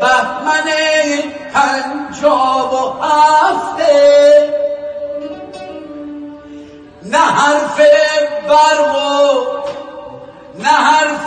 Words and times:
بهمن 0.00 0.68
پنجاب 1.54 2.72
و 2.72 3.02
هفته. 3.02 4.54
نه 7.02 7.18
حرف 7.18 7.80
برق 8.48 8.96
و 8.96 9.46
نه 10.58 10.68
حرف 10.68 11.26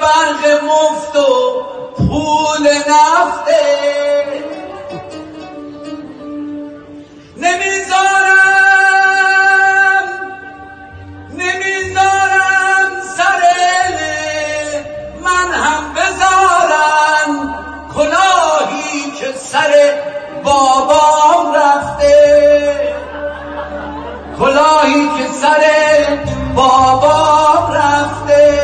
برق 0.00 0.64
مفت 0.64 1.16
و 1.16 1.62
پول 1.96 2.68
نفته. 2.68 3.64
بابام 20.44 21.54
رفته. 21.54 22.14
کلاهی 24.38 25.08
که 25.08 25.32
سر 25.42 25.64
بابام 26.54 27.72
رفته. 27.72 28.54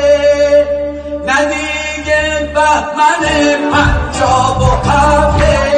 ندیگه 1.26 2.52
بهمن 2.54 3.22
پنجاب 3.72 4.60
و 4.60 4.88
هفته 4.90 5.69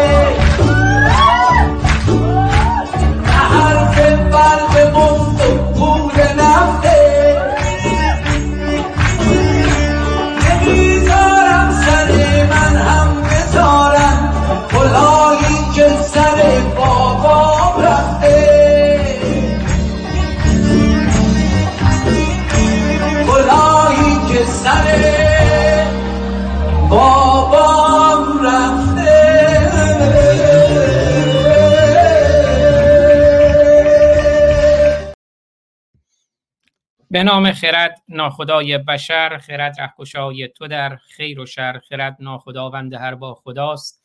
به 37.12 37.22
نام 37.22 37.52
خرد 37.52 38.02
ناخدای 38.08 38.78
بشر 38.78 39.38
خرد 39.38 39.80
رهکشای 39.80 40.48
تو 40.48 40.68
در 40.68 40.96
خیر 40.96 41.40
و 41.40 41.46
شر 41.46 41.78
خرد 41.88 42.16
ناخداوند 42.20 42.94
هر 42.94 43.14
با 43.14 43.34
خداست. 43.34 44.02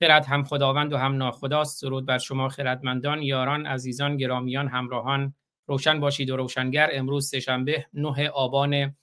خرد 0.00 0.26
هم 0.26 0.44
خداوند 0.44 0.92
و 0.92 0.96
هم 0.96 1.16
ناخداست. 1.16 1.82
درود 1.82 2.06
بر 2.06 2.18
شما 2.18 2.48
خردمندان 2.48 3.22
یاران 3.22 3.66
عزیزان 3.66 4.16
گرامیان 4.16 4.68
همراهان. 4.68 5.34
روشن 5.66 6.00
باشید 6.00 6.30
و 6.30 6.36
روشنگر. 6.36 6.90
امروز 6.92 7.28
سهشنبه 7.28 7.86
9 7.94 8.28
آبان 8.28 8.96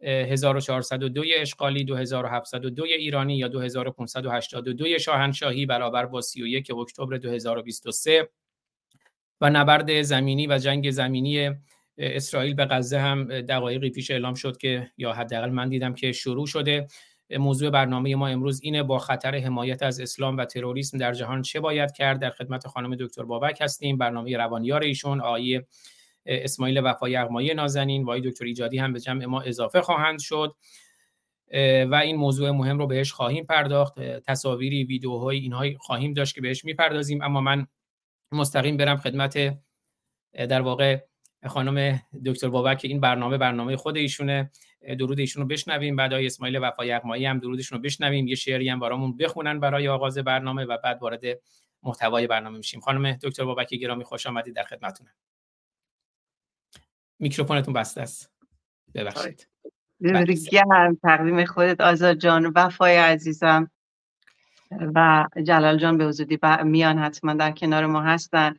1402 0.00 1.22
اشغالی 1.36 1.84
2702 1.84 2.84
ایرانی 2.84 3.36
یا 3.36 3.48
2582 3.48 4.98
شاهنشاهی 4.98 5.66
برابر 5.66 6.06
با 6.06 6.20
31 6.20 6.70
اکتبر 6.70 7.16
2023 7.16 8.28
و 9.40 9.50
نبرد 9.50 10.02
زمینی 10.02 10.46
و 10.46 10.58
جنگ 10.58 10.90
زمینی 10.90 11.56
اسرائیل 11.98 12.54
به 12.54 12.64
غزه 12.64 12.98
هم 12.98 13.40
دقایقی 13.40 13.90
پیش 13.90 14.10
اعلام 14.10 14.34
شد 14.34 14.56
که 14.56 14.90
یا 14.96 15.12
حداقل 15.12 15.50
من 15.50 15.68
دیدم 15.68 15.94
که 15.94 16.12
شروع 16.12 16.46
شده. 16.46 16.86
موضوع 17.30 17.70
برنامه 17.70 18.14
ما 18.16 18.28
امروز 18.28 18.60
اینه 18.62 18.82
با 18.82 18.98
خطر 18.98 19.36
حمایت 19.36 19.82
از 19.82 20.00
اسلام 20.00 20.36
و 20.36 20.44
تروریسم 20.44 20.98
در 20.98 21.12
جهان 21.12 21.42
چه 21.42 21.60
باید 21.60 21.92
کرد؟ 21.92 22.20
در 22.20 22.30
خدمت 22.30 22.66
خانم 22.66 22.96
دکتر 22.96 23.22
بابک 23.22 23.58
هستیم 23.60 23.98
برنامه 23.98 24.36
روانیار 24.36 24.82
ایشون 24.82 25.20
آقای 25.20 25.62
اسماعیل 26.26 26.80
وفای 26.84 27.16
اقمایی 27.16 27.54
نازنین 27.54 28.02
و 28.02 28.04
آقای 28.04 28.20
دکتر 28.20 28.44
ایجادی 28.44 28.78
هم 28.78 28.92
به 28.92 29.00
جمع 29.00 29.24
ما 29.24 29.40
اضافه 29.40 29.80
خواهند 29.80 30.18
شد. 30.18 30.56
و 31.90 31.94
این 31.94 32.16
موضوع 32.16 32.50
مهم 32.50 32.78
رو 32.78 32.86
بهش 32.86 33.12
خواهیم 33.12 33.44
پرداخت. 33.44 34.00
تصاویری 34.00 34.84
ویدیوهای 34.84 35.38
اینهای 35.38 35.76
خواهیم 35.80 36.12
داشت 36.12 36.34
که 36.34 36.40
بهش 36.40 36.64
می‌پردازیم. 36.64 37.22
اما 37.22 37.40
من 37.40 37.66
مستقیم 38.32 38.76
برم 38.76 38.96
خدمت 38.96 39.58
در 40.32 40.60
واقع 40.60 40.98
خانم 41.46 42.00
دکتر 42.26 42.48
بابک 42.48 42.80
این 42.84 43.00
برنامه 43.00 43.38
برنامه 43.38 43.76
خود 43.76 43.96
ایشونه. 43.96 44.50
درود 44.98 45.18
ایشون 45.18 45.42
رو 45.42 45.48
بشنویم. 45.48 45.96
بعد 45.96 46.12
آقای 46.12 46.26
اسماعیل 46.26 46.58
وفای 46.62 46.92
اقمایی 46.92 47.26
هم 47.26 47.38
درودشون 47.38 47.78
رو 47.78 47.82
بشنویم. 47.82 48.28
یه 48.28 48.34
شعری 48.34 48.68
هم 48.68 48.80
برامون 48.80 49.16
بخونن 49.16 49.60
برای 49.60 49.88
آغاز 49.88 50.18
برنامه 50.18 50.64
و 50.64 50.78
بعد 50.84 51.02
وارد 51.02 51.22
محتوای 51.82 52.26
برنامه 52.26 52.56
میشیم. 52.56 52.80
خانم 52.80 53.12
دکتر 53.12 53.44
بابک 53.44 53.68
گرامی 53.68 54.04
خوش 54.04 54.26
آمدید 54.26 54.54
در 54.54 54.64
خدمتتونم 54.64 55.12
میکروفونتون 57.18 57.74
بسته 57.74 58.00
است. 58.00 58.32
ببخشید. 58.94 59.48
گرم 60.52 60.98
تقدیم 61.02 61.44
خودت 61.44 61.80
آزاد 61.80 62.16
جان 62.18 62.52
وفای 62.56 62.96
عزیزم. 62.96 63.70
و 64.94 65.26
جلال 65.42 65.78
جان 65.78 65.98
به 65.98 66.06
وجودی 66.06 66.38
میان 66.64 66.98
حتما 66.98 67.34
در 67.34 67.52
کنار 67.52 67.86
ما 67.86 68.02
هستن. 68.02 68.54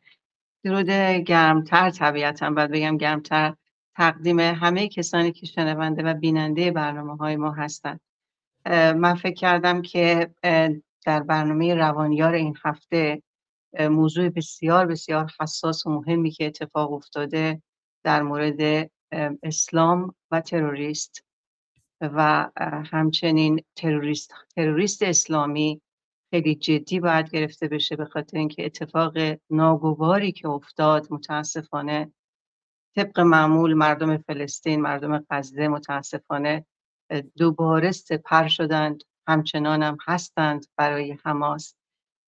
درود 0.64 0.90
گرمتر 1.26 1.90
طبیعتا 1.90 2.50
باید 2.50 2.72
بگم 2.72 2.98
گرمتر. 2.98 3.56
تقدیم 3.96 4.40
همه 4.40 4.88
کسانی 4.88 5.32
که 5.32 5.46
شنونده 5.46 6.04
و 6.04 6.14
بیننده 6.14 6.72
برنامه 6.72 7.16
های 7.16 7.36
ما 7.36 7.52
هستند 7.52 8.00
من 8.96 9.16
فکر 9.16 9.36
کردم 9.36 9.82
که 9.82 10.34
در 11.06 11.24
برنامه 11.24 11.76
روانیار 11.76 12.34
این 12.34 12.58
هفته 12.64 13.22
موضوع 13.80 14.30
بسیار 14.30 14.86
بسیار 14.86 15.32
حساس 15.40 15.86
و 15.86 15.90
مهمی 15.90 16.32
که 16.32 16.46
اتفاق 16.46 16.94
افتاده 16.94 17.62
در 18.04 18.22
مورد 18.22 18.90
اسلام 19.44 20.16
و 20.32 20.42
تروریست 20.42 21.26
و 22.02 22.50
همچنین 22.92 23.64
تروریست 23.76 24.34
تروریست 24.56 25.04
اسلامی 25.04 25.82
خیلی 26.32 26.56
جدی 26.56 27.00
باید 27.00 27.30
گرفته 27.30 27.68
بشه 27.68 27.96
به 27.96 28.06
خاطر 28.06 28.38
اینکه 28.38 28.66
اتفاق 28.66 29.14
ناگواری 29.50 30.32
که 30.32 30.48
افتاد 30.48 31.08
متاسفانه 31.12 32.12
طبق 32.96 33.20
معمول 33.20 33.74
مردم 33.74 34.18
فلسطین 34.18 34.82
مردم 34.82 35.26
غزه 35.30 35.68
متاسفانه 35.68 36.66
دوباره 37.38 37.92
سپر 37.92 38.48
شدند 38.48 39.04
همچنان 39.28 39.84
هم 39.84 39.98
هستند 40.08 40.66
برای 40.78 41.18
حماس. 41.26 41.76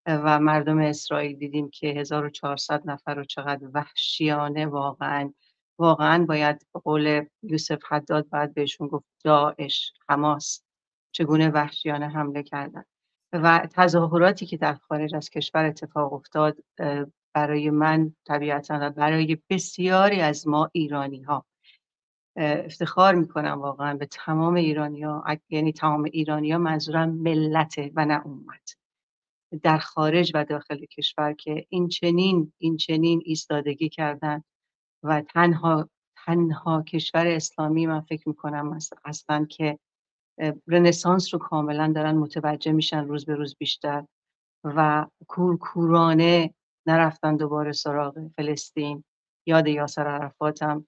و 0.06 0.40
مردم 0.40 0.78
اسرائیل 0.78 1.38
دیدیم 1.38 1.70
که 1.70 1.86
1400 1.86 2.82
نفر 2.86 3.14
رو 3.14 3.24
چقدر 3.24 3.68
وحشیانه 3.74 4.66
واقعا 4.66 5.32
واقعا 5.78 6.24
باید 6.24 6.66
به 6.74 6.80
قول 6.80 7.26
یوسف 7.42 7.82
حداد 7.88 8.28
باید 8.28 8.54
بهشون 8.54 8.88
گفت 8.88 9.06
داعش 9.24 9.92
حماس. 10.08 10.62
چگونه 11.12 11.50
وحشیانه 11.50 12.08
حمله 12.08 12.42
کردند 12.42 12.86
و 13.32 13.68
تظاهراتی 13.72 14.46
که 14.46 14.56
در 14.56 14.74
خارج 14.74 15.14
از 15.14 15.30
کشور 15.30 15.64
اتفاق 15.64 16.12
افتاد 16.12 16.56
برای 17.34 17.70
من 17.70 18.14
طبیعتا 18.26 18.78
و 18.80 18.90
برای 18.90 19.38
بسیاری 19.50 20.20
از 20.20 20.48
ما 20.48 20.70
ایرانی 20.72 21.22
ها 21.22 21.46
افتخار 22.36 23.14
می‌کنم 23.14 23.60
واقعا 23.60 23.94
به 23.94 24.06
تمام 24.06 24.54
ایرانی 24.54 25.02
ها 25.02 25.24
یعنی 25.48 25.72
تمام 25.72 26.04
ایرانی 26.04 26.52
ها 26.52 26.58
منظورم 26.58 27.10
ملته 27.10 27.92
و 27.94 28.04
نه 28.04 28.26
امت. 28.26 28.76
در 29.62 29.78
خارج 29.78 30.32
و 30.34 30.44
داخل 30.44 30.84
کشور 30.84 31.32
که 31.32 31.66
این 31.68 31.88
چنین 31.88 32.52
این 32.58 32.76
چنین 32.76 33.22
ایستادگی 33.24 33.88
کردن 33.88 34.42
و 35.02 35.22
تنها 35.22 35.88
تنها 36.26 36.82
کشور 36.82 37.26
اسلامی 37.26 37.86
من 37.86 38.00
فکر 38.00 38.28
می‌کنم 38.28 38.78
اصلا 39.04 39.44
که 39.44 39.78
رنسانس 40.66 41.34
رو 41.34 41.40
کاملا 41.40 41.92
دارن 41.94 42.16
متوجه 42.16 42.72
میشن 42.72 43.04
روز 43.04 43.24
به 43.24 43.34
روز 43.34 43.56
بیشتر 43.58 44.04
و 44.64 45.06
کورکورانه 45.28 46.54
نرفتن 46.86 47.36
دوباره 47.36 47.72
سراغ 47.72 48.28
فلسطین. 48.36 49.04
یاد 49.46 49.66
یاسر 49.68 50.06
عرفات 50.06 50.62
هم 50.62 50.86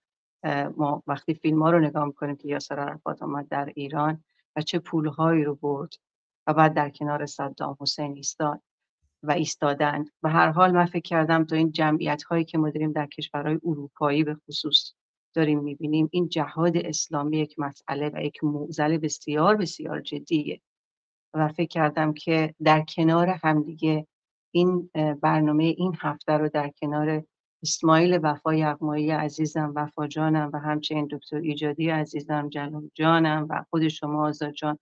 ما 0.76 1.02
وقتی 1.06 1.34
فیلم 1.34 1.62
ها 1.62 1.70
رو 1.70 1.78
نگاه 1.78 2.04
می‌کنیم 2.04 2.36
که 2.36 2.48
یاسر 2.48 2.78
عرفات 2.78 3.22
آمد 3.22 3.48
در 3.48 3.72
ایران 3.76 4.24
و 4.56 4.62
چه 4.62 4.78
پولهایی 4.78 5.44
رو 5.44 5.54
برد 5.54 5.94
و 6.46 6.54
بعد 6.54 6.74
در 6.74 6.90
کنار 6.90 7.26
صدام 7.26 7.76
حسین 7.80 8.16
ایستاد 8.16 8.62
و 9.22 9.32
ایستادند 9.32 10.10
و 10.22 10.28
هر 10.28 10.50
حال 10.50 10.72
من 10.72 10.86
فکر 10.86 11.00
کردم 11.00 11.44
تو 11.44 11.54
این 11.54 11.72
جمعیت 11.72 12.22
هایی 12.22 12.44
که 12.44 12.58
ما 12.58 12.70
داریم 12.70 12.92
در 12.92 13.06
کشورهای 13.06 13.58
اروپایی 13.64 14.24
به 14.24 14.34
خصوص 14.34 14.92
داریم 15.34 15.58
می‌بینیم 15.58 16.08
این 16.12 16.28
جهاد 16.28 16.76
اسلامی 16.76 17.38
یک 17.38 17.58
مسئله 17.58 18.10
و 18.14 18.22
یک 18.22 18.44
موزل 18.44 18.98
بسیار 18.98 19.56
بسیار 19.56 20.00
جدیه. 20.00 20.60
و 21.34 21.48
فکر 21.48 21.68
کردم 21.68 22.12
که 22.12 22.54
در 22.64 22.84
کنار 22.96 23.28
همدیگه 23.28 24.06
این 24.54 24.90
برنامه 25.22 25.64
این 25.64 25.96
هفته 26.00 26.32
رو 26.32 26.48
در 26.48 26.70
کنار 26.80 27.24
اسماعیل 27.62 28.18
وفا 28.22 28.54
یغمایی 28.54 29.10
عزیزم 29.10 29.72
وفا 29.76 30.06
جانم 30.06 30.50
و 30.52 30.58
همچنین 30.58 31.08
دکتر 31.10 31.36
ایجادی 31.36 31.90
عزیزم 31.90 32.48
جلال 32.48 32.90
جانم 32.94 33.46
و 33.50 33.64
خود 33.70 33.88
شما 33.88 34.28
آزاد 34.28 34.52
جان 34.52 34.78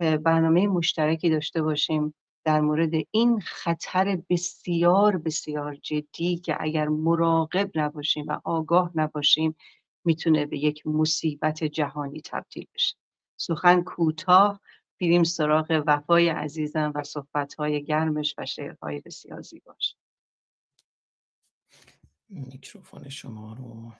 برنامه 0.00 0.66
مشترکی 0.66 1.30
داشته 1.30 1.62
باشیم. 1.62 2.14
در 2.44 2.60
مورد 2.60 2.90
این 3.10 3.40
خطر 3.40 4.22
بسیار 4.28 5.16
بسیار 5.16 5.74
جدی 5.74 6.36
که 6.36 6.56
اگر 6.60 6.88
مراقب 6.88 7.70
نباشیم 7.74 8.26
و 8.28 8.40
آگاه 8.44 8.90
نباشیم 8.94 9.56
می‌تونه 10.04 10.46
به 10.46 10.58
یک 10.58 10.86
مصیبت 10.86 11.64
جهانی 11.64 12.20
تبدیل 12.24 12.66
بشه. 12.74 12.96
سخن 13.36 13.82
کوتاه 13.82 14.60
بیریم 14.96 15.24
سراغ 15.24 15.82
وفای 15.86 16.28
عزیزم 16.28 16.92
و 16.94 17.02
صحبتهای 17.02 17.84
گرمش 17.84 18.34
و 18.38 18.46
شعرهای 18.46 19.00
بسیار 19.00 19.42
زیباش. 19.42 19.96
میکروفون 22.28 23.08
شما 23.08 23.52
رو 23.52 23.92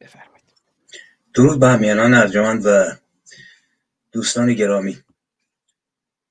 بفرمایید. 0.00 0.62
درود 1.34 1.60
به 1.60 1.66
همیانان 1.68 2.14
ارجمند 2.14 2.66
و 2.66 2.84
دوستان 4.12 4.54
گرامی. 4.54 4.96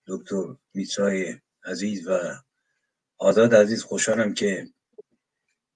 دکتر 0.07 0.55
میترای 0.73 1.35
عزیز 1.65 2.07
و 2.07 2.19
آزاد 3.17 3.55
عزیز 3.55 3.83
خوشحالم 3.83 4.33
که 4.33 4.69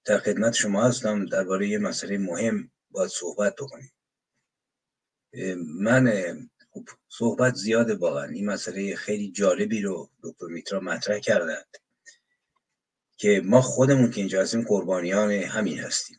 در 0.04 0.18
خدمت 0.18 0.52
شما 0.52 0.84
هستم. 0.84 1.26
درباره 1.26 1.68
یه 1.68 1.78
مسئله 1.78 2.18
مهم 2.18 2.70
باید 2.90 3.10
صحبت 3.10 3.54
بکنیم. 3.56 3.92
من 5.66 6.12
خب 6.70 6.88
صحبت 7.08 7.54
زیاده 7.54 7.94
واقعا. 7.94 8.24
این 8.24 8.46
مسئله 8.46 8.96
خیلی 8.96 9.30
جالبی 9.30 9.82
رو 9.82 10.10
دکتر 10.22 10.46
میترا 10.46 10.80
مطرح 10.80 11.18
کردند 11.18 11.76
که 13.16 13.42
ما 13.44 13.62
خودمون 13.62 14.10
که 14.10 14.20
اینجا 14.20 14.40
هستیم 14.40 14.62
قربانیان 14.62 15.30
همین 15.30 15.78
هستیم. 15.78 16.18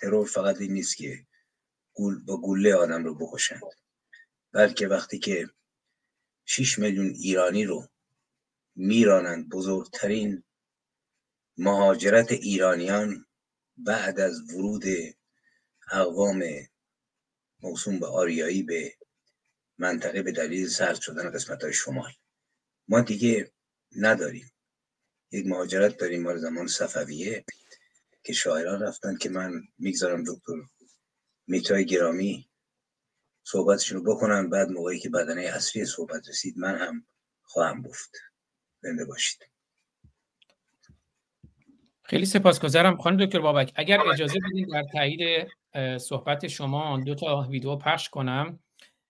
ترور 0.00 0.26
فقط 0.26 0.60
این 0.60 0.72
نیست 0.72 0.96
که 0.96 1.26
گول 1.92 2.24
با 2.24 2.36
گوله 2.36 2.74
آدم 2.74 3.04
رو 3.04 3.14
بکشند. 3.14 3.62
بلکه 4.52 4.88
وقتی 4.88 5.18
که 5.18 5.48
6 6.46 6.78
میلیون 6.78 7.06
ایرانی 7.06 7.64
رو 7.64 7.88
میرانند 8.74 9.48
بزرگترین 9.48 10.42
مهاجرت 11.56 12.32
ایرانیان 12.32 13.26
بعد 13.76 14.20
از 14.20 14.54
ورود 14.54 14.84
اقوام 15.92 16.42
موسوم 17.62 17.98
به 17.98 18.06
آریایی 18.06 18.62
به 18.62 18.94
منطقه 19.78 20.22
به 20.22 20.32
دلیل 20.32 20.68
سرد 20.68 21.00
شدن 21.00 21.30
قسمت 21.30 21.64
های 21.64 21.72
شمال. 21.72 22.12
ما 22.88 23.00
دیگه 23.00 23.52
نداریم. 23.96 24.52
یک 25.32 25.46
مهاجرت 25.46 25.96
داریم 25.96 26.22
مال 26.22 26.38
زمان 26.38 26.66
صفویه 26.66 27.44
که 28.24 28.32
شاعران 28.32 28.82
رفتن 28.82 29.16
که 29.16 29.28
من 29.28 29.62
می‌گذارم 29.78 30.24
دکتر 30.24 30.52
میتای 31.46 31.86
گرامی 31.86 32.48
صحبتشون 33.46 34.04
رو 34.04 34.14
بکنم. 34.14 34.50
بعد 34.50 34.70
موقعی 34.70 34.98
که 34.98 35.08
بدنه 35.08 35.42
اصلی 35.42 35.84
صحبت 35.84 36.28
رسید 36.28 36.58
من 36.58 36.78
هم 36.78 37.04
خواهم 37.42 37.82
گفت. 37.82 38.10
زنده 38.80 39.04
باشید. 39.04 39.48
خیلی 42.02 42.26
سپاسگزارم. 42.26 42.96
خانم 42.96 43.24
دکتر 43.24 43.40
بابک 43.40 43.72
اگر 43.76 44.00
اجازه 44.12 44.38
بدید 44.50 44.68
در 44.72 44.82
تایید 44.92 45.48
صحبت 45.98 46.46
شما 46.46 47.00
دو 47.00 47.14
تا 47.14 47.46
ویدیو 47.50 47.76
پخش 47.76 48.08
کنم. 48.08 48.58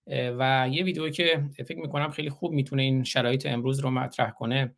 و 0.08 0.68
یه 0.72 0.84
ویدیو 0.84 1.10
که 1.10 1.44
فکر 1.56 1.78
می‌کنم 1.78 2.10
خیلی 2.10 2.30
خوب 2.30 2.52
می‌تونه 2.52 2.82
این 2.82 3.04
شرایط 3.04 3.46
امروز 3.46 3.80
رو 3.80 3.90
مطرح 3.90 4.30
کنه. 4.30 4.74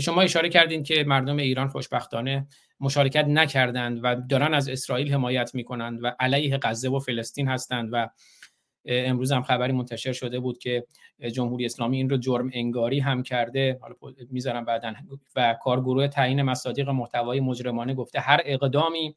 شما 0.00 0.22
اشاره 0.22 0.48
کردین 0.48 0.82
که 0.82 1.04
مردم 1.04 1.36
ایران 1.36 1.68
خوشبختانه 1.68 2.46
مشارکت 2.80 3.24
نکردند 3.24 4.00
و 4.02 4.14
دارن 4.14 4.54
از 4.54 4.68
اسرائیل 4.68 5.12
حمایت 5.12 5.54
می‌کنند 5.54 5.98
و 6.02 6.12
علیه 6.20 6.58
غزه 6.62 6.90
و 6.90 6.98
فلسطین 6.98 7.48
هستند 7.48 7.88
و 7.92 8.08
امروز 8.86 9.32
هم 9.32 9.42
خبری 9.42 9.72
منتشر 9.72 10.12
شده 10.12 10.40
بود 10.40 10.58
که 10.58 10.86
جمهوری 11.32 11.64
اسلامی 11.64 11.96
این 11.96 12.10
رو 12.10 12.16
جرم 12.16 12.50
انگاری 12.52 12.98
هم 12.98 13.22
کرده. 13.22 13.78
حالا 13.80 13.94
می‌ذارم 14.30 14.64
بعدا. 14.64 14.94
و 15.36 15.56
کارگروه 15.62 16.08
تعیین 16.08 16.42
مصادیق 16.42 16.88
محتوای 16.88 17.40
مجرمانه 17.40 17.94
گفته 17.94 18.20
هر 18.20 18.40
اقدامی 18.44 19.16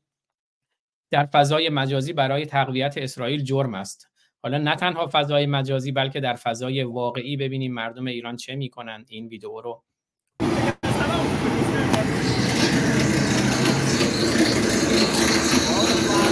در 1.12 1.25
فضای 1.25 1.69
مجازی 1.69 2.13
برای 2.13 2.45
تقویت 2.45 2.98
اسرائیل 2.98 3.44
جرم 3.44 3.74
است. 3.74 4.10
حالا 4.44 4.57
نه 4.57 4.75
تنها 4.75 5.10
فضای 5.12 5.45
مجازی 5.45 5.92
بلکه 5.92 6.19
در 6.19 6.36
فضای 6.36 6.83
واقعی. 6.83 7.38
ببینیم 7.38 7.74
مردم 7.74 8.07
ایران 8.07 8.36
چه 8.36 8.56
می‌کنند 8.56 9.06
این 9.09 9.27
ویدیو 9.27 9.62
رو. 9.62 9.83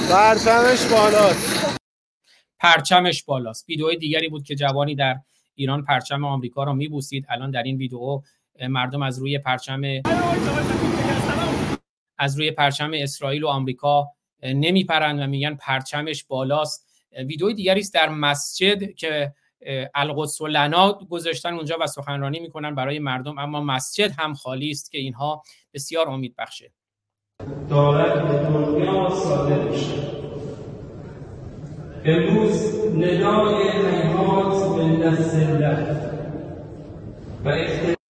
پرچمش 0.09 0.85
بالاست. 0.85 1.60
پرچمش 2.61 3.23
بالاست. 3.23 3.69
ویدیو 3.69 3.95
دیگری 3.95 4.29
بود 4.29 4.43
که 4.43 4.55
جوانی 4.55 4.95
در 4.95 5.19
ایران 5.55 5.83
پرچم 5.83 6.25
آمریکا 6.25 6.63
رو 6.63 6.73
میبوسید. 6.73 7.25
الان 7.29 7.51
در 7.51 7.63
این 7.63 7.77
ویدیو 7.77 8.21
مردم 8.69 9.01
از 9.01 9.19
روی 9.19 9.37
پرچم 9.37 9.81
از 12.17 12.37
روی 12.37 12.51
پرچم 12.51 12.91
اسرائیل 12.93 13.43
و 13.43 13.47
آمریکا 13.47 14.07
نمیپرند 14.43 15.19
و 15.19 15.27
میگن 15.27 15.55
پرچمش 15.55 16.23
بالاست. 16.23 16.87
ویدیو 17.17 17.51
دیگری 17.51 17.79
است 17.79 17.93
در 17.93 18.09
مسجد 18.09 18.95
که 18.95 19.33
القدس 19.95 20.41
و 20.41 20.47
لنا 20.47 20.93
گذاشتن 20.93 21.53
اونجا 21.53 21.77
و 21.81 21.87
سخنرانی 21.87 22.39
می‌کنن 22.39 22.75
برای 22.75 22.99
مردم 22.99 23.37
اما 23.37 23.61
مسجد 23.61 24.11
هم 24.19 24.33
خالی 24.33 24.71
است 24.71 24.91
که 24.91 24.97
اینها 24.97 25.43
بسیار 25.73 26.09
امید 26.09 26.35
بخشه. 26.37 26.71
دارد 27.69 28.27
به 28.27 28.49
دنیا 28.49 29.09
صادر 29.09 29.59
میشه. 29.59 30.20
امروز 32.05 32.85
ندای 32.95 33.69
حیات 33.69 34.53
زلت 35.13 36.11
و 37.45 38.01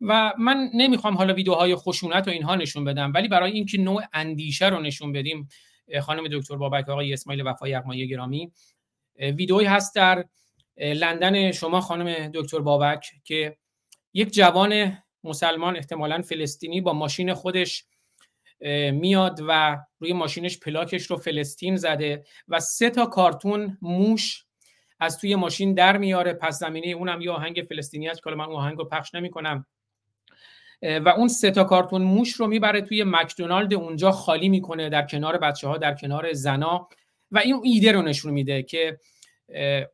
و 0.00 0.32
من 0.38 0.70
نمی‌خوام 0.74 1.16
حالا 1.16 1.34
ویدیوهای 1.34 1.74
خشونت 1.74 2.28
و 2.28 2.30
اینها 2.30 2.54
نشون 2.54 2.84
بدم 2.84 3.12
ولی 3.14 3.28
برای 3.28 3.52
اینکه 3.52 3.78
نوع 3.78 4.02
اندیشه 4.12 4.68
رو 4.68 4.80
نشون 4.80 5.12
بدیم 5.12 5.48
خانم 6.02 6.28
دکتر 6.32 6.56
بابک 6.56 6.88
آقای 6.88 7.12
اسماعیل 7.12 7.46
وفای 7.46 7.70
یغمایی 7.70 8.08
گرامی 8.08 8.52
ویدئویی 9.18 9.66
هست 9.66 9.94
در 9.94 10.24
لندن 10.76 11.52
شما 11.52 11.80
خانم 11.80 12.30
دکتر 12.34 12.58
بابک 12.58 13.06
که 13.24 13.56
یک 14.12 14.34
جوان 14.34 14.98
مسلمان 15.24 15.76
احتمالا 15.76 16.22
فلسطینی 16.22 16.80
با 16.80 16.92
ماشین 16.92 17.34
خودش 17.34 17.84
میاد 18.92 19.40
و 19.48 19.78
روی 19.98 20.12
ماشینش 20.12 20.58
پلاکش 20.58 21.06
رو 21.06 21.16
فلسطین 21.16 21.76
زده 21.76 22.24
و 22.48 22.60
سه 22.60 22.90
تا 22.90 23.06
کارتون 23.06 23.78
موش 23.82 24.44
از 25.00 25.18
توی 25.18 25.34
ماشین 25.34 25.74
در 25.74 25.96
میاره. 25.96 26.32
پس 26.32 26.58
زمینه 26.58 26.86
اونم 26.86 27.20
یه 27.20 27.30
آهنگ 27.30 27.66
فلسطینی 27.68 28.08
است 28.08 28.22
که 28.22 28.30
من 28.30 28.44
آهنگ 28.44 28.78
رو 28.78 28.84
پخش 28.84 29.14
نمی 29.14 29.30
کنم 29.30 29.66
و 30.82 31.08
اون 31.08 31.28
سه 31.28 31.50
تا 31.50 31.64
کارتون 31.64 32.02
موش 32.02 32.32
رو 32.32 32.46
می‌بره 32.46 32.80
توی 32.80 33.04
مکدونالد 33.06 33.74
اونجا 33.74 34.10
خالی 34.10 34.48
می‌کنه 34.48 34.88
در 34.88 35.06
کنار 35.06 35.38
بچه 35.38 35.68
ها 35.68 35.78
در 35.78 35.94
کنار 35.94 36.32
زنا 36.32 36.88
و 37.30 37.38
این 37.38 37.60
ایده 37.64 37.92
رو 37.92 38.02
نشون 38.02 38.32
میده 38.32 38.62
که 38.62 38.98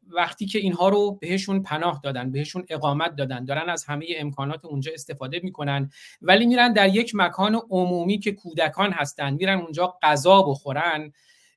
وقتی 0.08 0.46
که 0.46 0.58
اینها 0.58 0.88
رو 0.88 1.18
بهشون 1.20 1.62
پناه 1.62 2.00
دادن 2.04 2.32
بهشون 2.32 2.66
اقامت 2.68 3.16
دادن 3.16 3.44
دارن 3.44 3.70
از 3.70 3.84
همه 3.84 4.06
امکانات 4.16 4.64
اونجا 4.64 4.92
استفاده 4.94 5.40
می‌کنن 5.42 5.90
ولی 6.22 6.46
میرن 6.46 6.72
در 6.72 6.88
یک 6.88 7.12
مکان 7.14 7.60
عمومی 7.70 8.18
که 8.18 8.32
کودکان 8.32 8.92
هستن 8.92 9.34
میرن 9.34 9.58
اونجا 9.58 9.98
غذا 10.02 10.42
بخورن 10.42 11.12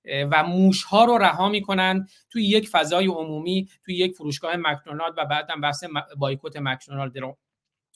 و 0.06 0.44
موش 0.44 0.84
ها 0.84 1.06
رو 1.06 1.18
رها 1.18 1.50
می‌کنن 1.50 2.08
توی 2.30 2.46
یک 2.46 2.70
فضای 2.70 3.08
عمومی 3.08 3.70
توی 3.86 3.96
یک 3.96 4.16
فروشگاه 4.16 4.56
مکدونالد 4.56 5.14
و 5.18 5.26
بعدم 5.26 5.62
بحث 5.62 5.84
بایکوت 6.18 6.58
مکدونالد 6.58 7.18
رو. 7.18 7.38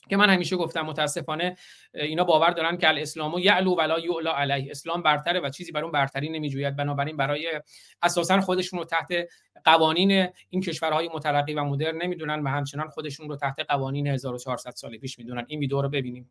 که 0.08 0.16
من 0.16 0.30
همیشه 0.30 0.56
گفتم 0.56 0.82
متاسفانه 0.82 1.56
اینا 1.94 2.24
باور 2.24 2.50
دارن 2.50 2.76
که 2.76 2.88
الاسلام 2.88 3.38
یعلو 3.38 3.74
ولا 3.74 3.98
یعلا 3.98 4.32
علیه 4.32 4.70
اسلام 4.70 5.02
برتره 5.02 5.40
و 5.40 5.50
چیزی 5.50 5.72
بر 5.72 5.82
اون 5.82 5.92
برتری 5.92 6.28
نمیجوید. 6.28 6.76
بنابراین 6.76 7.16
برای 7.16 7.60
اساسا 8.02 8.40
خودشون 8.40 8.78
رو 8.78 8.84
تحت 8.84 9.08
قوانین 9.64 10.28
این 10.50 10.62
کشورهای 10.62 11.10
مترقی 11.14 11.54
و 11.54 11.64
مدرن 11.64 12.02
نمی‌دونن 12.02 12.42
و 12.42 12.48
همچنان 12.48 12.88
خودشون 12.88 13.28
رو 13.28 13.36
تحت 13.36 13.60
قوانین 13.60 14.06
1400 14.06 14.70
سال 14.70 14.98
پیش 14.98 15.18
می‌دونن. 15.18 15.44
این 15.48 15.60
ویدیو 15.60 15.82
رو 15.82 15.88
ببینیم. 15.88 16.30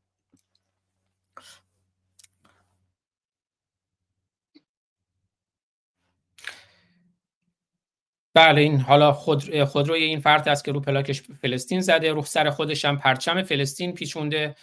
بله 8.37 8.61
این 8.61 8.79
حالا 8.79 9.11
خود 9.11 9.63
خودروی 9.63 10.03
این 10.03 10.19
فرد 10.19 10.49
است 10.49 10.65
که 10.65 10.71
رو 10.71 10.79
پلاکش 10.79 11.21
فلسطین 11.21 11.81
زده 11.81 12.11
رو 12.11 12.21
سر 12.21 12.49
خودش 12.49 12.85
هم 12.85 12.97
پرچم 12.97 13.43
فلسطین 13.43 13.93
پیچونده. 13.93 14.55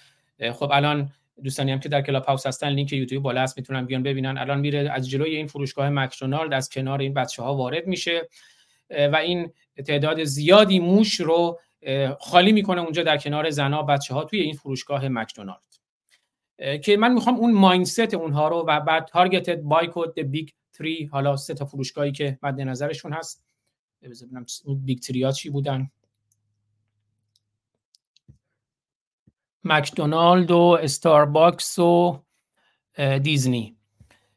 خب 0.52 0.71
الان 0.73 1.11
دوستانی 1.45 1.73
هم 1.73 1.81
که 1.81 1.88
در 1.88 2.02
کلاب 2.02 2.25
هاوس 2.25 2.47
هستن 2.47 2.69
لینک 2.69 2.93
یوتیوب 2.93 3.23
بالا 3.23 3.40
است 3.40 3.59
می‌تونن 3.59 3.87
بیان 3.87 4.02
ببینن. 4.02 4.38
الان 4.38 4.61
میره 4.61 4.90
از 4.93 5.11
جلوی 5.11 5.37
این 5.37 5.47
فروشگاه 5.47 5.88
مکدونالد 5.88 6.52
از 6.52 6.69
کنار 6.69 7.00
این 7.00 7.14
بچه 7.14 7.43
ها 7.43 7.54
وارد 7.54 7.87
میشه. 7.87 8.28
و 8.90 9.16
این 9.16 9.52
تعداد 9.87 10.25
زیادی 10.25 10.78
موش 10.78 11.21
رو 11.21 11.61
خالی 12.21 12.52
می‌کنه 12.52 12.81
اونجا 12.81 13.02
در 13.02 13.16
کنار 13.19 13.50
زنا 13.50 13.83
بچه 13.83 14.14
ها 14.14 14.25
توی 14.25 14.40
این 14.40 14.54
فروشگاه 14.54 15.09
مکدونالد. 15.09 15.61
که 16.85 16.97
من 16.97 17.12
می‌خوام 17.12 17.37
اون 17.37 17.52
mindset 17.52 18.14
اونها 18.14 18.49
رو 18.49 18.64
و 18.69 18.81
بعد 18.81 19.04
targeted 19.04 19.61
boycott 19.61 20.19
big 20.19 20.49
3 20.73 20.85
حالا 21.12 21.37
سه 21.37 21.54
تا 21.54 21.64
فروشگاهی 21.64 22.12
که 22.12 22.38
مد 22.43 22.61
نظرشون 22.61 23.12
هست 23.12 23.45
ببینم 24.08 24.46
بیکتریا 24.84 25.32
چی 25.32 25.50
بودن. 25.50 25.90
مکدونالد 29.64 30.50
و 30.50 30.78
استارباکس 30.82 31.78
و 31.78 32.23
دیزنی. 33.23 33.76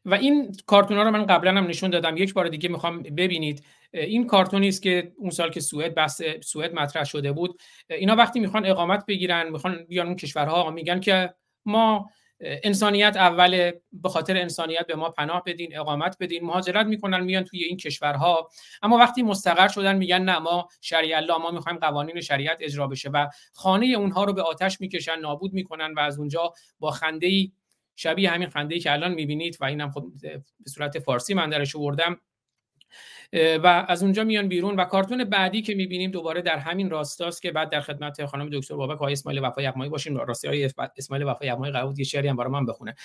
و 0.06 0.14
این 0.14 0.56
کارتون 0.66 0.98
ها 0.98 1.04
رو 1.04 1.12
من 1.12 1.26
قبلا 1.26 1.52
هم 1.52 1.68
نشون 1.68 1.90
دادم. 1.90 2.18
یک 2.18 2.34
بار 2.34 2.48
دیگه 2.48 2.70
می‌خوام 2.70 3.04
ببینید. 3.04 3.64
این 3.94 4.28
کارتونی 4.28 4.68
است 4.68 4.82
که 4.82 5.14
اون 5.18 5.30
سال 5.30 5.52
که 5.52 5.60
سوئد 5.60 5.96
بحث 5.96 6.22
سوئد 6.44 6.74
مطرح 6.74 7.04
شده 7.04 7.32
بود. 7.32 7.62
اینا 7.90 8.16
وقتی 8.16 8.40
می‌خوان 8.40 8.66
اقامت 8.66 9.06
بگیرن 9.06 9.50
می‌خوان 9.50 9.84
بیان 9.84 10.08
اون 10.08 10.16
کشورها 10.16 10.72
میگن 10.72 11.00
که 11.00 11.34
ما 11.66 12.10
انسانیت 12.40 13.18
اول 13.18 13.72
به 13.94 14.10
خاطر 14.10 14.38
انسانیت 14.38 14.88
به 14.88 14.96
ما 14.96 15.10
پناه 15.10 15.44
بدین 15.46 15.78
اقامت 15.80 16.18
بدین. 16.20 16.46
مهاجرت 16.46 16.86
می‌کنن 16.86 17.20
میان 17.20 17.44
توی 17.44 17.64
این 17.64 17.78
کشورها. 17.78 18.50
اما 18.82 18.98
وقتی 18.98 19.24
مستقر 19.24 19.68
شدن 19.68 19.96
میگن 19.96 20.22
نه 20.22 20.40
ما 20.40 20.68
شریع 20.82 21.18
الله 21.18 21.38
ما 21.38 21.52
می‌خوایم 21.52 21.78
قوانین 21.80 22.22
شریعت 22.22 22.58
اجرا 22.60 22.88
بشه 22.88 23.10
و 23.10 23.28
خانه 23.54 23.86
اونها 23.86 24.24
رو 24.24 24.34
به 24.34 24.42
آتش 24.42 24.82
می‌کشن 24.82 25.20
نابود 25.20 25.54
می‌کنن 25.54 25.94
و 25.94 26.00
از 26.00 26.20
اونجا 26.20 26.54
با 26.80 26.92
خنده 26.92 27.52
شبیه 27.96 28.30
همین 28.30 28.50
خنده 28.50 28.80
که 28.80 28.92
الان 28.92 29.12
می‌بینید 29.12 29.58
و 29.60 29.66
اینم 29.66 29.92
خب 29.92 30.06
به 30.60 30.70
صورت 30.70 31.00
فارسی 31.00 31.34
من 31.34 31.50
درش 31.50 31.76
آوردم 31.76 32.22
و 33.34 33.86
از 33.88 34.04
اونجا 34.04 34.24
میان 34.24 34.48
بیرون 34.48 34.76
و 34.76 34.84
کارتون 34.84 35.24
بعدی 35.24 35.62
که 35.62 35.76
می‌بینیم 35.76 36.12
دوباره 36.12 36.42
در 36.42 36.58
همین 36.58 36.90
راستاست 36.90 37.42
که 37.42 37.52
بعد 37.52 37.70
در 37.70 37.82
خدمت 37.82 38.26
خانم 38.26 38.50
دکتر 38.50 38.76
بابک 38.76 39.00
های 39.00 39.14
اسماعیل 39.14 39.44
وفا 39.44 39.62
یغمایی 39.62 39.90
باشیم. 39.90 40.18
راستی 40.18 40.48
های 40.48 40.70
اسماعیل 40.98 41.26
وفا 41.26 41.46
یغمایی 41.46 41.74
قرار 41.74 41.86
بود 41.88 42.00
یه 42.00 42.06
شعری 42.06 42.28
هم 42.28 42.36
برای 42.36 42.52
من 42.52 42.66
بخونه. 42.66 42.96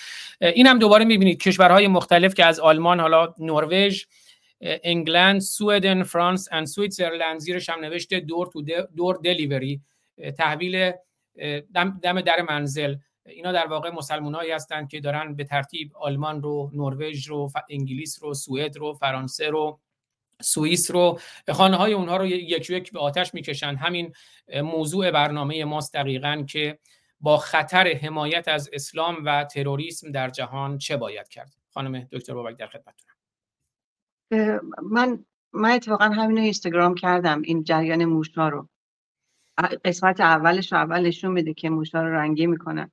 این 0.41 0.67
هم 0.67 0.79
دوباره 0.79 1.05
می‌بینید. 1.05 1.41
کشورهای 1.41 1.87
مختلف 1.87 2.33
که 2.33 2.45
از 2.45 2.59
آلمان 2.59 2.99
حالا 2.99 3.33
نروژ 3.39 4.05
انگلند 4.61 5.41
سوئدن 5.41 6.03
فرانس 6.03 6.47
و 6.51 6.65
سوئیسرلند 6.65 7.39
زیرش 7.39 7.69
هم 7.69 7.79
نوشته 7.79 8.19
دور 8.19 8.47
تو 8.47 8.61
دور 8.95 9.19
دلیوری. 9.23 9.81
تحویل 10.37 10.91
دم, 11.73 11.99
دم 12.03 12.21
در 12.21 12.41
منزل. 12.41 12.95
اینا 13.25 13.51
در 13.51 13.67
واقع 13.67 13.89
مسلمانایی 13.89 14.51
هستند 14.51 14.89
که 14.89 14.99
دارن 14.99 15.35
به 15.35 15.43
ترتیب 15.43 15.91
آلمان 15.97 16.41
رو 16.41 16.71
نروژ 16.73 17.27
رو 17.27 17.51
انگلیس 17.69 18.23
رو 18.23 18.33
سوئد 18.33 18.77
رو 18.77 18.93
فرانسه 18.93 19.49
رو 19.49 19.79
سوئیس 20.43 20.91
رو 20.91 21.19
خانه 21.49 21.77
های 21.77 21.93
اونها 21.93 22.17
رو 22.17 22.25
یک 22.25 22.69
یک 22.69 22.91
به 22.91 22.99
آتش 22.99 23.33
می‌کشند 23.33 23.77
همین 23.77 24.13
موضوع 24.55 25.11
برنامه 25.11 25.65
ماست 25.65 25.93
دقیقا 25.93 26.45
که 26.49 26.79
با 27.19 27.37
خطر 27.37 27.87
حمایت 27.87 28.47
از 28.47 28.69
اسلام 28.73 29.25
و 29.25 29.43
تروریسم 29.43 30.11
در 30.11 30.29
جهان 30.29 30.77
چه 30.77 30.97
باید 30.97 31.27
کرد؟ 31.27 31.53
خانم 31.69 32.07
دکتر 32.11 32.33
بابک 32.33 32.57
در 32.57 32.67
خدمتتونم. 32.67 33.15
من 34.91 35.25
من 35.53 35.71
اتفاقا 35.71 36.05
همین 36.05 36.37
رو 36.37 36.43
اینستاگرام 36.43 36.95
کردم 36.95 37.41
این 37.41 37.63
جریان 37.63 38.05
موشا 38.05 38.49
رو. 38.49 38.69
قسمت 39.85 40.19
اولش 40.19 40.71
رو 40.71 40.77
اول 40.77 40.99
نشون 40.99 41.31
میده 41.31 41.53
که 41.53 41.69
موشا 41.69 42.01
رو 42.01 42.13
رنگی 42.13 42.47
می‌کنن. 42.47 42.91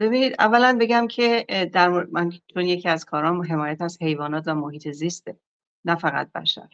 ببینید 0.00 0.34
اولا 0.38 0.78
بگم 0.80 1.06
که 1.06 1.46
در 1.72 1.88
من 1.88 2.32
چون 2.54 2.64
یکی 2.64 2.88
از 2.88 3.04
کارام 3.04 3.42
حمایت 3.42 3.82
از 3.82 3.98
حیوانات 4.02 4.44
و 4.48 4.54
محیط 4.54 4.90
زیسته 4.90 5.36
نه 5.84 5.94
فقط 5.94 6.32
بشر. 6.32 6.68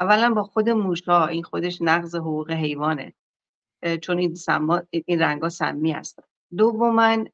اولا 0.00 0.34
با 0.34 0.42
خود 0.42 0.68
موشا 0.68 1.26
این 1.26 1.42
خودش 1.42 1.82
نقض 1.82 2.14
حقوق 2.14 2.50
حیوانه. 2.50 3.12
چون 4.02 4.18
این 4.18 4.34
سما 4.34 4.82
این 4.90 5.22
رنگا 5.22 5.48
سمی 5.48 5.92
هستن 5.92 6.22
دوما 6.56 7.24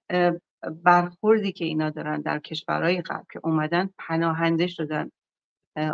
برخوردی 0.82 1.52
که 1.52 1.64
اینا 1.64 1.90
دارن 1.90 2.20
در 2.20 2.38
کشورهای 2.38 3.02
قبل 3.02 3.25
که 3.32 3.40
اومدن 3.44 3.90
پناهنده 3.99 4.66
شدن. 4.66 5.11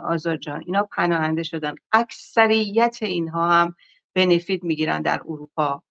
آزاد 0.03 0.38
جان 0.38 0.62
اینا 0.67 0.88
پناهنده 0.93 1.43
شدن. 1.43 1.75
اکثریت 1.93 2.99
اینها 3.03 3.50
هم 3.50 3.76
بنفیت 4.14 4.64
می‌گیرن 4.64 5.03
در 5.03 5.21
اروپا. 5.21 5.83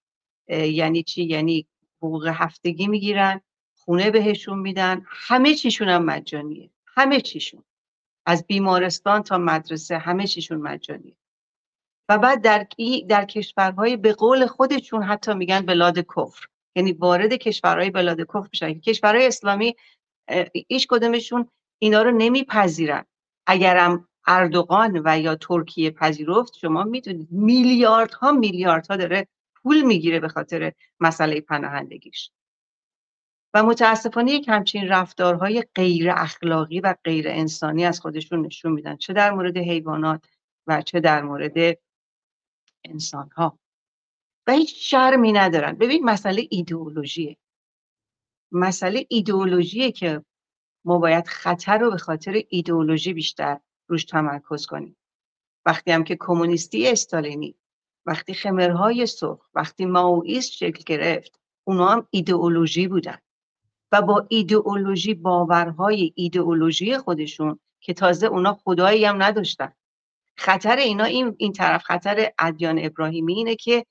یعنی 0.48 1.02
چی؟ 1.02 1.24
یعنی 1.24 1.66
حقوق 2.04 2.26
هفتگی 2.26 2.86
می‌گیرن 2.86 3.40
خونه 3.76 4.10
بهشون 4.10 4.58
میدن. 4.58 5.02
همه 5.06 5.54
چیشون 5.54 5.88
هم 5.88 6.04
مجانیه. 6.04 6.70
همه 6.86 7.20
چیشون. 7.20 7.64
از 8.26 8.46
بیمارستان 8.46 9.22
تا 9.22 9.38
مدرسه 9.38 9.98
همه 9.98 10.26
چیشون 10.26 10.58
مجانیه. 10.58 11.16
و 12.08 12.18
بعد 12.18 12.42
در, 12.42 12.66
در 13.08 13.24
کشورهای 13.24 13.96
به 13.96 14.12
قول 14.12 14.46
خودشون 14.46 15.02
حتی 15.02 15.34
میگن 15.34 15.60
بلاد 15.60 15.98
کفر. 15.98 16.46
یعنی 16.76 16.92
وارد 16.92 17.32
کشورهای 17.32 17.90
بلاد 17.90 18.20
کفر 18.20 18.48
بشن 18.52 18.74
کشورهای 18.74 19.26
اسلامی 19.26 19.76
هیچ 20.68 20.86
کدومشون 20.88 21.48
اینا 21.78 22.02
رو 22.02 22.10
نمیپذیرن. 22.10 23.04
اگرم 23.46 24.08
اردوغان 24.26 25.02
و 25.04 25.20
یا 25.20 25.34
ترکیه 25.34 25.90
پذیرفت 25.90 26.56
شما 26.56 26.84
می‌دونید 26.84 27.28
میلیاردها 27.30 28.32
میلیاردها 28.32 28.96
داره 28.96 29.28
پول 29.64 29.82
می‌گیره 29.82 30.20
به 30.20 30.28
خاطر 30.28 30.72
مسئله 31.00 31.40
پناهندگیش. 31.40 32.30
و 33.54 33.62
متاسفانه 33.62 34.32
یک 34.32 34.48
همچین 34.48 34.88
رفتارهای 34.88 35.64
غیر 35.74 36.10
اخلاقی 36.10 36.80
و 36.80 36.94
غیر 37.04 37.28
انسانی 37.28 37.84
از 37.84 38.00
خودشون 38.00 38.46
نشون 38.46 38.72
میدن 38.72 38.96
چه 38.96 39.12
در 39.12 39.30
مورد 39.30 39.56
حیوانات 39.56 40.26
و 40.66 40.82
چه 40.82 41.00
در 41.00 41.22
مورد 41.22 41.78
انسان 42.84 43.30
ها 43.30 43.58
و 44.46 44.52
هیچ 44.52 44.90
شرمی 44.90 45.32
ندارن. 45.32 45.72
ببین 45.72 46.04
مسئله 46.04 46.46
ایدئولوژیه. 46.50 47.36
مسئله 48.52 49.06
ایدئولوژیه 49.08 49.92
که 49.92 50.24
ما 50.84 50.98
باید 50.98 51.26
خطر 51.26 51.78
رو 51.78 51.90
به 51.90 51.98
خاطر 51.98 52.42
ایدئولوژی 52.48 53.12
بیشتر 53.12 53.60
روش 53.88 54.04
تمرکز 54.04 54.66
کنیم. 54.66 54.96
وقتی 55.66 55.90
هم 55.90 56.04
که 56.04 56.16
کمونیستی 56.20 56.88
استالینی 56.88 57.56
وقتی 58.06 58.34
خمرهای 58.34 59.06
سرخ 59.06 59.38
وقتی 59.54 59.86
ماویست 59.86 60.52
شکل 60.52 60.82
گرفت 60.86 61.40
اونا 61.64 61.88
هم 61.88 62.06
ایدئولوژی 62.10 62.88
بودن. 62.88 63.18
و 63.92 64.02
با 64.02 64.26
ایدئولوژی 64.28 65.14
باورهای 65.14 66.12
ایدئولوژی 66.14 66.98
خودشون 66.98 67.58
که 67.80 67.94
تازه 67.94 68.26
اونا 68.26 68.54
خدایی 68.54 69.04
هم 69.04 69.22
نداشتن. 69.22 69.72
خطر 70.36 70.76
اینا 70.76 71.04
این, 71.04 71.34
این 71.38 71.52
طرف 71.52 71.82
خطر 71.82 72.32
ادیان 72.38 72.78
ابراهیمی 72.82 73.34
اینه 73.34 73.56
که 73.56 73.86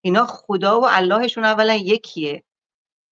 اینا 0.00 0.26
خدا 0.26 0.80
و 0.80 0.84
اللهشون 0.88 1.44
اولا 1.44 1.74
یکیه. 1.74 2.44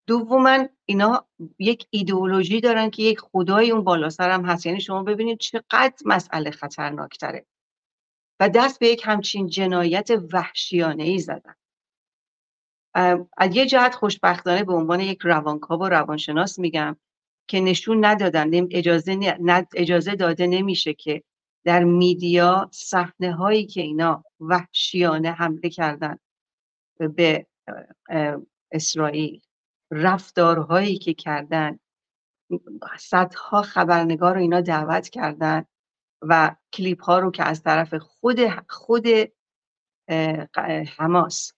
دوما 0.07 0.67
اینا 0.85 1.25
یک 1.59 1.87
ایدئولوژی 1.89 2.61
دارن 2.61 2.89
که 2.89 3.03
یک 3.03 3.19
خدای 3.19 3.71
اون 3.71 3.83
بالا 3.83 4.09
سر 4.09 4.29
هم 4.29 4.45
هست. 4.45 4.65
یعنی 4.65 4.81
شما 4.81 5.03
ببینید 5.03 5.39
چقدر 5.39 5.95
مسئله 6.05 6.51
خطرناکتره. 6.51 7.45
و 8.39 8.49
دست 8.49 8.79
به 8.79 8.87
یک 8.87 9.01
همچین 9.05 9.47
جنایت 9.47 10.09
وحشیانه 10.33 11.03
ای 11.03 11.19
زدن 11.19 11.55
از 13.37 13.55
یه 13.55 13.65
جهت 13.65 13.95
خوشبختانه 13.95 14.63
به 14.63 14.73
عنوان 14.73 14.99
یک 14.99 15.19
روانکاو 15.21 15.81
و 15.81 15.89
روانشناس 15.89 16.59
میگم 16.59 16.97
که 17.47 17.59
نشون 17.59 18.05
ندادن 18.05 18.67
اجازه, 18.71 19.37
اجازه 19.75 20.15
داده 20.15 20.47
نمیشه 20.47 20.93
که 20.93 21.23
در 21.63 21.83
میدیا 21.83 22.69
صحنه 22.73 23.33
هایی 23.33 23.65
که 23.65 23.81
اینا 23.81 24.23
وحشیانه 24.39 25.31
حمله 25.31 25.69
کردن 25.69 26.17
به 26.97 27.45
اسرائیل 28.71 29.41
رفتارهایی 29.91 30.97
که 30.97 31.13
کردن 31.13 31.79
صدها 32.99 33.61
خبرنگار 33.61 34.35
رو 34.35 34.41
اینا 34.41 34.61
دعوت 34.61 35.09
کردن 35.09 35.65
و 36.29 36.55
کلیپ 36.73 37.03
ها 37.03 37.19
رو 37.19 37.31
که 37.31 37.43
از 37.43 37.63
طرف 37.63 37.93
خود 37.93 38.39
خود 38.69 39.07
حماس 40.97 41.53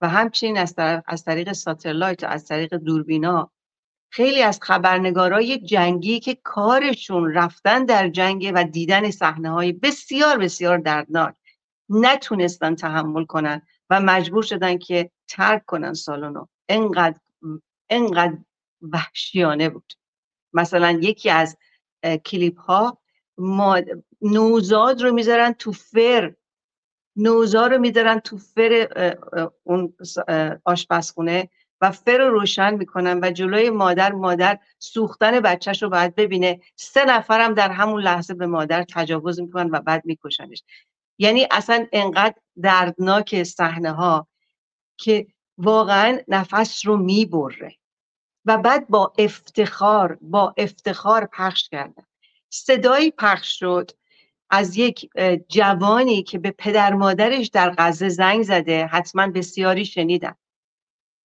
و 0.00 0.08
همچنین 0.08 0.58
از, 0.58 0.74
طرف 0.74 1.04
از 1.06 1.24
طریق 1.24 1.52
ساتلایت 1.52 2.24
و 2.24 2.26
از 2.26 2.44
طریق 2.44 2.74
دوربینا 2.74 3.50
خیلی 4.10 4.42
از 4.42 4.58
خبرنگارای 4.62 5.58
جنگی 5.58 6.20
که 6.20 6.34
کارشون 6.34 7.34
رفتن 7.34 7.84
در 7.84 8.08
جنگ 8.08 8.52
و 8.54 8.64
دیدن 8.64 9.10
صحنه 9.10 9.50
های 9.50 9.72
بسیار 9.72 10.38
بسیار 10.38 10.78
دردناک 10.78 11.34
نتونستن 11.88 12.74
تحمل 12.74 13.24
کنن 13.24 13.62
و 13.90 14.00
مجبور 14.00 14.42
شدن 14.42 14.78
که 14.78 15.10
ترک 15.28 15.64
کنن 15.66 15.94
سالونو 15.94 16.46
انقدر 16.68 17.18
انقدر 17.90 18.38
وحشیانه 18.82 19.68
بود. 19.68 19.92
مثلا 20.52 20.90
یکی 20.90 21.30
از 21.30 21.56
کلیپ 22.24 22.58
ها 22.58 22.98
نوزاد 24.22 25.02
رو 25.02 25.12
می‌ذارن 25.12 25.52
تو 25.52 25.72
فر. 25.72 26.34
نوزاد 27.16 27.72
رو 27.72 27.78
می‌ذارن 27.78 28.18
تو 28.18 28.38
فر 28.38 28.88
اون 29.64 29.94
آشپزخونه 30.64 31.48
و 31.80 31.90
فر 31.90 32.18
رو 32.18 32.30
روشن 32.30 32.74
می‌کنن 32.74 33.20
و 33.22 33.30
جلوی 33.30 33.70
مادر 33.70 34.12
مادر 34.12 34.58
سوختن 34.78 35.40
بچهش 35.40 35.82
رو 35.82 35.88
باید 35.88 36.14
ببینه. 36.14 36.60
سه 36.76 37.04
نفرم 37.04 37.54
در 37.54 37.70
همون 37.70 38.02
لحظه 38.02 38.34
به 38.34 38.46
مادر 38.46 38.84
تجاوز 38.94 39.40
می‌کنن 39.40 39.70
و 39.70 39.80
بعد 39.80 40.02
میکشنش. 40.04 40.62
یعنی 41.18 41.46
اصلا 41.50 41.86
انقدر 41.92 42.34
دردناک 42.62 43.42
صحنه 43.42 43.92
ها 43.92 44.28
که 44.98 45.26
واقعا 45.58 46.18
نفس 46.28 46.86
رو 46.86 46.96
می‌بره. 46.96 47.74
و 48.44 48.58
بعد 48.58 48.88
با 48.88 49.12
افتخار 49.18 50.18
با 50.20 50.54
افتخار 50.56 51.28
پخش 51.32 51.68
کردن. 51.68 52.04
صدایی 52.50 53.10
پخش 53.10 53.58
شد. 53.58 53.90
از 54.54 54.76
یک 54.76 55.10
جوانی 55.48 56.22
که 56.22 56.38
به 56.38 56.50
پدر 56.50 56.94
مادرش 56.94 57.48
در 57.48 57.74
غزه 57.78 58.08
زنگ 58.08 58.42
زده 58.42 58.86
حتما 58.86 59.26
بسیاری 59.26 59.84
شنیدن. 59.84 60.34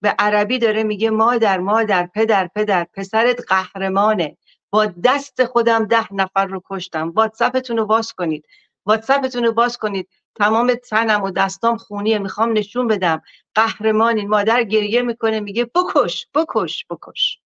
به 0.02 0.16
عربی 0.20 0.60
داره 0.60 0.84
میگه 0.84 1.10
مادر 1.10 1.60
مادر 1.60 2.08
پدر 2.08 2.48
پدر 2.48 2.88
پسرت 2.94 3.44
قهرمانه. 3.48 4.38
با 4.70 4.86
دست 4.86 5.46
خودم 5.46 5.86
ده 5.86 6.14
نفر 6.14 6.46
رو 6.46 6.62
کشتم. 6.70 7.10
واتساپتون 7.10 7.78
رو 7.78 7.86
باز 7.86 8.14
کنید. 8.14 8.46
واتساپتون 8.86 9.44
رو 9.44 9.52
باز 9.52 9.78
کنید. 9.78 10.10
تمام 10.36 10.74
تنم 10.76 11.24
و 11.24 11.32
دستام 11.32 11.78
خونیه. 11.78 12.20
می‌خوام 12.20 12.58
نشون 12.58 12.88
بدم. 12.88 13.22
قهرمانین. 13.56 14.30
مادر 14.30 14.64
گریه 14.64 15.02
می‌کنه 15.02 15.40
میگه 15.40 15.66
بکش 15.66 16.28
بکش 16.34 16.86
بکش. 16.90 17.40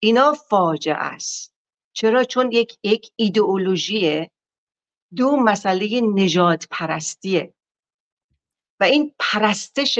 اینا 0.00 0.32
فاجعه 0.32 0.94
است. 0.94 1.54
چرا؟ 1.92 2.24
چون 2.24 2.52
یک 2.52 2.78
یک 2.82 3.10
ایدئولوژیه. 3.16 4.30
دو 5.16 5.36
مسئله 5.36 6.00
نجات 6.00 6.66
پرستیه 6.70 7.54
و 8.80 8.84
این 8.84 9.14
پرستش 9.18 9.98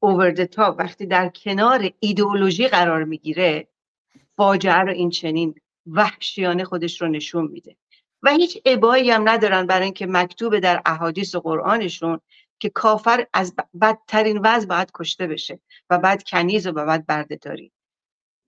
اوورد 0.00 0.58
وقتی 0.58 1.06
در 1.06 1.28
کنار 1.28 1.90
ایدئولوژی 2.00 2.68
قرار 2.68 3.04
می‌گیره 3.04 3.68
فاجعه 4.36 4.74
رو 4.74 4.92
این 4.92 5.10
چنین 5.10 5.54
وحشیانه 5.86 6.64
خودش 6.64 7.00
رو 7.02 7.08
نشون 7.08 7.46
میده. 7.46 7.76
و 8.22 8.30
هیچ 8.30 8.58
عبایی 8.66 9.10
هم 9.10 9.28
ندارن 9.28 9.66
برای 9.66 9.84
اینکه 9.84 10.06
مکتوب 10.06 10.58
در 10.58 10.82
احادیث 10.86 11.34
و 11.34 11.40
قرآنشون 11.40 12.20
که 12.58 12.70
کافر 12.70 13.26
از 13.32 13.54
بدترین 13.80 14.38
وضع 14.38 14.66
باید 14.66 14.90
کشته 14.94 15.26
بشه 15.26 15.60
و 15.90 15.98
بعد 15.98 16.22
کنیز 16.22 16.66
و 16.66 16.72
بعد 16.72 17.06
بردهداری. 17.06 17.72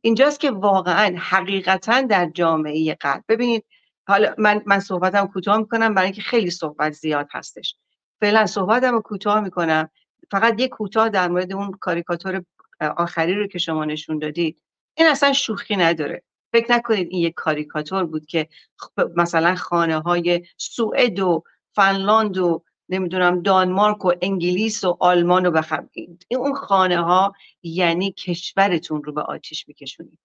اینجاست 0.00 0.40
که 0.40 0.50
واقعا 0.50 1.16
حقیقتا 1.18 2.00
در 2.00 2.30
جامعه 2.34 2.94
قلب. 2.94 3.25
ببینید 3.28 3.64
حالا 4.08 4.34
من 4.38 4.62
من 4.66 4.80
صحبتم 4.80 5.26
کوتاه 5.26 5.58
می‌کنم 5.58 5.94
برای 5.94 6.06
اینکه 6.06 6.22
خیلی 6.22 6.50
صحبت 6.50 6.92
زیاد 6.92 7.28
هستش. 7.32 7.76
فعلا 8.20 8.46
صحبتم 8.46 8.92
رو 8.92 9.00
کوتاه 9.00 9.40
می‌کنم. 9.40 9.90
فقط 10.30 10.60
یک 10.60 10.70
کوتاه 10.70 11.08
در 11.08 11.28
مورد 11.28 11.52
اون 11.52 11.70
کاریکاتور 11.70 12.44
آخری 12.80 13.34
رو 13.34 13.46
که 13.46 13.58
شما 13.58 13.84
نشون 13.84 14.18
دادید. 14.18 14.62
این 14.96 15.06
اصلا 15.06 15.32
شوخی 15.32 15.76
نداره. 15.76 16.22
فکر 16.52 16.72
نکنید 16.72 17.08
این 17.10 17.22
یک 17.22 17.34
کاریکاتور 17.34 18.04
بود 18.04 18.26
که 18.26 18.48
مثلا 19.16 19.54
خانه 19.54 19.98
های 19.98 20.46
سوئد 20.56 21.20
و 21.20 21.44
فنلاند 21.74 22.38
و 22.38 22.64
نمی‌دونم 22.88 23.42
دانمارک 23.42 24.04
و 24.04 24.12
انگلیس 24.22 24.84
و 24.84 24.96
آلمان 25.00 25.44
رو 25.44 25.50
بخرید 25.50 26.26
اون 26.30 26.54
خانه 26.54 27.02
ها 27.02 27.34
یعنی 27.62 28.12
کشورتون 28.12 29.02
رو 29.04 29.12
به 29.12 29.22
آتیش 29.22 29.68
میکشونید. 29.68 30.18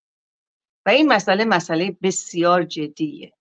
و 0.86 0.90
این 0.90 1.14
مسئله 1.14 1.46
مسئله 1.46 1.98
بسیار 2.04 2.64
جدیه. 2.64 3.34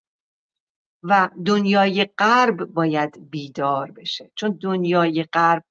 و 1.03 1.29
دنیای 1.45 2.05
غرب 2.05 2.65
باید 2.65 3.29
بیدار 3.29 3.91
بشه. 3.91 4.31
چون 4.35 4.59
دنیای 4.61 5.23
غرب 5.23 5.63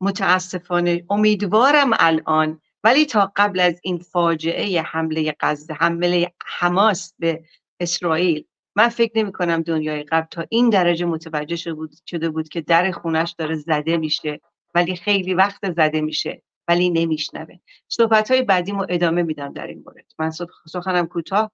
متاسفانه 0.00 1.04
امیدوارم 1.10 1.90
الان 1.92 2.60
ولی 2.84 3.06
تا 3.06 3.32
قبل 3.36 3.60
از 3.60 3.80
این 3.82 3.98
فاجعه 3.98 4.82
حمله 4.82 5.36
غزه 5.40 5.74
حمله 5.74 6.32
حماس 6.46 7.14
به 7.18 7.44
اسرائیل 7.80 8.44
من 8.76 8.88
فکر 8.88 9.18
نمی 9.18 9.32
کنم 9.32 9.62
دنیای 9.62 10.02
قبل 10.02 10.26
تا 10.30 10.44
این 10.48 10.70
درجه 10.70 11.06
متوجه 11.06 11.56
شده 11.56 11.74
بود, 11.74 11.92
شده 12.06 12.30
بود 12.30 12.48
که 12.48 12.60
در 12.60 12.90
خونش 12.90 13.34
داره 13.38 13.56
زده 13.56 13.96
میشه 13.96 14.40
ولی 14.74 14.96
خیلی 14.96 15.34
وقت 15.34 15.72
زده 15.72 16.00
میشه 16.00 16.42
ولی 16.68 16.90
نمیشنوه. 16.90 17.54
صحبت 17.88 18.30
های 18.30 18.42
بعدیمو 18.42 18.86
ادامه 18.88 19.22
میدم 19.22 19.52
در 19.52 19.66
این 19.66 19.82
مورد. 19.86 20.04
من 20.18 20.30
سخنم 20.66 21.06
کوتاه. 21.06 21.52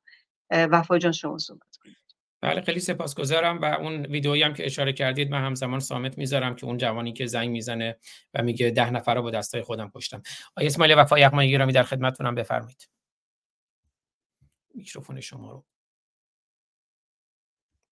وفا 0.51 0.99
جان 0.99 1.13
شما 1.13 1.39
صحبت. 1.39 1.72
بله 2.43 2.61
خیلی 2.61 2.81
سپاسگزارم 2.81 3.61
و 3.61 3.65
اون 3.65 4.07
ویدئویی 4.07 4.43
هم 4.43 4.55
که 4.55 4.67
اشاره 4.67 4.93
کردید 4.93 5.31
من 5.31 5.45
همزمان 5.45 5.81
سامت 5.81 6.19
می‌ذارم 6.19 6.57
که 6.57 6.67
اون 6.67 6.77
جوانی 6.77 7.13
که 7.13 7.27
زنگ 7.27 7.51
می‌زنه 7.51 7.99
و 8.35 8.43
میگه 8.43 8.71
ده 8.71 8.91
نفر 8.91 9.15
رو 9.15 9.23
با 9.23 9.31
دستای 9.31 9.63
خودم 9.63 9.91
کشتم. 9.95 10.23
آیه 10.57 10.67
اسماعیل 10.67 10.99
وفا 10.99 11.19
یغمایی 11.19 11.51
گرامی 11.51 11.73
در 11.73 11.83
خدمتتونم 11.83 12.35
بفرمایید. 12.35 12.89
میکروفون 14.75 15.21
شما 15.21 15.53
رو. 15.53 15.65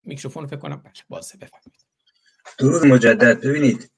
میکروفون 0.03 0.47
فکر 0.47 0.59
کنم 0.59 0.75
بله 0.75 0.93
بازه 1.09 1.37
بفرمایید. 1.37 1.85
درود 2.57 2.85
مجدد. 2.85 3.41
ببینید 3.41 3.91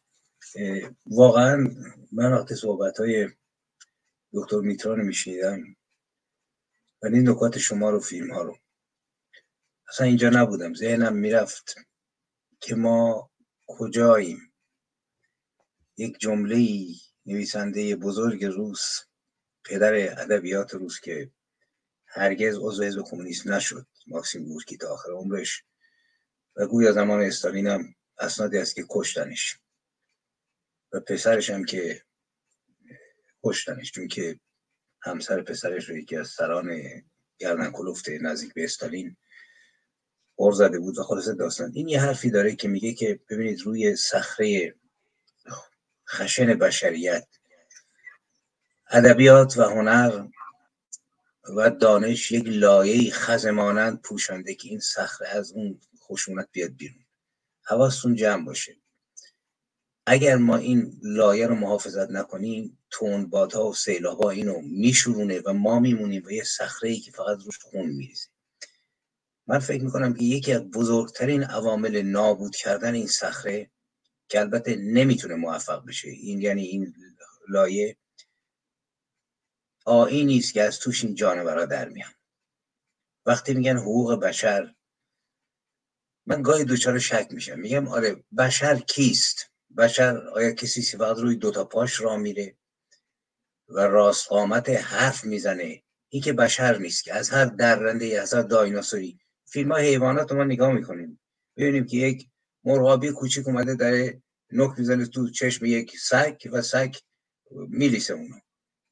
واقعا 1.06 1.68
من 2.12 2.34
وقتی 2.34 2.56
صحبت 2.56 3.00
های 3.00 3.30
دکتر 4.34 4.58
میتران 4.58 5.02
میشنیدم 5.02 5.76
و 7.02 7.06
این 7.06 7.30
نکات 7.30 7.58
شما 7.58 7.90
رو 7.90 8.00
فیلم 8.00 8.34
ها 8.34 8.42
رو 8.42 8.58
اصلا 9.92 10.08
اینجا 10.08 10.30
نبودم 10.30 10.74
ذهنم 10.74 11.14
می‌رفت 11.14 11.76
که 12.60 12.76
ما 12.76 13.32
کجاییم. 13.68 14.54
یک 15.98 16.18
جمله 16.20 16.88
نویسنده 17.26 17.96
بزرگ 17.96 18.46
روس 18.46 19.00
پدر 19.64 19.94
ادبیات 19.94 20.74
روس 20.74 21.00
که 21.00 21.32
هرگز 22.06 22.58
عضو 22.62 22.84
حزب 22.84 23.02
کمونیست 23.02 23.48
نشد 23.48 23.88
ماکسیم 24.08 24.46
گورکی 24.46 24.78
تا 24.78 24.94
آخر 24.94 25.12
عمرش. 25.12 25.64
و 26.56 26.68
گویا 26.68 26.92
زمان 26.92 27.22
استالین 27.22 27.68
هم 27.68 27.96
اسنادی 28.20 28.58
است 28.58 28.76
که 28.76 28.86
کشتنش. 28.90 29.60
و 30.92 31.00
پسرش 31.00 31.50
هم 31.50 31.66
که 31.66 32.04
کشتنش 33.44 33.92
چون 33.92 34.08
که 34.08 34.40
همسر 35.02 35.42
پسرش 35.42 35.90
رو 35.90 35.98
یکی 35.98 36.16
از 36.16 36.28
سران 36.28 36.82
گردن 37.38 37.72
کلفت 37.72 38.10
نزدیک 38.10 38.54
به 38.54 38.64
استالین 38.64 39.18
غور 40.42 40.54
زده 40.54 40.80
بود 40.80 40.98
و 40.98 41.04
خلاص 41.04 41.28
داستان. 41.28 41.72
این 41.74 41.88
یه 41.88 42.02
حرفی 42.02 42.30
داره 42.30 42.56
که 42.56 42.68
میگه 42.68 42.94
که 42.94 43.20
ببینید 43.30 43.62
روی 43.62 43.96
صخره 43.96 44.76
خشن 46.10 46.54
بشریت 46.54 47.28
ادبیات 48.92 49.58
و 49.58 49.64
هنر 49.64 50.28
و 51.58 51.70
دانش 51.70 52.32
یک 52.32 52.44
لایه 52.48 53.12
خزمانند 53.12 54.02
پوشانده 54.02 54.56
که 54.56 54.70
این 54.70 54.80
صخره 54.80 55.28
از 55.28 55.52
اون 55.52 55.80
خشونت 56.04 56.50
بیاد 56.52 56.72
بیرون. 56.72 57.06
حواستون 57.64 58.16
جمع 58.16 58.46
باشه. 58.46 58.76
اگر 60.06 60.36
ما 60.36 60.58
این 60.58 61.00
لایه 61.04 61.48
رو 61.48 61.56
محافظت 61.56 62.10
نکنیم 62.10 62.78
تندبادها 62.92 63.70
و 63.70 63.74
سیلابها 63.74 64.30
اینو 64.30 64.62
میشورونه 64.62 65.42
و 65.46 65.54
ما 65.54 65.80
میمونیم 65.80 66.24
و 66.26 66.32
یه 66.32 66.44
صخره 66.44 66.90
ای 66.90 67.00
که 67.00 67.12
فقط 67.12 67.38
روش 67.46 67.60
خون 67.60 67.86
میریزه. 67.90 68.30
من 69.48 69.60
فکر 69.60 69.84
می‌کنم 69.84 70.14
که 70.14 70.24
یکی 70.24 70.54
از 70.54 70.62
بزرگترین 70.62 71.44
عوامل 71.44 72.02
نابود 72.02 72.56
کردن 72.56 72.94
این 72.94 73.08
صخره 73.08 73.72
که 74.30 74.40
البته 74.40 74.76
نمی‌تونه 74.76 75.36
موفق 75.36 75.86
بشه 75.86 76.10
این 76.10 76.42
یعنی 76.42 76.64
این 76.64 76.94
لایه 77.50 77.98
آینی 79.86 80.38
است 80.38 80.54
که 80.54 80.64
از 80.64 80.80
توش 80.80 81.04
این 81.04 81.16
جانورا 81.16 81.66
در 81.66 81.90
میان. 81.90 82.14
وقتی 83.26 83.54
میگن 83.54 83.78
حقوق 83.78 84.20
بشر 84.20 84.76
من 86.26 86.42
گاهی 86.42 86.64
دوچار 86.64 87.00
شک 87.00 87.28
میشم. 87.32 87.60
میگم 87.60 87.88
آره 87.88 88.24
بشر 88.38 88.80
کیست؟ 88.80 89.52
بشر 89.78 90.18
آیا 90.18 90.52
کسی 90.52 90.82
سی 90.82 90.98
فقط 90.98 91.18
روی 91.18 91.36
دوتا 91.36 91.66
پاش 91.66 92.02
را 92.02 92.18
میره 92.18 92.58
و 93.68 93.80
راست 93.80 94.28
قامت 94.28 94.70
حرف 94.70 95.24
می‌زنه؟ 95.24 95.84
این 96.10 96.22
که 96.22 96.34
بشر 96.34 96.78
نیست 96.78 97.04
که 97.04 97.14
از 97.14 97.30
هر 97.30 97.46
درنده 97.46 98.22
از 98.22 98.34
هر 98.34 98.42
دایناسوری 98.42 99.21
فیلم 99.52 99.74
حیوانات 99.74 100.32
رو 100.32 100.38
ما 100.38 100.44
نگاه 100.44 100.72
می‌کنیم. 100.72 101.20
ببینیم 101.58 101.86
که 101.86 101.98
یک 101.98 102.28
مرغابی 102.64 103.12
کوچیک 103.12 103.48
اومده 103.48 103.76
در 103.76 104.14
نک 104.52 104.80
می‌زنه 104.80 105.06
تو 105.06 105.30
چشم 105.30 105.66
یک 105.66 105.98
سگ 105.98 106.50
و 106.52 106.62
سگ 106.62 106.96
میلیسه 107.52 108.14
اونو. 108.14 108.36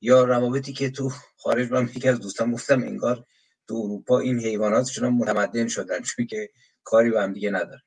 یا 0.02 0.24
روابطی 0.24 0.74
که 0.74 0.90
تو 0.90 1.12
خارج 1.38 1.72
من 1.72 1.90
یکی 1.96 2.10
از 2.10 2.20
دوستان 2.20 2.52
گفتم 2.52 2.84
انگار 2.84 3.26
تو 3.68 3.76
اروپا 3.76 4.20
این 4.20 4.40
حیوانات 4.40 4.88
شما 4.88 5.10
متمدن 5.10 5.68
شدن 5.68 6.02
چون 6.02 6.26
که 6.26 6.50
کاری 6.84 7.10
به 7.10 7.22
هم 7.22 7.34
دیگه 7.34 7.50
نداره 7.50 7.84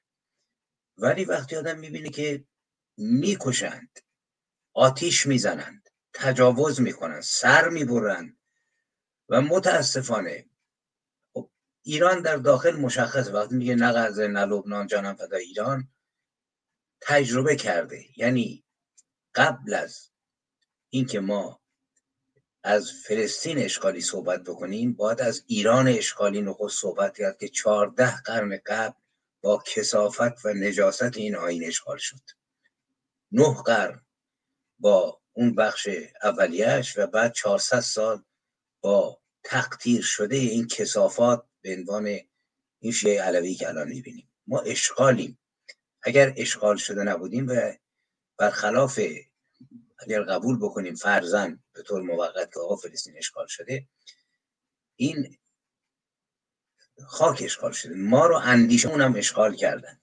ولی 0.99 1.25
وقتی 1.25 1.57
آدم 1.57 1.79
می‌بینه 1.79 2.09
که 2.09 2.45
می‌کشند 2.97 3.99
آتیش 4.75 5.27
می‌زنند 5.27 5.89
تجاوز 6.13 6.81
می‌کنند 6.81 7.23
سر 7.23 7.69
می‌برند 7.69 8.37
و 9.29 9.41
متاسفانه 9.41 10.47
ایران 11.83 12.23
در 12.23 12.37
داخل 12.37 12.77
مشخص 12.77 13.29
وقتی 13.29 13.55
میگه 13.55 13.75
نه 13.75 13.93
غزه 13.93 14.27
نه 14.27 14.45
لبنان 14.45 14.87
جانم 14.87 15.15
فدا 15.15 15.37
ایران 15.37 15.89
تجربه 17.01 17.57
کرده. 17.57 18.05
یعنی 18.17 18.65
قبل 19.35 19.75
از 19.75 20.11
اینکه 20.89 21.21
ما 21.21 21.61
از 22.63 22.93
فلسطین 22.93 23.59
اشغالی 23.59 24.01
صحبت 24.01 24.43
بکنیم 24.45 24.93
باید 24.93 25.21
از 25.21 25.45
ایران 25.47 25.89
اشغالی 25.89 26.43
نخست 26.43 26.81
صحبت 26.81 27.17
کرد 27.19 27.39
که 27.39 27.49
چهارده 27.49 28.21
قرن 28.21 28.61
قبل 28.67 28.95
با 29.43 29.63
کسافت 29.67 30.45
و 30.45 30.55
نجاست 30.55 31.17
این 31.17 31.37
آین 31.37 31.65
اشغال 31.65 31.99
شد. 31.99 32.21
نه 33.33 33.63
قرن 33.63 34.07
با 34.79 35.21
اون 35.33 35.55
بخش 35.55 35.89
اولیش 36.23 36.99
و 36.99 37.07
بعد 37.07 37.33
400 37.33 37.81
سال 37.81 38.23
با 38.81 39.21
تقدیر 39.45 40.03
شده 40.03 40.37
این 40.37 40.67
کسافات 40.67 41.45
به 41.63 41.77
عنوان 41.77 42.19
این 42.79 42.93
شیعه 42.93 43.23
علوی 43.23 43.55
که 43.55 43.69
الان 43.69 43.89
می‌بینیم. 43.89 44.29
ما 44.47 44.61
اشغالیم. 44.61 45.39
اگر 46.03 46.35
اشغال 46.37 46.77
شده 46.77 47.03
نبودیم 47.03 47.49
و 47.49 47.73
برخلاف 48.39 49.01
اگر 49.99 50.23
قبول 50.23 50.59
بکنیم 50.59 50.95
فرزن 50.95 51.63
به 51.73 51.83
طور 51.83 52.03
موقت 52.03 52.53
که 52.55 52.61
آقا 52.61 52.77
فلسطین 52.77 53.19
اشغال 53.19 53.47
شده 53.47 53.89
این 54.97 55.37
خاک 57.07 57.43
اشغال 57.45 57.73
شده. 57.73 57.95
ما 57.95 58.27
رو 58.27 58.37
اندیشمون 58.37 59.01
هم 59.01 59.17
اشغال 59.17 59.55
کردن. 59.57 60.01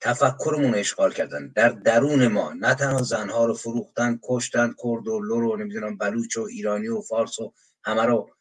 تفکرمون 0.00 0.72
رو 0.72 0.78
اشغال 0.78 1.12
کردن. 1.12 1.48
در 1.48 1.68
درون 1.68 2.26
ما. 2.26 2.52
نه 2.52 2.74
تنها 2.74 3.02
زنها 3.02 3.46
رو 3.46 3.54
فروختن 3.54 4.20
کشتن 4.22 4.74
کرد 4.78 5.08
و 5.08 5.20
لور 5.20 5.44
و 5.44 5.56
نمی‌دونم 5.56 5.98
بلوچ 5.98 6.36
و 6.36 6.40
ایرانی 6.40 6.88
و 6.88 7.00
فارس 7.00 7.38
و 7.38 7.54
همه 7.84 8.02
رو 8.02 8.35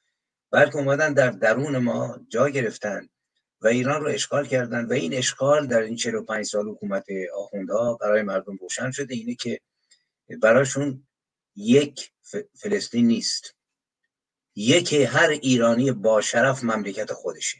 بلکه 0.52 0.76
اومدن 0.76 1.14
در 1.14 1.30
درون 1.30 1.78
ما 1.78 2.20
جا 2.30 2.50
گرفتن 2.50 3.10
و 3.62 3.68
ایران 3.68 4.02
رو 4.02 4.08
اشغال 4.08 4.48
کردن 4.48 4.86
و 4.86 4.94
این 4.94 5.14
اشغال 5.14 5.68
در 5.68 5.82
این 5.82 5.96
45 5.96 6.46
سال 6.46 6.68
حکومت 6.68 7.06
آخوندها 7.36 7.94
برای 7.94 8.22
مردم 8.22 8.58
روشن 8.62 8.92
شده. 8.92 9.16
اینه 9.16 9.36
که 9.36 9.62
براشون 10.42 11.08
یک 11.56 12.12
فلسطین 12.54 13.08
نیست. 13.08 13.56
یک 14.56 14.94
هر 14.94 15.30
ایرانی 15.30 15.92
با 15.92 16.22
شرف 16.22 16.64
مملکت 16.64 17.14
خودشه. 17.14 17.58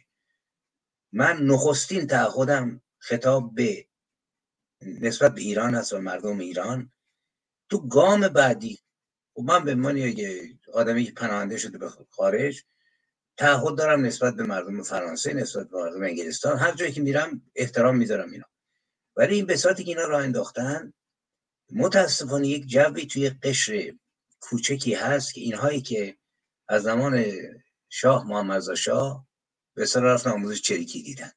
من 1.12 1.36
نخستین 1.36 2.06
تعهدم 2.06 2.82
خطاب 2.98 3.54
به 3.54 3.86
نسبت 4.82 5.34
به 5.34 5.40
ایران 5.40 5.74
هست 5.74 5.92
و 5.92 5.98
مردم 5.98 6.38
ایران. 6.38 6.92
تو 7.68 7.88
گام 7.88 8.28
بعدی 8.28 8.78
و 9.38 9.42
من 9.42 9.64
به 9.64 9.74
من 9.74 9.96
یه 9.96 10.48
آدمی 10.72 11.04
که 11.04 11.12
پناهنده 11.12 11.58
شده 11.58 11.78
به 11.78 11.88
خارج 12.10 12.62
تعهد 13.36 13.78
دارم 13.78 14.04
نسبت 14.04 14.34
به 14.34 14.42
مردم 14.42 14.82
فرانسه 14.82 15.32
نسبت 15.32 15.68
به 15.68 15.76
مردم 15.78 16.02
انگلستان. 16.02 16.58
هر 16.58 16.72
جایی 16.72 16.92
که 16.92 17.00
میرم 17.00 17.42
احترام 17.54 17.96
می‌ذارم 17.96 18.32
اینا. 18.32 18.44
ولی 19.16 19.34
این 19.34 19.46
بساتی 19.46 19.84
که 19.84 19.90
اینا 19.90 20.04
راه 20.04 20.22
انداختن 20.22 20.92
متاسفانه 21.72 22.48
یک 22.48 22.66
جوی 22.66 23.06
توی 23.06 23.30
قشر 23.30 23.92
کوچکی 24.40 24.94
هست 24.94 25.34
که 25.34 25.40
اینهایی 25.40 25.80
که 25.80 26.16
از 26.68 26.82
زمان 26.82 27.24
شاه 27.88 28.28
محمد 28.28 28.74
شاه 28.74 29.26
به 29.74 29.86
سر 29.86 30.00
رفتن 30.00 30.30
آموزش 30.30 30.62
چریکی 30.62 31.02
دیدن. 31.02 31.30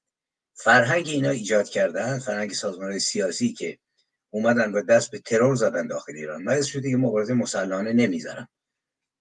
فرهنگ 0.53 1.07
اینا 1.07 1.29
ایجاد 1.29 1.69
کردن 1.69 2.19
فرهنگ 2.19 2.53
سازمان 2.53 2.99
سیاسی 2.99 3.53
که 3.53 3.79
اومدن 4.29 4.71
و 4.71 4.81
دست 4.81 5.12
به 5.12 5.19
ترور 5.19 5.55
زدن 5.55 5.88
داخل 5.88 6.15
ایران. 6.15 6.43
من 6.43 6.62
شده 6.62 6.89
که 6.89 6.97
مبارزه 6.97 7.33
مسلحانه 7.33 7.93
نمی‌ذارم 7.93 8.47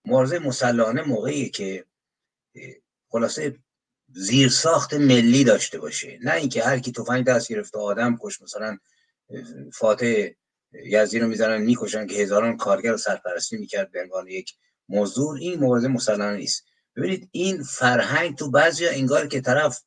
مبارزه 0.04 0.38
مسلحانه 0.38 1.02
موقعی 1.02 1.50
که 1.50 1.84
خلاصه 3.08 3.56
زیر 4.14 4.48
ساخت 4.48 4.94
ملی 4.94 5.44
داشته 5.44 5.78
باشه. 5.78 6.18
نه 6.22 6.34
اینکه 6.34 6.62
هر 6.62 6.78
کی 6.78 6.92
تفنگ 6.92 7.24
دست 7.24 7.48
گرفته 7.48 7.78
آدم 7.78 8.18
کش 8.22 8.42
مثلا 8.42 8.78
فاتح 9.74 10.28
یزدی 10.84 11.18
رو 11.18 11.28
می‌زنن 11.28 11.62
می‌کشن 11.62 12.06
که 12.06 12.14
هزاران 12.14 12.56
کارگر 12.56 12.90
رو 12.90 12.98
سرپرستی 12.98 13.56
می‌کرد 13.56 13.90
به 13.92 14.02
عنوان 14.02 14.28
یک 14.28 14.54
موضوع 14.88 15.36
این 15.40 15.64
مبارزه 15.64 15.88
مسلحانه 15.88 16.36
نیست. 16.36 16.64
ببینید 16.96 17.28
این 17.32 17.62
فرهنگ 17.62 18.36
تو 18.36 18.50
بعضی 18.50 18.88
انگار 18.88 19.26
که 19.26 19.40
طرف 19.40 19.80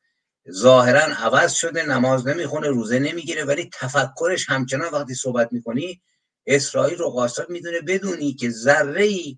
ظاهرا 0.52 1.02
عوض 1.02 1.54
شده 1.54 1.86
نماز 1.86 2.28
نمی‌خونه 2.28 2.68
روزه 2.68 3.00
نمی‌گیره 3.00 3.46
ولی 3.46 3.70
تفکرش 3.74 4.50
همچنان 4.50 4.94
وقتی 4.94 5.16
صحبت 5.16 5.54
می‌کنی 5.54 6.02
اسرائیل 6.48 6.98
رو 6.98 7.10
قاصد 7.10 7.50
می‌دونه 7.50 7.82
بدونی 7.82 8.34
که 8.34 8.50
ذره 8.50 9.04
ای 9.04 9.38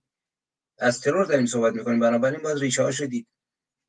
از 0.83 1.01
ترور 1.01 1.25
داریم 1.25 1.45
صحبت 1.45 1.73
می‌کنیم. 1.73 1.99
بنابراین 1.99 2.39
باید 2.41 2.57
ریشه 2.57 2.83
ها 2.83 2.91
شدید 2.91 3.27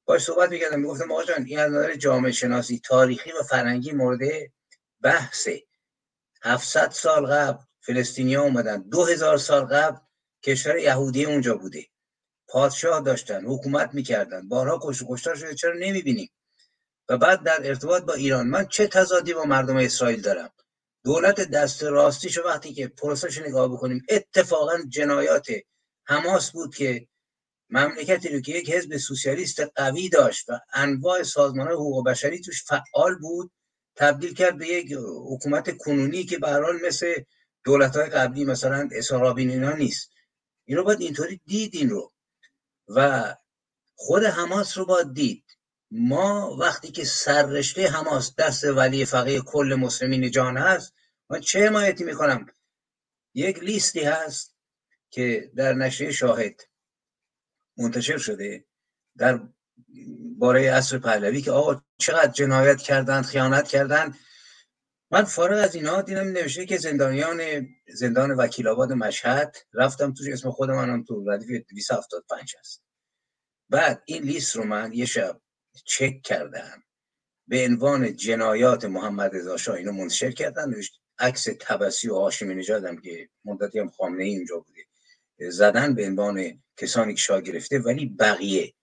باش 0.07 0.23
صحبت 0.23 0.51
می‌کردم. 0.51 0.81
می‌گفتم 0.81 1.13
آقا 1.13 1.25
جان 1.25 1.45
این 1.45 1.59
از 1.59 1.73
نظر 1.73 1.95
جامعه 1.95 2.33
شناسی 2.33 2.81
تاریخی 2.85 3.33
و 3.33 3.43
فرنگی 3.43 3.93
مورد 3.93 4.21
بحثه 5.03 5.63
700 6.43 6.91
سال 6.91 7.27
قبل 7.27 7.63
فلسطینیا 7.81 8.43
اومدن. 8.43 8.83
2000 8.83 9.39
سال 9.39 9.65
قبل 9.65 9.99
کشور 10.43 10.79
یهودی 10.79 11.25
اونجا 11.25 11.57
بوده. 11.57 11.87
پادشاه 12.49 13.01
داشتن 13.01 13.45
حکومت 13.45 13.95
می‌کردن. 13.95 14.49
بارها 14.49 14.81
کش 14.83 15.03
کشتار 15.09 15.35
شده. 15.35 15.55
چرا 15.55 15.73
نمی‌بینیم؟ 15.73 16.31
و 17.09 17.19
بعد 17.19 17.43
در 17.43 17.69
ارتباط 17.69 18.03
با 18.03 18.13
ایران. 18.15 18.47
من 18.47 18.67
چه 18.67 18.87
تضادی 18.87 19.35
با 19.35 19.45
مردم 19.45 19.77
اسرائیل 19.77 20.21
دارم؟ 20.21 20.51
دولت 21.05 21.41
دست 21.41 21.85
راستیشو 21.85 22.43
وقتی 22.43 22.75
که 22.75 22.89
پروسش 22.89 23.39
نگاه 23.39 23.69
بکنیم 23.73 24.03
اتفاقا 24.09 24.79
جنایات 24.89 25.47
حماس 26.05 26.51
بود 26.51 26.75
که 26.75 27.09
مملکتی 27.71 28.29
رو 28.29 28.41
که 28.41 28.53
یک 28.53 28.71
حزب 28.71 28.97
سوسیالیست 28.97 29.61
قوی 29.61 30.09
داشت 30.09 30.51
و 30.51 30.61
انواع 30.75 31.23
سازمان 31.23 31.69
حقوق 31.69 32.07
بشری 32.07 32.41
توش 32.41 32.65
فعال 32.65 33.15
بود 33.21 33.53
تبدیل 33.97 34.35
کرد 34.35 34.59
به 34.59 34.69
یک 34.69 34.93
حکومت 35.33 35.77
کنونی 35.77 36.25
که 36.25 36.39
به 36.39 36.51
حال 36.51 36.87
مثل 36.87 37.15
دولت 37.65 37.97
های 37.97 38.07
قبلی 38.07 38.45
مثلا 38.45 38.89
اسارابین 38.93 39.51
اینا 39.51 39.73
نیست. 39.73 40.11
این 40.65 40.77
رو 40.77 40.85
باید 40.85 41.01
اینطوری 41.01 41.41
دید 41.47 41.75
این 41.75 41.91
رو 41.91 42.13
و 42.89 43.35
خود 43.95 44.25
حماس 44.25 44.79
رو 44.79 44.87
باید 44.87 45.15
دید. 45.15 45.45
ما 45.91 46.57
وقتی 46.61 46.91
که 46.91 47.05
سررشته 47.05 47.89
حماس 47.89 48.35
دست 48.35 48.65
ولی 48.65 49.05
فقیه 49.05 49.41
کل 49.41 49.77
مسلمین 49.81 50.31
جان 50.31 50.57
هست 50.57 50.95
من 51.31 51.41
چه 51.41 51.67
حمایتی 51.67 52.05
می‌کنم؟ 52.05 52.47
یک 53.35 53.59
لیستی 53.59 54.01
هست 54.01 54.54
که 55.15 55.51
در 55.57 55.75
نشریه 55.75 56.13
شاهد 56.13 56.61
منتشر 57.77 58.19
شده 58.19 58.65
در 59.17 59.41
باره 60.39 60.71
عصر 60.71 60.99
پهلوی 60.99 61.43
که 61.43 61.51
آقا 61.51 61.83
چقدر 61.99 62.33
جنایت 62.33 62.81
کردند 62.81 63.25
خیانت 63.25 63.69
کردند. 63.69 64.19
من 65.11 65.25
فارغ 65.25 65.65
از 65.65 65.75
اینها 65.75 66.03
دیدم 66.03 66.29
نوشته 66.29 66.67
که 66.67 66.79
زندانیان 66.79 67.41
زندان 67.89 68.31
وکیل 68.31 68.69
آباد 68.69 68.93
مشهد 68.93 69.57
رفتم 69.75 70.15
توش 70.15 70.29
اسم 70.29 70.51
خود 70.51 70.71
منم 70.71 71.05
تو 71.05 71.31
ردیف 71.31 71.63
275 71.71 72.55
هست. 72.61 72.83
بعد 73.71 74.03
این 74.07 74.23
لیست 74.23 74.57
رو 74.57 74.65
من 74.65 74.93
یه 74.93 75.07
شب 75.07 75.41
چک 75.85 76.23
کردم. 76.23 76.83
به 77.49 77.65
عنوان 77.65 78.17
جنایات 78.17 78.85
محمد 78.85 79.37
رضا 79.37 79.57
شاه 79.57 79.77
اینو 79.77 79.93
منتشر 79.93 80.31
کردن 80.31 80.71
نوشت 80.71 81.01
عکس 81.19 81.49
تبسی 81.61 82.09
و 82.09 82.15
هاشمی 82.15 82.55
نژادم 82.55 82.97
که 82.97 83.29
مدتی 83.45 83.79
هم 83.79 83.91
خامنه 83.91 84.25
ای 84.25 84.31
اینجا 84.31 84.59
بوده 84.59 84.74
زدن 85.39 85.95
به 85.95 86.07
عنوان 86.07 86.63
کسانی 86.77 87.15
که 87.15 87.21
شاه 87.21 87.41
گرفته 87.41 87.79
ولی 87.79 88.07
بقیه. 88.07 88.75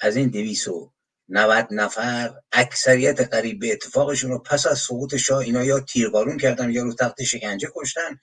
از 0.00 0.16
این 0.16 0.28
دویس 0.28 0.68
و 0.68 0.92
90 1.28 1.68
نفر 1.70 2.34
اکثریت 2.52 3.20
قریب 3.20 3.60
به 3.60 3.72
اتفاقشون 3.72 4.30
رو 4.30 4.38
پس 4.38 4.66
از 4.66 4.78
سقوط 4.78 5.16
شاه 5.16 5.38
اینا 5.38 5.64
یا 5.64 5.80
تیربارون 5.80 6.38
کردن 6.38 6.70
یا 6.70 6.82
رو 6.82 6.94
تخت 6.94 7.22
شکنجه 7.22 7.68
کشتن 7.74 8.20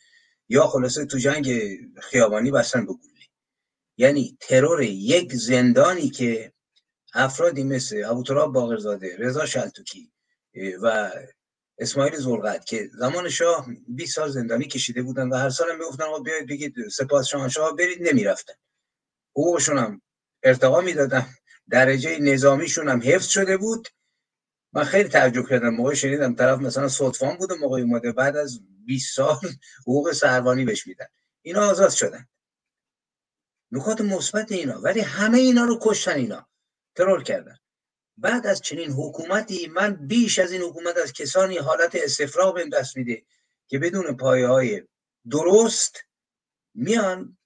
یا 0.50 0.67
خلاصه 0.67 1.06
تو 1.06 1.17
جنگ 1.17 1.62
خیابانی 2.02 2.52
بستن 2.52 2.86
به 2.86 2.93
یعنی 3.97 4.38
ترور 4.41 4.82
یک 4.82 5.34
زندانی 5.34 6.10
که 6.10 6.54
افرادی 7.13 7.63
مثل 7.63 8.04
ابوتراب 8.06 8.54
باقرزاده 8.54 9.17
رضا 9.17 9.45
شلتوکی 9.45 10.12
و 10.82 11.12
اسماعیل 11.79 12.15
زلغت 12.15 12.65
که 12.65 12.89
زمان 12.93 13.29
شاه 13.29 13.67
20 13.87 14.15
سال 14.15 14.29
زندانی 14.29 14.65
کشیده 14.65 15.01
بودن 15.01 15.29
و 15.29 15.35
هر 15.35 15.49
سال 15.49 15.71
هم 15.71 15.77
می‌گفتن 15.77 16.03
آقا 16.03 16.19
بیاید 16.19 16.47
بگید 16.47 16.89
سپاس 16.89 17.27
شاه 17.49 17.75
برید 17.75 18.09
نمی‌رفتن. 18.09 18.53
حقوقشون 19.31 19.77
هم 19.77 20.01
ارتقا 20.43 20.81
می‌دادن. 20.81 21.25
درجه 21.69 22.19
نظامیشون 22.19 22.89
هم 22.89 23.01
حفظ 23.03 23.27
شده 23.27 23.57
بود. 23.57 23.87
من 24.73 24.83
خیلی 24.83 25.09
تعجب 25.09 25.49
کردم. 25.49 25.69
موقع 25.69 25.93
شنیدم 25.93 26.35
طرف 26.35 26.59
مثلا 26.59 26.87
صدفان 26.87 27.37
بود 27.37 27.53
موقع 27.53 27.81
اومده 27.81 28.11
بعد 28.11 28.37
از 28.37 28.59
20 28.85 29.15
سال 29.15 29.39
حقوق 29.81 30.11
سروانی 30.11 30.65
بهش 30.65 30.87
میدن. 30.87 31.07
اینا 31.41 31.69
آزاد 31.69 31.89
شدن. 31.89 32.27
نکات 33.71 34.01
مثبت 34.01 34.51
اینا. 34.51 34.81
ولی 34.81 34.99
همه 34.99 35.37
اینا 35.37 35.65
رو 35.65 35.79
کشتن 35.81 36.15
اینا. 36.15 36.47
ترور 36.95 37.23
کردن. 37.23 37.57
بعد 38.17 38.47
از 38.47 38.62
چنین 38.62 38.91
حکومتی 38.91 39.67
من 39.67 39.93
بیش 39.93 40.39
از 40.39 40.51
این 40.51 40.62
حکومت 40.62 40.97
از 40.97 41.13
کسانی 41.13 41.58
حالت 41.58 41.95
استفراغ 41.95 42.56
بهم 42.56 42.69
دست 42.69 42.97
میده 42.97 43.23
که 43.67 43.80
بدون 43.80 44.17
پایه 44.17 44.47
های 44.47 44.84
درست 45.30 45.97
میان 46.73 47.38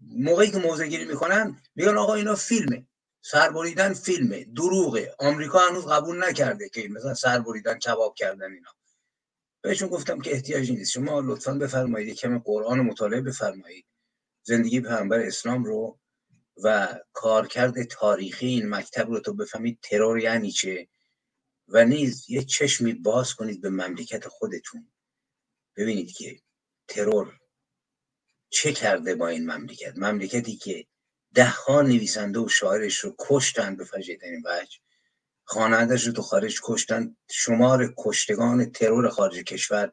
موقعی 0.00 0.50
که 0.50 0.58
موضع 0.58 0.86
گیری 0.86 1.04
می‌کنن 1.04 1.62
میگن 1.74 1.98
آقا 1.98 2.14
اینا 2.14 2.34
فیلمه. 2.34 2.86
سربریدن 3.20 3.92
فیلمه. 3.92 4.44
دروغه. 4.44 5.14
آمریکا 5.18 5.58
هنوز 5.58 5.86
قبول 5.86 6.28
نکرده 6.28 6.68
که 6.68 6.88
مثلا 6.88 7.14
سربریدن 7.14 7.78
کباب 7.78 8.14
کردن 8.14 8.52
اینا. 8.52 8.70
بهشون 9.62 9.88
گفتم 9.88 10.20
که 10.20 10.32
احتیاجی 10.32 10.76
نیست. 10.76 10.92
شما 10.92 11.20
لطفا 11.20 11.54
بفرمایید 11.54 12.16
کم 12.16 12.38
قرآن 12.38 12.80
مطالعه 12.80 13.20
بفرمایید. 13.20 13.86
زندگی 14.42 14.80
پیامبر 14.80 15.20
اسلام 15.20 15.64
رو 15.64 15.98
و 16.62 16.98
کارکرد 17.12 17.82
تاریخی 17.82 18.46
این 18.46 18.68
مکتب 18.68 19.08
رو 19.10 19.20
تو 19.20 19.34
بفهمید 19.34 19.78
ترور 19.82 20.18
یعنی 20.18 20.50
چه؟ 20.50 20.88
و 21.68 21.84
نیز 21.84 22.30
یه 22.30 22.44
چشمی 22.44 22.92
باز 22.92 23.34
کنید 23.34 23.60
به 23.60 23.70
مملکت 23.70 24.28
خودتون. 24.28 24.92
ببینید 25.76 26.12
که 26.12 26.40
ترور 26.88 27.38
چه 28.50 28.72
کرده 28.72 29.14
با 29.14 29.28
این 29.28 29.50
مملکت؟ 29.50 29.92
مملکتی 29.96 30.56
که 30.56 30.86
ده 31.34 31.48
ها 31.48 31.82
نویسنده 31.82 32.38
و 32.38 32.48
شاعرش 32.48 32.98
رو 32.98 33.14
کشتن 33.18 33.76
به 33.76 33.84
فجیترین 33.84 34.42
وجه. 34.46 34.78
خانهدش 35.44 36.06
رو 36.06 36.12
تو 36.12 36.22
خارج 36.22 36.60
کشتن. 36.64 37.16
شمار 37.30 37.94
کشتگان 37.98 38.70
ترور 38.70 39.08
خارج 39.08 39.38
کشور 39.38 39.92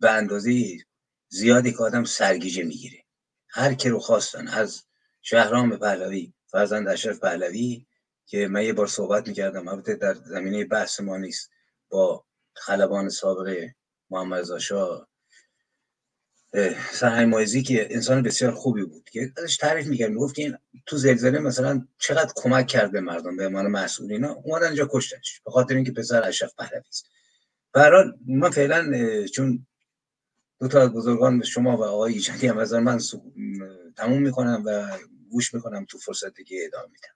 به 0.00 0.10
اندازه 0.10 0.78
زیادی 1.28 1.72
که 1.72 1.78
آدم 1.78 2.04
سرگیجه 2.04 2.62
می‌گیره. 2.62 3.04
هر 3.48 3.74
کی 3.74 3.88
رو 3.88 3.98
خواستن 3.98 4.48
از 4.48 4.84
شهرام 5.26 5.76
پهلوی 5.76 6.32
فرزند 6.46 6.88
اشرف 6.88 7.18
پهلوی 7.18 7.86
که 8.26 8.48
من 8.48 8.62
یه 8.64 8.72
بار 8.72 8.86
صحبت 8.86 9.28
می‌کردم 9.28 9.68
البته 9.68 9.94
در 9.94 10.14
زمینه 10.14 10.64
بحث 10.64 11.00
ما 11.00 11.16
نیست. 11.16 11.50
با 11.88 12.24
خلبان 12.54 13.08
سابق 13.08 13.68
محمد 14.10 14.40
رضا 14.40 14.58
شاه. 14.58 15.08
سرهنگ 16.92 17.28
مایزی 17.28 17.62
که 17.62 17.94
انسان 17.94 18.22
بسیار 18.22 18.52
خوبی 18.52 18.84
بود 18.84 19.10
که 19.10 19.32
ازش 19.36 19.56
تعریف 19.56 19.86
می‌کرد 19.86 20.10
می‌گفت 20.10 20.38
این 20.38 20.56
تو 20.86 20.96
زلزله 20.96 21.38
مثلا 21.38 21.86
چقدر 21.98 22.32
کمک 22.36 22.66
کرد 22.66 22.92
به 22.92 23.00
مردم 23.00 23.36
به 23.36 23.46
عنوان 23.46 23.66
مسئول؟ 23.66 24.12
اینا 24.12 24.32
اومدن 24.32 24.66
اینجا 24.66 24.88
کشتنش 24.92 25.40
به 25.44 25.50
خاطر 25.50 25.74
اینکه 25.74 25.92
پسر 25.92 26.28
اشرف 26.28 26.54
پهلوی 26.54 26.88
است. 26.88 27.06
به 27.72 28.04
من 28.26 28.50
فعلا 28.50 29.26
چون 29.26 29.66
دو 30.60 30.68
تا 30.68 30.82
از 30.82 30.92
بزرگان 30.92 31.42
شما 31.42 31.76
و 31.76 31.82
آقای 31.82 32.12
ایجادی 32.12 32.46
هم 32.46 32.58
از 32.58 32.72
من 32.72 33.00
تموم 33.96 34.22
می‌کنم 34.22 34.62
و 34.66 34.98
گوش 35.30 35.54
می‌کنم 35.54 35.84
تو 35.84 35.98
فرصت 35.98 36.34
دیگه 36.34 36.58
ادامه 36.66 36.88
میدم. 36.92 37.14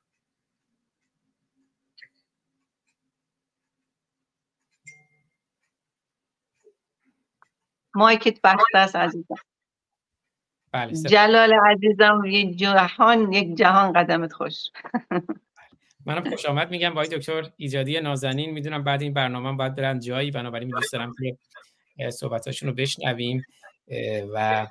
mic 7.94 8.29
ت 8.29 8.40
بسته 8.44 8.78
است 8.78 8.96
عزیزم. 8.96 9.34
بله. 10.72 10.92
جلال 10.92 11.52
عزیزم 11.52 12.22
یک 12.26 12.56
جهان 12.58 13.32
یک 13.32 13.56
جهان 13.56 13.92
قدمت 13.92 14.32
خوش. 14.32 14.54
منم 16.06 16.30
خوش 16.30 16.46
آمد. 16.46 16.70
میگم 16.70 16.94
با 16.94 17.04
دکتر 17.04 17.50
ایجادی 17.56 18.00
نازنین 18.00 18.50
می‌دونم 18.50 18.84
بعد 18.84 19.02
این 19.02 19.14
برنامه 19.14 19.52
باید 19.52 19.74
برن 19.74 20.00
جایی 20.00 20.30
بنابراین 20.30 20.68
دوست 20.68 20.92
دارم 20.92 21.14
که 21.18 22.10
صحبتاشون 22.10 22.68
رو 22.68 22.74
بشنویم 22.74 23.42
و 24.34 24.66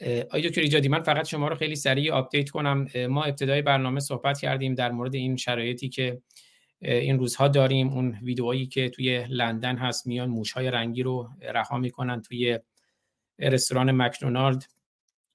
آقای 0.00 0.42
دکتر 0.42 0.60
ایجادی 0.60 0.88
من 0.88 1.02
فقط 1.02 1.28
شما 1.28 1.48
رو 1.48 1.56
خیلی 1.56 1.76
سریع 1.76 2.12
update 2.12 2.50
کنم. 2.50 2.86
ما 3.08 3.24
ابتدای 3.24 3.62
برنامه 3.62 4.00
صحبت 4.00 4.40
کردیم 4.40 4.74
در 4.74 4.90
مورد 4.90 5.14
این 5.14 5.36
شرایطی 5.36 5.88
که 5.88 6.20
این 6.80 7.18
روزها 7.18 7.48
داریم. 7.48 7.88
اون 7.88 8.18
ویدئویی 8.22 8.66
که 8.66 8.88
توی 8.88 9.26
لندن 9.28 9.76
هست 9.76 10.06
میان 10.06 10.28
موشهای 10.28 10.70
رنگی 10.70 11.02
رو 11.02 11.28
رها 11.42 11.78
می‌کنن 11.78 12.22
توی 12.22 12.58
رستوران 13.38 13.90
مکدونالد 13.90 14.64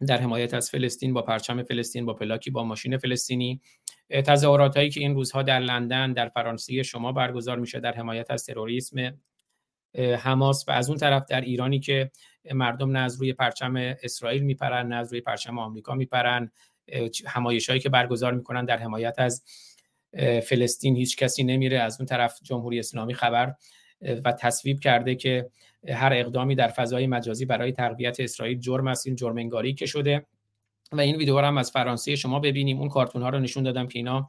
در 0.08 0.17
حمایت 0.17 0.54
از 0.54 0.69
فلسطین 0.69 1.13
با 1.13 1.21
پرچم 1.21 1.63
فلسطین 1.63 2.06
با 2.06 2.13
پلاکی 2.13 2.52
با 2.52 2.63
ماشین 2.63 2.97
فلسطینی. 2.97 3.62
تظاهرات 4.10 4.78
هایی 4.78 4.89
که 4.89 5.00
این 5.00 5.13
روزها 5.15 5.43
در 5.43 5.60
لندن 5.60 6.13
در 6.13 6.30
فرانسه 6.30 6.84
شما 6.84 7.12
برگزار 7.12 7.60
میشه 7.60 7.80
در 7.80 7.93
حمایت 7.93 8.32
از 8.32 8.45
تروریسم 8.45 9.17
حماس. 10.19 10.65
و 10.67 10.71
از 10.71 10.89
اون 10.89 10.97
طرف 10.97 11.26
در 11.30 11.41
ایرانی 11.41 11.80
که 11.80 12.12
مردم 12.54 12.92
نه 12.92 13.00
از 13.00 13.20
روی 13.20 13.34
پرچم 13.34 13.76
اسرائیل 13.76 14.44
میپرن 14.44 14.88
نه 14.88 14.96
از 14.96 15.12
روی 15.12 15.22
پرچم 15.22 15.60
آمریکا 15.60 15.96
میپرن. 15.96 16.52
همایش 17.26 17.70
هایی 17.70 17.82
که 17.82 17.90
برگزار 17.90 18.34
می‌کنن 18.34 18.66
در 18.66 18.78
حمایت 18.78 19.16
از 19.18 19.44
فلسطین 20.44 20.96
هیچ 20.96 21.18
کسی 21.18 21.44
نمیره. 21.44 21.80
از 21.80 22.00
اون 22.00 22.06
طرف 22.06 22.40
جمهوری 22.44 22.80
اسلامی 22.80 23.14
خبر 23.14 23.56
و 24.26 24.32
تصویب 24.32 24.80
کرده 24.80 25.16
که 25.16 25.50
هر 25.90 26.14
اقدامی 26.14 26.56
در 26.56 26.68
فضای 26.68 27.08
مجازی 27.08 27.46
برای 27.46 27.72
تقویت 27.72 28.20
اسرائیل 28.20 28.60
جرم 28.60 28.88
است. 28.88 29.08
این 29.08 29.16
جرم 29.16 29.38
انگاری 29.38 29.74
که 29.74 29.86
شده. 29.86 30.26
و 30.92 31.02
این 31.02 31.16
ویدیو 31.16 31.40
هم 31.40 31.58
از 31.58 31.72
فرانسه 31.72 32.16
شما 32.16 32.40
ببینیم. 32.40 32.80
اون 32.80 32.90
کارتون 32.90 33.22
ها 33.22 33.30
رو 33.30 33.40
نشون 33.40 33.64
دادم 33.64 33.88
که 33.88 34.00
اینا 34.00 34.28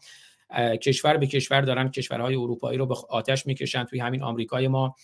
کشور 0.83 1.16
به 1.16 1.27
کشور 1.27 1.61
دارن 1.61 1.88
کشورهای 1.90 2.35
اروپایی 2.35 2.79
رو 2.79 2.87
به 2.87 2.94
آتش 3.09 3.46
می‌کشن. 3.46 3.85
توی 3.85 4.01
همین 4.01 4.22
آمریکای 4.22 4.68
ما 4.68 4.96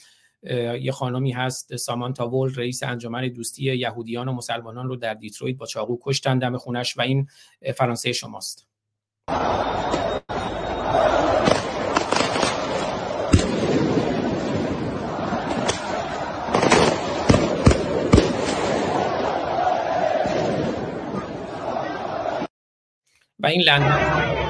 یه 0.43 0.93
خانمی 0.93 1.33
هست 1.33 1.77
سامانتا 1.77 2.29
وول 2.29 2.55
رئیس 2.55 2.83
انجمن 2.83 3.29
دوستی 3.29 3.77
یهودیان 3.77 4.29
و 4.29 4.33
مسلمانان 4.33 4.89
رو 4.89 4.97
در 4.97 5.15
دیترویت 5.15 5.57
با 5.57 5.67
چاقو 5.67 5.99
کشتن 6.03 6.39
دم 6.39 6.57
خونش 6.57 6.99
و 6.99 7.01
این 7.01 7.29
فرانسه 7.77 8.13
شماست. 8.13 8.69
و 23.41 23.47
این 23.47 23.63
لندن 23.63 24.48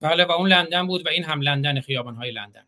بله 0.00 0.24
و 0.24 0.32
اون 0.32 0.48
لندن 0.48 0.86
بود 0.86 1.06
و 1.06 1.08
این 1.08 1.24
هم 1.24 1.40
لندن 1.40 1.80
خیابان 1.80 2.14
های 2.14 2.30
لندن. 2.30 2.66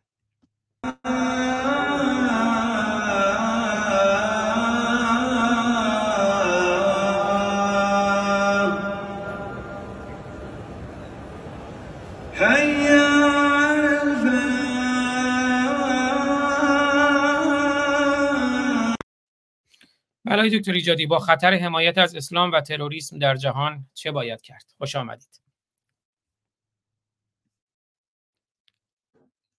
بله 20.29 20.59
دکتر 20.59 20.73
ایجادی 20.73 21.07
با 21.07 21.19
خطر 21.19 21.55
حمایت 21.55 21.99
از 21.99 22.15
اسلام 22.15 22.53
و 22.53 22.61
تروریسم 22.61 23.19
در 23.19 23.37
جهان 23.37 23.87
چه 23.95 24.13
باید 24.13 24.41
کرد؟ 24.41 24.65
خوش 24.79 24.97
آمدید. 24.97 25.41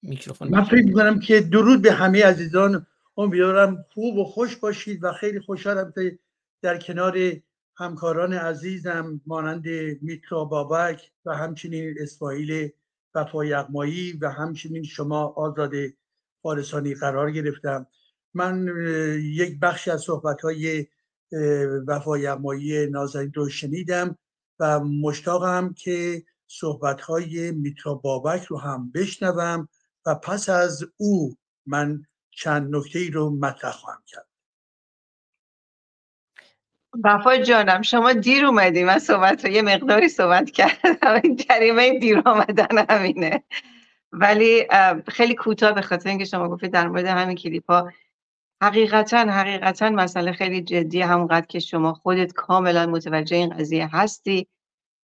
میکروفون 0.02 0.48
من 0.48 0.64
فکر 0.64 0.86
می‌کنم 0.86 1.20
که 1.20 1.42
درود 1.42 1.82
به 1.82 1.92
همه 1.92 2.26
عزیزان. 2.26 2.88
امیدوارم 3.18 3.86
خوب 3.94 4.18
و 4.18 4.24
خوش 4.24 4.58
باشید 4.58 5.04
و 5.04 5.12
خیلی 5.12 5.40
خوشحالم 5.40 5.92
که 5.96 6.20
در 6.62 6.78
کنار 6.78 7.18
همکاران 7.76 8.34
عزیزم 8.34 9.22
مانند 9.26 9.68
میترا 10.02 10.46
بابک 10.46 11.12
و 11.26 11.36
همچنین 11.36 11.96
اسماعیل 12.00 12.70
وفا 13.16 13.46
یغمایی 13.46 14.14
و 14.22 14.30
همچنین 14.30 14.84
شما 14.84 15.26
آزاد 15.28 15.74
فارسانی 16.42 16.94
قرار 16.94 17.32
گرفتم. 17.32 17.88
من 18.34 18.68
یک 19.22 19.60
بخش 19.60 19.88
از 19.88 20.02
صحبت 20.02 20.42
های 20.42 20.88
وفا 21.88 22.18
یغمایی 22.18 22.88
نازنین 22.88 23.34
رو 23.34 23.50
شنیدم 23.50 24.18
و 24.60 24.80
مشتاقم 24.80 25.74
که 25.74 26.24
صحبت 26.48 27.02
های 27.02 27.52
میترا 27.52 27.94
بابک 27.94 28.44
رو 28.44 28.58
هم 28.58 28.92
بشنوم 28.92 29.68
و 30.06 30.16
پس 30.16 30.50
از 30.50 30.84
او 30.98 31.38
من 31.66 32.04
چند 32.32 32.76
نکته 32.76 33.00
ای 33.00 33.12
رو 33.12 33.30
مطرح 33.30 33.72
خواهم 33.72 34.04
کرد. 34.08 34.28
وفا 37.04 37.38
جانم 37.38 37.82
شما 37.82 38.14
دیر 38.14 38.46
اومدی. 38.46 38.84
من 38.84 39.00
صحبت 39.00 39.46
رو 39.46 39.52
یه 39.52 39.62
مقداری 39.62 40.10
صحبت 40.10 40.52
کردم. 40.52 41.22
این 41.24 41.36
جریمه 41.36 42.00
دیر 42.00 42.22
آمدن 42.26 42.86
همینه. 42.90 43.44
ولی 44.12 44.68
خیلی 45.08 45.36
کوتاه 45.36 45.72
به 45.72 45.82
خاطر 45.82 46.10
اینکه 46.10 46.26
شما 46.26 46.50
گفتید 46.50 46.72
در 46.72 46.88
مورد 46.88 47.06
همین 47.06 47.36
کلیپ 47.36 47.72
ها 47.72 47.92
حقیقتا 48.62 49.18
حقیقتا 49.18 49.90
مسئله 49.90 50.32
خیلی 50.32 50.62
جدی 50.62 51.02
همونقدر 51.02 51.46
که 51.46 51.60
شما 51.60 51.94
خودت 51.94 52.34
کاملا 52.34 52.86
متوجه 52.86 53.38
این 53.38 53.50
قضیه 53.50 53.96
هستی. 53.96 54.48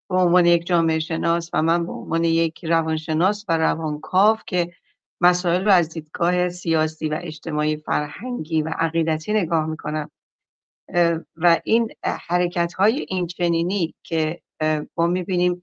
به 0.10 0.16
عنوان 0.16 0.46
یک 0.46 0.66
جامعه 0.66 1.00
شناس 1.00 1.50
و 1.54 1.62
من 1.62 1.86
به 1.86 1.92
عنوان 1.92 2.24
یک 2.24 2.66
روانشناس 2.66 3.46
و 3.48 3.58
روانکاو 3.58 4.38
که 4.48 4.74
مسائل 5.22 5.66
رو 5.66 5.72
از 5.72 5.90
دیدگاه 5.90 6.50
سیاسی 6.50 7.10
و 7.10 7.20
اجتماعی 7.24 7.78
فرهنگی 7.78 8.62
و 8.62 8.70
عقیدتی 8.70 9.34
نگاه 9.34 9.66
می‌کنم. 9.66 10.12
و 11.36 11.62
این 11.64 11.92
حرکت 12.04 12.74
های 12.74 13.06
این 13.10 13.28
چنینی 13.28 13.94
که 14.04 14.42
ما 14.98 15.08
می‌بینیم 15.08 15.62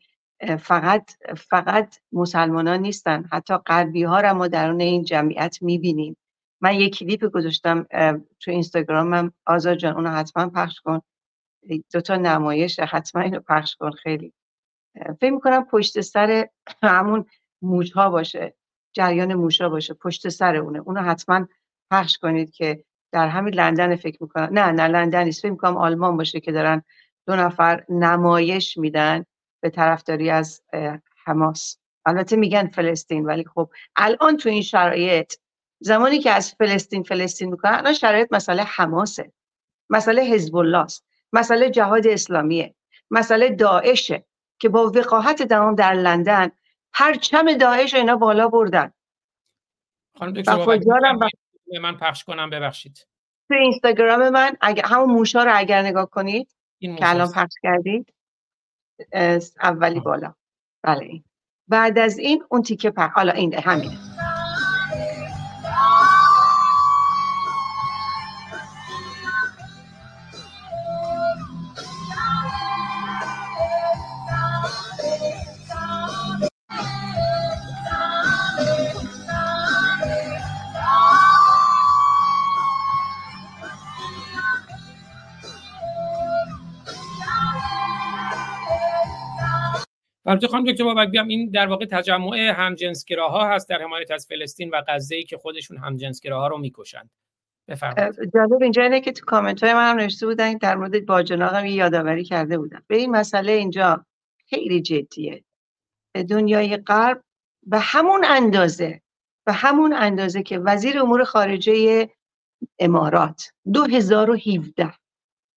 فقط 0.59 1.11
فقط 1.37 1.99
مسلمانان 2.13 2.81
نیستن 2.81 3.25
حتی 3.33 3.55
غربی 3.57 4.03
ها 4.03 4.21
را 4.21 4.35
ما 4.35 4.49
درون 4.49 4.81
این 4.81 5.05
جمعیت 5.05 5.59
می‌بینیم. 5.61 6.17
من 6.63 6.75
یک 6.75 6.99
کلیپ 6.99 7.25
گذاشتم 7.25 7.83
تو 8.41 8.51
اینستاگرامم. 8.51 9.33
آزاد 9.47 9.77
جان 9.77 9.95
اونو 9.95 10.11
حتما 10.11 10.49
پخش 10.49 10.81
کن. 10.81 11.01
دو 11.93 12.01
تا 12.01 12.17
نمایش 12.17 12.81
حتما 12.81 13.23
اینو 13.23 13.41
پخش 13.41 13.77
کن 13.77 13.91
خیلی. 13.91 14.33
فکر 15.21 15.31
می‌کنم 15.31 15.65
پشت 15.65 16.01
سر 16.01 16.49
همون 16.83 17.27
موجها 17.63 18.11
باشه 18.11 18.55
جریان 18.93 19.35
موشا 19.35 19.69
باشه 19.69 19.95
پشت 19.95 20.29
سر 20.29 20.57
اونه. 20.57 20.79
اونو 20.79 21.01
حتما 21.01 21.47
پخش 21.91 22.19
کنید 22.19 22.51
که 22.51 22.85
در 23.13 23.29
همین 23.29 23.55
لندن 23.55 23.97
فکر 23.97 24.19
می‌کنم. 24.21 24.49
نه 24.53 24.73
نه 24.73 24.89
لندن 24.89 25.25
نیست. 25.25 25.43
فکر 25.43 25.51
می‌کنم 25.51 25.77
آلمان 25.77 26.17
باشه 26.17 26.41
که 26.41 26.53
دارن 26.53 26.83
دو 27.27 27.37
نفر 27.37 27.85
نمایش 27.89 28.77
میدن 28.77 29.25
به 29.63 29.71
طرفداری 29.71 30.31
از 30.31 30.63
حماس. 31.25 31.79
البته 32.07 32.37
میگن 32.37 32.67
فلسطین 32.67 33.25
ولی 33.25 33.45
خب 33.45 33.71
الان 33.97 34.37
تو 34.37 34.49
این 34.49 34.63
شرایط 34.63 35.35
زمانی 35.83 36.19
که 36.19 36.31
از 36.31 36.55
فلسطین 36.55 37.03
فلسطین 37.03 37.51
می‌کنن 37.51 37.75
الان 37.75 37.93
شرایط 37.93 38.29
مسئله 38.31 38.63
حماسه. 38.63 39.33
مسئله 39.91 40.23
حزب 40.23 40.57
الله 40.57 40.79
است 40.79 41.07
مسئله 41.33 41.71
جهاد 41.71 42.07
اسلامیه. 42.07 42.75
مسئله 43.11 43.49
داعشه 43.51 44.25
که 44.59 44.69
با 44.69 44.93
وقاحت 44.95 45.43
تمام 45.43 45.75
در 45.75 45.95
لندن 45.95 46.51
پرچم 46.93 47.53
داعش 47.53 47.95
اینا 47.95 48.17
بالا 48.17 48.49
بردن. 48.49 48.93
خانم 50.19 50.33
دکتر 50.33 50.57
من 51.81 51.97
پخش 51.97 52.25
کنم 52.25 52.51
ببخشید. 52.51 53.07
تو 53.49 53.55
اینستاگرام 53.55 54.29
من 54.29 54.57
اگر 54.61 54.87
همون 54.87 55.11
موشا 55.11 55.45
رو 55.45 55.51
اگر 55.55 55.83
نگاه 55.83 56.11
کنید 56.11 56.55
که 56.81 56.97
الان 57.01 57.33
پخش 57.33 57.55
کردید 57.63 58.15
اولی 59.63 60.01
بالا. 60.01 60.35
بله 60.83 61.23
بعد 61.69 61.99
از 61.99 62.19
این 62.19 62.45
اون 62.51 62.63
تیکه 62.63 62.91
پر 62.91 63.09
حالا 63.09 63.33
این 63.33 63.55
همینه. 63.55 64.12
البته 90.27 90.49
خانم 90.49 90.65
دکتر 90.65 90.85
بابک 90.85 91.09
بیام 91.09 91.29
این 91.29 91.51
در 91.51 91.67
واقع 91.67 91.87
تجمع 91.87 92.39
همجنسگراها 92.39 93.49
هست 93.49 93.69
در 93.69 93.83
حمایت 93.83 94.11
از 94.11 94.27
فلسطین 94.27 94.71
و 94.71 94.83
غزه 94.89 95.23
که 95.23 95.37
خودشون 95.37 95.77
همجنسگراها 95.77 96.49
رو 96.49 96.59
می‌کشند. 96.59 97.11
بفرمایید. 97.69 98.15
جالب 98.35 98.63
اینجا 98.63 98.83
اینه 98.83 99.01
که 99.01 99.13
تو 99.13 99.25
کامنت 99.25 99.65
های 99.65 99.75
من 99.75 99.91
هم 99.91 99.97
نوشته 99.97 100.27
بودن 100.27 100.57
در 100.57 100.77
مورد 100.77 101.07
باجناق 101.07 101.65
یه 101.65 101.73
یادآوری 101.73 102.25
کرده 102.25 102.59
بودم. 102.59 102.83
به 102.87 102.97
این 102.97 103.11
مسئله 103.11 103.53
اینجا 103.53 104.07
خیلی 104.47 104.83
جدیه. 104.83 105.45
دنیای 106.31 106.77
غرب 106.77 107.23
به 107.67 107.79
همون 107.79 108.25
اندازه 108.25 109.03
به 109.47 109.53
همون 109.53 109.93
اندازه 109.93 110.43
که 110.43 110.59
وزیر 110.59 111.01
امور 111.01 111.25
خارجه 111.25 112.09
امارات 112.79 113.53
2017 113.73 114.95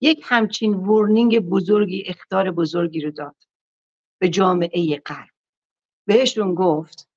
یک 0.01 0.21
همچین 0.23 0.73
ورنینگ 0.73 1.39
بزرگی 1.39 2.03
اختار 2.07 2.51
بزرگی 2.51 3.01
رو 3.01 3.11
داد. 3.11 3.35
به 4.25 4.29
جامعه 4.29 5.01
غرب 5.05 5.29
بهشون 6.07 6.55
گفت 6.55 7.09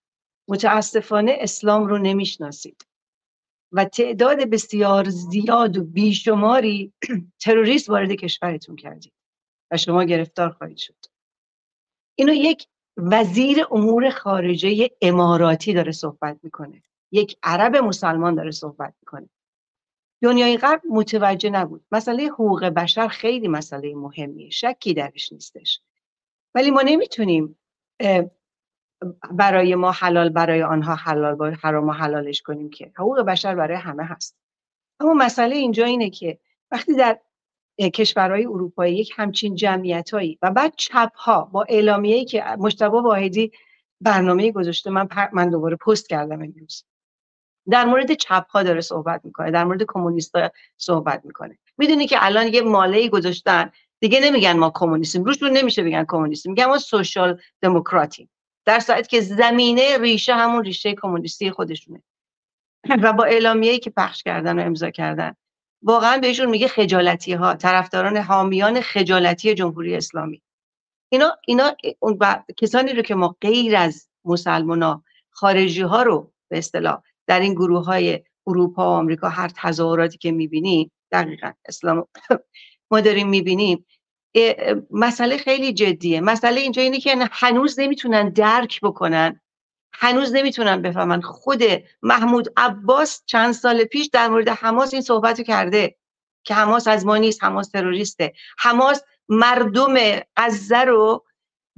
متاسفانه 0.49 1.37
اسلام 1.41 1.87
رو 1.87 1.99
نمی‌شناسید 1.99 2.87
و 3.73 3.85
تعداد 3.85 4.51
بسیار 4.51 5.09
زیاد 5.09 5.77
و 5.77 5.85
بیشماری 5.85 6.93
تروریست 7.45 7.91
وارد 7.91 8.13
کشورتون 8.13 8.77
کردید 8.77 9.13
و 9.71 9.77
شما 9.77 10.05
گرفتار 10.05 10.51
خواهید 10.51 10.77
شد. 10.77 10.95
اینو 12.19 12.33
یک 12.33 12.67
وزیر 12.97 13.67
امور 13.71 14.11
خارجه 14.11 14.91
اماراتی 15.03 15.75
داره 15.75 15.93
صحبت 15.93 16.39
می‌کنه. 16.43 16.83
یک 17.13 17.39
عرب 17.43 17.77
مسلمان 17.77 18.35
داره 18.35 18.51
صحبت 18.51 18.95
می‌کنه. 19.03 19.29
دنیای 20.23 20.57
غرب 20.57 20.83
متوجه 20.91 21.51
نبود. 21.51 21.85
مسئله 21.93 22.25
حقوق 22.25 22.65
بشر 22.65 23.09
خیلی 23.09 23.49
مسئله 23.49 23.95
مهمیه. 23.95 24.51
شکی 24.51 24.95
درش 24.95 25.33
نیستش. 25.33 25.81
ولی 26.59 26.71
ما 26.71 26.83
نمی‌تونیم 26.83 27.59
برای 29.31 29.75
ما 29.75 29.91
حلال 29.91 30.29
برای 30.29 30.63
آنها 30.63 30.95
حلال 30.95 31.35
با 31.35 31.53
حرام 31.63 31.91
حلالش 31.91 32.43
کنیم 32.43 32.71
که 32.71 32.93
حقوق 32.97 33.21
بشر 33.21 33.55
برای 33.55 33.77
همه 33.77 34.05
هست. 34.05 34.37
اما 35.01 35.15
مسئله 35.15 35.57
اینجا 35.57 35.85
اینه 35.85 36.11
که 36.11 36.39
وقتی 36.71 36.97
در 36.97 37.19
کشورهای 37.95 38.47
اروپایی 38.47 38.97
یک 38.97 39.13
همچین 39.17 39.55
جمعیت 39.55 40.11
هایی 40.11 40.39
و 40.43 40.51
بعد 40.51 40.75
چپ 40.77 41.17
ها 41.17 41.45
با 41.45 41.67
اعلامیه‌ای 41.69 42.25
که 42.25 42.45
مشتبه 42.59 43.01
واحدی 43.01 43.53
برنامه 44.01 44.53
گذاشته 44.53 44.91
من 44.91 45.09
من 45.33 45.51
دوباره 45.51 45.77
پست 45.77 46.09
کردم 46.09 46.43
امروز. 46.43 46.85
در 47.71 47.85
مورد 47.85 48.15
چپ 48.15 48.47
ها 48.51 48.63
داره 48.63 48.81
صحبت 48.81 49.25
می‌کنه 49.25 49.51
در 49.51 49.65
مورد 49.65 49.83
کمونیست 49.89 50.33
صحبت 50.77 51.25
می‌کنه. 51.25 51.59
می‌دونی 51.79 52.07
که 52.07 52.17
الان 52.21 52.47
یه 52.47 52.63
ماله 52.63 53.09
گذاشتن 53.09 53.71
دیگه 54.01 54.21
نمیگن 54.21 54.57
ما 54.57 54.73
کمونیستیم. 54.75 55.25
روشون 55.25 55.51
نمیشه 55.51 55.83
بگن 55.83 56.05
کمونیستیم. 56.09 56.53
میگن 56.53 56.65
ما 56.65 56.79
سوشال 56.79 57.41
دموکراتیم. 57.61 58.31
در 58.65 58.79
ساعت 58.79 59.09
که 59.09 59.21
زمینه 59.21 59.99
ریشه 59.99 60.35
همون 60.35 60.65
ریشه 60.65 60.95
کمونیستی 60.95 61.51
خودشونه. 61.51 62.03
و 63.03 63.13
با 63.13 63.25
اعلامیه‌ای 63.25 63.79
که 63.79 63.91
پخش 63.91 64.23
کردن 64.23 64.59
و 64.59 64.63
امضا 64.63 64.91
کردن. 64.91 65.35
واقعا 65.83 66.19
بهشون 66.19 66.47
میگه 66.47 66.69
خجالتی 66.69 67.33
ها 67.33 67.55
طرفداران 67.55 68.17
حامیان 68.17 68.81
خجالتی 68.81 69.55
جمهوری 69.55 69.97
اسلامی. 69.97 70.43
اینا 71.09 71.37
اینا 71.47 71.77
اون 71.99 72.19
کسانی 72.57 72.93
رو 72.93 73.03
که 73.03 73.15
ما 73.15 73.37
غیر 73.41 73.77
از 73.77 74.09
مسلمان 74.25 75.05
خارجی 75.31 75.83
ها 75.83 76.03
رو 76.03 76.33
به 76.49 76.59
اصطلاح 76.59 77.03
در 77.27 77.41
این 77.41 77.55
گروه 77.55 77.85
های 77.85 78.25
اروپا 78.47 78.83
و 78.83 78.95
آمریکا 78.95 79.29
هر 79.29 79.49
تظاهراتی 79.57 80.19
که 80.19 80.33
می‌بینیم 80.33 80.91
دقیقا 81.13 81.53
اسلام 81.65 82.07
ما 82.91 83.01
داریم 83.01 83.29
می‌بینیم. 83.29 83.87
مسئله 84.91 85.37
خیلی 85.37 85.73
جدیه. 85.73 86.21
مسئله 86.21 86.61
اینجا 86.61 86.83
اینه 86.83 87.01
که 87.01 87.29
هنوز 87.33 87.81
نمی‌تونن 87.81 88.29
درک 88.29 88.81
بکنن. 88.81 89.41
هنوز 89.93 90.35
نمی‌تونن 90.35 90.83
بفهمن. 90.83 91.21
خود 91.21 91.63
محمود 92.03 92.49
عباس 92.57 93.23
چند 93.27 93.53
سال 93.53 93.85
پیش 93.85 94.07
در 94.13 94.29
مورد 94.29 94.49
حماس 94.49 94.93
این 94.93 95.03
صحبت 95.03 95.41
کرده 95.41 95.97
که 96.45 96.55
حماس 96.55 96.89
از 96.89 97.07
ما 97.07 97.17
نیست 97.17 97.45
حماس 97.45 97.69
تروریسته. 97.69 98.33
حماس 98.59 99.03
مردم 99.29 99.95
غزه 100.37 100.79
رو 100.79 101.25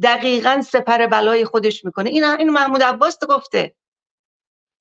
دقیقا 0.03 0.63
سپر 0.63 1.07
بلای 1.07 1.45
خودش 1.45 1.85
می‌کنه. 1.85 2.11
این 2.11 2.25
این 2.25 2.51
محمود 2.51 2.83
عباس 2.83 3.19
گفته. 3.29 3.75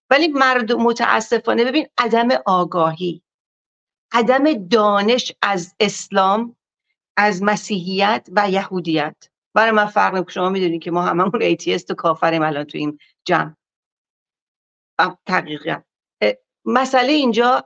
ولی 0.09 0.27
مردم 0.27 0.81
متاسفانه 0.81 1.65
ببین 1.65 1.87
عدم 1.97 2.27
آگاهی. 2.45 3.23
عدم 4.11 4.67
دانش 4.67 5.31
از 5.41 5.75
اسلام 5.79 6.55
از 7.17 7.43
مسیحیت 7.43 8.27
و 8.31 8.49
یهودیت. 8.49 9.15
برای 9.53 9.71
من 9.71 9.85
فرق 9.85 10.29
شما 10.29 10.49
می‌دونید 10.49 10.81
که 10.81 10.91
ما 10.91 11.01
هممون 11.01 11.41
atheist 11.41 11.91
و 11.91 11.93
کافریم 11.93 12.41
الان 12.41 12.63
تو 12.63 12.77
این 12.77 12.99
جمع. 13.25 13.53
دقیقا 15.25 15.81
مسئله 16.65 17.11
اینجا 17.11 17.65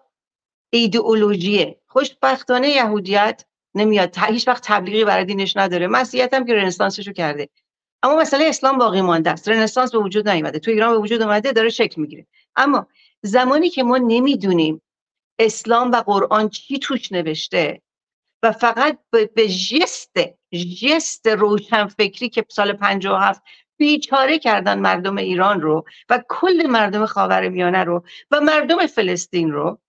ایدئولوژیه. 0.69 1.82
خوشبختانه 1.88 2.69
یهودیت 2.69 3.45
نمیاد. 3.75 4.17
هیچ 4.17 4.47
وقت 4.47 4.63
تبلیغی 4.67 5.06
برای 5.06 5.25
دینش 5.25 5.58
نداره. 5.58 5.88
مسیحیت 5.88 6.34
هم 6.34 6.45
که 6.45 6.53
رنسانسشو 6.53 7.12
کرده. 7.12 7.49
اما 8.03 8.15
مسئله 8.15 8.45
اسلام 8.45 8.77
باقی 8.77 9.01
مانده 9.01 9.29
است. 9.29 9.47
رنسانس 9.47 9.91
به 9.91 9.97
وجود 9.97 10.29
نیومده. 10.29 10.60
تو 10.60 10.71
ایران 10.71 10.91
به 10.91 10.97
وجود 10.97 11.21
اومده 11.21 11.51
داره 11.51 11.69
شکل 11.69 12.01
می‌گیره. 12.01 12.27
اما 12.56 12.88
زمانی 13.21 13.69
که 13.69 13.84
ما 13.84 13.97
نمی‌دونیم 13.97 14.82
اسلام 15.39 15.91
و 15.91 15.95
قرآن 15.95 16.49
چی 16.49 16.79
توش 16.79 17.11
نوشته؟ 17.11 17.81
و 18.43 18.51
فقط 18.51 18.99
به 19.11 19.47
جست 19.47 20.17
جست 20.81 21.27
روشن 21.27 21.87
فکری 21.87 22.29
که 22.29 22.45
سال 22.49 22.73
57 22.73 23.41
بیچاره 23.77 24.39
کردن 24.39 24.79
مردم 24.79 25.17
ایران 25.17 25.61
رو 25.61 25.86
و 26.09 26.23
کل 26.29 26.67
مردم 26.67 27.05
خاور 27.05 27.49
میانه 27.49 27.84
رو 27.84 28.03
و 28.31 28.39
مردم 28.39 28.88
فلسطین 28.88 29.51
رو 29.51 29.79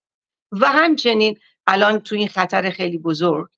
و 0.53 0.66
همچنین 0.66 1.38
الان 1.66 1.99
تو 1.99 2.14
این 2.14 2.28
خطر 2.28 2.70
خیلی 2.70 2.99
بزرگ 2.99 3.49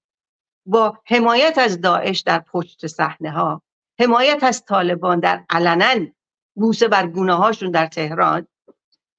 با 0.66 0.98
حمایت 1.06 1.58
از 1.58 1.80
داعش 1.80 2.20
در 2.20 2.38
پشت 2.38 2.86
صحنه 2.86 3.30
ها 3.30 3.62
حمایت 4.00 4.42
از 4.42 4.64
طالبان 4.64 5.20
در 5.20 5.44
علنا 5.50 6.06
بوسه 6.54 6.88
بر 6.88 7.06
گونه 7.06 7.34
هاشون 7.34 7.70
در 7.70 7.86
تهران 7.86 8.46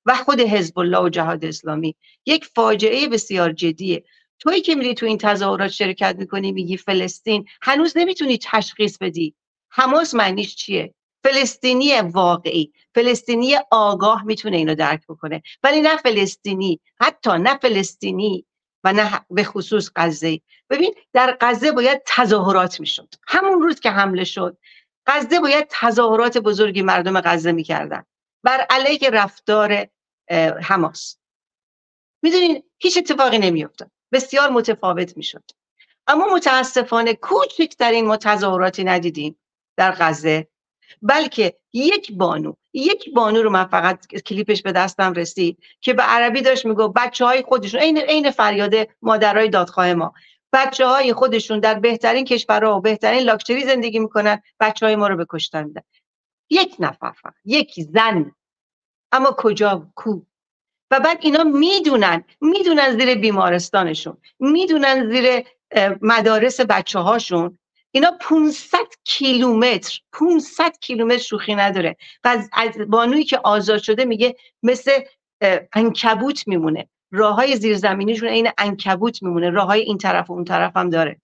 و 0.07 0.15
خود 0.15 0.41
حزب 0.41 0.79
الله 0.79 0.99
و 0.99 1.09
جهاد 1.09 1.45
اسلامی. 1.45 1.95
یک 2.25 2.45
فاجعه 2.45 3.07
بسیار 3.07 3.51
جدیه. 3.51 4.03
تویی 4.39 4.61
که 4.61 4.75
میری 4.75 4.93
تو 4.93 5.05
این 5.05 5.17
تظاهرات 5.17 5.71
شرکت 5.71 6.15
می‌کنی 6.19 6.51
میگی 6.51 6.77
فلسطین 6.77 7.45
هنوز 7.61 7.97
نمی‌تونی 7.97 8.39
تشخیص 8.43 8.97
بدی. 8.97 9.35
حماس 9.71 10.15
معنیش 10.15 10.55
چیه؟ 10.55 10.93
فلسطینی 11.23 12.01
واقعی. 12.01 12.73
فلسطینی 12.95 13.55
آگاه 13.71 14.23
می‌تونه 14.23 14.57
اینو 14.57 14.75
درک 14.75 15.01
بکنه. 15.09 15.41
ولی 15.63 15.81
نه 15.81 15.97
فلسطینی 15.97 16.79
حتی 17.01 17.31
نه 17.31 17.57
فلسطینی 17.57 18.45
و 18.83 18.93
نه 18.93 19.25
به 19.29 19.43
خصوص 19.43 19.89
غزه. 19.95 20.41
ببین 20.69 20.93
در 21.13 21.37
غزه 21.41 21.71
باید 21.71 22.01
تظاهرات 22.05 22.79
می‌شد. 22.79 23.13
همون 23.27 23.61
روز 23.61 23.79
که 23.79 23.89
حمله 23.89 24.23
شد 24.23 24.57
غزه 25.05 25.39
باید 25.39 25.67
تظاهرات 25.69 26.37
بزرگی 26.37 26.81
مردم 26.81 27.21
غزه 27.21 27.51
می‌کردن. 27.51 28.03
بر 28.43 28.65
علیه 28.69 29.09
رفتار 29.09 29.87
حماس. 30.61 31.17
می‌دونین 32.21 32.63
هیچ 32.77 32.97
اتفاقی 32.97 33.37
نمیافتاد 33.37 33.91
بسیار 34.11 34.49
متفاوت 34.49 35.17
می‌شد. 35.17 35.43
اما 36.07 36.25
متاسفانه 36.35 37.13
کوچکترین 37.13 38.05
ما 38.05 38.17
تظاهراتی 38.17 38.83
ندیدیم 38.83 39.39
در 39.77 39.91
غزه. 39.91 40.47
بلکه 41.01 41.57
یک 41.73 42.11
بانو 42.11 42.53
یک 42.73 43.13
بانو 43.13 43.43
رو 43.43 43.49
من 43.49 43.65
فقط 43.65 44.07
کلیپش 44.07 44.61
به 44.61 44.71
دستم 44.71 45.13
رسید 45.13 45.57
که 45.81 45.93
به 45.93 46.03
عربی 46.03 46.41
داشت 46.41 46.65
میگو 46.65 46.87
بچه 46.87 47.25
های 47.25 47.41
خودشون 47.41 47.81
عین 47.81 47.97
عین 47.97 48.31
فریاد 48.31 48.73
مادرای 49.01 49.49
دادخواه 49.49 49.93
ما. 49.93 50.13
بچه 50.53 50.85
های 50.85 51.13
خودشون 51.13 51.59
در 51.59 51.79
بهترین 51.79 52.25
کشورها 52.25 52.77
و 52.77 52.81
بهترین 52.81 53.19
لاکچری 53.23 53.65
زندگی 53.65 53.99
می‌کنن 53.99 54.41
بچه 54.59 54.85
های 54.85 54.95
ما 54.95 55.07
رو 55.07 55.17
به 55.17 55.25
کشتن 55.29 55.63
میدن. 55.63 55.81
یک 56.49 56.75
نفر 56.79 57.11
فقط 57.11 57.33
یک 57.45 57.73
زن 57.93 58.31
اما 59.11 59.35
کجا 59.37 59.87
کو؟ 59.95 60.21
و 60.91 60.99
بعد 60.99 61.17
اینا 61.21 61.43
می‌دونن 61.43 62.23
می‌دونن 62.41 62.99
زیر 62.99 63.15
بیمارستانشون 63.15 64.17
می‌دونن 64.39 65.09
زیر 65.11 65.43
مدارس 66.01 66.61
بچه 66.61 66.99
هاشون 66.99 67.57
اینا 67.91 68.11
500 68.21 68.77
کیلومتر 69.03 69.99
500 70.11 70.77
کیلومتر 70.81 71.17
شوخی 71.17 71.55
نداره. 71.55 71.95
و 72.23 72.43
از 72.51 72.77
بانویی 72.87 73.23
که 73.23 73.39
آزاد 73.43 73.81
شده 73.81 74.05
میگه 74.05 74.35
مثل 74.63 74.91
انکبوت 75.73 76.47
میمونه. 76.47 76.89
راه 77.11 77.35
های 77.35 77.55
زیرزمینیشون 77.55 78.29
این 78.29 78.49
انکبوت 78.57 79.23
میمونه. 79.23 79.49
راه 79.49 79.67
های 79.67 79.81
این 79.81 79.97
طرف 79.97 80.29
و 80.29 80.33
اون 80.33 80.43
طرف 80.43 80.77
هم 80.77 80.89
داره. 80.89 81.21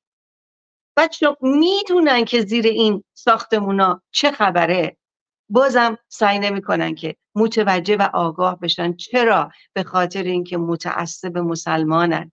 بچه 0.97 1.37
می‌دونن 1.41 2.25
که 2.25 2.41
زیر 2.41 2.67
این 2.67 3.03
ساختمونا 3.13 4.01
چه 4.11 4.31
خبره؟ 4.31 4.97
بازم 5.53 5.97
سعی 6.09 6.39
نمی‌کنن 6.39 6.95
که 6.95 7.15
متوجه 7.35 7.97
و 7.97 8.09
آگاه 8.13 8.59
بشن. 8.59 8.93
چرا؟ 8.93 9.51
به 9.73 9.83
خاطر 9.83 10.23
اینکه 10.23 10.57
متعصب 10.57 11.37
مسلمانن. 11.37 12.31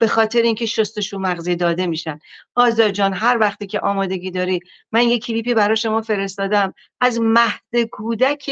به 0.00 0.06
خاطر 0.06 0.42
اینکه 0.42 0.66
شستشو 0.66 1.18
مغزی 1.18 1.56
داده 1.56 1.86
میشن. 1.86 2.18
آزاد 2.54 2.90
جان 2.90 3.12
هر 3.12 3.38
وقتی 3.38 3.66
که 3.66 3.80
آمادگی 3.80 4.30
داری 4.30 4.60
من 4.92 5.02
یه 5.02 5.18
کلیپی 5.18 5.54
برای 5.54 5.76
شما 5.76 6.02
فرستادم 6.02 6.74
از 7.00 7.20
مهد 7.20 7.88
کودک 7.90 8.50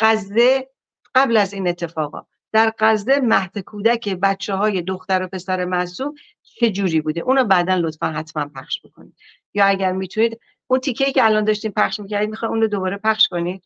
غزه 0.00 0.68
قبل 1.14 1.36
از 1.36 1.52
این 1.52 1.68
اتفاقا. 1.68 2.22
در 2.52 2.72
غزه 2.78 3.20
مهد 3.20 3.58
کودک 3.58 4.08
بچه 4.08 4.54
های 4.54 4.82
دختر 4.82 5.22
و 5.22 5.28
پسر 5.28 5.64
معصوم 5.64 6.14
چه 6.42 6.70
جوری 6.70 7.00
بوده؟ 7.00 7.20
اونو 7.20 7.44
بعدا 7.44 7.74
لطفا 7.74 8.06
حتما 8.06 8.50
پخش 8.54 8.80
بکنید. 8.84 9.16
یا 9.54 9.66
اگر 9.66 9.92
می‌تونید 9.92 10.40
اون 10.70 10.80
تیکه 10.80 11.12
که 11.12 11.24
الان 11.24 11.44
داشتیم 11.44 11.72
پخش 11.76 12.00
می‌کردید 12.00 12.30
می‌خوای 12.30 12.50
اون 12.50 12.60
رو 12.60 12.68
دوباره 12.68 12.96
پخش 12.96 13.28
کنید؟ 13.28 13.64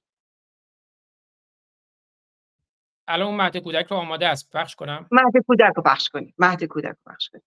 الان 3.09 3.27
اون 3.27 3.37
مهد 3.37 3.57
کودک 3.57 3.87
رو 3.87 3.97
آماده 3.97 4.27
است. 4.27 4.51
پخش 4.51 4.75
کنم. 4.75 5.09
مهد 5.11 5.45
کودک 5.47 5.73
رو 5.77 5.83
پخش 5.83 6.09
کنید. 6.09 6.35
مهد 6.39 6.65
کودک 6.65 6.89
رو 6.89 7.13
پخش 7.13 7.29
کنید. 7.29 7.45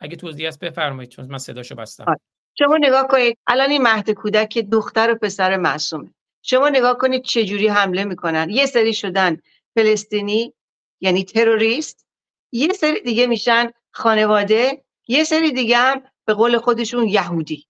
اگه 0.00 0.16
توضیح 0.16 0.48
هست 0.48 0.60
بفرمایید 0.60 1.10
چون 1.10 1.26
من 1.26 1.38
صداشو 1.38 1.74
بستم. 1.74 2.04
آره. 2.08 2.20
شما 2.58 2.76
نگاه 2.76 3.08
کنید 3.08 3.38
الان 3.46 3.70
این 3.70 3.82
مهد 3.82 4.10
کودک 4.10 4.58
دختر 4.58 5.10
و 5.10 5.14
پسر 5.14 5.56
معصومه. 5.56 6.14
شما 6.42 6.68
نگاه 6.68 6.98
کنید 6.98 7.22
چه 7.22 7.44
جوری 7.44 7.68
حمله 7.68 8.04
می‌کنن. 8.04 8.50
یه 8.50 8.66
سری 8.66 8.94
شدن 8.94 9.36
فلسطینی 9.74 10.54
یعنی 11.00 11.24
تروریست. 11.24 12.06
یه 12.52 12.72
سری 12.72 13.00
دیگه 13.00 13.26
میشن 13.26 13.70
خانواده. 13.90 14.84
یه 15.08 15.24
سری 15.24 15.52
دیگه 15.52 15.76
هم 15.76 16.02
به 16.26 16.34
قول 16.34 16.58
خودشون 16.58 17.08
یهودی. 17.08 17.66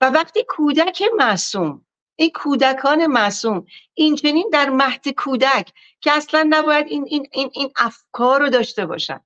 و 0.00 0.10
وقتی 0.10 0.44
کودک 0.48 1.02
معصوم 1.16 1.84
این 2.16 2.30
کودکان 2.30 3.06
معصوم 3.06 3.66
این 3.94 4.16
چنین 4.16 4.50
در 4.52 4.70
مهد 4.70 5.08
کودک 5.08 5.72
که 6.00 6.12
اصلا 6.12 6.46
نباید 6.50 6.86
این, 6.86 7.04
این, 7.08 7.28
این, 7.32 7.50
این 7.52 7.70
افکار 7.76 8.40
رو 8.40 8.48
داشته 8.50 8.86
باشن. 8.86 9.20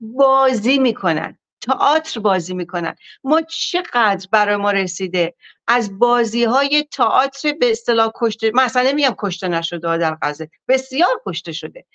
بازی 0.00 0.78
می‌کنن 0.78 1.38
تئاتر 1.60 2.20
بازی 2.20 2.54
می‌کنن. 2.54 2.94
ما 3.24 3.42
چقدر 3.42 4.28
برای 4.30 4.56
ما 4.56 4.70
رسیده 4.70 5.34
از 5.66 5.98
بازی 5.98 6.44
های 6.44 6.86
تئاتر 6.90 7.52
به 7.52 7.70
اصطلاح 7.70 8.12
کشته 8.14 8.50
مثلا 8.54 8.90
نمیگم 8.90 9.14
کشته 9.18 9.48
نشده 9.48 9.98
در 9.98 10.18
غزه 10.22 10.50
بسیار 10.68 11.22
کشته 11.26 11.52
شده. 11.52 11.86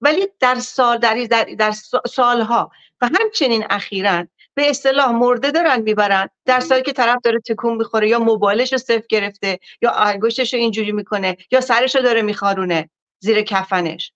ولی 0.00 0.28
در 0.40 0.54
سال 0.54 0.98
در, 0.98 1.26
در, 1.30 1.44
در 1.44 1.72
سالها 2.10 2.70
و 3.00 3.10
همچنین 3.20 3.64
اخیرا 3.70 4.26
به 4.54 4.70
اصطلاح 4.70 5.10
مرده 5.10 5.50
دارن 5.50 5.80
می‌برن 5.80 6.28
در 6.44 6.60
سالی 6.60 6.82
که 6.82 6.92
طرف 6.92 7.18
داره 7.24 7.40
تکون 7.40 7.76
می‌خوره 7.76 8.08
یا 8.08 8.18
موبایلش 8.18 8.72
رو 8.72 8.78
صفر 8.78 9.06
گرفته 9.08 9.58
یا 9.82 9.90
انگشتش 9.90 10.54
رو 10.54 10.60
اینجوری 10.60 10.92
می‌کنه 10.92 11.36
یا 11.50 11.60
سرش 11.60 11.96
رو 11.96 12.02
داره 12.02 12.22
میخارونه 12.22 12.90
زیر 13.18 13.42
کفنش. 13.42 14.12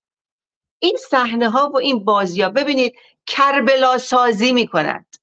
این 0.79 0.97
صحنه 1.11 1.51
ها 1.51 1.71
و 1.71 1.77
این 1.77 2.05
بازی 2.05 2.43
ها 2.43 2.51
ببینید 2.51 2.97
کربلا 3.27 3.99
سازی 3.99 4.53
می‌کنند 4.53 5.17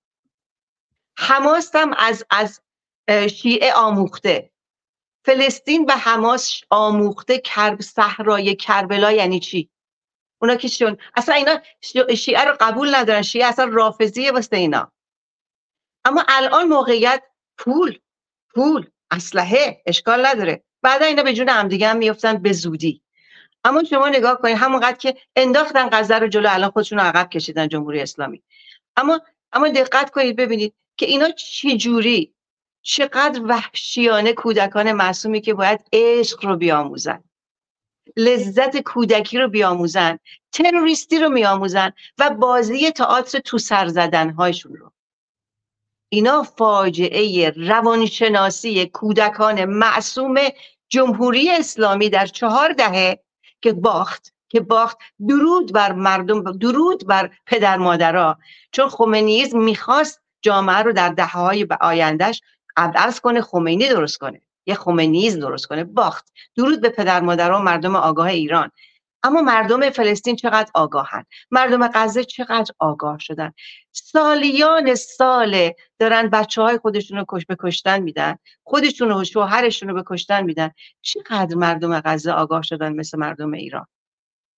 حماس 1.18 1.76
هم 1.76 1.94
از 1.98 2.26
از 2.30 2.62
شیعه 3.30 3.74
آموخته. 3.74 4.50
فلسطین 5.26 5.86
و 5.86 5.92
حماس 5.92 6.62
آموخته 6.70 7.38
کرب 7.38 7.82
صحرای 7.82 8.56
کربلا 8.56 9.12
یعنی 9.12 9.40
چی؟ 9.40 9.70
اونا 10.42 10.56
که 10.56 10.98
اصلا 11.16 11.36
اینا 11.36 11.60
شیعه 12.16 12.46
رو 12.46 12.58
قبول 12.60 12.96
ندارن. 12.96 13.22
شیعه 13.22 13.46
اصلا 13.46 13.66
رافضیه 13.66 14.32
واسه 14.32 14.58
اینا. 14.58 14.93
اما 16.06 16.26
الان 16.28 16.68
موقعیت 16.68 17.24
پول 17.58 18.00
پول 18.56 18.90
اسلحه 19.12 19.82
اشکال 19.86 20.26
نداره. 20.26 20.64
بعدا 20.82 21.06
اینا 21.06 21.24
به 21.24 21.34
جون 21.34 21.50
همدیگه 21.50 21.88
هم 21.88 21.98
میفتن 21.98 22.38
به 22.38 22.54
زودی. 22.54 23.02
اما 23.64 23.84
شما 23.84 24.10
نگاه 24.10 24.38
کنید 24.38 24.58
همونقدر 24.58 24.98
که 24.98 25.18
انداختن 25.36 25.90
غزه 25.92 26.16
رو 26.16 26.28
جلو 26.28 26.50
الان 26.52 26.72
خودشون 26.72 27.00
رو 27.00 27.06
عقب 27.06 27.30
کشیدن 27.30 27.68
جمهوری 27.68 28.02
اسلامی. 28.02 28.44
اما 28.98 29.22
اما 29.54 29.68
دقت 29.70 30.10
کنید 30.10 30.36
ببینید 30.36 30.74
که 30.98 31.06
اینا 31.06 31.30
چه 31.30 31.78
جوری 31.78 32.34
چقدر 32.82 33.42
وحشیانه 33.44 34.34
کودکان 34.34 34.92
معصومی 34.92 35.42
که 35.42 35.54
باید 35.54 35.80
عشق 35.94 36.46
رو 36.46 36.56
بیاموزن 36.56 37.24
لذت 38.18 38.78
کودکی 38.78 39.38
رو 39.38 39.48
بیاموزن 39.48 40.20
تروریستی 40.52 41.20
رو 41.20 41.30
میآموزن 41.30 41.94
و 42.18 42.30
بازی 42.30 42.92
تئاتر 42.92 43.40
تو 43.40 43.58
سر 43.58 43.88
زدن 43.88 44.30
هایشون 44.30 44.76
رو. 44.76 44.92
اینا 46.14 46.44
فاجعه 46.44 47.50
روانشناسی 47.50 48.86
کودکان 48.86 49.66
معصوم 49.66 50.36
جمهوری 50.90 51.52
اسلامی 51.52 52.10
در 52.10 52.26
چهار 52.26 52.74
دهه 52.74 53.20
که 53.62 53.74
باخت 53.74 54.34
که 54.50 54.60
باخت 54.60 54.98
درود 55.28 55.74
بر 55.74 55.92
مردم 55.92 56.52
درود 56.52 57.08
بر 57.08 57.30
پدر 57.46 57.78
مادرها. 57.78 58.38
چون 58.72 58.90
خمینیز 58.90 59.56
می‌خواست 59.56 60.22
جامعه 60.42 60.78
رو 60.78 60.94
در 60.94 61.10
دهه 61.10 61.38
های 61.38 61.68
آیندهش 61.82 62.42
عوض 62.78 63.20
کنه 63.20 63.42
خمینی 63.42 63.90
درست 63.90 64.18
کنه. 64.18 64.42
یه 64.66 64.76
خمینیز 64.76 65.40
درست 65.40 65.66
کنه. 65.66 65.84
باخت. 65.84 66.32
درود 66.56 66.82
به 66.82 66.90
پدر 66.90 67.22
مادرها 67.22 67.60
و 67.60 67.62
مردم 67.62 67.96
آگاه 67.96 68.28
ایران. 68.28 68.72
اما 69.24 69.42
مردم 69.42 69.90
فلسطین 69.90 70.36
چقدر 70.36 70.72
آگاهن؟ 70.74 71.26
مردم 71.52 71.88
غزه 71.88 72.24
چقدر 72.24 72.74
آگاه 72.80 73.20
شدن؟ 73.20 73.54
سالیان 73.92 74.96
ساله 74.96 75.76
دارن 76.00 76.30
بچه 76.30 76.62
های 76.62 76.78
خودشون 76.78 77.18
رو 77.18 77.26
کش 77.28 77.46
بکشتن 77.50 78.00
میدن 78.00 78.36
خودشون 78.64 79.12
و 79.12 79.24
شوهرشون 79.24 79.90
رو 79.90 79.96
به 79.96 80.04
کشتن 80.08 80.44
میدن. 80.44 80.72
چقدر 81.02 81.56
مردم 81.56 82.00
غزه 82.00 82.32
آگاه 82.32 82.62
شدن 82.62 82.94
مثل 82.94 83.20
مردم 83.20 83.54
ایران؟ 83.54 83.88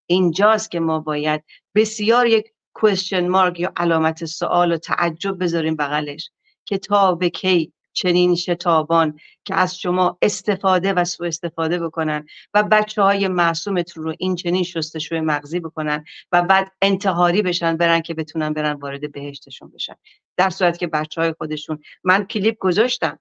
اینجاست 0.05 0.71
که 0.71 0.79
ما 0.79 0.99
باید 0.99 1.43
بسیار 1.75 2.27
یک 2.27 2.51
کوشن 2.73 3.27
مارک 3.27 3.59
یا 3.59 3.73
علامت 3.77 4.25
سوال 4.25 4.71
و 4.71 4.77
تعجب 4.77 5.43
بذاریم 5.43 5.75
بغلش 5.75 6.31
که 6.65 6.77
تا 6.77 7.15
به 7.15 7.29
کی 7.29 7.73
چنین 7.95 8.35
شتابان 8.35 9.19
که 9.45 9.55
از 9.55 9.79
شما 9.79 10.17
استفاده 10.21 10.93
و 10.93 11.05
سوء 11.05 11.27
استفاده 11.27 11.79
بکنن 11.79 12.25
و 12.53 12.63
بچه 12.63 13.01
های 13.01 13.27
معصومتون 13.27 14.03
رو 14.03 14.13
این 14.19 14.35
چنین 14.35 14.63
شستشوی 14.63 15.19
مغزی 15.19 15.59
بکنن 15.59 16.05
و 16.31 16.41
بعد 16.41 16.71
انتحاری 16.81 17.41
بشن 17.41 17.77
برن 17.77 18.01
که 18.01 18.13
بتونن 18.13 18.53
برن 18.53 18.73
وارد 18.73 19.11
بهشتشون 19.11 19.71
بشن. 19.71 19.95
در 20.37 20.49
صورت 20.49 20.77
که 20.77 20.87
بچه 20.87 21.21
های 21.21 21.33
خودشون 21.37 21.79
من 22.03 22.25
کلیپ 22.25 22.57
گذاشتم 22.59 23.19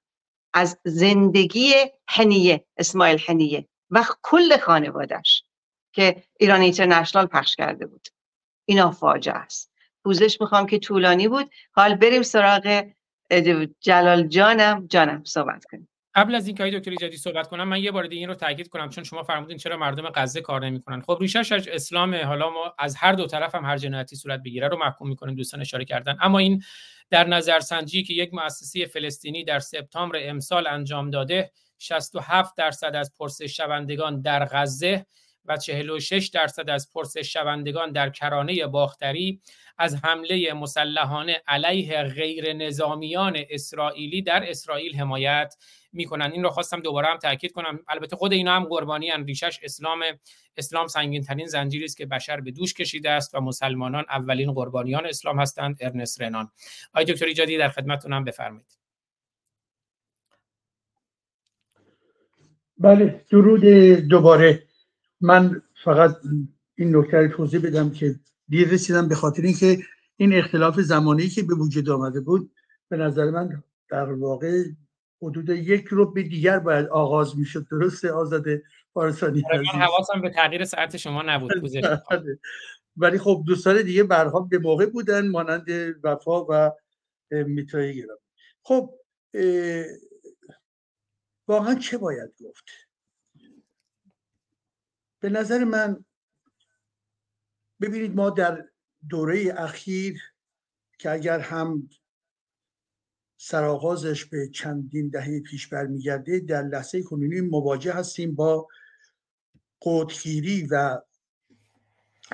از 0.54 0.78
زندگی 0.84 1.74
هنیه 2.08 2.64
اسماعیل 2.76 3.18
هنیه 3.26 3.68
و 3.90 4.04
کل 4.22 4.56
خانوادش 4.56 5.44
که 5.92 6.22
ایران 6.40 6.60
اینترنشنال 6.60 7.26
پخش 7.26 7.56
کرده 7.56 7.86
بود. 7.86 8.08
اینا 8.64 8.90
فاجعه 8.90 9.34
است. 9.34 9.72
پوزش 10.04 10.40
می‌خوام 10.40 10.66
که 10.66 10.78
طولانی 10.78 11.28
بود. 11.28 11.50
حال 11.72 11.94
بریم 11.94 12.22
سراغ 12.22 12.84
جلال 13.80 14.28
جانم 14.28 14.86
جانم 14.86 15.24
صحبت 15.24 15.64
کنیم 15.64 15.88
قبل 16.14 16.34
از 16.34 16.46
اینکه 16.46 16.64
دکتر 16.64 16.90
ایجادی 16.90 17.16
صحبت 17.16 17.48
کنم 17.48 17.68
من 17.68 17.82
یه 17.82 17.90
بار 17.90 18.06
دیگه 18.06 18.20
این 18.20 18.28
رو 18.28 18.34
تاکید 18.34 18.68
کنم 18.68 18.88
چون 18.88 19.04
شما 19.04 19.22
فرمودین 19.22 19.56
چرا 19.56 19.76
مردم 19.76 20.08
غزه 20.14 20.40
کار 20.40 20.64
نمی‌کنن. 20.66 21.00
خب 21.00 21.18
ریشش 21.20 21.52
از 21.52 21.68
اسلام 21.68 22.14
حالا 22.14 22.50
ما 22.50 22.74
از 22.78 22.96
هر 22.96 23.12
دو 23.12 23.26
طرف 23.26 23.54
هم 23.54 23.64
هر 23.64 23.76
جنایتی 23.76 24.16
صورت 24.16 24.40
بگیره 24.42 24.68
رو 24.68 24.78
محکوم 24.78 25.08
می‌کنیم 25.08 25.34
دوستان 25.34 25.60
اشاره 25.60 25.84
کردن. 25.84 26.16
اما 26.20 26.38
این 26.38 26.62
در 27.10 27.26
نظرسنجی 27.28 28.02
که 28.02 28.14
یک 28.14 28.34
مؤسسه 28.34 28.86
فلسطینی 28.86 29.44
در 29.44 29.58
سپتامبر 29.58 30.18
امسال 30.22 30.66
انجام 30.66 31.10
داده 31.10 31.50
67 31.78 32.56
درصد 32.56 32.96
از 32.96 33.12
پرسش 33.18 33.56
شوندگان 33.56 34.20
در 34.20 34.44
غزه 34.44 35.06
و 35.44 35.56
46 35.56 36.26
درصد 36.26 36.70
از 36.70 36.90
پرسش 36.92 37.32
شوندگان 37.32 37.92
در 37.92 38.10
کرانه 38.10 38.66
باختری 38.66 39.40
از 39.78 40.04
حمله 40.04 40.52
مسلحانه 40.52 41.42
علیه 41.48 42.02
غیر 42.02 42.52
نظامیان 42.52 43.38
اسرائیلی 43.50 44.22
در 44.22 44.50
اسرائیل 44.50 44.96
حمایت 44.96 45.54
می‌کنن 45.92 46.30
این 46.32 46.42
رو 46.42 46.50
خواستم 46.50 46.80
دوباره 46.80 47.08
هم 47.08 47.16
تاکید 47.16 47.52
کنم. 47.52 47.78
البته 47.88 48.16
خود 48.16 48.32
اینا 48.32 48.56
هم 48.56 48.64
قربانی 48.64 49.10
ان 49.10 49.26
ریشش 49.26 49.60
اسلام 49.62 50.04
اسلام 50.56 50.86
سنگین 50.86 51.22
ترین 51.22 51.46
زنجیری 51.46 51.84
است 51.84 51.96
که 51.96 52.06
بشر 52.06 52.40
به 52.40 52.50
دوش 52.50 52.74
کشیده 52.74 53.10
است 53.10 53.34
و 53.34 53.40
مسلمانان 53.40 54.04
اولین 54.10 54.52
قربانیان 54.52 55.06
اسلام 55.06 55.40
هستند. 55.40 55.76
ارنست 55.80 56.22
رنان. 56.22 56.50
آقای 56.94 57.04
دکتر 57.04 57.26
ایجادی 57.26 57.58
در 57.58 57.68
خدمتتونم 57.68 58.24
بفرمایید. 58.24 58.78
بله 62.78 63.24
درود 63.30 63.64
دوباره 64.08 64.62
من 65.24 65.62
فقط 65.84 66.16
این 66.74 66.96
نکته 66.96 67.28
توضیح 67.28 67.60
بدم 67.60 67.90
که 67.90 68.14
دیر 68.48 68.68
رسیدم 68.68 69.08
به 69.08 69.14
خاطر 69.14 69.42
اینکه 69.42 69.78
این 70.16 70.34
اختلاف 70.34 70.80
زمانی 70.80 71.28
که 71.28 71.42
به 71.42 71.54
وجود 71.54 71.88
آمده 71.90 72.20
بود 72.20 72.50
به 72.88 72.96
نظر 72.96 73.30
من 73.30 73.62
در 73.88 74.12
واقع 74.12 74.64
حدود 75.22 75.48
یک 75.48 75.86
رو 75.86 76.12
به 76.12 76.22
دیگر 76.22 76.58
باید 76.58 76.86
آغاز 76.86 77.38
می‌شد 77.38 77.66
درسته 77.70 78.12
آزاده 78.12 78.62
فارسانی 78.94 79.42
آره، 79.52 79.58
من 79.58 79.80
حواسم 79.80 80.20
به 80.20 80.30
تغییر 80.30 80.64
ساعت 80.64 80.96
شما 80.96 81.22
نبود 81.22 81.50
بله. 82.10 82.38
ولی 82.96 83.18
خب 83.18 83.42
دوستان 83.46 83.82
دیگه 83.82 84.04
برها 84.04 84.40
به 84.40 84.58
موقع 84.58 84.86
بودن 84.86 85.28
مانند 85.28 85.66
وفا 86.02 86.46
و 86.48 86.70
میترای 87.30 87.96
گرام 87.96 88.18
خب 88.62 88.94
واقعا 91.48 91.74
چه 91.74 91.98
باید 91.98 92.30
گفت؟ 92.44 92.83
به 95.24 95.30
نظر 95.30 95.64
من 95.64 96.04
ببینید 97.80 98.14
ما 98.14 98.30
در 98.30 98.64
دوره 99.08 99.54
اخیر 99.56 100.22
که 100.98 101.10
اگر 101.10 101.38
هم 101.38 101.90
سرآغازش 103.36 104.24
به 104.24 104.48
چندین 104.48 105.08
دهه 105.08 105.40
پیش 105.40 105.68
برمیگرده 105.68 106.40
در 106.40 106.62
لحظه 106.62 107.02
کنونی 107.02 107.40
مواجه 107.40 107.92
هستیم 107.92 108.34
با 108.34 108.68
قطبگیری 109.82 110.66
و 110.70 111.00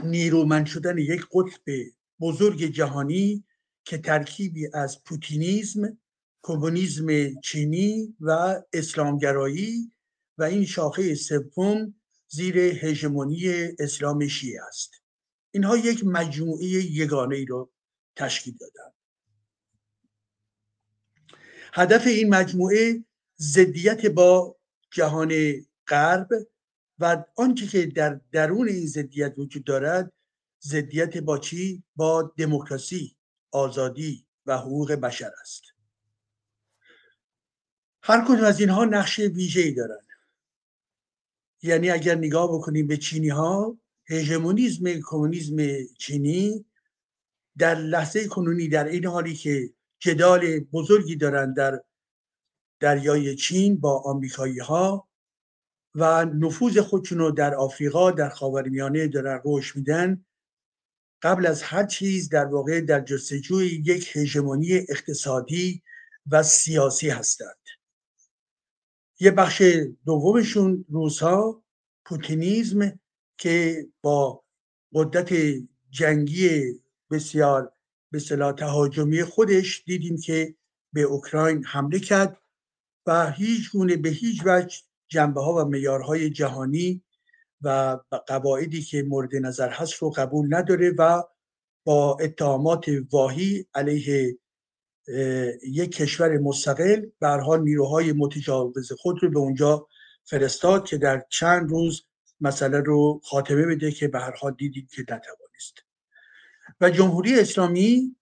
نیرومند 0.04 0.66
شدن 0.66 0.98
یک 0.98 1.26
قطب 1.32 1.72
بزرگ 2.20 2.64
جهانی 2.64 3.44
که 3.84 3.98
ترکیبی 3.98 4.68
از 4.74 5.04
پوتینیزم 5.04 5.98
کمونیسم 6.42 7.40
چینی 7.40 8.16
و 8.20 8.62
اسلامگرایی 8.72 9.92
و 10.38 10.42
این 10.42 10.64
شاخه 10.64 11.14
سوم 11.14 11.94
زیر 12.30 12.58
هژمونی 12.58 13.48
اسلام 13.78 14.28
شیعه 14.28 14.60
است. 14.68 15.02
اینها 15.50 15.76
یک 15.76 16.04
مجموعه 16.04 16.66
یگانه 16.66 17.36
ای 17.36 17.44
رو 17.44 17.72
تشکیل 18.16 18.56
دادن 18.56 18.92
هدف 21.72 22.06
این 22.06 22.34
مجموعه 22.34 23.04
ضدیت 23.40 24.06
با 24.06 24.56
جهان 24.90 25.32
غرب 25.88 26.28
و 26.98 27.24
آنچه 27.36 27.66
که 27.66 27.86
در 27.86 28.20
درون 28.32 28.68
این 28.68 28.86
ضدیت 28.86 29.34
وجود 29.38 29.64
دارد 29.64 30.12
ضدیت 30.62 31.16
با 31.16 31.38
چی؟ 31.38 31.82
با 31.96 32.34
دموکراسی 32.36 33.16
آزادی 33.50 34.26
و 34.46 34.58
حقوق 34.58 34.92
بشر 34.92 35.30
است. 35.40 35.62
هر 38.02 38.24
کدوم 38.24 38.44
از 38.44 38.60
اینها 38.60 38.84
نقشه 38.84 39.22
ویژه‌ای 39.26 39.72
دارند. 39.74 40.09
یعنی 41.62 41.90
اگر 41.90 42.14
نگاه 42.14 42.52
بکنیم 42.54 42.86
به 42.86 42.96
چینی 42.96 43.28
ها 43.28 43.78
هژمونیزم 44.08 45.00
کمونیسم 45.00 45.56
چینی 45.98 46.64
در 47.58 47.74
لحظه 47.74 48.28
کنونی 48.28 48.68
در 48.68 48.84
این 48.84 49.06
حالی 49.06 49.34
که 49.34 49.70
جدال 49.98 50.60
بزرگی 50.60 51.16
دارند 51.16 51.56
در 51.56 51.82
دریای 52.80 53.36
چین 53.36 53.80
با 53.80 54.02
آمریکایی 54.02 54.58
ها 54.58 55.08
و 55.94 56.24
نفوذ 56.24 56.78
خودشون 56.78 57.18
رو 57.18 57.30
در 57.30 57.54
آفریقا 57.54 58.10
در 58.10 58.28
خاورمیانه 58.28 59.08
دارن 59.08 59.40
رشد 59.44 59.76
میدن 59.76 60.24
قبل 61.22 61.46
از 61.46 61.62
هر 61.62 61.86
چیز 61.86 62.28
در 62.28 62.44
واقع 62.44 62.80
در 62.80 63.00
جستجوی 63.00 63.66
یک 63.66 64.16
هژمونی 64.16 64.74
اقتصادی 64.88 65.82
و 66.30 66.42
سیاسی 66.42 67.08
هستند 67.10 67.59
یه 69.20 69.30
بخش 69.30 69.62
دومشون 70.06 70.84
روزها 70.88 71.62
پوتینیزم 72.04 73.00
که 73.38 73.86
با 74.02 74.44
قدرت 74.94 75.34
جنگی 75.90 76.80
بسیار 77.10 77.72
به 78.10 78.18
صلاح 78.18 78.52
تهاجمی 78.52 79.22
خودش 79.22 79.82
دیدیم 79.86 80.16
که 80.20 80.54
به 80.92 81.02
اوکراین 81.02 81.64
حمله 81.64 81.98
کرد 81.98 82.40
و 83.06 83.30
هیچ 83.30 83.70
گونه 83.72 83.96
به 83.96 84.08
هیچ 84.08 84.42
وجه 84.44 84.76
جنبه 85.08 85.40
ها 85.40 85.54
و 85.54 85.64
میارهای 85.64 86.30
جهانی 86.30 87.02
و 87.62 87.98
قواعدی 88.26 88.82
که 88.82 89.02
مورد 89.02 89.36
نظر 89.36 89.68
هست 89.68 89.94
رو 89.94 90.10
قبول 90.10 90.54
نداره 90.54 90.90
و 90.90 91.22
با 91.84 92.16
اتهامات 92.20 92.84
واهی 93.10 93.66
علیه 93.74 94.38
یک 95.68 95.92
کشور 95.92 96.38
مستقل. 96.38 97.06
برها 97.20 97.56
نیروهای 97.56 98.12
متجاوز 98.12 98.92
خود 98.92 99.22
رو 99.22 99.30
به 99.30 99.38
اونجا 99.38 99.86
فرستاد 100.24 100.84
که 100.84 100.98
در 100.98 101.24
چند 101.28 101.70
روز 101.70 102.02
مسئله 102.40 102.80
رو 102.80 103.20
خاتمه 103.24 103.66
بده 103.66 103.90
که 103.92 104.08
به 104.08 104.18
هر 104.18 104.34
حال 104.36 104.54
دیدید 104.58 104.90
که 104.90 105.02
نتوانست. 105.02 105.74
و 106.80 106.90
جمهوری 106.90 107.40
اسلامی 107.40 108.16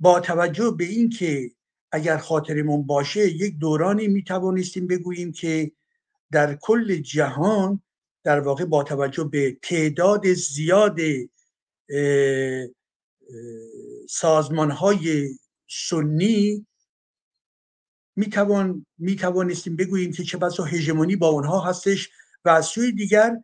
با 0.00 0.20
توجه 0.20 0.74
به 0.78 0.84
اینکه 0.84 1.50
اگر 1.92 2.16
خاطرمون 2.16 2.86
باشه 2.86 3.28
یک 3.28 3.58
دورانی 3.58 4.08
می 4.08 4.24
توانستیم 4.24 4.86
بگوییم 4.86 5.32
که 5.32 5.72
در 6.32 6.54
کل 6.54 6.96
جهان 6.96 7.82
در 8.24 8.40
واقع 8.40 8.64
با 8.64 8.82
توجه 8.82 9.24
به 9.24 9.56
تعداد 9.62 10.32
زیاد 10.32 10.98
سازمان 14.08 14.70
های 14.70 15.28
سنی 15.72 16.66
می, 18.16 18.26
توان 18.26 18.86
می 18.98 19.16
توانستیم 19.16 19.76
بگوییم 19.76 20.12
که 20.12 20.24
چه 20.24 20.38
بسا 20.38 20.64
هژمونی 20.64 21.16
با 21.16 21.28
اونها 21.28 21.60
هستش 21.60 22.10
و 22.44 22.48
از 22.48 22.66
سوی 22.66 22.92
دیگر 22.92 23.36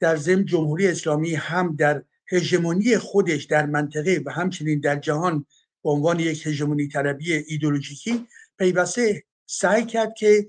در 0.00 0.16
ضمن 0.16 0.44
جمهوری 0.44 0.88
اسلامی 0.88 1.34
هم 1.34 1.76
در 1.76 2.04
هژمونی 2.26 2.98
خودش 2.98 3.44
در 3.44 3.66
منطقه 3.66 4.22
و 4.26 4.30
همچنین 4.30 4.80
در 4.80 4.96
جهان 4.96 5.46
به 5.84 5.90
عنوان 5.90 6.20
یک 6.20 6.46
هژمونی 6.46 6.88
طلبی 6.88 7.32
ایدولوژیکی 7.32 8.26
پیوسته 8.58 9.24
سعی 9.46 9.86
کرد 9.86 10.14
که 10.14 10.46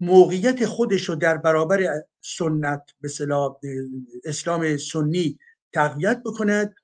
موقعیت 0.00 0.66
خودش 0.66 1.08
رو 1.08 1.14
در 1.14 1.36
برابر 1.36 2.02
سنت 2.20 2.82
به 3.00 3.08
اسلام 4.24 4.76
سنی 4.76 5.38
تقویت 5.72 6.22
بکند. 6.24 6.74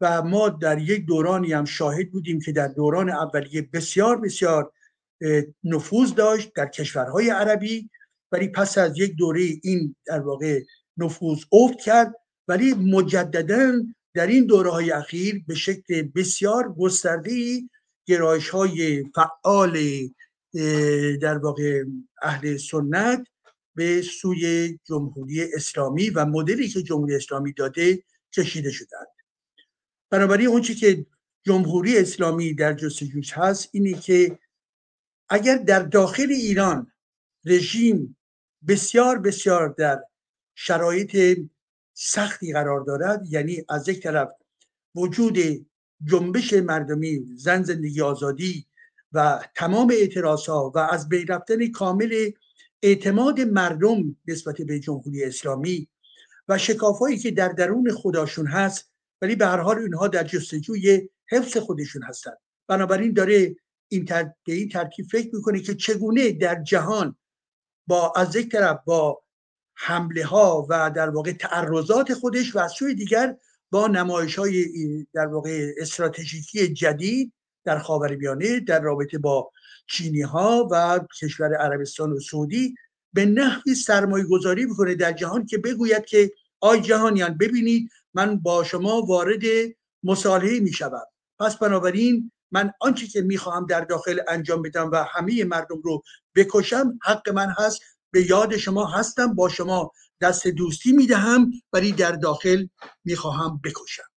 و 0.00 0.22
ما 0.22 0.48
در 0.48 0.78
یک 0.78 1.06
دورانی 1.06 1.52
هم 1.52 1.64
شاهد 1.64 2.10
بودیم 2.10 2.40
که 2.40 2.52
در 2.52 2.68
دوران 2.68 3.10
اولیه 3.10 3.62
بسیار 3.72 4.20
بسیار 4.20 4.72
نفوذ 5.64 6.14
داشت 6.14 6.52
در 6.54 6.66
کشورهای 6.66 7.30
عربی. 7.30 7.90
ولی 8.32 8.48
پس 8.48 8.78
از 8.78 8.98
یک 8.98 9.16
دوره 9.16 9.42
این 9.62 9.96
در 10.06 10.20
واقع 10.20 10.60
نفوذ 10.96 11.38
افت 11.52 11.78
کرد. 11.78 12.14
ولی 12.48 12.74
مجددا 12.74 13.72
در 14.14 14.26
این 14.26 14.46
دوره 14.46 14.70
های 14.70 14.90
اخیر 14.90 15.44
به 15.46 15.54
شکل 15.54 16.02
بسیار 16.02 16.74
گسترده 16.78 17.62
گرایش 18.06 18.48
های 18.48 19.04
فعال 19.14 19.78
در 21.20 21.38
واقع 21.38 21.84
اهل 22.22 22.56
سنت 22.56 23.26
به 23.74 24.02
سوی 24.02 24.78
جمهوری 24.84 25.54
اسلامی 25.54 26.10
و 26.10 26.24
مدلی 26.24 26.68
که 26.68 26.82
جمهوری 26.82 27.16
اسلامی 27.16 27.52
داده 27.52 28.02
کشیده 28.36 28.70
شدند. 28.70 29.17
بنابراین 30.10 30.48
اونچه 30.48 30.74
که 30.74 31.06
جمهوری 31.42 31.98
اسلامی 31.98 32.54
در 32.54 32.72
جستجوش 32.72 33.32
هست 33.32 33.68
اینه 33.72 33.92
که 33.92 34.38
اگر 35.28 35.56
در 35.56 35.82
داخل 35.82 36.26
ایران 36.30 36.92
رژیم 37.44 38.16
بسیار 38.68 39.18
بسیار 39.18 39.68
در 39.68 40.04
شرایط 40.54 41.40
سختی 41.94 42.52
قرار 42.52 42.80
دارد 42.80 43.26
یعنی 43.28 43.64
از 43.68 43.88
یک 43.88 44.02
طرف 44.02 44.28
وجود 44.94 45.38
جنبش 46.04 46.52
مردمی 46.52 47.26
زن 47.36 47.62
زندگی 47.62 48.00
آزادی 48.00 48.66
و 49.12 49.44
تمام 49.54 49.90
اعتراض 49.90 50.46
ها 50.46 50.72
و 50.74 50.78
از 50.78 51.08
بین 51.08 51.26
رفتن 51.26 51.70
کامل 51.70 52.30
اعتماد 52.82 53.40
مردم 53.40 54.16
نسبت 54.28 54.62
به 54.62 54.80
جمهوری 54.80 55.24
اسلامی 55.24 55.88
و 56.48 56.58
شکافهایی 56.58 57.18
که 57.18 57.30
در 57.30 57.48
درون 57.48 57.92
خداشون 57.92 58.46
هست 58.46 58.92
ولی 59.22 59.36
به 59.36 59.46
هر 59.46 59.60
حال 59.60 59.78
اینها 59.78 60.08
در 60.08 60.24
جستجوی 60.24 61.08
حفظ 61.30 61.56
خودشون 61.56 62.02
هستند 62.02 62.38
بنابراین 62.68 63.12
داره 63.12 63.56
این 63.88 64.04
تر... 64.04 64.32
به 64.44 64.52
این 64.52 64.68
ترکیب 64.68 65.06
فکر 65.06 65.34
می‌کنه 65.34 65.60
که 65.60 65.74
چگونه 65.74 66.32
در 66.32 66.62
جهان 66.62 67.16
با 67.86 68.12
از 68.16 68.36
یک 68.36 68.52
طرف 68.52 68.80
با 68.84 69.22
حمله 69.74 70.24
ها 70.24 70.66
و 70.70 70.90
در 70.96 71.10
واقع 71.10 71.32
تعرضات 71.32 72.14
خودش 72.14 72.56
و 72.56 72.58
از 72.58 72.72
سوی 72.72 72.94
دیگر 72.94 73.36
با 73.70 73.86
نمایش 73.86 74.38
های 74.38 74.66
در 75.14 75.26
واقع 75.26 75.72
استراتژیکی 75.78 76.68
جدید 76.68 77.32
در 77.64 77.78
خاورمیانه 77.78 78.60
در 78.60 78.80
رابطه 78.80 79.18
با 79.18 79.50
چینی 79.86 80.20
ها 80.20 80.68
و 80.70 81.00
کشور 81.20 81.54
عربستان 81.54 82.12
و 82.12 82.20
سعودی 82.20 82.74
به 83.12 83.26
نحوی 83.26 83.74
سرمایه 83.74 84.24
گذاری 84.24 84.64
می‌کنه 84.64 84.94
در 84.94 85.12
جهان 85.12 85.46
که 85.46 85.58
بگوید 85.58 86.04
که 86.04 86.32
آی 86.60 86.80
جهانیان 86.80 87.38
ببینید 87.38 87.90
من 88.18 88.38
با 88.38 88.64
شما 88.64 89.02
وارد 89.02 89.42
مصالحه 90.02 90.60
می‌شوم. 90.60 91.04
پس 91.40 91.56
بنابراین 91.56 92.32
من 92.50 92.72
آنچه 92.80 93.06
که 93.06 93.20
می‌خواهم 93.20 93.66
در 93.66 93.80
داخل 93.80 94.20
انجام 94.28 94.62
بدم 94.62 94.90
و 94.92 95.04
همه 95.10 95.44
مردم 95.44 95.80
رو 95.84 96.02
بکشم 96.34 96.98
حق 97.02 97.28
من 97.28 97.54
هست. 97.58 97.80
به 98.10 98.30
یاد 98.30 98.56
شما 98.56 98.86
هستم. 98.86 99.34
با 99.34 99.48
شما 99.48 99.92
دست 100.20 100.46
دوستی 100.46 100.92
می‌دهم. 100.92 101.50
ولی 101.72 101.92
در 101.92 102.12
داخل 102.12 102.66
می‌خواهم 103.04 103.60
بکشم. 103.64 104.10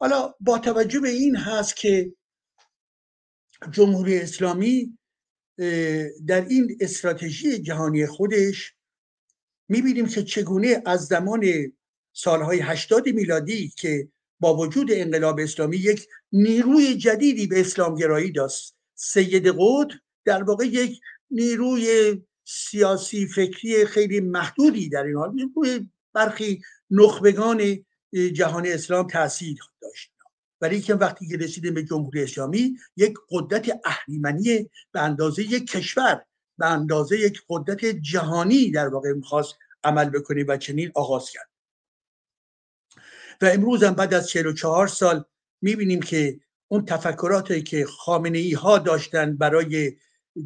حالا 0.00 0.34
با 0.40 0.58
توجه 0.58 1.00
به 1.00 1.08
این 1.08 1.36
هست 1.36 1.76
که 1.76 2.12
جمهوری 3.70 4.18
اسلامی 4.18 4.98
در 6.26 6.44
این 6.48 6.78
استراتژی 6.80 7.62
جهانی 7.62 8.06
خودش 8.06 8.74
می‌بینیم 9.68 10.06
که 10.06 10.22
چگونه 10.22 10.82
از 10.86 11.06
زمان 11.06 11.44
سالهای 12.18 12.60
80 12.60 13.08
میلادی 13.08 13.72
که 13.76 14.08
با 14.40 14.56
وجود 14.56 14.88
انقلاب 14.92 15.40
اسلامی 15.40 15.76
یک 15.76 16.08
نیروی 16.32 16.94
جدیدی 16.94 17.46
به 17.46 17.60
اسلامگرایی 17.60 18.32
داشت. 18.32 18.74
سید 18.94 19.46
قطب 19.46 19.98
در 20.24 20.42
واقع 20.42 20.64
یک 20.64 21.00
نیروی 21.30 22.16
سیاسی 22.44 23.26
فکری 23.26 23.86
خیلی 23.86 24.20
محدودی 24.20 24.88
در 24.88 25.02
این 25.04 25.16
حال 25.16 25.38
روی 25.56 25.88
برخی 26.12 26.62
نخبگان 26.90 27.84
جهان 28.32 28.66
اسلام 28.66 29.06
تاثیر 29.06 29.58
داشت. 29.82 30.12
ولی 30.60 30.80
که 30.80 30.94
وقتی 30.94 31.28
که 31.28 31.36
رسیدیم 31.36 31.74
به 31.74 31.82
جمهوری 31.82 32.22
اسلامی 32.22 32.76
یک 32.96 33.14
قدرت 33.30 33.80
اهریمنی 33.84 34.70
به 34.92 35.00
اندازه 35.00 35.42
یک 35.42 35.70
کشور 35.70 36.22
به 36.58 36.66
اندازه 36.66 37.18
یک 37.18 37.42
قدرت 37.48 37.84
جهانی 37.84 38.70
در 38.70 38.88
واقع 38.88 39.12
می‌خواست 39.12 39.54
عمل 39.84 40.10
بکنه 40.10 40.44
و 40.48 40.56
چنین 40.56 40.92
آغاز 40.94 41.30
کرد. 41.30 41.57
و 43.42 43.46
امروز 43.46 43.82
هم 43.82 43.94
بعد 43.94 44.14
از 44.14 44.28
44 44.28 44.86
سال 44.86 45.24
می‌بینیم 45.62 46.00
که 46.00 46.40
اون 46.68 46.84
تفکراتی 46.84 47.62
که 47.62 47.84
خامنه 47.84 48.38
ای 48.38 48.52
ها 48.52 48.78
داشتن 48.78 49.36
برای 49.36 49.96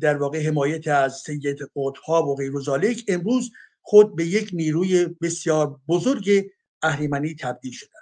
در 0.01 0.17
واقع 0.17 0.47
حمایت 0.47 0.89
از 0.89 1.23
سید 1.27 1.59
قطبها 1.77 2.27
و 2.27 2.37
غیر 2.37 2.53
امروز 3.09 3.51
خود 3.83 4.17
به 4.17 4.27
یک 4.27 4.51
نیروی 4.53 5.07
بسیار 5.07 5.81
بزرگ 5.89 6.51
اهریمنی 6.83 7.35
تبدیل 7.35 7.73
شدن. 7.73 8.01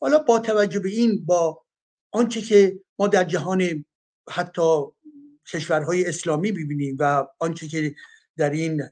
حالا 0.00 0.18
با 0.18 0.38
توجه 0.38 0.80
به 0.80 0.88
این 0.88 1.24
با 1.24 1.64
آنچه 2.10 2.40
که 2.40 2.80
ما 2.98 3.08
در 3.08 3.24
جهان 3.24 3.84
حتی 4.30 4.82
کشورهای 5.52 6.06
اسلامی 6.06 6.52
ببینیم 6.52 6.96
و 6.98 7.26
آنچه 7.38 7.68
که 7.68 7.94
در 8.36 8.50
این 8.50 8.82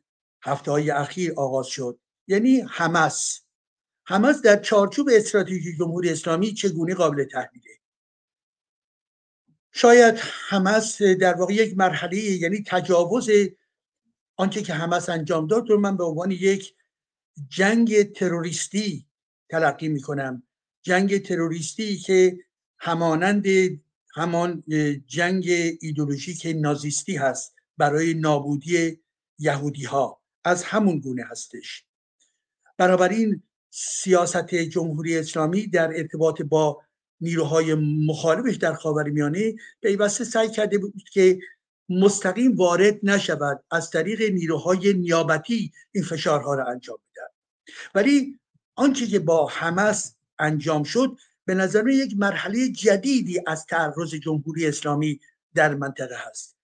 هفته 0.42 0.70
های 0.70 0.90
اخیر 0.90 1.32
آغاز 1.36 1.66
شد 1.66 1.98
یعنی 2.28 2.60
حمس 2.70 3.41
حماس 4.04 4.42
در 4.42 4.56
چارچوب 4.56 5.08
استراتژی 5.12 5.76
جمهوری 5.76 6.10
اسلامی 6.10 6.54
چگونه 6.54 6.94
قابل 6.94 7.24
تحلیله 7.24 7.78
شاید 9.72 10.14
حماس 10.48 11.02
در 11.02 11.34
واقع 11.34 11.54
یک 11.54 11.78
مرحله 11.78 12.18
یعنی 12.18 12.64
تجاوز 12.66 13.30
آنچه 14.36 14.62
که 14.62 14.74
حماس 14.74 15.08
انجام 15.08 15.46
داد 15.46 15.70
رو 15.70 15.80
من 15.80 15.96
به 15.96 16.04
عنوان 16.04 16.30
یک 16.30 16.74
جنگ 17.48 18.12
تروریستی 18.12 19.06
تلقی 19.48 19.88
می 19.88 20.00
کنم 20.00 20.42
جنگ 20.82 21.22
تروریستی 21.22 21.96
که 21.96 22.38
همانند 22.78 23.46
همان 24.14 24.64
جنگ 25.06 25.44
ایدولوژیک 25.80 26.46
نازیستی 26.56 27.16
هست 27.16 27.54
برای 27.76 28.14
نابودی 28.14 29.00
یهودی 29.38 29.84
ها 29.84 30.22
از 30.44 30.64
همون 30.64 30.98
گونه 30.98 31.24
هستش. 31.24 31.84
بنابراین 32.76 33.42
سیاست 33.74 34.54
جمهوری 34.54 35.18
اسلامی 35.18 35.66
در 35.66 35.92
ارتباط 35.96 36.42
با 36.42 36.82
نیروهای 37.20 37.74
مخالفش 38.08 38.56
در 38.56 38.74
خاورمیانه 38.74 39.54
پیوسته 39.82 40.24
سعی 40.24 40.50
کرده 40.50 40.78
بود 40.78 40.94
که 41.12 41.38
مستقیم 41.88 42.56
وارد 42.56 42.98
نشود 43.02 43.64
از 43.70 43.90
طریق 43.90 44.22
نیروهای 44.22 44.94
نیابتی 44.94 45.72
این 45.92 46.04
فشارها 46.04 46.54
را 46.54 46.66
انجام 46.66 46.98
بدن 47.12 47.28
ولی 47.94 48.38
آنچه 48.74 49.06
که 49.06 49.18
با 49.18 49.46
حماس 49.46 50.14
انجام 50.38 50.82
شد 50.82 51.16
به 51.44 51.54
نظر 51.54 51.88
یک 51.88 52.14
مرحله 52.18 52.68
جدیدی 52.68 53.40
از 53.46 53.66
تعرض 53.66 54.14
جمهوری 54.14 54.66
اسلامی 54.66 55.20
در 55.54 55.74
منطقه 55.74 56.16
هست 56.28 56.56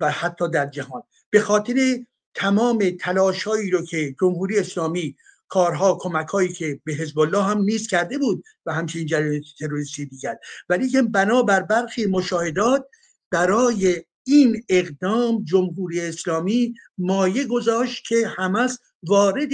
و 0.00 0.10
حتی 0.10 0.48
در 0.48 0.66
جهان. 0.66 1.02
به 1.30 1.40
خاطر 1.40 2.04
تمام 2.34 2.90
تلاش 3.00 3.44
هایی 3.44 3.70
رو 3.70 3.84
که 3.84 4.16
جمهوری 4.20 4.58
اسلامی 4.58 5.16
کارها 5.48 5.98
کمک 6.00 6.28
هایی 6.28 6.52
که 6.52 6.80
به 6.84 6.92
حزب 6.92 7.18
الله 7.18 7.42
هم 7.42 7.62
نیز 7.62 7.86
کرده 7.86 8.18
بود 8.18 8.44
و 8.66 8.74
همچنین 8.74 9.06
جریان 9.06 9.42
تروریستی 9.58 10.06
دیگر. 10.06 10.36
ولی 10.68 10.88
که 10.88 11.02
بنابر 11.02 11.62
برخی 11.62 12.06
مشاهدات 12.06 12.86
برای 13.30 14.04
این 14.24 14.62
اقدام 14.68 15.44
جمهوری 15.44 16.00
اسلامی 16.00 16.74
مایه 16.98 17.44
گذاشت 17.44 18.04
که 18.06 18.28
همس 18.36 18.78
وارد 19.02 19.50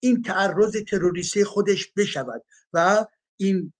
این 0.00 0.22
تعرض 0.22 0.76
تروریستی 0.88 1.44
خودش 1.44 1.92
بشود 1.96 2.42
و 2.72 3.06
این 3.36 3.72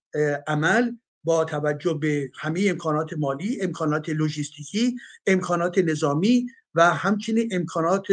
عمل 0.47 0.91
با 1.23 1.45
توجه 1.45 1.93
به 1.93 2.31
همه 2.35 2.65
امکانات 2.69 3.13
مالی 3.13 3.61
امکانات 3.61 4.09
لوجستیکی 4.09 4.95
امکانات 5.27 5.77
نظامی 5.77 6.47
و 6.75 6.93
همچنین 6.93 7.49
امکانات 7.51 8.05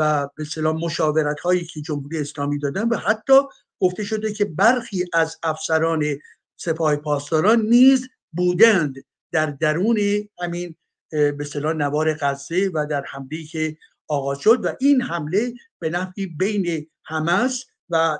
و 0.00 0.28
به 0.36 0.44
سلام 0.44 0.76
مشاورت 0.76 1.40
هایی 1.40 1.64
که 1.64 1.80
جمهوری 1.80 2.18
اسلامی 2.18 2.58
دادن 2.58 2.88
و 2.88 2.96
حتی 2.96 3.40
گفته 3.80 4.04
شده 4.04 4.32
که 4.32 4.44
برخی 4.44 5.04
از 5.12 5.38
افسران 5.42 6.04
سپاه 6.56 6.96
پاسداران 6.96 7.60
نیز 7.60 8.08
بودند 8.32 8.94
در 9.32 9.46
درون 9.46 9.98
همین 10.42 10.76
به 11.10 11.44
صلاح 11.44 11.72
نوار 11.72 12.14
غزه 12.14 12.70
و 12.74 12.86
در 12.90 13.04
حمله 13.04 13.44
که 13.44 13.76
آغاز 14.08 14.38
شد 14.38 14.64
و 14.64 14.68
این 14.80 15.02
حمله 15.02 15.54
به 15.78 15.90
نحوی 15.90 16.26
بین 16.26 16.86
حماس 17.02 17.64
و 17.90 18.18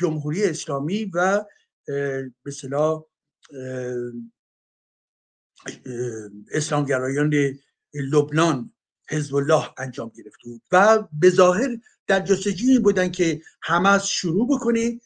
جمهوری 0.00 0.44
اسلامی 0.44 1.10
و 1.14 1.44
به 2.42 2.50
صلاح 2.52 3.04
اسلامگرایان 6.52 7.34
لبنان. 7.94 8.72
حزب 9.10 9.34
الله 9.34 9.70
انجام 9.78 10.08
گرفته 10.08 10.48
بود 10.48 10.62
و 10.72 11.08
به 11.12 11.30
ظاهر 11.30 11.78
در 12.06 12.20
جستجوی 12.20 12.78
بودن 12.78 13.10
که 13.10 13.42
حماس 13.62 14.06
شروع 14.06 14.48
بکنه 14.48 15.00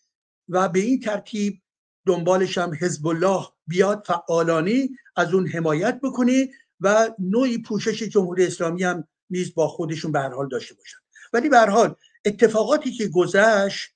و 0.48 0.68
به 0.68 0.80
این 0.80 1.00
ترتیب 1.00 1.62
دنبالش 2.06 2.58
هم 2.58 2.72
حزب 2.80 3.06
الله 3.06 3.46
بیاد 3.66 4.04
فعالانه 4.06 4.88
از 5.16 5.34
اون 5.34 5.48
حمایت 5.48 6.00
بکنه 6.00 6.48
و 6.80 7.14
نوعی 7.18 7.62
پوشش 7.62 8.02
جمهوری 8.02 8.46
اسلامی 8.46 8.84
هم 8.84 9.08
نیز 9.30 9.54
با 9.54 9.68
خودشون 9.68 10.12
به 10.12 10.20
حال 10.20 10.48
داشته 10.48 10.74
باشن. 10.74 10.98
ولی 11.32 11.48
به 11.48 11.60
حال 11.60 11.96
اتفاقاتی 12.24 12.92
که 12.92 13.08
گذشت 13.08 13.90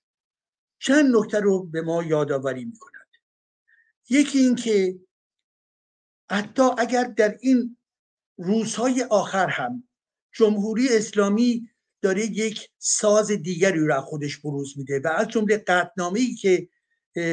چند 0.78 1.16
نکته 1.16 1.40
رو 1.40 1.66
به 1.66 1.82
ما 1.82 2.02
یادآوری 2.02 2.64
می‌کنند 2.64 3.07
یکی 4.09 4.38
این 4.38 4.54
که 4.54 5.00
حتی 6.30 6.62
اگر 6.78 7.04
در 7.04 7.38
این 7.40 7.76
روزهای 8.36 9.02
آخر 9.02 9.48
هم 9.48 9.88
جمهوری 10.37 10.89
اسلامی 10.89 11.68
داره 12.03 12.26
یک 12.26 12.68
ساز 12.78 13.30
دیگری 13.30 13.87
را 13.87 14.01
خودش 14.01 14.37
بروز 14.37 14.74
میده 14.78 15.01
و 15.05 15.09
از 15.09 15.28
جمله 15.28 15.57
قطنامه 15.57 16.20
ای 16.20 16.34
که 16.34 16.68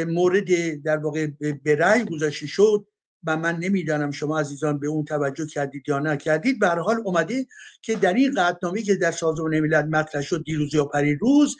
مورد 0.07 0.75
در 0.81 0.97
واقع 0.97 1.27
به 1.63 1.75
رأی 1.75 2.05
گذاشته 2.05 2.47
شد 2.47 2.87
و 3.23 3.37
من 3.37 3.59
نمی‌دانم 3.59 4.11
شما 4.11 4.39
عزیزان 4.39 4.79
به 4.79 4.87
اون 4.87 5.05
توجه 5.05 5.47
کردید 5.47 5.83
یا 5.87 5.99
نکردید 5.99 6.59
به 6.59 6.67
حال 6.67 7.01
اومده 7.05 7.47
که 7.81 7.95
در 7.95 8.13
این 8.13 8.33
قطنامه 8.37 8.81
که 8.81 8.95
در 8.95 9.11
سازمان 9.11 9.59
ملل 9.59 9.85
مطرح 9.85 10.21
شد 10.21 10.43
دیروز 10.43 10.73
یا 10.73 10.91
روز 11.19 11.57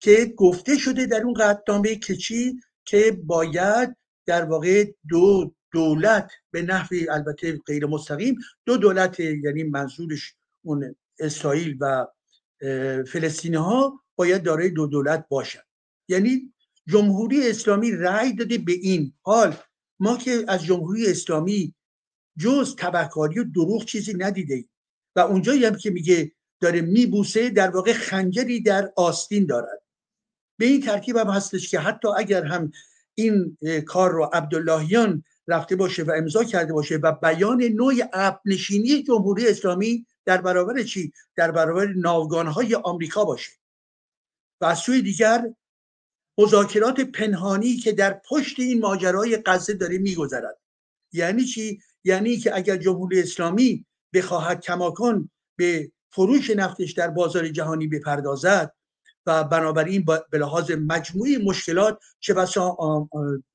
که 0.00 0.34
گفته 0.36 0.78
شده 0.78 1.06
در 1.06 1.22
اون 1.22 1.34
قطنامه 1.34 1.94
که 1.96 2.16
چی؟ 2.16 2.60
که 2.84 3.18
باید 3.24 3.96
در 4.26 4.44
واقع 4.44 4.92
دو 5.08 5.54
دولت 5.72 6.30
به 6.50 6.62
نحوی 6.62 7.08
البته 7.08 7.58
غیر 7.66 7.86
مستقیم 7.86 8.38
دو 8.66 8.76
دولت 8.76 9.20
یعنی 9.20 9.62
منظورش 9.62 10.34
اون 10.62 10.96
اسرائیل 11.18 11.76
و 11.80 12.06
فلسطینی 13.06 13.56
ها 13.56 14.00
باید 14.16 14.42
دارای 14.42 14.70
دو 14.70 14.86
دولت 14.86 15.26
باشن. 15.28 15.60
یعنی 16.08 16.52
جمهوری 16.88 17.48
اسلامی 17.48 17.90
رأی 17.90 18.32
داده 18.32 18.58
به 18.58 18.72
این 18.72 19.12
حال. 19.22 19.56
ما 20.00 20.16
که 20.16 20.44
از 20.48 20.64
جمهوری 20.64 21.06
اسلامی 21.06 21.74
جز 22.38 22.76
تبهکاری 22.76 23.40
و 23.40 23.44
دروغ 23.44 23.84
چیزی 23.84 24.14
ندیده 24.14 24.54
ایم. 24.54 24.70
و 25.16 25.20
اونجایی 25.20 25.64
هم 25.64 25.76
که 25.76 25.90
میگه 25.90 26.32
داره 26.60 26.80
میبوسه 26.80 27.50
در 27.50 27.70
واقع 27.70 27.92
خنجری 27.92 28.60
در 28.60 28.92
آستین 28.96 29.46
دارد. 29.46 29.82
به 30.58 30.66
این 30.66 30.80
ترکیب 30.80 31.16
هم 31.16 31.26
هستش 31.26 31.70
که 31.70 31.78
حتی 31.78 32.08
اگر 32.16 32.44
هم 32.44 32.72
این 33.14 33.58
کار 33.86 34.12
رو 34.12 34.30
عبداللهیان 34.32 35.24
رفته 35.48 35.76
باشه 35.76 36.02
و 36.02 36.12
امضا 36.16 36.44
کرده 36.44 36.72
باشه 36.72 36.96
و 36.96 37.12
بیان 37.12 37.62
نوع 37.62 37.94
عقب 38.12 38.40
جمهوری 39.06 39.48
اسلامی 39.48 40.06
در 40.24 40.40
برابر 40.40 40.82
چی؟ 40.82 41.12
در 41.36 41.50
برابر 41.50 41.86
ناوگانهای 41.86 42.74
آمریکا 42.74 43.24
باشه. 43.24 43.52
و 44.60 44.64
از 44.64 44.78
سوی 44.78 45.02
دیگر 45.02 45.54
مذاکرات 46.38 47.00
پنهانی 47.00 47.76
که 47.76 47.92
در 47.92 48.20
پشت 48.28 48.60
این 48.60 48.80
ماجرای 48.80 49.42
غزه 49.46 49.74
داره 49.74 49.98
میگذرد. 49.98 50.58
یعنی 51.12 51.44
چی؟ 51.44 51.80
یعنی 52.04 52.36
که 52.36 52.56
اگر 52.56 52.76
جمهوری 52.76 53.20
اسلامی 53.20 53.86
بخواهد 54.14 54.60
کماکان 54.60 55.30
به 55.56 55.92
فروش 56.10 56.50
نفتش 56.50 56.92
در 56.92 57.08
بازار 57.08 57.48
جهانی 57.48 57.86
بپردازد 57.86 58.72
و 59.26 59.44
بنابراین 59.44 60.04
به 60.30 60.38
لحاظ 60.38 60.70
مجموعی 60.70 61.36
مشکلات 61.36 61.98
چه 62.20 62.34
بسا 62.34 62.76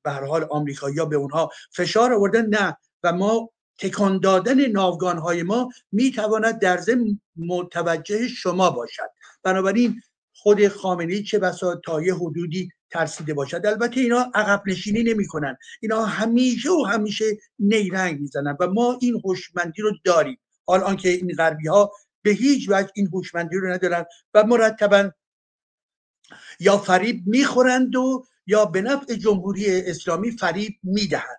به 0.02 0.10
هر 0.10 0.24
حال 0.24 0.46
آمریکایی‌ها 0.50 1.04
به 1.04 1.16
اونها 1.16 1.50
فشار 1.72 2.12
آوردن 2.12 2.46
نه. 2.46 2.76
و 3.02 3.12
ما 3.12 3.50
تکان 3.78 4.20
دادن 4.20 4.66
ناوگان 4.66 5.18
های 5.18 5.42
ما 5.42 5.70
می‌تواند 5.92 6.58
در 6.58 6.76
ضمن 6.76 7.20
متوجه 7.36 8.28
شما 8.28 8.70
باشد. 8.70 9.10
بنابراین 9.42 10.02
خود 10.34 10.68
خامنه 10.68 11.22
چه 11.22 11.38
بسا 11.38 11.80
تا 11.84 12.02
یه 12.02 12.14
حدودی 12.14 12.68
ترسیده 12.90 13.34
باشد. 13.34 13.66
البته 13.66 14.00
اینا 14.00 14.30
عقب 14.34 14.62
نشینی 14.66 15.02
نمی‌کنن. 15.02 15.56
اینا 15.80 16.04
همیشه 16.04 16.70
و 16.70 16.84
همیشه 16.84 17.24
نیرنگ 17.58 18.20
می‌زنن 18.20 18.56
و 18.60 18.66
ما 18.66 18.98
این 19.00 19.22
هوشمندی 19.24 19.82
رو 19.82 19.92
داریم. 20.04 20.38
حال 20.66 20.80
آنکه 20.80 21.08
این 21.08 21.34
غربی 21.38 21.68
ها 21.68 21.92
به 22.22 22.30
هیچ 22.30 22.68
وجه 22.70 22.90
این 22.94 23.08
هوشمندی 23.12 23.56
رو 23.56 23.72
ندارن 23.72 24.04
و 24.34 24.44
مرتبا 24.44 25.10
یا 26.60 26.78
فریب 26.78 27.22
می‌خورند 27.26 27.96
و 27.96 28.26
یا 28.46 28.64
به 28.64 28.82
نفع 28.82 29.14
جمهوری 29.14 29.80
اسلامی 29.80 30.30
فریب 30.30 30.74
می‌دهند. 30.82 31.38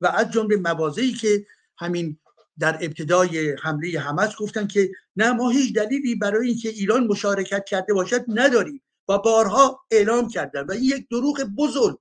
و 0.00 0.06
از 0.06 0.30
جمله 0.30 0.56
مواضعی 0.56 1.12
که 1.12 1.46
همین 1.78 2.18
در 2.58 2.78
ابتدای 2.80 3.56
حمله 3.62 4.00
حماس 4.00 4.36
گفتن 4.36 4.66
که 4.66 4.90
نه 5.16 5.32
ما 5.32 5.50
هیچ 5.50 5.74
دلیلی 5.74 6.14
برای 6.14 6.48
اینکه 6.48 6.68
ایران 6.68 7.06
مشارکت 7.06 7.64
کرده 7.64 7.94
باشد 7.94 8.24
نداریم 8.28 8.82
و 9.08 9.18
بارها 9.18 9.80
اعلام 9.90 10.28
کردن 10.28 10.66
و 10.66 10.72
این 10.72 10.82
یک 10.82 11.08
دروغ 11.08 11.42
بزرگ 11.58 11.98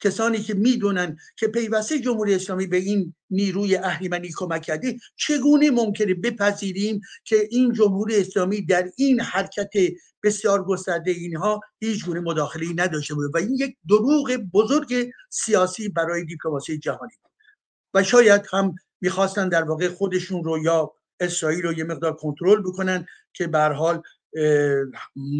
کسانی 0.00 0.38
که 0.38 0.54
می‌دونن 0.54 1.16
که 1.36 1.48
پیوسته 1.48 1.98
جمهوری 1.98 2.34
اسلامی 2.34 2.66
به 2.66 2.76
این 2.76 3.14
نیروی 3.30 3.76
اهریمنی 3.76 4.30
کمک 4.36 4.62
کرده 4.62 4.98
چگونه 5.16 5.70
ممکنه 5.70 6.14
بپذیریم 6.14 7.00
که 7.24 7.48
این 7.50 7.72
جمهوری 7.72 8.16
اسلامی 8.16 8.66
در 8.66 8.90
این 8.96 9.20
حرکت 9.20 9.70
بسیار 10.22 10.64
گسترده 10.64 11.10
اینها 11.10 11.60
هیچ 11.80 12.04
گونه 12.06 12.20
مداخله 12.20 12.66
نداشته 12.76 13.14
بود 13.14 13.34
و 13.34 13.38
این 13.38 13.54
یک 13.54 13.76
دروغ 13.88 14.36
بزرگ 14.54 15.10
سیاسی 15.30 15.88
برای 15.88 16.24
دیپلماسی 16.24 16.78
جهانی 16.78 17.12
و 17.94 18.02
شاید 18.02 18.46
هم 18.52 18.74
می‌خواستن 19.00 19.48
در 19.48 19.62
واقع 19.62 19.88
خودشون 19.88 20.44
رو 20.44 20.58
یا 20.64 20.92
اسرائیل 21.20 21.62
رو 21.62 21.72
یه 21.72 21.84
مقدار 21.84 22.16
کنترل 22.16 22.62
بکنن 22.62 23.06
که 23.32 23.46
به 23.46 23.58
حال 23.58 24.02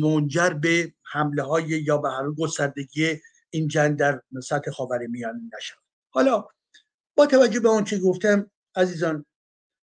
منجر 0.02 0.50
به 0.50 0.92
حمله 1.02 1.42
های 1.42 1.68
یا 1.68 1.98
به 1.98 2.10
هر 2.10 2.30
گستردگی 2.30 3.20
این 3.50 3.68
جنگ 3.68 3.98
در 3.98 4.22
سطح 4.42 4.70
خاور 4.70 5.06
میان 5.06 5.50
نشد 5.56 5.76
حالا 6.10 6.48
با 7.16 7.26
توجه 7.26 7.60
به 7.60 7.68
آنچه 7.68 7.98
گفتم 7.98 8.50
عزیزان 8.74 9.24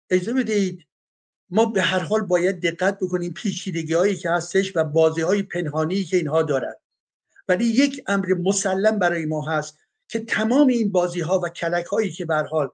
اجازه 0.10 0.34
بدهید 0.34 0.86
ما 1.50 1.66
به 1.66 1.82
هر 1.82 2.00
حال 2.00 2.22
باید 2.22 2.62
دقت 2.62 3.00
بکنیم 3.00 3.34
پیچیدگی 3.34 3.94
هایی 3.94 4.16
که 4.16 4.30
هستش 4.30 4.76
و 4.76 4.84
بازی 4.84 5.22
های 5.22 5.44
پنهانی 5.44 6.04
که 6.04 6.18
اینها 6.18 6.44
دارد 6.44 6.82
ولی 7.48 7.66
یک 7.66 8.04
امر 8.08 8.34
مسلم 8.34 9.00
برای 9.00 9.26
ما 9.26 9.42
هست 9.42 9.78
که 10.08 10.20
تمام 10.20 10.68
این 10.68 10.92
بازی 10.92 11.22
ها 11.22 11.40
و 11.40 11.50
کلک 11.50 11.86
هایی 11.86 12.12
که 12.12 12.26
به 12.26 12.36
حال 12.36 12.70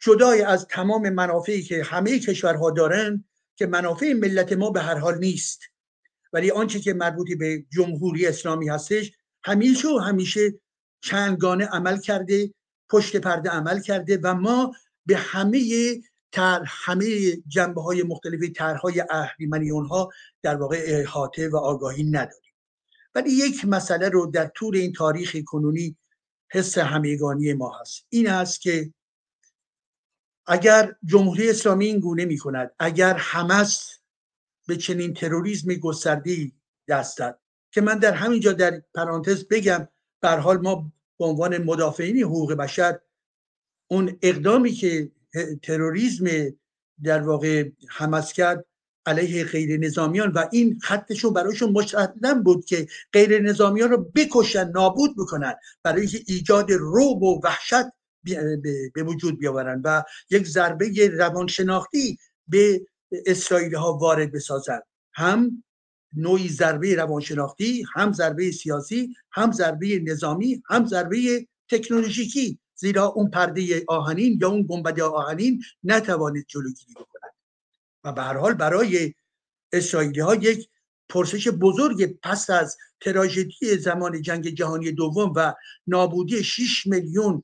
جدای 0.00 0.42
از 0.42 0.66
تمام 0.66 1.10
منافعی 1.10 1.62
که 1.62 1.82
همه 1.82 2.18
کشورها 2.18 2.70
دارن 2.70 3.24
که 3.56 3.66
منافع 3.66 4.12
ملت 4.12 4.52
ما 4.52 4.70
به 4.70 4.80
هر 4.80 4.98
حال 4.98 5.18
نیست. 5.18 5.60
ولی 6.32 6.50
آنچه 6.50 6.80
که 6.80 6.94
مربوطی 6.94 7.34
به 7.34 7.64
جمهوری 7.70 8.26
اسلامی 8.26 8.68
هستش 8.68 9.12
همیشه 9.44 9.88
و 9.88 9.98
همیشه 9.98 10.60
چندگانه 11.00 11.66
عمل 11.66 12.00
کرده 12.00 12.54
پشت 12.90 13.16
پرده 13.16 13.50
عمل 13.50 13.80
کرده 13.80 14.20
و 14.22 14.34
ما 14.34 14.72
به 15.06 15.16
همه 15.16 15.60
تر 16.32 16.64
همه 16.66 17.36
جنبه 17.46 17.82
های 17.82 18.02
مختلف 18.02 18.40
طرحهای 18.56 19.04
اهریمنی 19.10 19.70
اونها 19.70 20.10
در 20.42 20.56
واقع 20.56 20.84
احاطه 20.86 21.48
و 21.48 21.56
آگاهی 21.56 22.04
نداریم. 22.04 22.52
ولی 23.14 23.30
یک 23.30 23.64
مسئله 23.64 24.08
رو 24.08 24.26
در 24.26 24.46
طول 24.46 24.76
این 24.76 24.92
تاریخ 24.92 25.36
کنونی 25.46 25.96
حس 26.50 26.78
همگانی 26.78 27.52
ما 27.52 27.78
هست. 27.80 28.06
این 28.08 28.26
هست 28.26 28.60
که 28.60 28.92
اگر 30.46 30.96
جمهوری 31.04 31.50
اسلامی 31.50 31.86
این 31.86 32.00
گونه 32.00 32.24
می 32.24 32.38
کند 32.38 32.70
اگر 32.78 33.16
حمس 33.16 33.98
به 34.68 34.76
چنین 34.76 35.14
تروریسم 35.14 35.74
گسترده 35.74 36.52
دستد 36.88 37.38
که 37.70 37.80
من 37.80 37.98
در 37.98 38.12
همینجا 38.12 38.52
در 38.52 38.82
پرانتز 38.94 39.44
بگم 39.48 39.88
بر 40.20 40.38
حال 40.38 40.58
ما 40.58 40.92
به 41.18 41.24
عنوان 41.24 41.58
مدافعین 41.58 42.22
حقوق 42.22 42.52
بشر 42.52 42.98
اون 43.90 44.18
اقدامی 44.22 44.72
که 44.72 45.10
تروریسم 45.62 46.26
در 47.02 47.22
واقع 47.22 47.70
حمس 47.88 48.32
کرد 48.32 48.64
علیه 49.08 49.44
غیر 49.44 49.80
نظامیان 49.80 50.32
و 50.32 50.44
این 50.52 50.78
خطشون 50.82 51.32
برایشون 51.32 51.72
مسلم 51.72 52.42
بود 52.42 52.64
که 52.64 52.86
غیر 53.12 53.42
نظامیان 53.42 53.90
رو 53.90 54.10
بکشن 54.14 54.70
نابود 54.70 55.16
بکنن 55.16 55.54
برای 55.82 56.08
ایجاد 56.26 56.72
روب 56.72 57.22
و 57.22 57.40
وحشت 57.44 57.86
به 58.94 59.02
وجود 59.02 59.38
بیاورن 59.38 59.82
و 59.84 60.02
یک 60.30 60.46
ضربه 60.46 61.08
روانشناختی 61.08 62.18
به 62.48 62.86
اسرائیل 63.26 63.74
ها 63.74 63.92
وارد 63.92 64.32
بسازن. 64.32 64.80
هم 65.12 65.64
نوعی 66.16 66.48
ضربه 66.48 66.94
روانشناختی 66.94 67.84
هم 67.94 68.12
ضربه 68.12 68.50
سیاسی 68.50 69.14
هم 69.32 69.52
ضربه 69.52 69.98
نظامی 69.98 70.62
هم 70.68 70.86
ضربه 70.86 71.46
تکنولوژیکی. 71.70 72.58
زیرا 72.74 73.06
اون 73.06 73.30
پرده 73.30 73.84
آهنین 73.88 74.38
یا 74.40 74.48
اون 74.48 74.66
گنبد 74.68 75.00
آهنین 75.00 75.62
نتوانید 75.84 76.44
جلوگیری 76.48 76.92
بکند 76.92 77.17
به 78.12 78.22
هر 78.22 78.36
حال 78.36 78.54
برای 78.54 79.14
اسرائیلی 79.72 80.20
ها 80.20 80.34
یک 80.34 80.68
پرسش 81.08 81.48
بزرگ 81.48 82.18
پس 82.22 82.50
از 82.50 82.76
تراژدی 83.00 83.76
زمان 83.78 84.22
جنگ 84.22 84.48
جهانی 84.48 84.92
دوم 84.92 85.32
و 85.36 85.54
نابودی 85.86 86.44
6 86.44 86.86
میلیون 86.86 87.42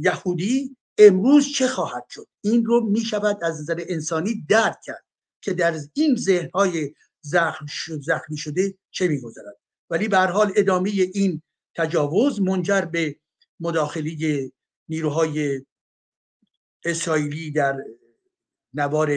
یهودی 0.00 0.76
امروز 0.98 1.48
چه 1.48 1.68
خواهد 1.68 2.04
شد؟ 2.10 2.26
این 2.40 2.64
رو 2.64 2.80
می 2.80 3.00
شود 3.00 3.44
از 3.44 3.60
نظر 3.60 3.84
انسانی 3.88 4.44
درک 4.48 4.76
کرد 4.84 5.04
که 5.40 5.54
در 5.54 5.80
این 5.94 6.16
ذهن 6.16 6.50
های 6.54 6.94
زخم 7.20 7.66
زخمی 8.00 8.36
شده 8.36 8.74
چه 8.90 9.08
میگذرد. 9.08 9.56
ولی 9.90 10.08
به 10.08 10.18
حال 10.18 10.52
ادامه 10.56 10.90
این 10.90 11.42
تجاوز 11.76 12.40
منجر 12.40 12.80
به 12.80 13.16
مداخله 13.60 14.50
نیروهای 14.88 15.62
اسرائیلی 16.84 17.50
در 17.50 17.76
نوار 18.74 19.10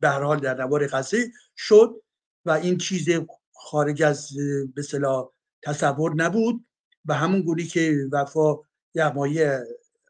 به 0.00 0.08
حال 0.08 0.40
در 0.40 0.54
نوار 0.54 0.86
غزه 0.86 1.30
شد 1.56 2.02
و 2.44 2.50
این 2.50 2.78
چیز 2.78 3.08
خارج 3.54 4.02
از 4.02 4.28
به 4.74 4.82
تصور 5.62 6.14
نبود 6.14 6.66
و 7.04 7.14
همون 7.14 7.42
گونه 7.42 7.64
که 7.64 8.08
وفا 8.12 8.56
یغمایی 8.94 9.38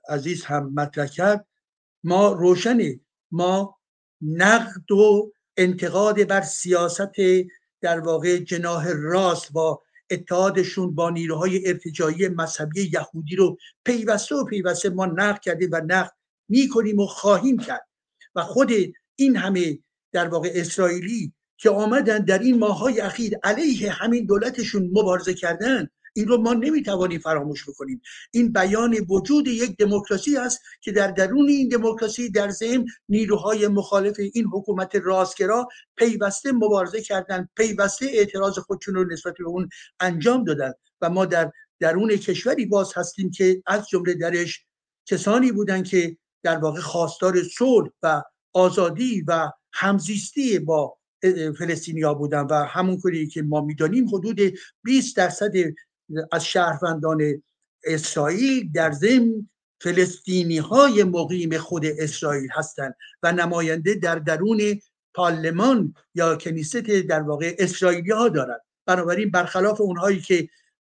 عزیز 0.09 0.45
هم 0.45 0.74
مطرح 0.74 1.07
کرد 1.07 1.47
ما 2.05 2.33
روشنه 2.33 3.01
ما 3.31 3.79
نقد 4.20 4.93
و 4.93 5.33
انتقاد 5.57 6.24
بر 6.24 6.41
سیاست 6.41 7.12
در 7.81 8.01
واقع 8.01 8.39
جناه 8.39 8.93
راست 8.93 9.53
با 9.53 9.83
اتحادشون 10.11 10.95
با 10.95 11.11
نیروهای 11.11 11.68
ارتجایی 11.68 12.29
مذهبی 12.29 12.91
یهودی 12.93 13.37
رو 13.37 13.57
پیوسته 13.85 14.35
و 14.35 14.45
پیوسته 14.45 14.91
ما 14.91 15.07
نقد 15.07 15.41
کردیم 15.41 15.68
و 15.72 15.81
نقد 15.87 16.12
می‌کنیم 16.49 16.99
و 16.99 17.07
خواهیم 17.07 17.59
کرد. 17.59 17.87
و 18.35 18.43
خود 18.43 18.70
این 19.16 19.36
همه 19.36 19.78
در 20.12 20.28
واقع 20.28 20.50
اسرائیلی 20.54 21.32
که 21.56 21.70
آمدن 21.70 22.18
در 22.18 22.38
این 22.38 22.58
ماهای 22.58 23.00
اخیر 23.00 23.38
علیه 23.44 23.90
همین 23.90 24.26
دولتشون 24.26 24.90
مبارزه 24.92 25.34
کردن 25.34 25.88
این 26.16 26.28
رو 26.28 26.36
ما 26.36 26.52
نمی‌توانیم 26.52 27.20
فراموش 27.20 27.68
بکنیم. 27.68 28.00
این 28.30 28.52
بیان 28.52 28.94
وجود 29.08 29.48
یک 29.48 29.76
دموکراسی 29.76 30.36
است 30.36 30.60
که 30.80 30.92
در 30.92 31.10
درون 31.10 31.48
این 31.48 31.68
دموکراسی 31.68 32.30
در 32.30 32.50
ضمن 32.50 32.86
نیروهای 33.08 33.68
مخالف 33.68 34.16
این 34.34 34.44
حکومت 34.52 34.94
راستگرا 34.94 35.68
پیوسته 35.96 36.52
مبارزه 36.52 37.00
کردند 37.00 37.48
پیوسته 37.56 38.06
اعتراض 38.06 38.58
خودشون 38.58 38.94
رو 38.94 39.04
نسبت 39.04 39.34
به 39.38 39.44
اون 39.44 39.68
انجام 40.00 40.44
دادن. 40.44 40.72
و 41.00 41.10
ما 41.10 41.26
در 41.26 41.52
درون 41.80 42.16
کشوری 42.16 42.66
باز 42.66 42.92
هستیم 42.96 43.30
که 43.30 43.62
از 43.66 43.88
جمله 43.88 44.14
درش 44.14 44.64
کسانی 45.06 45.52
بودند 45.52 45.86
که 45.86 46.16
در 46.42 46.58
واقع 46.58 46.80
خواستار 46.80 47.42
صلح 47.42 47.90
و 48.02 48.22
آزادی 48.57 49.24
و 49.28 49.50
همزیستی 49.72 50.59
با 50.59 50.96
فلسطینیا 51.59 52.14
بودن 52.14 52.40
و 52.40 52.54
همون 52.54 53.00
کاری 53.00 53.26
که 53.26 53.42
ما 53.42 53.61
می‌دانیم 53.61 54.09
حدود 54.09 54.40
20 54.82 55.16
درصد 55.16 55.52
از 56.32 56.44
شهروندان 56.44 57.42
اسرائیل 57.84 58.72
در 58.72 58.92
ضمن 58.92 59.48
فلسطینی 59.80 60.59
های 60.59 61.04
مقیم 61.04 61.59
خود 61.59 61.86
اسرائیل 61.86 62.48
هستند 62.52 62.94
و 63.22 63.32
نماینده 63.32 63.94
در 63.94 64.14
درون 64.14 64.80
پارلمان 65.14 65.94
یا 66.14 66.36
کنیست 66.36 66.76
در 66.76 67.22
واقع 67.22 67.54
اسرائیلی 67.59 68.11
ها 68.11 68.28
دارند 68.28 68.61
بنابراین 68.86 69.30
برخلاف 69.30 69.80
اونهایی 69.80 70.20
که 70.20 70.48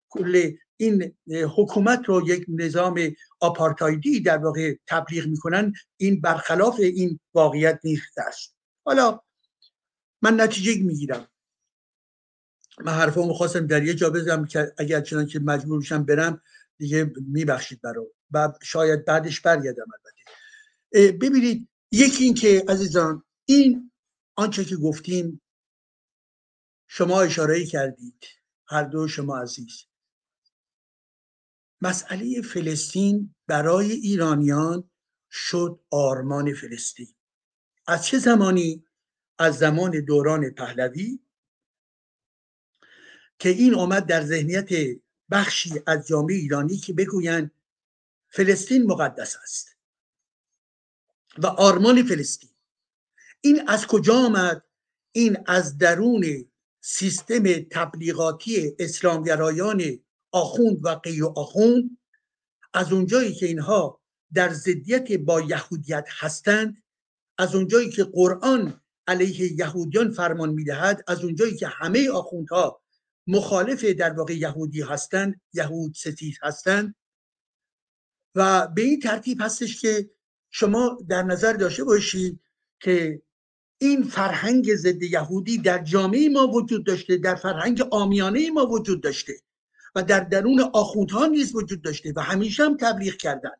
کل 0.09 0.51
این 0.77 1.15
حکومت 1.55 2.09
رو 2.09 2.29
یک 2.29 2.45
نظام 2.49 2.99
آپارتایدی 3.39 4.19
در 4.19 4.37
واقع 4.37 4.75
تبلیغ 4.87 5.27
می‌کنن 5.27 5.73
این 5.97 6.21
برخلاف 6.21 6.79
این 6.79 7.19
واقعیت 7.33 7.79
نیست 7.83 8.17
است. 8.17 8.55
حالا 8.85 9.19
من 10.21 10.41
نتیجه 10.41 10.83
می‌گیرم. 10.83 11.27
من 12.85 12.91
حرفمو 12.91 13.33
خواستم 13.33 13.67
در 13.67 13.83
یه 13.83 13.93
جا 13.93 14.09
بزنم 14.09 14.45
که 14.45 14.73
اگر 14.77 15.01
چنان 15.01 15.25
که 15.25 15.39
مجبور 15.39 15.83
شم 15.83 16.03
برم 16.03 16.41
دیگه 16.77 17.11
میبخشید 17.27 17.81
برا 17.81 18.07
و 18.31 18.53
شاید 18.61 19.05
بعدش 19.05 19.41
برگردم 19.41 19.85
البته. 19.93 21.17
ببینید 21.17 21.69
یکی 21.91 22.23
این 22.23 22.33
که 22.33 22.65
عزیزان 22.67 23.23
این 23.45 23.91
آنچه 24.35 24.65
که 24.65 24.75
گفتیم 24.75 25.41
شما 26.87 27.21
اشاره 27.21 27.65
کردید 27.65 28.25
هر 28.67 28.83
دو 28.83 29.07
شما 29.07 29.37
عزیز. 29.37 29.86
مسئله 31.81 32.41
فلسطین 32.41 33.35
برای 33.47 33.91
ایرانیان 33.91 34.89
شد 35.31 35.79
آرمان 35.89 36.53
فلسطین. 36.53 37.07
از 37.87 38.05
چه 38.05 38.19
زمانی؟ 38.19 38.83
از 39.39 39.57
زمان 39.57 39.91
دوران 39.91 40.49
پهلوی 40.49 41.19
که 43.39 43.49
این 43.49 43.75
آمد 43.75 44.05
در 44.05 44.23
ذهنیت 44.23 44.99
بخشی 45.31 45.73
از 45.87 46.07
جامعه 46.07 46.35
ایرانی 46.35 46.77
که 46.77 46.93
بگویند 46.93 47.51
فلسطین 48.29 48.85
مقدس 48.85 49.35
است 49.43 49.77
و 51.37 51.47
آرمان 51.47 52.03
فلسطین. 52.03 52.49
این 53.41 53.69
از 53.69 53.87
کجا 53.87 54.15
آمد؟ 54.15 54.63
این 55.11 55.37
از 55.45 55.77
درون 55.77 56.45
سیستم 56.81 57.43
تبلیغاتی 57.71 58.75
اسلامگرایان 58.79 59.99
آخوند 60.31 60.77
و 60.83 60.95
غیر 60.95 61.25
آخوند 61.25 61.97
از 62.73 62.93
اونجایی 62.93 63.33
که 63.33 63.45
اینها 63.45 64.01
در 64.33 64.53
ضدیت 64.53 65.11
با 65.11 65.41
یهودیت 65.41 66.07
هستند 66.09 66.83
از 67.37 67.55
اونجایی 67.55 67.89
که 67.89 68.03
قرآن 68.03 68.81
علیه 69.07 69.53
یهودیان 69.59 70.11
فرمان 70.11 70.49
می‌دهد 70.49 71.03
از 71.07 71.23
اونجایی 71.23 71.55
که 71.55 71.67
همه 71.67 72.09
آخوندها 72.09 72.81
مخالف 73.27 73.83
در 73.83 74.13
واقع 74.13 74.33
یهودی 74.33 74.81
هستند 74.81 75.41
یهود 75.53 75.93
ستیز 75.95 76.37
هستند. 76.41 76.95
و 78.35 78.67
به 78.67 78.81
این 78.81 78.99
ترتیب 78.99 79.41
هستش 79.41 79.81
که 79.81 80.09
شما 80.51 80.97
در 81.09 81.23
نظر 81.23 81.53
داشته 81.53 81.83
باشید 81.83 82.39
که 82.79 83.21
این 83.77 84.03
فرهنگ 84.03 84.75
ضد 84.75 85.03
یهودی 85.03 85.57
در 85.57 85.83
جامعه 85.83 86.29
ما 86.29 86.47
وجود 86.47 86.85
داشته 86.85 87.17
در 87.17 87.35
فرهنگ 87.35 87.81
آمیانه 87.91 88.51
ما 88.51 88.65
وجود 88.65 89.03
داشته. 89.03 89.33
و 89.97 90.03
در 90.03 90.19
درون 90.19 90.59
آخوندها 90.73 91.25
نیز 91.25 91.55
وجود 91.55 91.81
داشته 91.81 92.13
و 92.15 92.19
همیشه 92.19 92.63
هم 92.63 92.77
تبلیغ 92.77 93.15
کردن 93.15 93.51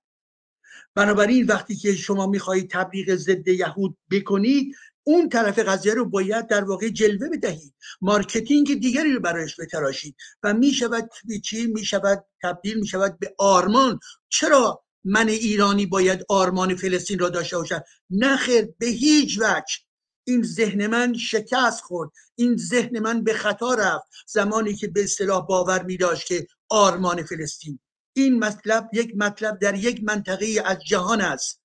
بنابراین 0.96 1.46
وقتی 1.46 1.76
که 1.76 1.96
شما 1.96 2.28
می‌خواهید 2.28 2.70
تبلیغ 2.70 3.16
ضد 3.16 3.48
یهود 3.48 3.98
بکنید 4.12 4.76
اون 5.04 5.30
طرف 5.30 5.60
قضیه 5.60 5.94
رو 5.94 6.06
باید 6.06 6.48
در 6.48 6.64
واقع 6.64 6.90
جلوه 6.90 7.30
بدهید. 7.30 7.74
marketing 8.02 8.80
دیگری 8.80 9.14
رو 9.14 9.20
برایش 9.20 9.60
بتراشید 9.60 10.16
و 10.44 10.54
می‌شود 10.54 11.10
چی؟ 11.44 11.68
می‌شود 11.68 12.26
تبدیل 12.44 12.80
می‌شود 12.80 13.20
به 13.20 13.36
آرمان. 13.38 14.00
چرا 14.30 14.84
من 15.04 15.28
ایرانی 15.28 15.86
باید 15.86 16.26
آرمان 16.30 16.76
فلسطین 16.76 17.20
را 17.20 17.30
داشته 17.30 17.58
باشم؟ 17.58 17.84
نخیر 18.10 18.66
به 18.80 18.86
هیچ 18.86 19.40
وجه. 19.40 19.87
این 20.28 20.44
ذهن 20.44 20.88
من 20.88 21.14
شکست 21.14 21.82
خورد. 21.82 22.10
این 22.36 22.58
ذهن 22.58 23.00
من 23.00 23.24
به 23.24 23.34
خطا 23.34 23.74
رفت. 23.74 24.08
زمانی 24.28 24.74
که 24.74 24.88
به 24.88 25.04
اصطلاح 25.04 25.46
باور 25.46 25.84
می 25.84 25.98
داشت 25.98 26.28
که 26.28 26.48
آرمان 26.70 27.24
فلسطین. 27.24 27.80
این 28.14 28.40
مطلب 28.40 28.90
یک 28.94 29.14
مطلب 29.18 29.60
در 29.60 29.76
یک 29.76 30.04
منطقه 30.04 30.62
از 30.66 30.78
جهان 30.88 31.22
است. 31.22 31.62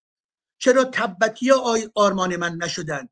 چرا 0.59 0.85
تبتی 0.85 1.51
آرمان 1.95 2.37
من 2.37 2.57
نشدن؟ 2.63 3.09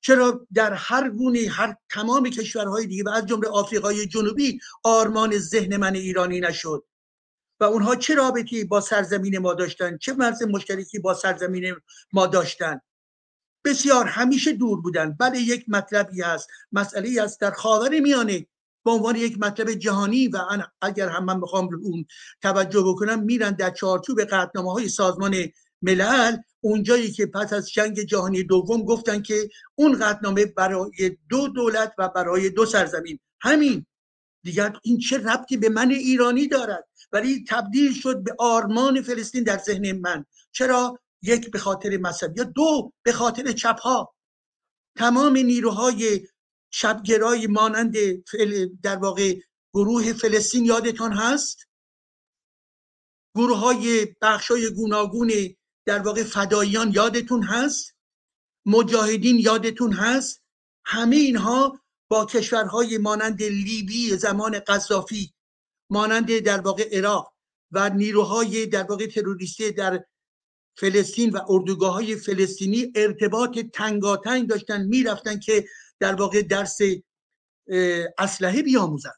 چرا 0.00 0.46
در 0.54 0.72
هر 0.72 1.10
گونه 1.10 1.48
هر 1.50 1.76
تمام 1.90 2.30
کشورهای 2.30 2.86
دیگه 2.86 3.04
و 3.04 3.08
از 3.08 3.26
جمله 3.26 3.48
آفریقای 3.48 4.06
جنوبی 4.06 4.60
آرمان 4.84 5.38
ذهن 5.38 5.76
من 5.76 5.94
ایرانی 5.94 6.40
نشد؟ 6.40 6.84
و 7.60 7.64
اونها 7.64 7.96
چه 7.96 8.14
رابطی 8.14 8.64
با 8.64 8.80
سرزمین 8.80 9.38
ما 9.38 9.54
داشتن؟ 9.54 9.98
چه 9.98 10.12
مرز 10.12 10.42
مشترکی 10.42 10.98
با 10.98 11.14
سرزمین 11.14 11.74
ما 12.12 12.26
داشتن؟ 12.26 12.80
بسیار 13.64 14.06
همیشه 14.06 14.52
دور 14.52 14.80
بودن. 14.80 15.16
بله 15.20 15.38
یک 15.38 15.64
مطلبی 15.68 16.22
هست. 16.22 16.48
مسئله 16.72 17.22
است 17.22 17.40
در 17.40 17.50
خاور 17.50 18.00
میانه. 18.00 18.46
به 18.84 18.90
عنوان 18.90 19.16
یک 19.16 19.38
مطلب 19.38 19.72
جهانی 19.72 20.28
و 20.28 20.38
اگر 20.80 21.08
هم 21.08 21.24
من 21.24 21.40
بخوام 21.40 21.68
اون 21.82 22.04
توجه 22.42 22.82
بکنم 22.82 23.22
میرن 23.22 23.50
در 23.50 23.70
چارچوب 23.70 24.20
قطنامه 24.20 24.72
های 24.72 24.88
سازمان 24.88 25.34
ملل. 25.82 26.36
اونجایی 26.60 27.10
که 27.10 27.26
پس 27.26 27.52
از 27.52 27.70
جنگ 27.70 28.00
جهانی 28.00 28.42
دوم 28.42 28.82
گفتن 28.82 29.22
که 29.22 29.48
اون 29.74 29.98
قطنامه 29.98 30.46
برای 30.46 31.16
دو 31.28 31.48
دولت 31.48 31.94
و 31.98 32.08
برای 32.08 32.50
دو 32.50 32.66
سرزمین. 32.66 33.18
همین. 33.40 33.86
دیگر 34.42 34.72
این 34.82 34.98
چه 34.98 35.18
ربطی 35.18 35.56
به 35.56 35.68
من 35.68 35.90
ایرانی 35.90 36.48
دارد؟ 36.48 36.88
ولی 37.12 37.44
تبدیل 37.48 37.94
شد 37.94 38.24
به 38.24 38.34
آرمان 38.38 39.02
فلسطین 39.02 39.44
در 39.44 39.58
ذهن 39.58 39.92
من. 39.92 40.24
چرا؟ 40.52 40.98
یک 41.22 41.50
به 41.50 41.58
خاطر 41.58 41.96
مذهب 41.96 42.38
یا 42.38 42.44
دو 42.44 42.92
به 43.02 43.12
خاطر 43.12 43.52
چپ 43.52 43.80
ها 43.80 44.14
تمام 44.98 45.36
نیروهای 45.36 46.28
شبگرای 46.72 47.46
مانند 47.46 47.94
در 48.82 48.96
واقع 48.96 49.34
گروه 49.74 50.12
فلسطین 50.12 50.64
یادتان 50.64 51.12
هست؟ 51.12 51.58
گروه 53.36 53.58
های 53.58 54.14
بخش 54.22 54.50
های 54.50 54.70
گوناگون 54.74 55.32
در 55.86 55.98
واقع 55.98 56.22
فداییان 56.24 56.92
یادتون 56.92 57.42
هست؟ 57.42 57.96
مجاهدین 58.66 59.38
یادتون 59.38 59.92
هست؟ 59.92 60.42
همه 60.84 61.16
اینها 61.16 61.80
با 62.10 62.26
کشورهای 62.26 62.98
مانند 62.98 63.42
لیبی 63.42 64.16
زمان 64.16 64.58
قذافی 64.58 65.34
مانند 65.90 66.38
در 66.38 66.60
واقع 66.60 66.88
عراق 66.92 67.34
و 67.72 67.90
نیروهای 67.90 68.66
در 68.66 68.82
واقع 68.82 69.06
تروریستی 69.06 69.72
در 69.72 70.04
فلسطین 70.80 71.30
و 71.30 71.38
اردوگاه 71.48 71.92
های 71.92 72.16
فلسطینی 72.16 72.92
ارتباط 72.94 73.58
تنگاتنگ 73.58 74.48
داشتن 74.48 74.86
می‌رفتن 74.86 75.38
که 75.38 75.64
در 76.00 76.14
واقع 76.14 76.42
درس 76.42 76.78
اسلحه 78.18 78.62
بیاموزن 78.62 79.12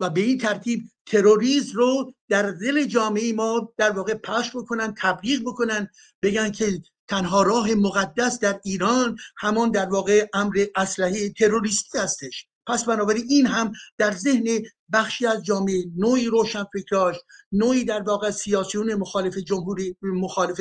و 0.00 0.10
به 0.10 0.20
این 0.20 0.38
ترتیب 0.38 0.84
تروریسم 1.06 1.76
رو 1.76 2.14
در 2.28 2.50
دل 2.50 2.84
جامعه 2.84 3.32
ما 3.32 3.72
در 3.76 3.90
واقع 3.90 4.14
پخش 4.14 4.50
بکنن 4.56 4.94
تبلیغ 4.98 5.40
بکنن 5.40 5.88
بگن 6.22 6.50
که 6.50 6.82
تنها 7.08 7.42
راه 7.42 7.74
مقدس 7.74 8.38
در 8.38 8.60
ایران 8.64 9.16
همان 9.36 9.70
در 9.70 9.86
واقع 9.86 10.26
امر 10.34 10.66
اسلحه 10.76 11.28
تروریستی 11.28 11.98
هستش. 11.98 12.46
پس 12.66 12.84
بنابراین 12.84 13.24
این 13.28 13.46
هم 13.46 13.72
در 13.98 14.12
ذهن 14.12 14.62
بخشی 14.92 15.26
از 15.26 15.44
جامعه 15.44 15.84
نوعی 15.96 16.26
روشن 16.26 16.64
فکراش 16.72 17.16
نوعی 17.52 17.84
در 17.84 18.02
واقع 18.02 18.30
سیاسیون 18.30 18.94
مخالف 18.94 19.38
جمهوری 19.38 19.96
مخالف 20.02 20.60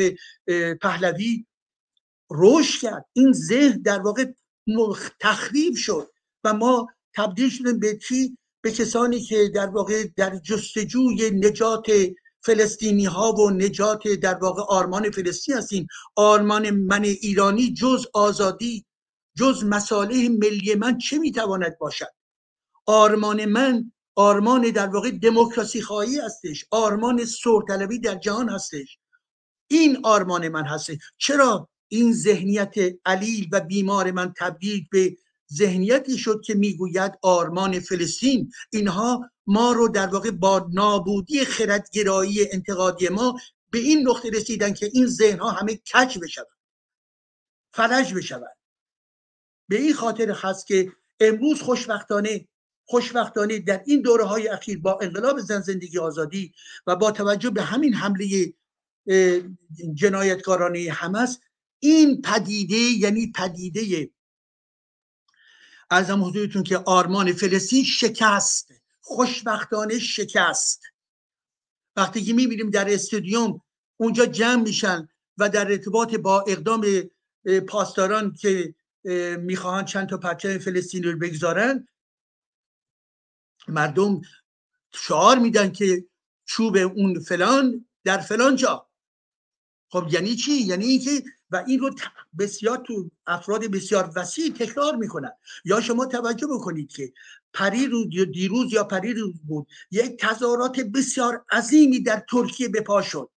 پهلوی 0.82 1.46
روش 2.30 2.82
کرد. 2.82 3.06
این 3.14 3.32
ذهن 3.32 3.82
در 3.82 4.00
واقع 4.00 4.26
تخریب 5.20 5.76
شد 5.76 6.12
و 6.44 6.54
ما 6.54 6.88
تبدیل 7.16 7.50
شدیم 7.50 7.80
به 7.80 7.98
چی؟ 7.98 8.38
به 8.62 8.72
کسانی 8.72 9.22
که 9.22 9.52
در 9.56 9.68
واقع 9.68 10.08
در 10.16 10.36
جستجوی 10.36 11.32
نجات 11.32 11.86
فلسطینی 12.42 13.06
ها 13.06 13.34
و 13.34 13.50
نجات 13.50 14.08
در 14.08 14.36
واقع 14.36 14.62
آرمان 14.62 15.12
فلسطین 15.12 15.56
هستیم. 15.56 15.88
آرمان 16.16 16.70
من 16.70 17.04
ایرانی 17.04 17.74
جز 17.74 18.06
آزادی 18.14 18.86
جز 19.38 19.64
مصالح 19.64 20.28
ملی 20.28 20.76
من 20.76 20.98
چه 20.98 21.18
می‌تواند 21.18 21.78
باشد؟ 21.78 22.14
آرمان 22.86 23.46
من 23.46 23.92
آرمان 24.16 24.62
در 24.62 24.88
واقع 24.88 25.12
دموکراسی 25.12 25.82
خواهی 25.82 26.20
هستش. 26.20 26.66
آرمان 26.72 27.26
سرطلبی 27.26 28.00
در 28.00 28.16
جهان 28.16 28.50
هستش. 28.50 28.98
این 29.68 30.00
آرمان 30.04 30.48
من 30.48 30.66
هستش. 30.66 30.98
چرا 31.18 31.70
این 31.88 32.14
ذهنیت 32.14 32.74
علیل 33.06 33.50
و 33.52 33.60
بیمار 33.60 34.12
من 34.12 34.34
تبدیل 34.38 34.88
به 34.92 35.18
ذهنیتی 35.54 36.18
شد 36.18 36.42
که 36.46 36.54
می‌گوید 36.54 37.12
آرمان 37.22 37.80
فلسطین؟ 37.80 38.52
اینها 38.72 39.30
ما 39.48 39.72
رو 39.72 39.88
در 39.88 40.08
واقع 40.08 40.32
با 40.32 40.70
نابودی 40.74 41.46
خردگرایی 41.46 42.52
انتقادی 42.52 43.10
ما 43.10 43.40
به 43.70 43.80
این 43.80 44.08
نقطه 44.08 44.30
رسیدن 44.30 44.74
که 44.74 44.90
این 44.94 45.08
ذهن 45.08 45.40
ها 45.40 45.52
همه 45.52 45.76
کج 45.76 46.20
بشوند. 46.20 46.48
فلج 47.74 48.14
بشوند. 48.14 48.58
به 49.68 49.76
این 49.76 49.94
خاطر 49.94 50.32
هست 50.32 50.68
که 50.68 50.92
امروز 51.20 51.62
خوشبختانه 51.62 52.48
خوشبختانه 52.86 53.60
در 53.60 53.84
این 53.86 54.02
دوره 54.02 54.24
های 54.24 54.48
اخیر 54.48 54.80
با 54.80 55.00
انقلاب 55.02 55.40
زن 55.40 55.62
زندگی 55.62 56.00
آزادی 56.00 56.54
و 56.88 56.96
با 56.96 57.12
توجه 57.12 57.50
به 57.50 57.62
همین 57.62 57.94
حمله 57.94 58.54
جنایتکارانه 59.94 60.92
حماس 60.92 61.40
این 61.80 62.22
پدیده 62.22 62.76
یعنی 62.76 63.32
پدیده 63.36 64.12
ارزم 65.92 66.24
حضورتون 66.24 66.64
که 66.64 66.78
آرمان 66.78 67.34
فلسطین 67.34 67.84
شکست 67.84 68.70
خوشبختانه 69.00 70.00
شکست. 70.00 70.82
وقتی 71.96 72.24
که 72.24 72.34
می‌بینیم 72.34 72.70
در 72.70 72.94
استودیوم 72.94 73.62
اونجا 73.98 74.26
جمع 74.26 74.64
میشن 74.64 75.08
و 75.38 75.50
در 75.50 75.72
ارتباط 75.72 76.16
با 76.16 76.42
اقدام 76.42 76.86
پاسداران 77.68 78.34
که 78.34 78.76
می‌خواهند 79.38 79.86
چند 79.86 80.10
تا 80.10 80.18
پرچم 80.18 80.58
فلسطینی 80.58 81.12
رو 81.12 81.20
بگذارن. 81.20 81.88
مردم 83.68 84.22
شعار 84.94 85.40
میدن 85.40 85.72
که 85.72 86.06
چوب 86.46 86.78
اون 86.78 87.20
فلان 87.20 87.86
در 88.04 88.18
فلان 88.18 88.56
جا. 88.56 88.90
خب 89.90 90.08
یعنی 90.12 90.36
چی؟ 90.36 90.52
یعنی 90.52 90.86
اینکه 90.86 91.24
و 91.52 91.64
این 91.68 91.80
رو 91.80 91.96
بسیار 92.40 92.78
تو 92.78 93.12
افراد 93.28 93.66
بسیار 93.66 94.12
وسیع 94.16 94.54
تکرار 94.54 94.96
می‌کنن. 94.96 95.32
یا 95.66 95.82
شما 95.82 96.06
توجه 96.06 96.48
بکنید 96.48 96.92
که 96.92 97.14
پری 97.54 97.88
روز 97.88 98.08
یا 98.12 98.26
دیروز 98.26 98.74
یا 98.74 98.84
پری 98.84 99.14
روز 99.14 99.34
بود 99.48 99.68
یک 99.92 100.20
تظاهرات 100.20 100.80
بسیار 100.80 101.46
عظیمی 101.52 102.00
در 102.00 102.26
ترکیه 102.30 102.70
به 102.70 102.82
پا 102.82 103.02
شد. 103.02 103.30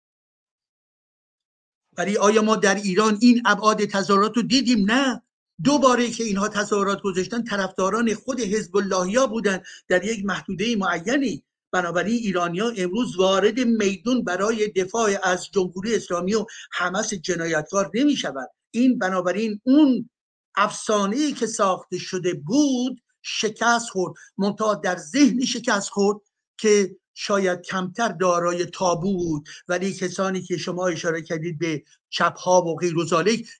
ولی 1.99 2.17
آیا 2.17 2.43
ما 2.43 2.57
در 2.57 2.75
ایران 2.75 3.19
این 3.21 3.43
ابعاد 3.47 3.85
تظاهرات 3.85 4.37
رو 4.37 4.43
دیدیم؟ 4.43 4.91
نه. 4.91 5.23
دوباره 5.65 6.11
که 6.11 6.25
اینها 6.25 6.49
تظاهرات 6.49 7.03
گذاشتن 7.03 7.45
طرفداران 7.45 8.15
خود 8.15 8.41
حزب 8.41 8.77
اللهیا 8.77 9.27
بودن 9.27 9.63
در 9.89 10.05
یک 10.05 10.25
محدوده 10.25 10.77
معینی. 10.77 11.43
بنابراین 11.73 12.17
ایرانیا 12.17 12.73
امروز 12.77 13.17
وارد 13.17 13.61
میدون 13.61 14.25
برای 14.25 14.69
دفاع 14.69 15.11
از 15.23 15.51
جمهوری 15.51 15.95
اسلامی 15.95 16.35
و 16.35 16.47
حماس 16.73 17.15
جنایتکار 17.15 17.91
نمی 17.95 18.17
شود 18.17 18.51
این 18.71 18.99
بنابراین 18.99 19.61
اون 19.65 20.11
افسانه 20.57 21.33
که 21.33 21.47
ساخته 21.47 21.99
شده 21.99 22.35
بود 22.35 23.01
شکست 23.23 23.89
خورد. 23.89 24.15
منتها 24.39 24.75
در 24.75 24.97
ذهن 24.97 25.45
شکست 25.45 25.89
خورد 25.89 26.21
که 26.59 26.97
شاید 27.19 27.61
کمتر 27.61 28.09
دارای 28.09 28.67
تابو 28.67 29.17
بود 29.17 29.49
ولی 29.69 29.95
کسانی 29.95 30.43
که 30.43 30.57
شما 30.57 30.87
اشاره 30.87 31.23
کردید 31.23 31.59
به 31.59 31.85
چپ 32.09 32.39
ها 32.39 32.63
و 32.63 32.77
غیر 32.77 32.95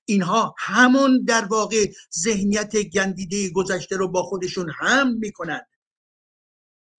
اینها 0.05 0.55
همون 0.59 1.25
در 1.25 1.45
واقع 1.45 1.93
ذهنیت 2.19 2.77
گندیده 2.77 3.51
گذشته 3.51 3.97
رو 3.97 4.09
با 4.09 4.23
خودشون 4.23 4.73
هم 4.79 5.17
می‌کنند 5.17 5.67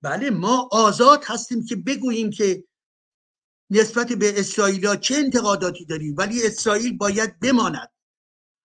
بله 0.02 0.30
ما 0.30 0.70
آزاد 0.72 1.24
هستیم 1.26 1.66
که 1.66 1.76
بگوییم 1.76 2.30
که 2.30 2.64
نسبت 3.70 4.14
به 4.14 4.40
اسرائیل 4.40 4.96
چه 4.96 5.16
انتقاداتی 5.16 5.86
داریم 5.86 6.16
ولی 6.18 6.46
اسرائیل 6.46 6.98
باید 6.98 7.40
بماند. 7.40 7.92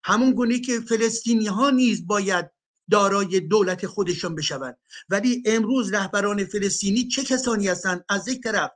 همون 0.04 0.32
گونه 0.32 0.58
که 0.58 0.80
فلسطینی 0.80 1.46
ها 1.46 1.70
نیز 1.70 2.06
باید 2.06 2.50
دارای 2.92 3.40
دولت 3.40 3.86
خودشان 3.86 4.34
بشوند. 4.34 4.78
ولی 5.08 5.42
امروز 5.46 5.92
رهبران 5.92 6.44
فلسطینی 6.44 7.08
چه 7.08 7.24
کسانی 7.24 7.68
هستند؟ 7.68 8.04
از 8.08 8.28
یک 8.28 8.42
طرف 8.42 8.70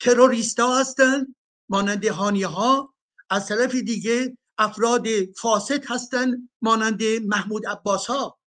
تروریست 0.00 0.60
ها 0.60 0.80
هستند 0.80 1.36
مانند 1.68 2.04
هانی 2.04 2.42
ها 2.42 2.94
از 3.30 3.48
طرف 3.48 3.74
دیگه 3.74 4.36
افراد 4.58 5.06
فاسد 5.36 5.84
هستند 5.86 6.50
مانند 6.62 7.02
محمود 7.02 7.66
عباس 7.66 8.06
ها 8.06 8.38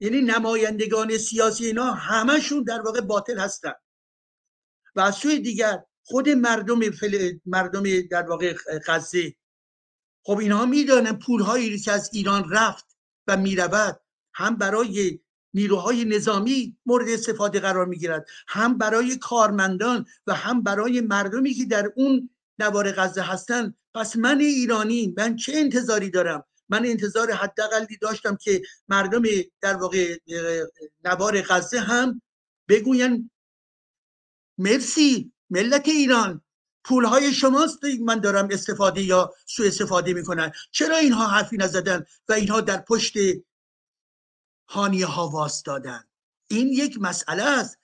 یعنی 0.00 0.20
نمایندگان 0.20 1.18
سیاسی 1.18 1.66
اینا 1.66 1.92
همشون 1.92 2.62
در 2.62 2.80
واقع 2.80 3.00
باطل 3.00 3.38
هستن 3.38 3.72
و 4.94 5.00
از 5.00 5.14
سوی 5.14 5.38
دیگر 5.38 5.78
خود 6.04 6.28
مردم 6.28 6.90
فل... 6.90 7.38
مردم 7.46 8.00
در 8.10 8.22
واقع 8.22 8.56
غزه. 8.86 9.34
خب 10.22 10.38
اینها 10.38 10.66
می‌دانن 10.66 11.18
پولهایی 11.18 11.78
که 11.78 11.92
از 11.92 12.10
ایران 12.12 12.50
رفت 12.50 12.96
و 13.26 13.36
می‌رود. 13.36 14.00
هم 14.34 14.56
برای 14.56 15.20
نیروهای 15.54 16.04
نظامی 16.04 16.76
مورد 16.86 17.08
استفاده 17.08 17.60
قرار 17.60 17.86
می‌گیرد 17.86 18.26
هم 18.48 18.78
برای 18.78 19.16
کارمندان 19.16 20.06
و 20.26 20.34
هم 20.34 20.62
برای 20.62 21.00
مردمی 21.00 21.54
که 21.54 21.64
در 21.64 21.92
اون 21.96 22.30
نوار 22.58 22.92
غزه 22.92 23.22
هستن. 23.22 23.74
پس 23.94 24.16
من 24.16 24.40
ایرانی 24.40 25.14
من 25.16 25.36
چه 25.36 25.52
انتظاری 25.56 26.10
دارم؟ 26.10 26.44
من 26.68 26.86
انتظار 26.86 27.32
حداقلی 27.32 27.96
داشتم 27.96 28.36
که 28.36 28.62
مردم 28.88 29.22
در 29.60 29.76
واقع 29.76 30.16
نوار 31.04 31.42
غزه 31.42 31.80
هم 31.80 32.22
بگوین 32.68 33.30
مرسی 34.58 35.32
ملت 35.50 35.88
ایران 35.88 36.42
پولهای 36.84 37.32
شماست 37.32 37.78
من 38.00 38.20
دارم 38.20 38.48
استفاده 38.50 39.02
یا 39.02 39.34
سوء 39.46 39.66
استفاده 39.66 40.14
می‌کنن 40.14 40.52
چرا 40.70 40.96
اینها 40.96 41.26
حرفی 41.26 41.56
نزدن 41.56 42.04
و 42.28 42.32
اینها 42.32 42.60
در 42.60 42.76
پشت 42.76 43.14
هانیه 44.70 45.06
ها 45.06 45.28
واستادن 45.28 46.04
این 46.50 46.68
یک 46.68 46.98
مسئله 47.00 47.42
است. 47.42 47.78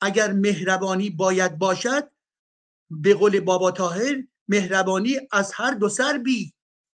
اگر 0.00 0.32
مهربانی 0.32 1.10
باید 1.10 1.58
باشد 1.58 2.10
به 2.90 3.14
قول 3.14 3.40
بابا 3.40 3.70
تاهر 3.70 4.24
مهربانی 4.48 5.16
از 5.32 5.52
هر 5.54 5.70
دو 5.70 5.88
سر 5.88 6.18
بی. 6.18 6.52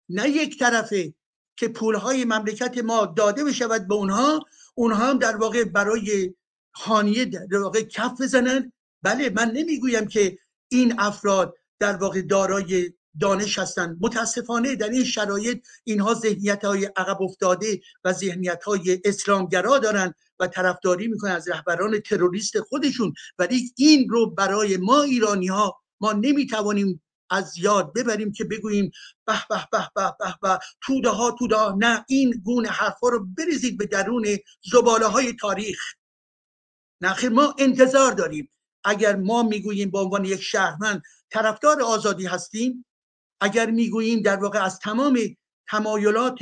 نه 0.09 0.29
یک 0.29 0.59
طرفه 0.59 1.13
که 1.57 1.67
پولهای 1.67 2.25
مملکت 2.25 2.77
ما 2.77 3.05
داده 3.05 3.43
بشود 3.43 3.87
به 3.87 3.95
اونها 3.95 4.39
اونها 4.75 5.09
هم 5.09 5.17
در 5.17 5.37
واقع 5.37 5.63
برای 5.63 6.33
هانیه 6.75 7.25
در 7.25 7.57
واقع 7.57 7.81
کف 7.81 8.21
بزنن. 8.21 8.73
بله 9.01 9.29
من 9.29 9.51
نمی‌گویم 9.51 10.07
که 10.07 10.37
این 10.71 10.99
افراد 10.99 11.55
در 11.79 11.95
واقع 11.95 12.21
دارای 12.21 12.93
دانش 13.19 13.59
هستند. 13.59 13.97
متاسفانه 14.01 14.75
در 14.75 14.89
این 14.89 15.03
شرایط 15.03 15.67
اینها 15.83 16.13
ذهنیت 16.13 16.65
های 16.65 16.85
عقب 16.85 17.21
افتاده 17.21 17.81
و 18.03 18.13
ذهنیت 18.13 18.63
های 18.63 19.01
اسلامگرا 19.05 19.77
دارند 19.77 20.15
و 20.39 20.47
طرفداری 20.47 21.07
می‌کنن 21.07 21.31
از 21.31 21.49
رهبران 21.49 21.99
تروریست 21.99 22.59
خودشون. 22.59 23.13
ولی 23.39 23.73
این 23.77 24.09
رو 24.09 24.29
برای 24.29 24.77
ما 24.77 25.01
ایرانی 25.01 25.47
ها 25.47 25.81
ما 25.99 26.13
نمی‌توانیم 26.13 27.01
از 27.29 27.57
یاد 27.57 27.93
ببریم 27.93 28.31
که 28.31 28.43
بگوییم 28.43 28.91
به 29.25 29.33
به 29.49 29.67
به 29.71 29.89
به 29.95 30.15
به 30.19 30.35
به 30.41 30.59
توده 30.81 31.09
ها 31.09 31.31
توده 31.31 31.55
ها. 31.55 31.75
نه 31.79 32.05
این 32.07 32.41
گونه 32.43 32.69
حرفا 32.69 33.09
رو 33.09 33.27
بریزید 33.37 33.77
به 33.77 33.85
درون 33.85 34.25
زباله 34.71 35.05
های 35.05 35.33
تاریخ 35.33 35.79
نخیر 37.01 37.29
ما 37.29 37.55
انتظار 37.57 38.11
داریم. 38.11 38.51
اگر 38.83 39.15
ما 39.15 39.43
می‌گوییم 39.43 39.91
به 39.91 39.99
عنوان 39.99 40.25
یک 40.25 40.41
شهرمند 40.41 41.01
طرفدار 41.29 41.81
آزادی 41.81 42.25
هستیم 42.25 42.85
اگر 43.41 43.71
می‌گوییم 43.71 44.21
در 44.21 44.35
واقع 44.35 44.63
از 44.63 44.79
تمام 44.79 45.19
تمایلات 45.69 46.39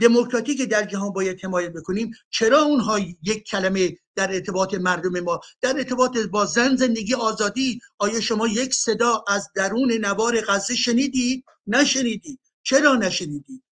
دموکراتیک 0.00 0.62
در 0.62 0.84
جهان 0.84 1.12
باید 1.12 1.44
حمایت 1.44 1.72
بکنیم 1.72 2.10
چرا 2.30 2.58
اونها 2.62 2.98
یک 2.98 3.44
کلمه 3.44 3.96
در 4.14 4.34
ارتباط 4.34 4.74
مردم 4.74 5.20
ما 5.20 5.40
در 5.60 5.76
ارتباط 5.76 6.18
با 6.18 6.44
زن 6.44 6.76
زندگی 6.76 7.14
آزادی 7.14 7.80
آیا 7.98 8.20
شما 8.20 8.48
یک 8.48 8.74
صدا 8.74 9.24
از 9.28 9.50
درون 9.54 9.92
نوار 9.92 10.40
غزه 10.40 10.74
شنیدید 10.74 11.44
نشنیدید 11.66 12.40
چرا 12.62 12.94
نشنیدید 12.94 13.62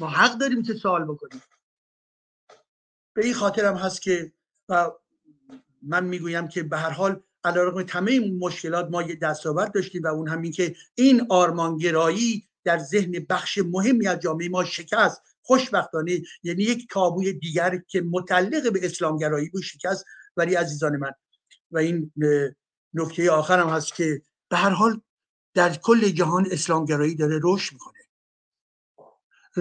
ما 0.00 0.08
حق 0.08 0.38
داریم 0.38 0.62
که 0.62 0.74
سوال 0.74 1.04
بکنیم. 1.04 1.42
به 3.14 3.24
این 3.24 3.34
خاطرم 3.34 3.76
هست 3.76 4.02
که 4.02 4.32
و 4.68 4.90
من 5.82 6.04
می‌گویم 6.04 6.48
که 6.48 6.62
به 6.62 6.78
هر 6.78 6.90
حال 6.90 7.22
علیرغم 7.44 7.82
تمام 7.82 8.38
مشکلات 8.38 8.88
ما 8.90 9.02
یه 9.02 9.14
دستاورد 9.14 9.72
داشتیم 9.72 10.02
و 10.02 10.06
اون 10.06 10.28
همین 10.28 10.52
که 10.52 10.76
این 10.94 11.26
آرمانگرایی 11.28 12.48
در 12.64 12.78
ذهن 12.78 13.26
بخش 13.30 13.58
مهمی 13.58 14.06
از 14.06 14.20
جامعه 14.20 14.48
ما 14.48 14.64
شکست 14.64 15.22
خوشبختانه 15.42 16.22
یعنی 16.42 16.62
یک 16.62 16.88
تابوی 16.90 17.32
دیگر 17.32 17.82
که 17.88 18.00
متعلق 18.00 18.72
به 18.72 18.86
اسلامگرایی 18.86 19.48
بود 19.48 19.62
شکست. 19.62 20.04
ولی 20.36 20.54
عزیزان 20.54 20.96
من 20.96 21.12
و 21.70 21.78
این 21.78 22.12
نکته 22.94 23.30
آخرم 23.30 23.68
هست 23.68 23.94
که 23.94 24.22
به 24.48 24.56
هر 24.56 24.70
حال 24.70 25.00
در 25.54 25.76
کل 25.76 26.08
جهان 26.08 26.46
اسلامگرایی 26.50 27.14
داره 27.14 27.40
رشد 27.42 27.72
می‌کنه. 27.72 27.98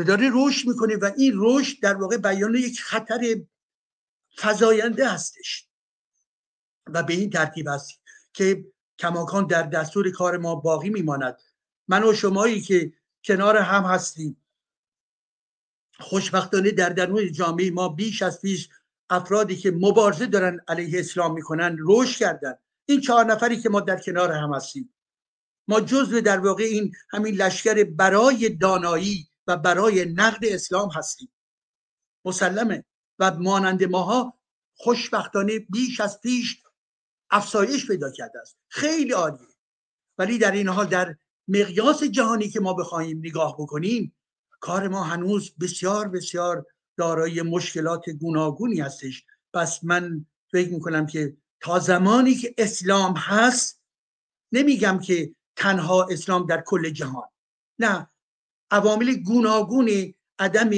داره 0.05 0.31
رشد 0.33 0.67
می‌کنه 0.67 0.95
و 0.95 1.11
این 1.17 1.33
رشد 1.35 1.81
در 1.81 1.95
واقع 1.95 2.17
بیان 2.17 2.55
یک 2.55 2.81
خطر 2.81 3.41
فزاینده 4.37 5.09
هستش. 5.09 5.66
و 6.93 7.03
به 7.03 7.13
این 7.13 7.29
ترتیب 7.29 7.67
است 7.67 8.01
که 8.33 8.65
کماکان 8.99 9.47
در 9.47 9.63
دستور 9.63 10.11
کار 10.11 10.37
ما 10.37 10.55
باقی 10.55 10.89
میماند. 10.89 11.37
من 11.87 12.03
و 12.03 12.13
شمایی 12.13 12.61
که 12.61 12.93
کنار 13.23 13.57
هم 13.57 13.83
هستیم 13.83 14.43
خوشبختانه 15.99 16.71
در 16.71 16.89
درون 16.89 17.31
جامعه 17.31 17.71
ما 17.71 17.89
بیش 17.89 18.21
از 18.21 18.41
پیش 18.41 18.69
افرادی 19.09 19.55
که 19.55 19.71
مبارزه 19.71 20.25
دارن 20.25 20.59
علیه 20.67 20.99
اسلام 20.99 21.33
می‌کنن 21.33 21.77
رشد 21.79 22.19
کردن. 22.19 22.53
این 22.85 23.01
چهار 23.01 23.25
نفری 23.25 23.61
که 23.61 23.69
ما 23.69 23.79
در 23.79 23.99
کنار 23.99 24.31
هم 24.31 24.53
هستیم. 24.53 24.93
ما 25.67 25.81
جزو 25.81 26.21
در 26.21 26.39
واقع 26.39 26.63
این 26.63 26.91
همین 27.09 27.35
لشکر 27.35 27.83
برای 27.83 28.49
دانایی 28.49 29.29
و 29.47 29.57
برای 29.57 30.05
نقد 30.05 30.45
اسلام 30.45 30.89
هستیم. 30.91 31.33
مسلمه 32.25 32.85
و 33.19 33.31
مانند 33.31 33.83
ماها 33.83 34.39
خوشبختانه 34.75 35.59
بیش 35.59 35.99
از 35.99 36.21
پیش 36.21 36.63
افزایش 37.31 37.87
پیدا 37.87 38.11
کرده 38.11 38.39
است. 38.39 38.57
خیلی 38.69 39.11
عالیه. 39.11 39.47
ولی 40.17 40.37
در 40.37 40.51
این 40.51 40.67
حال 40.67 40.85
در 40.85 41.15
مقیاس 41.47 42.03
جهانی 42.03 42.49
که 42.49 42.59
ما 42.59 42.73
بخواهیم 42.73 43.17
نگاه 43.17 43.55
بکنیم 43.59 44.15
کار 44.59 44.87
ما 44.87 45.03
هنوز 45.03 45.55
بسیار 45.61 46.07
بسیار 46.07 46.65
دارای 46.97 47.41
مشکلات 47.41 48.09
گوناگونی 48.09 48.79
هستش. 48.79 49.25
پس 49.53 49.83
من 49.83 50.25
فکر 50.51 50.69
می‌کنم 50.69 51.05
که 51.05 51.37
تا 51.59 51.79
زمانی 51.79 52.35
که 52.35 52.55
اسلام 52.57 53.13
هست 53.17 53.81
نمیگم 54.51 54.99
که 54.99 55.35
تنها 55.55 56.07
اسلام 56.11 56.45
در 56.45 56.61
کل 56.61 56.89
جهان. 56.89 57.29
نه. 57.79 58.09
عوامل 58.71 59.13
گوناگون 59.13 60.13
عدم 60.39 60.69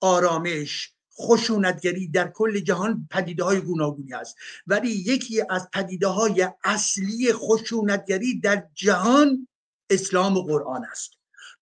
آرامش 0.00 0.94
خشونتگری 1.20 2.08
در 2.08 2.28
کل 2.28 2.60
جهان 2.60 3.08
پدیده 3.10 3.44
های 3.44 3.60
گوناگونی 3.60 4.14
است. 4.14 4.36
ولی 4.66 4.90
یکی 4.90 5.42
از 5.50 5.68
پدیده 5.72 6.06
های 6.06 6.48
اصلی 6.64 7.32
خشونتگری 7.32 8.40
در 8.40 8.64
جهان 8.74 9.48
اسلام 9.90 10.36
و 10.36 10.42
قرآن 10.42 10.84
است. 10.84 11.12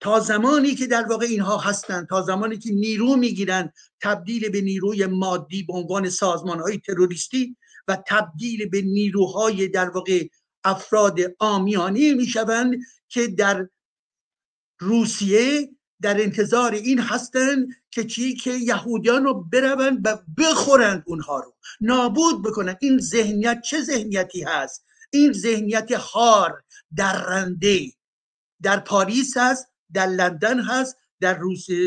تا 0.01 0.20
زمانی 0.20 0.74
که 0.74 0.86
در 0.86 1.07
واقع 1.07 1.26
اینها 1.26 1.59
هستند 1.59 2.09
تا 2.09 2.22
زمانی 2.22 2.59
که 2.59 2.72
نیرو 2.72 3.16
می‌گیرند 3.16 3.72
تبدیل 4.01 4.48
به 4.48 4.61
نیروی 4.61 5.07
مادی 5.07 5.62
به 5.62 5.72
عنوان 5.72 6.11
سازمان 6.11 6.61
های 6.61 6.78
تروریستی 6.78 7.57
و 7.88 8.03
تبدیل 8.07 8.68
به 8.68 8.82
نیروهای 8.82 9.68
در 9.68 9.90
واقع 9.90 10.28
افراد 10.64 11.18
آمیانی 11.38 12.14
می‌شوند 12.14 12.74
که 13.09 13.26
در 13.26 13.68
روسیه 14.78 15.70
در 16.03 16.22
انتظار 16.22 16.72
این 16.72 16.98
هستند 16.98 17.68
که 17.90 18.05
چی 18.05 18.34
که 18.34 18.51
یهودیان 18.51 19.24
رو 19.24 19.34
بروند 19.53 20.01
و 20.05 20.18
بخورند 20.38 21.03
اونها 21.07 21.40
رو. 21.40 21.55
نابود 21.80 22.42
بکنند 22.42 22.76
این 22.80 22.98
ذهنیت 22.98 23.61
چه 23.61 23.82
ذهنیتی 23.82 24.42
هست؟ 24.42 24.84
این 25.11 25.32
ذهنیت 25.32 25.92
هار 25.92 26.62
درنده 26.96 27.92
در 28.62 28.80
پاریس 28.80 29.36
هست 29.36 29.66
در 29.92 30.07
لندن 30.07 30.61
هست 30.61 30.96
در 31.20 31.38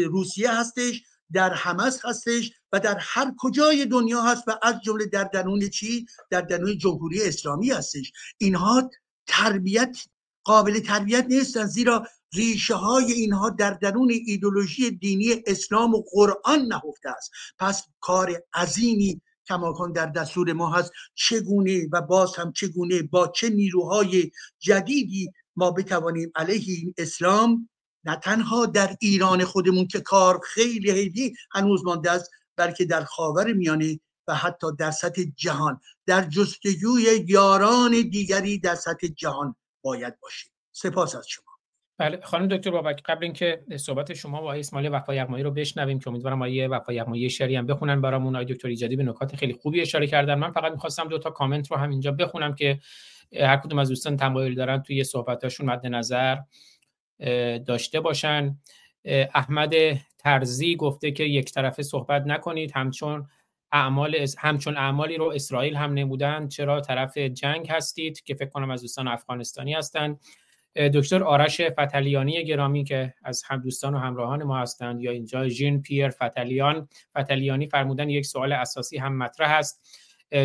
روسیه 0.08 0.52
هستش 0.52 1.02
در 1.32 1.54
حمس 1.54 2.06
هستش 2.06 2.52
و 2.72 2.80
در 2.80 2.98
هر 3.00 3.34
کجای 3.38 3.86
دنیا 3.86 4.22
هست 4.22 4.44
و 4.48 4.60
از 4.62 4.76
جمله 4.84 5.06
در 5.06 5.24
درون 5.24 5.70
چی؟ 5.70 6.06
در 6.30 6.42
درون 6.42 6.78
جمهوری 6.78 7.22
اسلامی 7.24 7.72
هستش. 7.72 8.12
اینها 8.38 8.90
تربیت 9.28 9.98
قابل 10.44 10.80
تربیت 10.80 11.26
نیستن 11.30 11.66
زیرا 11.66 12.08
ریشه 12.36 12.76
های 12.76 13.12
اینها 13.12 13.50
در 13.50 13.74
درون 13.74 14.12
ایدولوژی 14.26 14.92
دینی 14.92 15.44
اسلام 15.48 15.94
و 15.94 16.04
قرآن 16.12 16.60
نهفته 16.60 17.10
است. 17.10 17.32
پس 17.60 17.84
کار 18.00 18.44
عظیمی 18.54 19.22
کماکان 19.48 19.92
در 19.92 20.06
دستور 20.06 20.54
ما 20.54 20.70
هست. 20.72 20.92
چگونه 21.16 21.88
و 21.92 22.02
باز 22.02 22.36
هم 22.36 22.52
چگونه 22.52 23.02
با 23.04 23.28
چه 23.28 23.50
نیروهای 23.50 24.32
جدیدی 24.60 25.32
ما 25.56 25.72
بتوانیم 25.72 26.32
علیه 26.36 26.74
این 26.74 26.94
اسلام؟ 26.98 27.70
نه 28.04 28.16
تنها 28.16 28.66
در 28.66 28.96
ایران 29.02 29.46
خودمون 29.46 29.88
که 29.88 30.00
کار 30.02 30.40
خیلی 30.44 30.94
خیلی 30.94 31.36
هنوز 31.52 31.84
مانده 31.86 32.12
است 32.12 32.32
بلکه 32.56 32.86
در 32.86 33.04
خاور 33.04 33.54
میانه 33.54 34.00
و 34.28 34.36
حتی 34.36 34.68
در 34.80 34.92
سطح 34.92 35.24
جهان. 35.36 35.80
در 36.06 36.22
جستجوی 36.22 37.26
یاران 37.28 37.92
دیگری 37.92 38.60
در 38.60 38.76
سطح 38.76 39.08
جهان 39.08 39.56
باید 39.82 40.20
باشیم. 40.20 40.52
سپاس 40.72 41.16
از 41.16 41.28
شما. 41.28 41.53
بله 42.04 42.20
خانم 42.24 42.48
دکتر 42.48 42.72
بابک 42.72 43.02
قبل 43.06 43.24
اینکه 43.24 43.64
صحبت 43.78 44.14
شما 44.14 44.42
با 44.42 44.54
اسماعیل 44.54 44.90
وفا 44.94 45.16
یغمایی 45.16 45.44
رو 45.44 45.52
بشنویم 45.52 46.00
که 46.00 46.08
امیدوارم 46.08 46.42
آیه 46.42 46.68
وفا 46.68 46.94
یغمایی 46.94 47.30
شری 47.30 47.56
هم 47.56 47.66
بخونن 47.66 48.02
برامون. 48.02 48.36
آیه 48.36 48.46
دکتر 48.46 48.68
ایجادی 48.68 48.96
به 48.96 49.04
نکات 49.04 49.36
خیلی 49.36 49.54
خوبی 49.54 49.82
اشاره 49.82 50.08
کردن. 50.08 50.36
من 50.36 50.52
فقط 50.52 50.72
می‌خواستم 50.72 51.08
دو 51.08 51.18
تا 51.18 51.30
کامنت 51.30 51.72
رو 51.72 51.78
هم 51.78 51.90
اینجا 51.90 52.12
بخونم 52.12 52.56
که 52.56 52.80
هر 53.40 53.58
کدوم 53.58 53.80
از 53.80 53.90
دوستان 53.90 54.18
تمایل 54.18 54.56
دارن 54.56 54.82
توی 54.82 55.04
صحبتاشون 55.04 55.66
مد 55.66 55.88
نظر 55.88 56.38
داشته 57.66 58.00
باشن. 58.00 58.58
احمد 59.34 59.74
ترزی 60.18 60.76
گفته 60.76 61.12
که 61.12 61.24
یک 61.24 61.52
طرفه 61.52 61.84
صحبت 61.84 62.24
نکنید 62.28 62.72
همچون 62.76 63.28
اعمال 63.72 64.28
همچون 64.38 64.78
اعمالی 64.78 65.18
رو 65.18 65.26
اسرائیل 65.26 65.76
هم 65.76 65.94
نمودن. 65.94 66.48
چرا 66.48 66.82
طرف 66.82 67.18
جنگ 67.18 67.68
هستید 67.70 68.24
که 68.24 68.36
فکر 68.36 68.50
کنم 68.50 68.72
از 68.72 68.82
دوستان 68.82 69.08
افغانستانی 69.08 69.74
هستند 69.74 70.20
دکتر 70.76 71.24
آرش 71.24 71.62
فتلیانی 71.62 72.46
گرامی 72.46 72.84
که 72.84 73.14
از 73.24 73.44
هم 73.46 73.62
دوستان 73.62 73.96
و 73.96 73.98
همراهان 73.98 74.44
ما 74.44 74.58
هستند 74.58 75.02
یا 75.02 75.12
اینجا 75.12 75.48
ژین 75.48 75.82
پیر 75.82 76.10
فتلیان. 76.10 76.88
فتلیانی 77.18 77.68
فرمودن 77.68 78.10
یک 78.10 78.26
سوال 78.26 78.54
اساسی 78.54 78.98
هم 78.98 79.18
مطرح 79.18 79.52
است. 79.52 79.82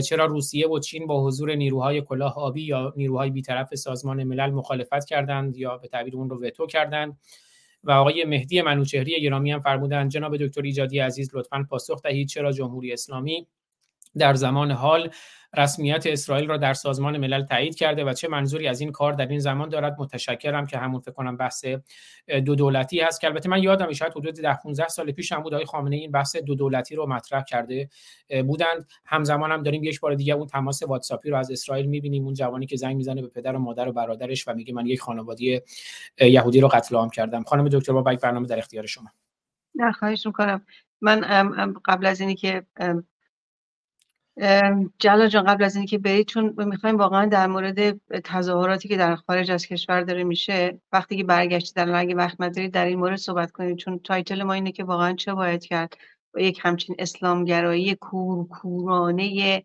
چرا 0.09 0.27
روسیه 0.27 0.69
و 0.69 0.79
چین 0.79 1.07
با 1.07 1.25
حضور 1.27 1.55
نیروهای 1.55 2.03
کلاه 2.03 2.39
آبی 2.39 2.63
یا 2.63 2.93
نیروهای 2.97 3.31
بیطرف 3.31 3.75
سازمان 3.75 4.25
ملل 4.25 4.51
مخالفت 4.51 5.05
کردند 5.05 5.57
یا 5.57 5.77
به 5.77 5.89
تعبیر 5.89 6.17
اون 6.17 6.31
رو 6.31 6.45
وتو 6.45 6.67
کردند؟ 6.67 7.19
و 7.85 7.91
آقای 7.91 8.25
مهدی 8.25 8.63
منوچهری 8.63 9.23
گرامی 9.23 9.53
هم 9.53 9.61
فرمودند 9.61 10.11
جناب 10.11 10.37
دکتر 10.37 10.63
ایجادی 10.63 10.99
عزیز 10.99 11.31
لطفا 11.35 11.67
پاسخ 11.71 12.03
دهید 12.03 12.29
چرا 12.29 12.53
جمهوری 12.53 12.93
اسلامی 12.93 13.47
در 14.19 14.35
زمان 14.35 14.71
حال 14.71 15.11
رسمیت 15.57 16.07
اسرائیل 16.07 16.49
را 16.49 16.57
در 16.57 16.75
سازمان 16.75 17.19
ملل 17.19 17.45
تایید 17.45 17.75
کرده 17.75 18.05
و 18.05 18.13
چه 18.13 18.29
منظوری 18.29 18.69
از 18.69 18.81
این 18.81 18.93
کار 18.93 19.13
در 19.13 19.27
این 19.27 19.39
زمان 19.39 19.69
دارد 19.69 19.97
متشکرم 19.99 20.67
که 20.67 20.79
همون 20.79 21.01
فکر 21.01 21.13
کنم 21.13 21.37
بحث 21.37 21.65
دو 22.45 22.55
دولتی 22.55 23.01
هست. 23.01 23.21
که 23.21 23.27
البته 23.27 23.49
من 23.49 23.63
یادم 23.63 23.93
شاید 23.93 24.13
حدود 24.13 24.35
10 24.35 24.55
15 24.55 24.89
سال 24.89 25.13
پیش 25.13 25.33
هم 25.33 25.43
بود 25.43 25.55
آقای 25.55 25.67
خامنه 25.67 25.97
این 25.97 26.11
بحث 26.11 26.37
دو 26.37 26.55
دولتی 26.55 26.95
رو 26.95 27.07
مطرح 27.07 27.43
کرده 27.43 27.89
بودند. 28.47 28.87
همزمان 29.05 29.53
هم 29.53 29.63
داریم 29.63 29.85
یک 29.85 30.01
بار 30.01 30.15
دیگه 30.15 30.35
اون 30.35 30.47
تماس 30.47 30.83
واتساپی 30.83 31.31
رو 31.31 31.37
از 31.37 31.51
اسرائیل 31.51 31.87
می‌بینیم 31.87 32.25
اون 32.25 32.35
جوانی 32.35 32.67
که 32.67 32.77
زنگ 32.77 32.97
می‌زنه 32.97 33.23
به 33.23 33.29
پدر 33.29 33.57
و 33.57 33.59
مادر 33.59 33.89
و 33.89 33.93
برادرش 33.93 34.49
و 34.49 34.55
میگه 34.55 34.75
من 34.75 34.87
یک 34.87 35.01
خانواده 35.01 35.63
یهودی 36.21 36.61
رو 36.61 36.69
قتل 36.69 36.97
عام 36.97 37.11
کردم. 37.11 37.43
خانم 37.43 37.69
دکتر 37.69 37.93
بابک 37.93 38.21
برنامه 38.21 38.47
در 38.47 38.59
اختیار 38.59 38.87
شما. 38.87 39.11
نه 39.75 39.93
خواهش 39.93 40.27
می‌کنم. 40.27 40.67
من 41.01 41.21
قبل 41.85 42.07
از 42.07 42.21
اینی 42.21 42.35
که 42.35 42.67
جلال 44.99 45.29
جان 45.29 45.45
قبل 45.45 45.65
از 45.65 45.77
اینکه 45.77 45.99
برید 45.99 46.27
چون 46.27 46.55
می‌خوایم 46.65 46.97
واقعا 46.97 47.27
در 47.27 47.47
مورد 47.47 47.99
تظاهراتی 48.25 48.89
که 48.89 48.97
در 48.97 49.17
خارج 49.17 49.51
از 49.51 49.67
کشور 49.67 50.03
داره 50.03 50.25
میشه 50.25 50.81
وقتی 50.93 51.17
که 51.17 51.25
برگشتی 51.25 51.75
در 51.75 51.95
اگه 51.95 52.15
وقت 52.15 52.41
ندارید 52.41 52.73
در 52.73 52.85
این 52.85 52.99
مورد 52.99 53.17
صحبت 53.17 53.51
کنید. 53.51 53.77
چون 53.77 53.99
title 53.99 54.43
ما 54.43 54.53
اینه 54.53 54.73
که 54.73 54.85
واقعا 54.85 55.13
چه 55.13 55.35
باید 55.35 55.65
کرد؟ 55.65 55.95
با 56.35 56.41
یک 56.41 56.61
همچین 56.63 56.97
اسلامگرایی 56.99 57.95
کورکورانه 57.95 59.65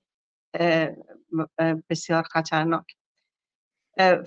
بسیار 1.89 2.23
خطرناک. 2.23 2.95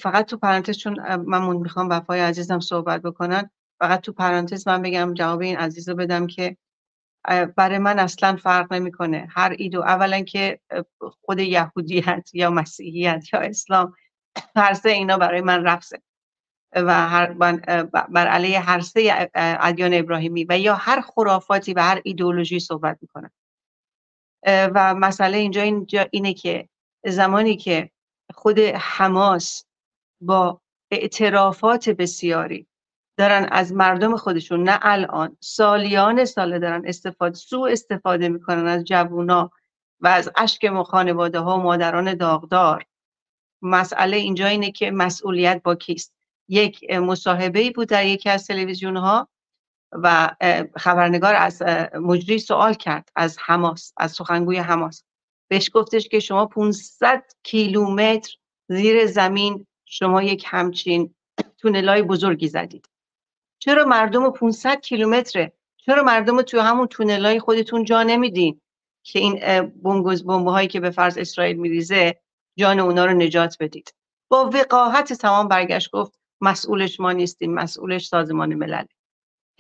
فقط 0.01 0.27
تو 0.27 0.37
پرانتز 0.37 0.79
چون 0.79 1.17
من 1.17 1.57
می‌خوام 1.57 1.89
وفای 1.89 2.21
عزیزم 2.21 2.61
صحبت 2.61 3.03
بکنن 3.03 3.51
فقط 3.81 4.01
تو 4.01 4.13
پرانتز 4.13 4.69
من 4.69 4.83
بگم 4.83 5.15
جواب 5.15 5.41
این 5.41 5.57
عزیز 5.57 5.89
رو 5.89 5.95
بدم 5.95 6.27
که 6.27 6.57
برای 7.57 7.79
من 7.79 7.99
اصلا 7.99 8.37
فرق 8.37 8.73
نمی‌کنه. 8.73 9.29
هر 9.31 9.55
ایدو 9.59 9.81
اولا 9.81 10.21
که 10.21 10.61
خود 11.01 11.41
یهودیت 11.41 12.31
یا 12.33 12.51
مسیحیت 12.51 13.33
یا 13.33 13.41
اسلام 13.41 13.95
هر 14.57 14.75
سه 14.75 14.89
اینا 14.89 15.19
برای 15.19 15.41
من 15.41 15.65
رفضه 15.65 16.03
و 16.77 17.09
هر 17.09 17.33
بر 17.93 18.27
علیه 18.27 18.61
هر 18.61 18.81
سه 18.81 19.31
ادیان 19.35 19.95
ابراهیمی 19.95 20.47
و 20.49 20.59
یا 20.59 20.75
هر 20.75 21.01
خرافاتی 21.01 21.73
و 21.73 21.81
هر 21.81 22.01
ایدئولوژی 22.05 22.61
صحبت 22.61 22.99
می‌کنه 23.03 23.31
و 24.47 24.95
مسئله 24.95 25.39
اینجا, 25.39 25.63
اینجا 25.63 26.07
اینه 26.11 26.35
که 26.35 26.69
زمانی 27.07 27.57
که 27.57 27.91
خود 28.35 28.59
حماس 28.59 29.65
با 30.21 30.61
اعترافات 30.91 31.91
بسیاری 31.91 32.67
دارن 33.17 33.49
از 33.51 33.73
مردم 33.73 34.17
خودشون 34.17 34.63
نه 34.63 34.79
الان. 34.83 35.37
سالیان 35.41 36.25
ساله 36.25 36.59
دارن 36.59 36.83
استفاده 36.87 37.35
سو 37.35 37.63
استفاده 37.71 38.29
می‌کنن 38.29 38.67
از 38.67 38.85
جوونا 38.85 39.51
و 40.01 40.09
از 40.09 40.31
اشک 40.37 40.83
خانواده 40.83 41.41
ها 41.41 41.59
و 41.59 41.63
مادران 41.63 42.15
داغدار. 42.15 42.85
مسئله 43.63 44.17
اینجا 44.17 44.47
اینه 44.47 44.71
که 44.71 44.91
مسئولیت 44.91 45.61
با 45.65 45.75
کیست؟ 45.75 46.15
یک 46.49 46.91
مصاحبه 46.91 47.71
بود 47.71 47.89
در 47.89 48.07
یکی 48.07 48.31
از 48.31 48.47
تلویزیون 48.47 48.97
ها 48.97 49.29
و 49.93 50.37
خبرنگار 50.77 51.35
از 51.35 51.63
مجری 51.95 52.39
سوال 52.39 52.75
کرد 52.75 53.09
از 53.17 53.39
حماس 53.41 53.93
از 53.97 54.13
سخنگوی 54.13 54.59
حماس. 54.59 55.05
بهش 55.49 55.71
گفتش 55.75 56.09
که 56.09 56.21
شما 56.21 56.47
500 56.47 57.25
کیلومتر 57.43 58.37
زیر 58.69 59.07
زمین 59.07 59.67
شما 59.85 60.23
یک 60.23 60.45
همچین 60.47 61.15
تونلای 61.59 62.03
بزرگی 62.03 62.49
زدید. 62.49 62.89
چرا 63.67 63.85
مردم 63.85 64.25
رو 64.25 64.31
500 64.31 64.81
کیلومتره؟ 64.81 65.53
چرا 65.77 66.03
مردم 66.03 66.37
رو 66.37 66.43
توی 66.43 66.61
همون 66.61 66.87
تونلای 66.87 67.41
خودتون 67.41 67.85
جا 67.85 68.03
نمیدین 68.03 68.61
که 69.03 69.19
این 69.19 69.61
بمبگز 69.83 70.25
بمب 70.25 70.49
هایی 70.49 70.69
که 70.69 70.81
به 70.81 70.91
فرض 70.91 71.19
اسرائیل 71.19 71.57
میریزه 71.57 72.21
جان 72.59 72.81
اونا 72.81 73.07
رو 73.07 73.13
نجات 73.13 73.57
بدید؟ 73.61 73.95
با 74.29 74.51
وقاحت 74.55 75.13
تمام 75.13 75.49
برگشت 75.49 75.91
گفت 75.91 76.19
مسئولش 76.41 77.01
ما 77.01 77.13
نیستیم 77.13 77.55
مسئولش 77.55 78.07
سازمان 78.07 78.55
ملل 78.55 78.85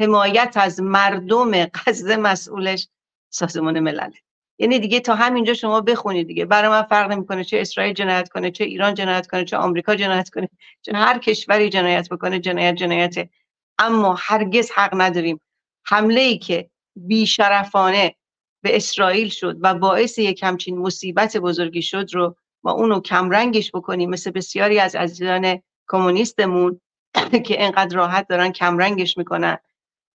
حمایت 0.00 0.54
از 0.56 0.80
مردم 0.80 1.64
غزه 1.64 2.16
مسئولش 2.16 2.88
سازمان 3.30 3.80
ملل 3.80 4.10
یعنی 4.58 4.78
دیگه 4.78 5.00
تا 5.00 5.14
همینجا 5.14 5.54
شما 5.54 5.80
بخونید 5.80 6.26
دیگه. 6.26 6.44
برای 6.44 6.70
من 6.70 6.82
فرق 6.82 7.12
نمی‌کنه 7.12 7.44
چه 7.44 7.60
اسرائیل 7.60 7.94
جنایت 7.94 8.28
کنه 8.28 8.50
چه 8.50 8.64
ایران 8.64 8.94
جنایت 8.94 9.26
کنه 9.26 9.44
چه 9.44 9.56
آمریکا 9.56 9.94
جنایت 9.96 10.30
کنه 10.30 10.48
چه 10.82 10.92
هر 10.92 11.18
کشوری 11.18 11.70
جنایت 11.70 12.08
بکنه 12.08 12.38
جنایت 12.38 12.74
جنایته 12.74 13.30
اما 13.78 14.16
هرگز 14.18 14.70
حق 14.70 14.90
نداریم. 14.94 15.40
حمله 15.84 16.20
ای 16.20 16.38
که 16.38 16.70
بیشرفانه 16.96 18.14
به 18.62 18.76
اسرائیل 18.76 19.28
شد 19.28 19.56
و 19.60 19.74
باعث 19.74 20.18
یک 20.18 20.42
همچین 20.42 20.78
مصیبت 20.78 21.36
بزرگی 21.36 21.82
شد 21.82 22.08
رو 22.12 22.36
ما 22.64 22.72
اونو 22.72 23.00
کمرنگش 23.00 23.70
بکنیم 23.74 24.10
مثل 24.10 24.30
بسیاری 24.30 24.78
از 24.80 24.96
عزیزان 24.96 25.62
کمونیستمون 25.88 26.80
که 27.46 27.64
انقدر 27.64 27.96
راحت 27.96 28.28
دارن 28.28 28.52
کمرنگش 28.52 29.18
می‌کنن. 29.18 29.58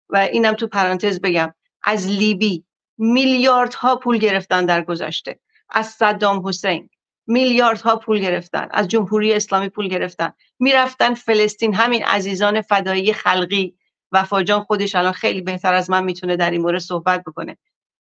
و 0.09 0.16
اینم 0.16 0.55
تو 0.55 0.66
پرانتز 0.66 1.20
بگم 1.20 1.55
از 1.82 2.07
لیبی 2.07 2.65
میلیاردها 2.99 3.97
پول 3.97 4.19
گرفتن 4.19 4.66
در 4.66 4.82
گذشته. 4.82 5.41
از 5.69 5.87
صدام 5.87 6.49
حسین. 6.49 6.91
میلیاردها 7.27 7.97
پول 7.97 8.19
گرفتن 8.19 8.69
از 8.71 8.89
جمهوری 8.89 9.33
اسلامی 9.33 9.69
پول 9.69 9.89
گرفتن. 9.89 10.33
می‌رفتن 10.59 11.15
فلسطین 11.15 11.75
همین 11.75 12.05
عزیزان 12.05 12.63
فدایی 12.63 13.13
خلقی. 13.13 13.75
وفاجان 14.13 14.61
خودش 14.61 14.95
الان 14.95 15.13
خیلی 15.13 15.41
بهتر 15.41 15.75
از 15.75 15.91
من 15.91 16.05
می‌تونه 16.05 16.37
در 16.37 16.51
این 16.51 16.61
مورد 16.61 16.79
صحبت 16.79 17.25
بکنه. 17.27 17.57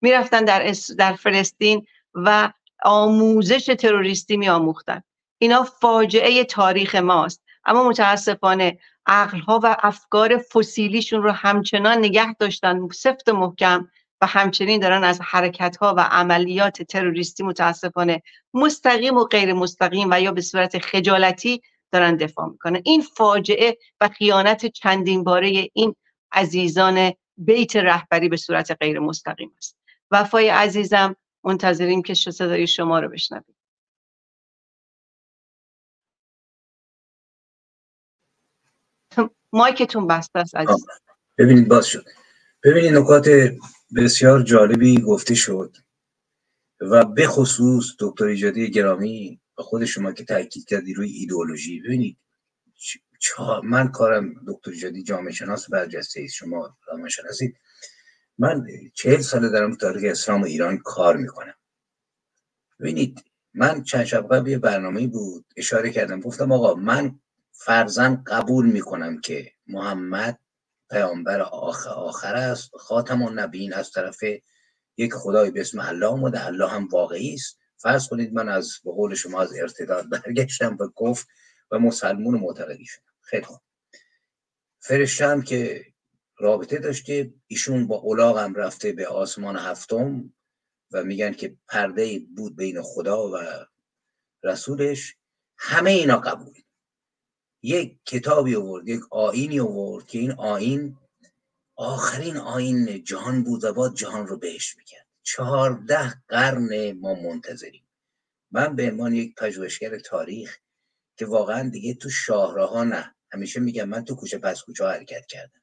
می‌رفتن 0.03 0.45
در, 0.45 0.73
در 0.99 1.13
فلسطین 1.13 1.87
و 2.15 2.53
آموزش 2.85 3.65
تروریستی 3.79 4.37
می 4.37 4.49
آموختن 4.49 5.03
اینا 5.39 5.63
فاجعه 5.63 6.45
تاریخ 6.45 6.95
ماست. 6.95 7.43
اما 7.65 7.89
متاسفانه 7.89 8.79
عقلها 9.07 9.61
و 9.63 9.77
افکار 9.83 10.39
فسیلیشون 10.39 11.23
رو 11.23 11.31
همچنان 11.31 11.99
نگه 11.99 12.35
داشتن. 12.35 12.89
سفت 12.89 13.29
محکم 13.29 13.89
و 14.21 14.27
همچنین 14.27 14.81
دارن 14.81 15.05
از 15.05 15.21
حرکت 15.21 15.77
ها 15.77 15.95
و 15.97 16.01
عملیات 16.01 16.83
تروریستی 16.83 17.43
متاسفانه 17.43 18.23
مستقیم 18.55 19.17
و 19.17 19.25
غیر 19.25 19.53
مستقیم 19.53 20.09
و 20.11 20.21
یا 20.21 20.33
به 20.33 20.41
صورت 20.41 20.79
خجالتی 20.79 21.63
دارن 21.93 22.17
دفاع 22.17 22.49
می‌کنن. 22.49 22.83
این 22.85 23.03
فاجعه 23.03 23.79
و 24.01 24.09
خیانت 24.09 24.67
چندین 24.67 25.25
باره 25.25 25.69
این 25.73 25.97
عزیزان 26.33 27.13
بیت 27.37 27.77
رهبری 27.77 28.29
به 28.29 28.37
صورت 28.37 28.77
غیر 28.81 28.99
مستقیم 28.99 29.53
است. 29.59 29.77
وفای 30.11 30.49
عزیزم 30.49 31.17
منتظریم 31.45 32.03
که 32.03 32.15
صدای 32.15 32.67
شما 32.67 33.01
رو 33.01 33.09
بشنویم. 33.09 33.57
مایکتون 39.53 40.07
بسته 40.07 40.39
است 40.39 40.57
عزیز 40.57 40.87
ببینید 41.39 41.69
باز 41.69 41.87
شد. 41.87 42.05
ببینید 42.65 42.95
نکات 42.95 43.29
بسیار 43.95 44.43
جالبی 44.43 45.01
گفته 45.01 45.35
شد 45.35 45.77
و 46.81 47.05
به 47.05 47.27
خصوص 47.27 47.85
دکتر 47.99 48.25
ایجادی 48.25 48.71
گرامی 48.71 49.41
و 49.59 49.63
خود 49.63 49.85
شما 49.85 50.13
که 50.13 50.25
تاکید 50.25 50.65
کردی 50.65 50.95
روی 50.95 51.11
ایدئولوژی. 51.11 51.81
ببینید 51.81 52.19
من 53.65 53.89
کارم 53.89 54.35
دکتر 54.47 54.71
ایجادی 54.71 55.03
جامعه 55.03 55.33
شناس 55.33 55.71
برجسته 55.71 56.21
است. 56.25 56.35
شما 56.35 56.77
جامعه 56.89 57.09
شناسید. 57.09 57.57
من 58.39 58.67
چهل 58.95 59.21
ساله 59.21 59.49
دارم 59.49 59.75
تاریخ 59.75 60.11
اسلام 60.11 60.43
و 60.43 60.45
ایران 60.45 60.79
کار 60.79 61.17
می‌کنم. 61.17 61.55
ببینید 62.81 63.25
من 63.55 63.83
چند 63.83 64.05
شب 64.05 64.35
قبل 64.35 64.49
یه 64.49 64.59
برنامه 64.59 65.07
بود 65.07 65.47
اشاره 65.57 65.91
کردم. 65.91 66.21
گفتم 66.21 66.53
آقا 66.53 66.75
من 66.75 67.21
فرزن 67.53 68.25
قبول 68.27 68.67
می‌کنم 68.67 69.21
که 69.21 69.53
محمد 69.67 70.39
پیامبر 70.91 71.41
آخر, 71.41 71.91
آخر 71.91 72.35
است. 72.35 72.77
خاتم 72.77 73.23
و 73.23 73.31
نبین 73.31 73.75
از 73.75 73.91
طرف 73.91 74.23
یک 74.97 75.13
خدای 75.13 75.51
به 75.51 75.61
اسم 75.61 75.81
الله 75.81 76.07
آمده. 76.07 76.47
الله 76.47 76.69
هم 76.69 76.89
واقعی 76.89 77.35
است. 77.35 77.59
فرض 77.77 78.09
کنید 78.09 78.33
من 78.33 78.49
از 78.49 78.73
به 78.85 78.91
قول 78.91 79.15
شما 79.15 79.43
از 79.43 79.53
ارتداد 79.55 80.11
برگشتم 80.25 80.77
و 80.81 80.89
گفت 80.95 81.27
و 81.71 81.79
مسلمون 81.79 82.41
معتقدی 82.41 82.85
شدم. 82.85 83.03
خیلی 83.21 83.45
خوب. 83.45 83.61
فرشتم 84.81 85.43
که 85.43 85.87
رابطه 86.39 86.79
داشته 86.79 87.35
ایشون 87.47 87.87
با 87.87 87.97
اولاغم 87.97 88.55
رفته 88.55 88.93
به 88.93 89.07
آسمان 89.09 89.57
هفتم 89.57 90.35
و 90.93 91.05
میگن 91.05 91.33
که 91.33 91.57
پرده 91.69 92.19
بود 92.37 92.57
بین 92.57 92.83
خدا 92.83 93.31
و 93.31 93.37
رسولش. 94.45 95.17
همه 95.57 95.91
اینا 95.91 96.17
قبول. 96.17 96.55
یک 97.67 97.99
کتابی 98.05 98.57
آورد 98.57 98.89
یک 98.89 99.01
آینی 99.11 99.61
آورد 99.61 100.07
که 100.07 100.19
این 100.19 100.33
آین 100.33 100.99
آخرین 101.77 102.37
آین 102.37 103.05
جهان 103.05 103.45
بود 103.45 103.65
و 103.65 103.73
با 103.73 103.89
جهان 103.89 104.27
رو 104.27 104.39
بهش 104.39 104.77
می‌کرد. 104.77 105.07
چهارده 105.23 106.23
قرن 106.29 106.93
ما 106.93 107.15
منتظریم. 107.15 107.89
من 108.51 108.77
به 108.77 108.91
عنوان 108.91 109.15
یک 109.15 109.35
پژوهشگر 109.35 109.99
تاریخ 109.99 110.59
که 111.19 111.27
واقعا 111.27 111.69
دیگه 111.69 111.95
تو 111.95 112.11
شاهراه 112.11 112.85
نه. 112.85 113.17
همیشه 113.33 113.61
میگم 113.61 113.89
من 113.89 114.05
تو 114.05 114.15
کوچه 114.15 114.39
پس 114.39 114.63
کوچه 114.63 114.87
حرکت 114.87 115.27
کردم. 115.27 115.63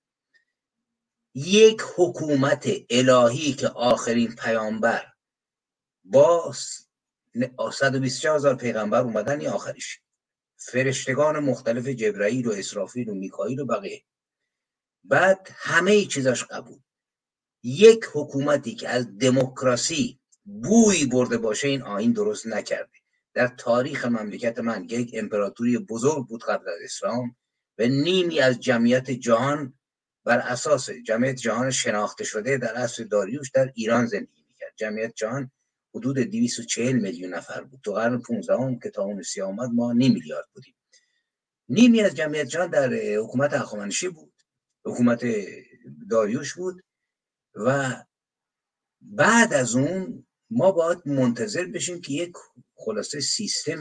یک 1.36 1.82
حکومت 1.96 2.70
الهی 2.90 3.54
که 3.54 3.68
آخرین 3.68 4.36
پیامبر 4.36 5.14
با 6.04 6.54
120 7.74 8.26
هزار 8.26 8.56
پیغمبر 8.56 9.02
اومدن 9.02 9.40
این 9.40 9.50
فرشتگان 10.66 11.40
مختلف 11.40 11.88
جبرائیل 11.88 12.48
و 12.48 12.52
اسرافیل 12.52 13.10
و 13.10 13.14
میکائیل 13.14 13.60
و 13.60 13.66
بقیه. 13.66 14.04
بعد 15.04 15.48
همه 15.52 16.06
چیزاش 16.06 16.44
قبول. 16.44 16.80
یک 17.64 18.06
حکومتی 18.14 18.76
که 18.76 18.90
از 18.90 19.18
دموکراسی 19.18 20.20
بوی 20.44 21.06
برده 21.06 21.38
باشه 21.38 21.68
این 21.68 21.82
آین 21.82 22.12
درست 22.12 22.48
نکرده. 22.48 22.98
در 23.34 23.48
تاریخ 23.48 24.06
مملکت 24.06 24.60
من 24.60 24.84
یک 24.84 25.12
امپراتوری 25.14 25.78
بزرگ 25.78 26.28
بود 26.28 26.44
قبل 26.44 26.70
از 26.70 26.80
اسلام 26.84 27.36
و 27.78 27.84
نیمی 27.88 28.40
از 28.40 28.60
جمعیت 28.60 29.12
جهان 29.12 29.74
بر 30.26 30.40
اساس 30.40 30.90
جمعیت 30.90 31.36
جهان 31.36 31.72
شناخته 31.72 32.24
شده 32.24 32.58
در 32.58 32.76
عصر 32.76 33.04
داریوش 33.04 33.50
در 33.50 33.72
ایران 33.76 34.06
زندگی 34.06 34.46
می‌کرد. 34.48 34.74
جمعیت 34.76 35.14
جهان 35.16 35.52
حدود 35.94 36.20
240 36.20 36.96
میلیون 36.96 37.34
نفر 37.34 37.64
بود. 37.64 37.80
تو 37.84 37.94
قرن 37.94 38.22
15 38.22 38.58
هم 38.58 38.80
که 38.80 38.90
تا 38.90 39.04
اون 39.04 39.24
آمد 39.44 39.70
ما 39.74 39.94
نیم 39.94 40.14
میلیارد 40.14 40.48
بودیم. 40.54 40.76
نیمی 41.70 42.02
از 42.02 42.16
جمعیت 42.16 42.48
جهان 42.48 42.70
در 42.70 42.94
حکومت 42.94 43.54
هخامنشی 43.54 44.10
بود. 44.10 44.34
حکومت 44.86 45.26
داریوش 46.10 46.54
بود 46.54 46.84
و 47.56 47.96
بعد 49.02 49.54
از 49.54 49.76
اون 49.76 50.26
ما 50.50 50.72
باید 50.72 51.08
منتظر 51.08 51.66
بشیم 51.66 52.02
که 52.02 52.14
یک 52.14 52.32
خلاصه 52.76 53.20
سیستم 53.20 53.80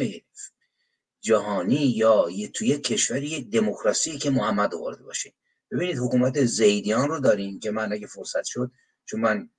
جهانی 1.20 1.86
یا 1.86 2.26
یه 2.30 2.48
توی 2.48 2.78
کشوری 2.78 3.26
یک 3.26 3.50
دموکراسی 3.50 4.18
که 4.18 4.30
محمد 4.30 4.74
آورده 4.74 5.02
باشه. 5.02 5.32
ببینید 5.70 5.98
حکومت 5.98 6.44
زیدیان 6.44 7.08
رو 7.08 7.20
داریم 7.20 7.60
که 7.60 7.70
من 7.70 7.92
اگه 7.92 8.06
فرصت 8.06 8.44
شد 8.44 8.72
چون 9.04 9.20
من 9.20 9.50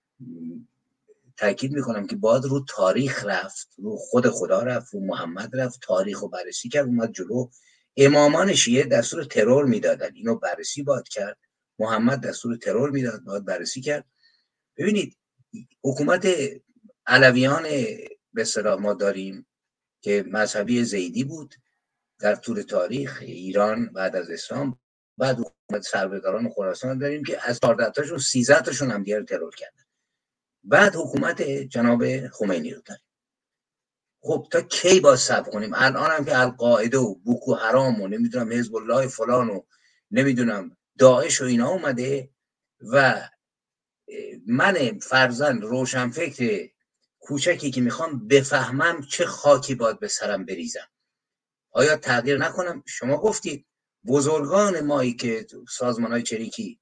تاکید 1.44 1.72
می‌کنم 1.72 2.08
که 2.08 2.16
باید 2.16 2.44
رو 2.44 2.66
تاریخ 2.70 3.26
رفت 3.26 3.68
رو 3.78 3.96
خود 3.98 4.30
خدا 4.30 4.64
رفت 4.64 4.94
رو 4.94 5.00
محمد 5.00 5.56
رفت 5.56 5.80
تاریخ 5.82 6.20
رو 6.20 6.28
بررسی 6.28 6.70
کرد 6.70 6.86
اومد 6.86 7.12
جلو. 7.12 7.50
امامان 7.98 8.54
شیعه 8.54 8.84
دستور 8.84 9.24
ترور 9.24 9.66
می‌دادن 9.66 10.16
اینو 10.16 10.36
بررسی 10.36 10.84
باید 10.84 11.08
کرد. 11.08 11.38
محمد 11.80 12.22
دستور 12.22 12.58
ترور 12.58 12.90
می‌داد 12.90 13.24
باید 13.24 13.46
بررسی 13.46 13.82
کرد. 13.82 14.06
ببینید 14.78 15.18
حکومت 15.84 16.28
علویان 17.08 17.64
به 18.34 18.46
ما 18.80 18.94
داریم 18.94 19.48
که 20.02 20.26
مذهبی 20.28 20.84
زیدی 20.84 21.24
بود 21.24 21.56
در 22.20 22.36
طول 22.36 22.62
تاریخ 22.62 23.20
ایران 23.22 23.90
بعد 23.90 24.16
از 24.16 24.30
اسلام 24.30 24.80
بعد 25.18 25.40
حکومت 25.40 25.82
سربداران 25.82 26.50
خراسان 26.50 26.98
داریم 26.98 27.24
که 27.24 27.50
از 27.50 27.60
14 27.60 27.90
تاشون 27.92 28.18
13 28.18 28.62
تاشون 28.62 28.92
هم 28.92 29.04
دیگر 29.04 29.24
ترور 29.24 29.56
کردن. 29.56 29.83
بعد 30.64 30.96
حکومت 30.96 31.42
جناب 31.42 32.28
خمینی 32.28 32.74
رو 32.74 32.82
داریم. 32.82 33.04
خب 34.22 34.48
تا 34.52 34.62
کی 34.62 35.00
با 35.00 35.16
سب 35.16 35.50
کنیم؟ 35.50 35.72
الان 35.76 36.12
هم 36.12 36.26
که 36.26 36.40
القاعده 36.40 36.98
و 36.98 37.16
بوکو 37.16 37.54
حرام 37.54 38.02
و 38.02 38.08
نمی‌دونم 38.08 38.52
حزب 38.52 38.76
الله 38.76 39.08
فلان 39.08 39.50
و 39.50 39.62
نمی‌دونم 40.12 40.78
داعش 40.98 41.42
و 41.42 41.46
اینا 41.46 41.70
اومده 41.70 42.30
و 42.94 43.22
من 44.48 45.00
فرزن 45.00 45.62
روشنفکر 45.62 46.70
کوچکی 47.20 47.72
که 47.72 47.82
می‌خوام 47.82 48.28
بفهمم 48.28 49.02
چه 49.02 49.26
خاکی 49.26 49.76
باید 49.76 50.00
به 50.00 50.08
سرم 50.08 50.46
بریزم. 50.46 50.88
آیا 51.72 51.98
تغییر 51.98 52.38
نکنم؟ 52.38 52.84
شما 52.88 53.18
گفتید 53.18 53.66
بزرگان 54.08 54.80
مایی 54.80 55.14
که 55.14 55.48
سازمان 55.70 56.12
های 56.12 56.24
چریکی 56.24 56.80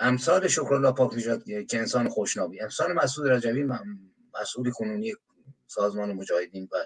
امثال 0.00 0.48
شکرالله 0.48 0.92
پاک 0.92 1.14
نجات 1.14 1.44
که 1.68 1.78
انسان 1.78 2.08
خوشنابی 2.08 2.60
امثال 2.60 2.92
مسعود 2.92 3.30
رجبی 3.30 3.64
مسئول 4.40 4.70
کنونی 4.70 5.14
سازمان 5.66 6.12
مجاهدین 6.12 6.68
و 6.72 6.76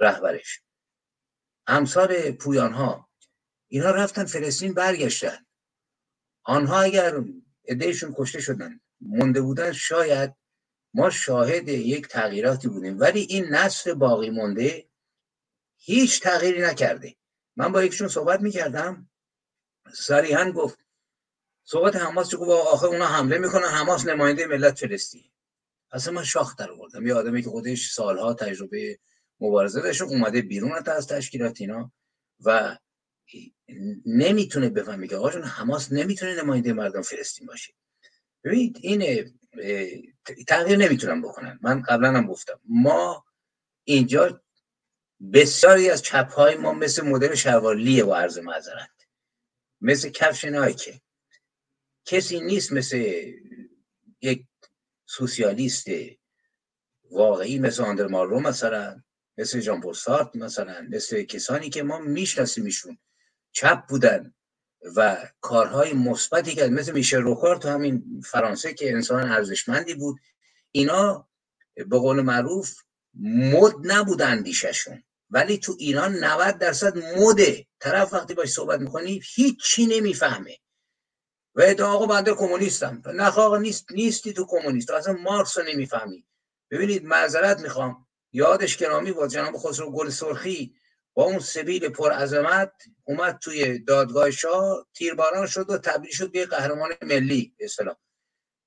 رهبرش. 0.00 0.62
امثال 1.66 2.30
پویان 2.30 2.72
ها 2.72 3.08
اینا 3.68 3.90
رفتن 3.90 4.24
فلسطین 4.24 4.74
برگشتن. 4.74 5.46
آنها 6.42 6.80
اگر 6.80 7.24
ادهشون 7.64 8.14
کشته 8.18 8.40
شدن 8.40 8.80
مونده 9.00 9.40
بودن 9.40 9.72
شاید 9.72 10.34
ما 10.94 11.10
شاهد 11.10 11.68
یک 11.68 12.08
تغییراتی 12.08 12.68
بودیم. 12.68 13.00
ولی 13.00 13.20
این 13.20 13.44
نسل 13.44 13.94
باقی 13.94 14.30
مونده 14.30 14.88
هیچ 15.76 16.22
تغییری 16.22 16.62
نکرده. 16.62 17.16
من 17.56 17.72
با 17.72 17.84
یکشون 17.84 18.08
صحبت 18.08 18.40
می‌کردم. 18.40 19.10
صریحا 19.94 20.50
گفت 20.50 20.87
صحبت 21.70 21.96
حماس 21.96 22.34
گفت؟ 22.34 22.50
آخه 22.50 22.86
اونا 22.86 23.06
حمله 23.06 23.38
می‌کنن. 23.38 23.68
حماس 23.68 24.06
نماینده 24.06 24.46
ملت 24.46 24.78
فلسطین. 24.78 25.30
اصلا 25.92 26.12
من 26.12 26.24
شاخ 26.24 26.56
در 26.56 26.70
آوردم. 26.70 27.06
یه 27.06 27.14
آدمی 27.14 27.42
که 27.42 27.50
خودش 27.50 27.90
سالها 27.92 28.34
تجربه 28.34 28.98
مبارزه 29.40 29.80
داشته 29.80 30.04
اومده 30.04 30.42
بیرون 30.42 30.72
از 30.86 31.06
تشکیلات 31.06 31.60
اینا 31.60 31.92
و 32.44 32.78
نمی‌تونه 34.06 34.68
بفهمی 34.68 35.08
که 35.08 35.16
آقا 35.16 35.28
حماس 35.28 35.92
نمی‌تونه 35.92 36.42
نماینده 36.42 36.72
مردم 36.72 37.02
فلسطین 37.02 37.46
باشه. 37.46 37.72
ببینید 38.44 38.78
این 38.82 39.32
تغییر 40.48 40.78
نمی‌تونم 40.78 41.22
بکنن. 41.22 41.58
من 41.62 41.82
قبلا 41.82 42.08
هم 42.08 42.26
گفتم 42.26 42.60
ما 42.64 43.24
اینجا 43.84 44.42
بسیاری 45.32 45.90
از 45.90 46.02
چپ 46.02 46.32
های 46.32 46.56
ما 46.56 46.72
مثل 46.72 47.04
مدل 47.06 47.34
شوالیه 47.34 48.04
و 48.04 48.14
عرض 48.14 48.38
معذرت 48.38 48.90
مثل 49.80 50.08
کفش 50.08 50.44
نایکه 50.44 51.00
کسی 52.08 52.40
نیست 52.40 52.72
مثل 52.72 53.32
یک 54.22 54.44
سوسیالیست 55.06 55.86
واقعی 57.10 57.58
مثل 57.58 57.82
آندر 57.82 58.06
مارلو 58.06 58.40
مثلا 58.40 59.02
مثل 59.38 59.60
جان 59.60 59.80
بوستارت 59.80 60.36
مثلا 60.36 60.86
مثل 60.90 61.22
کسانی 61.22 61.70
که 61.70 61.82
ما 61.82 61.98
میشناسیمشون 61.98 62.98
چپ 63.52 63.86
بودن 63.88 64.34
و 64.96 65.28
کارهای 65.40 65.92
مثبتی 65.92 66.54
کرد 66.54 66.70
مثل 66.70 66.92
میشل 66.92 67.22
روکار 67.22 67.56
تو 67.56 67.68
همین 67.68 68.22
فرانسه 68.24 68.74
که 68.74 68.92
انسان 68.92 69.30
ارزشمندی 69.30 69.94
بود. 69.94 70.20
اینا 70.70 71.28
به 71.74 71.98
قول 71.98 72.20
معروف 72.22 72.82
مد 73.52 73.74
نبود 73.84 74.22
اندیششون 74.22 75.02
ولی 75.30 75.58
تو 75.58 75.76
ایران 75.78 76.24
90 76.24 76.58
درصد 76.58 76.98
مده. 76.98 77.66
طرف 77.80 78.14
وقتی 78.14 78.34
باش 78.34 78.48
صحبت 78.48 78.80
می‌کنی 78.80 79.20
هیچی 79.34 79.86
نمی‌فهمه. 79.86 80.56
و 81.54 81.62
ادعا 81.64 81.92
آقا 81.92 82.06
بنده 82.06 82.34
کمونیستم. 82.34 83.02
نه 83.06 83.26
آقا 83.26 83.58
نیست 83.58 83.92
نیستی 83.92 84.32
تو 84.32 84.46
کمونیست. 84.46 84.90
اصلا 84.90 85.12
مارکس 85.12 85.58
رو 85.58 85.64
نمی‌فهمی. 85.64 86.24
ببینید 86.70 87.04
معذرت 87.04 87.60
می‌خوام. 87.60 88.06
یادش 88.32 88.76
گرامی 88.76 89.12
با 89.12 89.28
جناب 89.28 89.56
خسرو 89.56 89.92
گل 89.92 90.08
سرخی 90.08 90.74
با 91.14 91.24
اون 91.24 91.38
سبیل 91.38 91.88
پر 91.88 92.12
عظمت 92.12 92.72
اومد 93.04 93.38
توی 93.38 93.78
دادگاه 93.78 94.30
شاه 94.30 94.86
تیرباران 94.94 95.46
شد 95.46 95.70
و 95.70 95.78
تبدیل 95.78 96.12
شد 96.12 96.32
به 96.32 96.46
قهرمان 96.46 96.90
ملی 97.02 97.54
اصطلاح. 97.58 97.96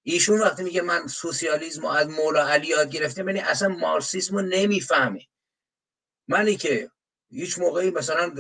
ایشون 0.03 0.39
وقتی 0.39 0.63
میگه 0.63 0.81
من 0.81 1.07
سوسیالیسم 1.07 1.85
از 1.85 2.09
مولا 2.09 2.47
علی 2.47 2.67
یاد 2.67 2.91
گرفته 2.91 3.23
یعنی 3.25 3.39
اصلا 3.39 3.67
مارکسیسم 3.67 4.35
رو 4.35 4.41
نمی‌فهمه. 4.41 5.27
منی 6.27 6.55
که 6.55 6.91
هیچ 7.29 7.59
موقعی 7.59 7.91
مثلا 7.91 8.33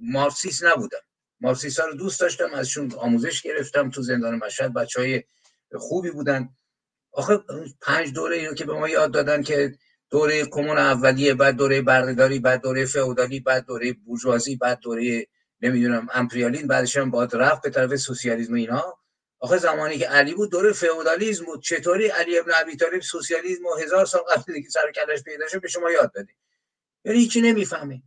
مارکسیست 0.00 0.64
نبودم. 0.64 1.02
مارکسیست 1.40 1.80
ها 1.80 1.86
رو 1.86 1.94
دوست 1.94 2.20
داشتم 2.20 2.54
ازشون 2.54 2.92
آموزش 2.92 3.42
گرفتم 3.42 3.90
تو 3.90 4.02
زندان 4.02 4.34
مشهد. 4.34 4.74
بچه 4.74 5.00
های 5.00 5.24
خوبی 5.74 6.10
بودن. 6.10 6.48
آخه 7.12 7.40
پنج 7.80 8.12
دوره 8.12 8.54
که 8.54 8.64
به 8.64 8.72
ما 8.72 8.88
یاد 8.88 9.12
دادن 9.12 9.42
که 9.42 9.74
دوره 10.10 10.46
کمون 10.46 10.78
اولیه 10.78 11.34
بعد 11.34 11.56
دوره 11.56 11.82
بردهداری 11.82 12.38
بعد 12.38 12.62
دوره 12.62 12.86
فئودالی 12.86 13.40
بعد 13.40 13.66
دوره 13.66 13.92
بورژوازی 13.92 14.56
بعد 14.56 14.80
دوره 14.80 15.26
نمی‌دونم 15.60 16.08
امپریالین 16.14 16.66
بعدش 16.66 16.96
هم 16.96 17.10
باید 17.10 17.36
رفت 17.36 17.62
به 17.62 17.70
طرف 17.70 17.96
سوسیالیسم 17.96 18.54
اینا. 18.54 18.98
آخه 19.38 19.58
زمانی 19.58 19.98
که 19.98 20.06
علی 20.06 20.34
بود 20.34 20.50
دوره 20.50 20.72
فئودالیسم 20.72 21.44
بود. 21.44 21.62
چطوری 21.62 22.06
علی 22.06 22.38
ابن 22.38 22.52
ابی 22.54 22.76
طالب 22.76 23.00
سوسیالیسم 23.00 23.66
و 23.66 23.74
هزار 23.74 24.06
سال 24.06 24.20
قبل 24.20 24.60
که 24.60 24.68
سر 24.70 24.92
کلش 24.94 25.22
پیدا 25.22 25.48
شد 25.48 25.60
به 25.60 25.68
شما 25.68 25.90
یاد 25.90 26.12
داده 26.14 26.32
یعنی 27.04 27.18
هیچی 27.18 27.40
نمی‌فهمه 27.40 28.02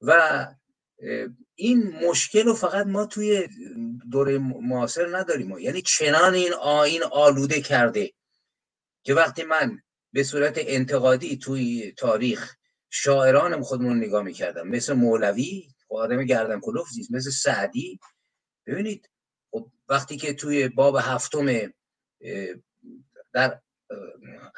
و 0.00 0.46
این 1.60 1.94
مشکل 2.08 2.44
رو 2.44 2.54
فقط 2.54 2.86
ما 2.86 3.06
توی 3.06 3.48
دوره 4.10 4.38
معاصر 4.38 5.16
نداریم. 5.16 5.58
یعنی 5.58 5.82
چنان 5.82 6.34
این 6.34 6.52
آین 6.52 7.02
آلوده 7.02 7.60
کرده 7.60 8.12
که 9.02 9.14
وقتی 9.14 9.44
من 9.44 9.82
به 10.12 10.22
صورت 10.22 10.54
انتقادی 10.56 11.36
توی 11.36 11.92
تاریخ 11.92 12.56
شاعران 12.90 13.62
خودمون 13.62 13.96
نگاه 13.96 14.22
می‌کردم 14.22 14.68
مثل 14.68 14.92
مولوی 14.92 15.68
خب 15.88 15.94
آدم 15.94 16.24
گردن 16.24 16.60
کلوف 16.60 16.88
زیست 16.88 17.12
مثل 17.12 17.30
سعدی. 17.30 18.00
ببینید 18.66 19.10
خب 19.50 19.70
وقتی 19.88 20.16
که 20.16 20.34
توی 20.34 20.68
باب 20.68 20.96
هفتم 21.00 21.72
در 23.32 23.60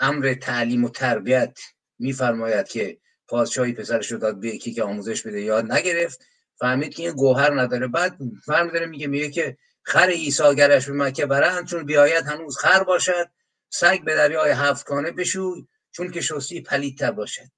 امر 0.01 0.35
تعلیم 0.35 0.85
و 0.85 0.89
تربیت 0.89 1.59
میفرماید 1.99 2.69
که 2.69 2.99
پادشاهی 3.29 3.73
پسرش 3.73 4.13
رو 4.13 4.19
داد 4.19 4.41
به 4.41 4.49
یکی 4.49 4.73
که 4.73 4.83
آموزش 4.83 5.27
بده 5.27 5.41
یاد 5.41 5.73
نگرفت. 5.73 6.30
فهمید 6.61 6.95
که 6.95 7.03
این 7.03 7.13
گوهر 7.13 7.61
نداره. 7.61 7.87
بعد 7.87 8.19
فرم 8.47 8.69
داره 8.69 8.87
میگه 8.87 9.07
میگه 9.07 9.31
که 9.31 9.57
خر 9.83 10.09
عیسی 10.09 10.55
گرش 10.55 10.87
به 10.87 10.93
مکه 10.93 11.27
برند 11.27 11.67
چون 11.67 11.87
بیاید 11.87 12.27
هنوز 12.27 12.59
خر 12.59 12.85
باشد. 12.85 13.31
سگ 13.71 14.05
به 14.05 14.15
دریای 14.15 14.51
هفتگانه 14.51 15.11
بشوی 15.11 15.69
چون 15.91 16.11
که 16.11 16.21
شستی 16.21 16.61
پلیدتر 16.61 17.11
باشد. 17.11 17.51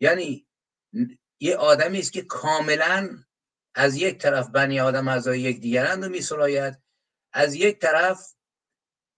یعنی 0.00 0.46
یه 1.40 1.56
آدمی 1.56 1.98
است 1.98 2.12
که 2.12 2.22
کاملا 2.22 3.24
از 3.74 3.96
یک 3.96 4.18
طرف 4.18 4.48
بنی 4.48 4.80
آدم 4.80 5.08
از 5.08 5.26
یک 5.26 5.60
دیگرند 5.60 6.04
رو 6.04 6.10
میسراید. 6.10 6.78
از 7.32 7.54
یک 7.54 7.78
طرف 7.78 8.34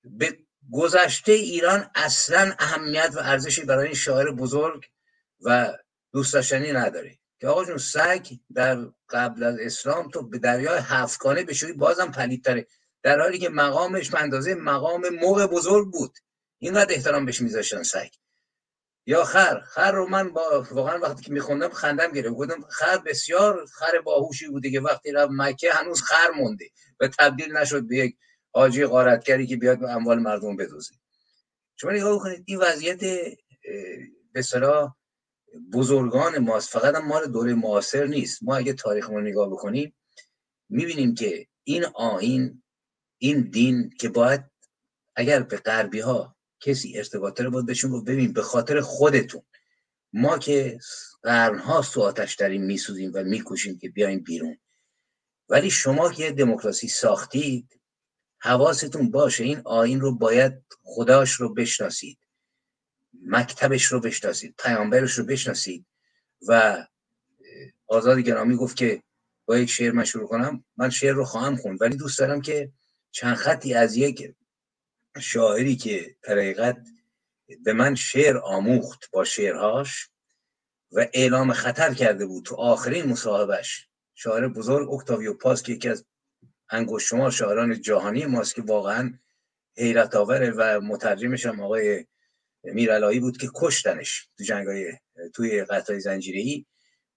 به 0.05 0.39
گذشته 0.73 1.33
ایران 1.33 1.91
اصلا 1.95 2.55
اهمیت 2.59 3.11
و 3.15 3.19
ارزشی 3.19 3.65
برای 3.65 3.87
این 3.87 3.95
شاعر 3.95 4.31
بزرگ 4.31 4.85
و 5.41 5.79
دوست 6.13 6.35
داشتنی 6.35 6.73
نداره. 6.73 7.19
که 7.41 7.49
آقا 7.49 7.65
جون 7.65 7.79
سگ 7.79 8.27
در 8.55 8.79
قبل 9.09 9.43
از 9.43 9.59
اسلام 9.61 10.09
تو 10.09 10.23
به 10.23 10.39
دریای 10.39 10.79
هفتگانه 10.83 11.43
بشوی 11.43 11.73
بازم 11.73 12.11
پلیدتره. 12.11 12.67
در 13.03 13.21
حالی 13.21 13.39
که 13.39 13.49
مقامش 13.49 14.11
به 14.11 14.21
اندازه 14.21 14.55
مقام 14.55 15.09
موقع 15.09 15.47
بزرگ 15.47 15.93
بود. 15.93 16.19
اینقدر 16.59 16.95
احترام 16.95 17.27
بهش 17.27 17.41
میذاشتن 17.41 17.83
سگ 17.83 18.09
یا 19.07 19.25
خر 19.25 19.61
خر 19.61 19.93
رو 19.93 20.09
من 20.09 20.33
با 20.33 20.67
واقعا 20.71 20.99
وقتی 20.99 21.23
که 21.23 21.33
میخوندم 21.33 21.69
خندم 21.69 22.13
گرفت. 22.13 22.35
گفتم 22.35 22.65
خر 22.69 22.99
بسیار 22.99 23.67
خر 23.67 24.01
باهوشی 24.01 24.49
بوده 24.49 24.71
که 24.71 24.81
وقتی 24.81 25.13
رفت 25.13 25.31
مکه 25.33 25.73
هنوز 25.73 26.03
خر 26.03 26.31
مونده. 26.37 26.71
و 27.01 27.09
تبدیل 27.09 27.57
نشد 27.57 27.89
به 27.89 27.97
یک 27.97 28.17
حاجی 28.53 28.87
غارتگری 28.87 29.47
که 29.47 29.57
بیاد 29.57 29.79
به 29.79 29.91
اموال 29.91 30.19
مردم 30.19 30.57
بدوزه. 30.57 30.95
شما 31.77 31.91
نگاه 31.91 32.19
کنید 32.19 32.45
این 32.47 32.59
وضعیت 32.59 33.01
به 34.33 34.43
بزرگان 35.73 36.39
ماست. 36.39 36.69
فقط 36.69 36.95
هم 36.95 37.07
مال 37.07 37.27
دوره 37.27 37.55
معاصر 37.55 38.07
نیست. 38.07 38.43
ما 38.43 38.57
اگه 38.57 38.73
تاریخ 38.73 39.09
رو 39.09 39.21
نگاه 39.21 39.51
بکنیم 39.51 39.95
می‌بینیم 40.69 41.15
که 41.15 41.47
این 41.65 41.85
آین 41.85 42.63
این 43.19 43.41
دین 43.41 43.91
که 44.01 44.09
باید 44.09 44.45
اگر 45.17 45.43
به 45.43 45.57
غربی 45.57 46.01
ها 46.01 46.37
کسی 46.61 46.99
ارتباط 46.99 47.37
داره 47.37 47.51
باید 47.51 47.67
بهشون 47.67 47.91
گفت 47.91 48.05
ببین 48.05 48.33
به 48.33 48.43
خاطر 48.43 48.81
خودتون. 48.81 49.43
ما 50.13 50.39
که 50.39 50.79
قرنها 51.23 51.83
سو 51.83 52.03
آتش 52.03 52.35
داریم 52.35 52.63
میسوزیم 52.63 53.11
و 53.15 53.25
میکوشیم 53.25 53.79
که 53.79 53.89
بیایم 53.89 54.21
بیرون. 54.21 54.59
ولی 55.49 55.71
شما 55.71 56.13
که 56.13 56.33
دموکراسی 56.33 56.89
ساختید 56.89 57.81
حواستون 58.39 59.11
باشه 59.11 59.45
این 59.45 59.63
آین 59.65 60.01
رو 60.01 60.15
باید 60.15 60.53
خداش 60.83 61.33
رو 61.33 61.55
بشناسید. 61.55 62.19
مکتبش 63.27 63.85
رو 63.85 64.01
بشناسید 64.01 64.55
پیامبرش 64.59 65.13
رو 65.13 65.25
بشناسید 65.25 65.87
و 66.49 66.85
آزاد 67.87 68.19
گرامی 68.19 68.57
گفت 68.57 68.77
که 68.77 69.03
با 69.47 69.59
یک 69.59 69.71
شعر 69.71 69.93
من 69.93 70.05
کنم. 70.05 70.65
من 70.77 70.91
شعر 70.91 71.13
رو 71.13 71.25
خواهم 71.25 71.57
خوند 71.57 71.83
ولی 71.83 71.97
دوست 71.97 72.19
دارم 72.19 72.41
که 72.41 72.73
چند 73.11 73.37
خطی 73.37 73.75
از 73.75 73.97
یک 73.97 74.35
شاعری 75.21 75.77
که 75.77 76.17
طریقت 76.23 76.89
به 77.65 77.73
من 77.73 77.95
شعر 77.95 78.39
آموخت 78.39 79.11
با 79.11 79.25
شعرهاش 79.25 80.09
و 80.93 81.07
اعلام 81.13 81.53
خطر 81.53 81.95
کرده 81.95 82.27
بود 82.27 82.45
تو 82.45 82.55
آخرین 82.55 83.07
مصاحبش 83.07 83.89
شاعر 84.15 84.49
بزرگ 84.49 84.91
اکتاویو 84.91 85.35
پاس 85.35 85.63
که 85.63 85.73
یکی 85.73 85.89
از 85.89 86.05
انگوش 86.71 87.09
شما 87.09 87.31
شاعران 87.31 87.81
جهانی 87.81 88.27
ماست 88.27 88.55
که 88.55 88.63
واقعا 88.63 89.19
حیرت 89.77 90.15
آوره 90.15 90.51
و 90.51 90.81
مترجمش 90.81 91.47
هم 91.47 91.61
آقای 91.61 92.07
میرالایی 92.65 93.21
بود 93.21 93.37
که 93.37 93.49
کشتنش 93.55 94.29
تو 94.39 94.45
جنگای 94.45 94.93
توی 95.35 95.65
قطعه 95.65 95.99
زنجیره 95.99 96.41
ای 96.41 96.67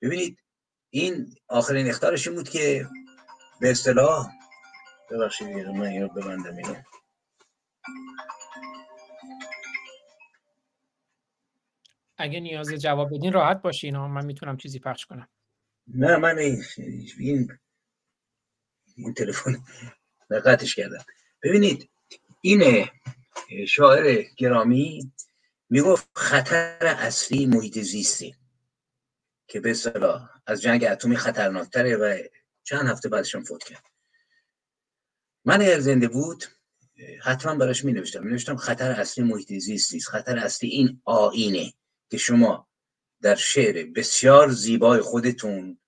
ببینید 0.02 0.40
این 0.90 1.36
آخرین 1.48 1.88
اختارش 1.88 2.28
این 2.28 2.36
بود 2.36 2.50
که 2.50 2.88
به 3.62 3.72
اصطلاح 3.72 4.28
ببخشید 5.12 5.48
من 5.48 5.82
اینو 5.82 6.08
ببندم 6.08 6.56
اینو. 6.56 6.76
اگه 12.18 12.40
نیاز 12.40 12.74
جواب 12.74 13.16
بدین 13.16 13.34
راحت 13.34 13.62
باشین 13.62 13.98
من 13.98 14.26
می‌تونم 14.26 14.58
چیزی 14.58 14.80
پخش 14.80 15.06
کنم. 15.06 15.30
نه 15.88 16.18
من 16.18 16.38
این 16.38 16.64
این, 17.18 17.58
این 18.96 19.14
تلفن 19.14 19.64
قطعش 20.30 20.76
کردم. 20.76 21.06
ببینید 21.44 21.90
اینه 22.42 22.92
شاعر 23.68 24.26
گرامی 24.38 25.12
می‌گفت 25.70 26.10
خطر 26.16 26.78
اصلی 26.82 27.46
محیط 27.46 27.80
زیستی 27.80 28.36
که 29.48 29.60
به 29.60 29.72
اصطلاح 29.72 30.30
از 30.48 30.62
جنگ 30.62 30.84
اتمی 30.84 31.18
خطرناکتره 31.18 31.96
و 31.96 32.18
چند 32.64 32.88
هفته 32.88 33.10
بعدشم 33.10 33.44
فوت 33.44 33.64
کرد. 33.64 33.86
من 35.46 35.62
اگر 35.62 35.80
زنده 35.80 36.08
بود 36.08 36.44
حتما 37.22 37.56
براش 37.56 37.86
می 37.86 37.94
نوشتم 37.94 38.24
می 38.24 38.32
نوشتم 38.32 38.56
خطر 38.56 38.92
اصلی 38.92 39.24
محیط 39.24 39.54
زیست 39.54 39.94
نیست. 39.94 40.08
خطر 40.08 40.38
اصلی 40.38 40.70
این 40.70 41.02
آینه 41.06 41.74
که 42.10 42.18
شما 42.18 42.68
در 43.22 43.36
شعر 43.36 43.86
بسیار 43.86 44.52
زیبای 44.52 45.02
خودتون 45.02 45.80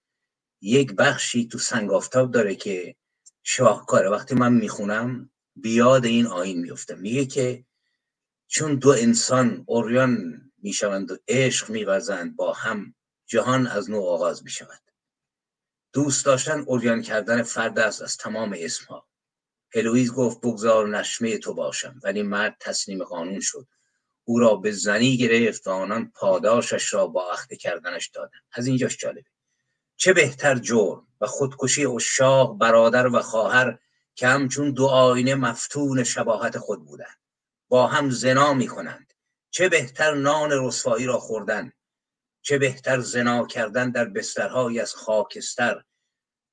یک 0.61 0.93
بخشی 0.93 1.47
تو 1.47 1.57
سنگ 1.57 1.91
آفتاب 1.91 2.31
داره 2.31 2.55
که 2.55 2.95
شاهکاره. 3.43 4.09
وقتی 4.09 4.35
من 4.35 4.53
می‌خونم 4.53 5.31
بیاد 5.55 6.05
این 6.05 6.27
آین 6.27 6.59
میفتم 6.59 6.97
میگه 6.97 7.25
که 7.25 7.65
چون 8.51 8.75
دو 8.75 8.89
انسان 8.89 9.63
اوریان 9.67 10.41
می‌شوند 10.57 11.11
و 11.11 11.17
عشق 11.27 11.69
میورزند 11.69 12.35
با 12.35 12.53
هم 12.53 12.95
جهان 13.25 13.67
از 13.67 13.89
نو 13.89 14.01
آغاز 14.01 14.43
می‌شود. 14.43 14.81
دوست 15.93 16.25
داشتن 16.25 16.59
اوریان 16.59 17.01
کردن 17.01 17.43
فرد 17.43 17.79
است 17.79 18.01
از 18.01 18.17
تمام 18.17 18.55
اسمها. 18.57 19.07
الویز 19.73 20.11
گفت 20.11 20.37
بگذار 20.41 20.97
نشمه 20.97 21.37
تو 21.37 21.53
باشم. 21.53 21.99
ولی 22.03 22.23
مرد 22.23 22.57
تسلیم 22.59 23.03
قانون 23.03 23.39
شد. 23.39 23.67
او 24.23 24.39
را 24.39 24.55
به 24.55 24.71
زنی 24.71 25.17
گرفت 25.17 25.67
و 25.67 25.71
آنان 25.71 26.11
پاداشش 26.15 26.93
را 26.93 27.07
با 27.07 27.31
اخته 27.31 27.55
کردنش 27.55 28.07
دادن 28.07 28.39
از 28.51 28.67
اینجاش 28.67 28.97
جالبه. 28.97 29.29
چه 29.97 30.13
بهتر 30.13 30.55
جرم 30.55 31.07
و 31.21 31.27
خودکشی 31.27 31.85
اشاق 31.85 32.57
برادر 32.57 33.07
و 33.07 33.19
خواهر 33.19 33.79
که 34.15 34.27
همچون 34.27 34.71
دو 34.71 34.85
آینه 34.85 35.35
مفتون 35.35 36.03
شباهت 36.03 36.57
خود 36.57 36.85
بودند. 36.85 37.19
با 37.69 37.87
هم 37.87 38.09
زنا 38.09 38.53
می 38.53 38.67
کنند 38.67 39.13
چه 39.51 39.69
بهتر 39.69 40.13
نان 40.13 40.51
رسوایی 40.51 41.05
را 41.05 41.19
خوردن 41.19 41.71
چه 42.41 42.57
بهتر 42.57 42.99
زنا 42.99 43.47
کردن 43.47 43.91
در 43.91 44.05
بسترهایی 44.05 44.79
از 44.79 44.95
خاکستر 44.95 45.83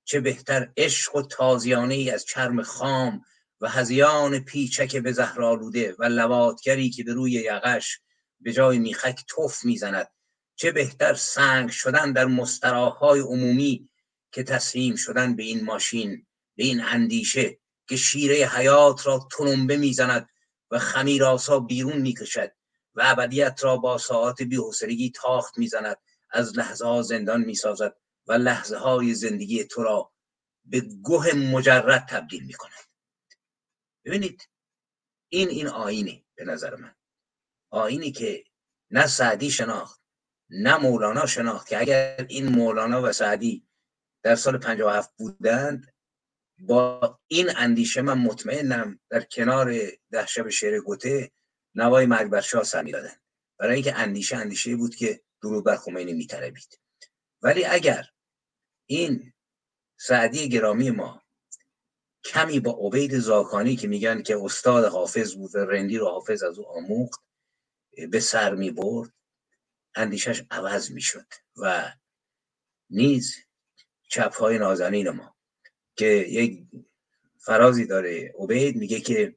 چه 0.04 0.20
بهتر 0.20 0.72
عشق 0.76 1.16
و 1.16 1.22
تازیانه 1.22 2.10
از 2.14 2.24
چرم 2.24 2.62
خام 2.62 3.22
و 3.60 3.68
هزیان 3.68 4.38
پیچک 4.38 4.96
به 4.96 5.12
زهرالوده 5.12 5.94
و 5.98 6.04
لواتگری 6.04 6.90
که 6.90 7.04
به 7.04 7.12
روی 7.12 7.32
یقش 7.32 8.00
به 8.40 8.52
جای 8.52 8.78
میخک 8.78 9.24
توف 9.28 9.64
می‌زند. 9.64 10.08
چه 10.56 10.72
بهتر 10.72 11.14
سنگ 11.14 11.70
شدن 11.70 12.12
در 12.12 12.24
مستراهای 12.24 13.20
عمومی 13.20 13.88
که 14.32 14.42
تسلیم 14.42 14.96
شدن 14.96 15.36
به 15.36 15.42
این 15.42 15.64
ماشین 15.64 16.26
به 16.56 16.64
این 16.64 16.80
اندیشه 16.80 17.58
که 17.88 17.96
شیره 17.96 18.34
حیات 18.34 19.06
را 19.06 19.28
تنبه 19.38 19.76
می‌زند 19.76 20.28
و 20.70 20.78
خمیراسا 20.78 21.60
بیرون 21.60 21.98
می‌کشد 21.98 22.52
و 22.94 23.02
ابدیت 23.04 23.60
را 23.64 23.76
با 23.76 23.98
ساعت 23.98 24.42
بیحسرگی 24.42 25.10
تاخت 25.10 25.58
می‌زند 25.58 25.96
از 26.30 26.58
لحظه 26.58 26.86
ها 26.86 27.02
زندان 27.02 27.40
می‌سازد 27.40 27.96
و 28.26 28.32
لحظه 28.32 28.76
های 28.76 29.14
زندگی 29.14 29.64
تو 29.64 29.82
را 29.82 30.12
به 30.64 30.80
گوه 30.80 31.34
مجرد 31.34 32.06
تبدیل 32.06 32.44
می‌کند. 32.44 32.72
ببینید 34.04 34.48
این 35.28 35.48
این 35.48 35.68
آینه 35.68 36.24
به 36.34 36.44
نظر 36.44 36.76
من. 36.76 36.94
آینی 37.70 38.12
که 38.12 38.44
نه 38.90 39.06
سعدی 39.06 39.50
شناخت 39.50 40.00
نه 40.50 40.76
مولانا 40.76 41.26
شناخت 41.26 41.68
که 41.68 41.80
اگر 41.80 42.26
این 42.28 42.48
مولانا 42.48 43.02
و 43.02 43.12
سعدی 43.12 43.68
در 44.22 44.36
سال 44.36 44.58
57 44.58 45.16
بودند 45.16 45.95
با 46.58 47.18
این 47.26 47.50
اندیشه 47.56 48.02
من 48.02 48.18
مطمئنم 48.18 49.00
در 49.10 49.20
کنار 49.20 49.74
ده 50.10 50.26
شب 50.26 50.48
شعر 50.48 50.80
گوته 50.80 51.30
نوای 51.74 52.06
مرگ 52.06 52.30
بر 52.30 52.40
شاه 52.40 52.64
سر 52.64 52.82
می‌دادن. 52.82 53.14
برای 53.58 53.74
اینکه 53.74 53.94
اندیشه 53.94 54.36
اندیشه 54.36 54.76
بود 54.76 54.94
که 54.94 55.20
درود 55.42 55.64
بر 55.64 55.76
خمینی 55.76 56.12
میطلبید. 56.12 56.80
ولی 57.42 57.64
اگر 57.64 58.06
این 58.86 59.32
سعدی 59.98 60.48
گرامی 60.48 60.90
ما 60.90 61.22
کمی 62.24 62.60
با 62.60 62.78
عبید 62.80 63.18
زاکانی 63.18 63.76
که 63.76 63.88
میگن 63.88 64.22
که 64.22 64.38
استاد 64.42 64.84
حافظ 64.84 65.34
بود 65.34 65.54
و 65.54 65.58
رندی 65.58 65.98
رو 65.98 66.06
حافظ 66.08 66.42
از 66.42 66.58
او 66.58 66.68
آموخت 66.68 67.20
به 68.10 68.20
سر 68.20 68.54
می 68.54 68.70
برد 68.70 69.12
اندیشش 69.94 70.42
عوض 70.50 70.90
می‌شد 70.90 71.26
و 71.56 71.92
نیز 72.90 73.36
چپ 74.08 74.34
های 74.34 74.58
نازنین 74.58 75.10
ما 75.10 75.35
که 75.96 76.06
یک 76.06 76.62
فرازی 77.38 77.86
داره. 77.86 78.34
عبید 78.38 78.76
میگه 78.76 79.00
که 79.00 79.34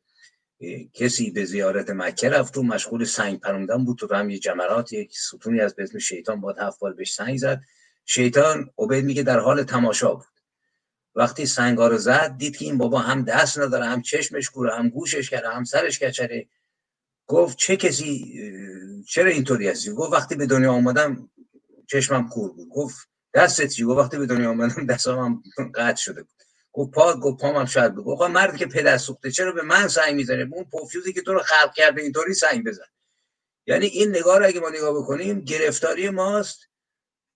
کسی 0.94 1.31
به 1.31 1.45
زیارت 1.45 1.90
مکه 1.90 2.30
رفت 2.30 2.57
و 2.57 2.64
مشغول 2.64 3.03
سنگ 3.03 3.40
پروندن 3.40 3.86
بود 3.86 3.98
تو 3.98 4.15
هم 4.15 4.30
یه 4.30 4.40
جمرات 4.40 4.94
یک 4.94 5.18
ستونی 5.18 5.61
از 5.61 5.76
اسم 5.77 5.99
شیطان 5.99 6.41
با 6.41 6.56
هفت 6.60 6.80
بار 6.80 6.94
بهش 6.94 7.14
سنگ 7.14 7.38
زد. 7.38 7.61
شیطان 8.06 8.69
عبید 8.77 9.06
میگه 9.06 9.23
در 9.23 9.40
حال 9.40 9.64
تماشا 9.64 10.14
بود. 10.14 10.26
وقتی 11.15 11.45
سنگا 11.45 11.88
رو 11.88 11.98
زد 11.98 12.36
دید 12.38 12.57
که 12.57 12.65
این 12.65 12.77
بابا 12.77 12.99
هم 12.99 13.23
دست 13.23 13.60
نداره 13.60 13.86
هم 13.86 14.02
چشمش 14.02 14.49
کوره 14.49 14.76
هم 14.76 14.90
گوشش 14.90 15.30
کرده 15.30 15.49
هم 15.49 15.64
سرش 15.64 15.99
کچره. 15.99 16.48
گفت 17.27 17.57
چه 17.57 17.77
کسی 17.77 18.34
چرا 19.07 19.30
اینطوری 19.31 19.68
هستی؟ 19.68 19.91
گفت 19.91 20.14
وقتی 20.14 20.36
به 20.36 20.45
دنیا 20.45 20.73
آمدم 20.73 21.30
چشمم 21.88 22.30
کور 22.30 22.53
بود. 22.53 22.69
گفت 22.69 23.07
دستت 23.34 23.68
چی؟ 23.68 23.84
گفت 23.84 23.99
وقتی 23.99 24.18
به 24.18 24.26
دنیا 24.26 24.49
آمدم 24.49 24.86
دستام 24.86 25.44
هم 25.57 25.72
قطع 25.76 26.02
شده 26.02 26.23
بود. 26.23 26.44
گفت 26.74 26.91
پا 26.91 27.60
هم 27.60 27.66
شاید 27.66 27.96
بود 27.96 28.06
گفت 28.06 28.22
مردی 28.22 28.58
که 28.58 28.66
پدر 28.66 28.98
سوخته 28.98 29.32
چرا 29.32 29.52
به 29.52 29.62
من 29.62 29.88
سنگ 29.88 30.16
می‌زنه؟ 30.16 30.50
اون 30.52 30.64
پوفیوزی 30.64 31.14
که 31.14 31.22
تو 31.22 31.34
رو 31.34 31.40
خلق 31.40 31.74
کرده 31.74 32.02
اینطوری 32.02 32.34
سنگ 32.34 32.66
بزن. 32.66 32.86
یعنی 33.68 33.86
این 33.86 34.10
نگاه 34.10 34.40
رو 34.40 34.46
اگه 34.46 34.60
ما 34.60 34.70
نگاه 34.70 34.94
بکنیم 34.94 35.40
گرفتاری 35.40 36.10
ماست 36.10 36.60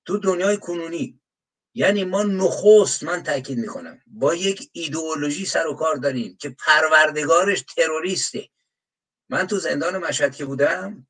تو 0.06 0.18
دنیای 0.18 0.58
کنونی. 0.58 1.20
یعنی 1.74 2.04
ما 2.04 2.24
نخست 2.24 3.04
من 3.04 3.24
تاکید 3.24 3.58
می‌کنم 3.58 4.02
با 4.08 4.36
یک 4.36 4.70
ایدئولوژی 4.72 5.46
سر 5.46 5.68
و 5.68 5.74
کار 5.74 5.96
داریم 5.96 6.38
که 6.40 6.56
پروردگارش 6.66 7.62
تروریسته. 7.62 8.50
من 9.30 9.48
تو 9.48 9.58
زندان 9.58 9.98
مشهد 9.98 10.36
که 10.36 10.46
بودم 10.46 11.08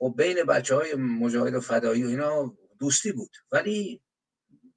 و 0.00 0.08
خب 0.08 0.14
بین 0.16 0.42
بچه 0.44 0.74
های 0.74 0.94
مجاهد 0.94 1.54
و 1.54 1.60
فدایی 1.60 2.04
و 2.04 2.08
اینا 2.08 2.56
دوستی 2.78 3.12
بود. 3.12 3.36
ولی 3.52 4.02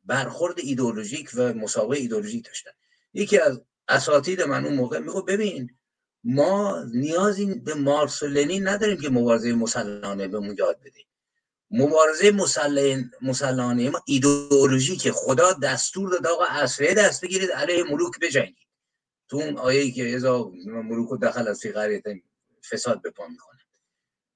برخورد 0.05 0.59
ایدئولوژیک 0.59 1.29
و 1.35 1.53
مسابقه 1.53 1.97
ایدئولوژیک 1.97 2.45
داشتن. 2.45 2.71
یکی 3.13 3.37
از 3.37 3.61
اساتید 3.87 4.41
من 4.41 4.65
اون 4.65 4.75
موقع 4.75 4.99
میگو 4.99 5.21
ببین 5.21 5.69
ما 6.23 6.83
نیازی 6.93 7.45
به 7.45 7.73
مارس 7.73 8.23
و 8.23 8.27
لنین 8.27 8.67
نداریم 8.67 9.01
که 9.01 9.09
مبارزه 9.09 9.53
مسلحانه 9.53 10.27
به 10.27 10.55
یاد 10.59 10.79
بده. 10.79 11.01
مبارزه 11.71 12.31
مسلحانه 13.21 13.89
ما 13.89 14.01
ایدئولوژی 14.05 14.97
که 14.97 15.11
خدا 15.11 15.53
دستور 15.53 16.09
داد 16.09 16.27
آقا 16.27 16.45
اسلحه 16.45 16.93
دست 16.93 17.21
بگیرید 17.21 17.51
علیه 17.51 17.83
ملوک 17.83 18.19
بجنگید. 18.21 18.67
تو 19.29 19.37
اون 19.37 19.57
آیه 19.57 19.91
که 19.91 20.15
ازا 20.15 20.51
ملوک 20.65 21.21
دخل 21.21 21.47
از 21.47 21.59
فی 21.59 21.71
فساد 22.71 23.01
به 23.01 23.13
می‌کنه 23.29 23.59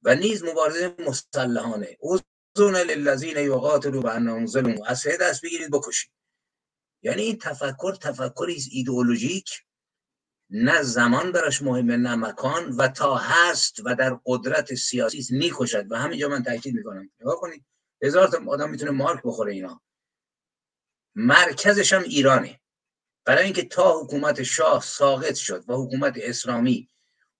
و 0.04 0.16
نیز 0.16 0.44
مبارزه 0.44 0.96
مسلحانه. 1.00 1.98
اوزون 2.60 2.76
للذین 2.76 3.38
یقاتلوا 3.38 4.02
بانهم 4.02 4.46
ظلموا 4.46 4.86
اسلحه 4.86 5.18
دست 5.18 5.42
بگیرید 5.42 5.72
بکشید. 5.72 6.12
یعنی 7.04 7.22
این 7.22 7.38
تفکر 7.38 7.96
تفکری 7.96 8.64
ایدئولوژیک. 8.72 9.50
نه 10.50 10.82
زمان 10.82 11.32
براش 11.32 11.62
مهمه 11.62 11.98
نه 11.98 12.16
مکان. 12.16 12.70
و 12.70 12.88
تا 12.88 13.16
هست 13.16 13.80
و 13.86 13.96
در 13.96 14.20
قدرت 14.26 14.76
سیاسی 14.76 15.28
می‌کشد. 15.30 15.92
و 15.92 15.96
همینجا 15.98 16.30
من 16.30 16.44
تاکید 16.44 16.76
می‌کنم. 16.76 17.10
نگاه 17.20 17.36
کنید. 17.40 17.66
هزار 18.04 18.28
تا 18.28 18.38
آدم 18.48 18.70
می‌تونه 18.70 18.92
مارک 18.92 19.22
بخوره 19.24 19.54
اینا. 19.54 19.82
مرکزش 21.16 21.94
هم 21.94 22.04
ایرانه. 22.04 22.60
برای 23.26 23.44
اینکه 23.44 23.64
تا 23.64 24.00
حکومت 24.00 24.44
شاه 24.44 24.82
ساقط 24.84 25.36
شد 25.36 25.70
و 25.70 25.74
حکومت 25.74 26.14
اسلامی 26.18 26.90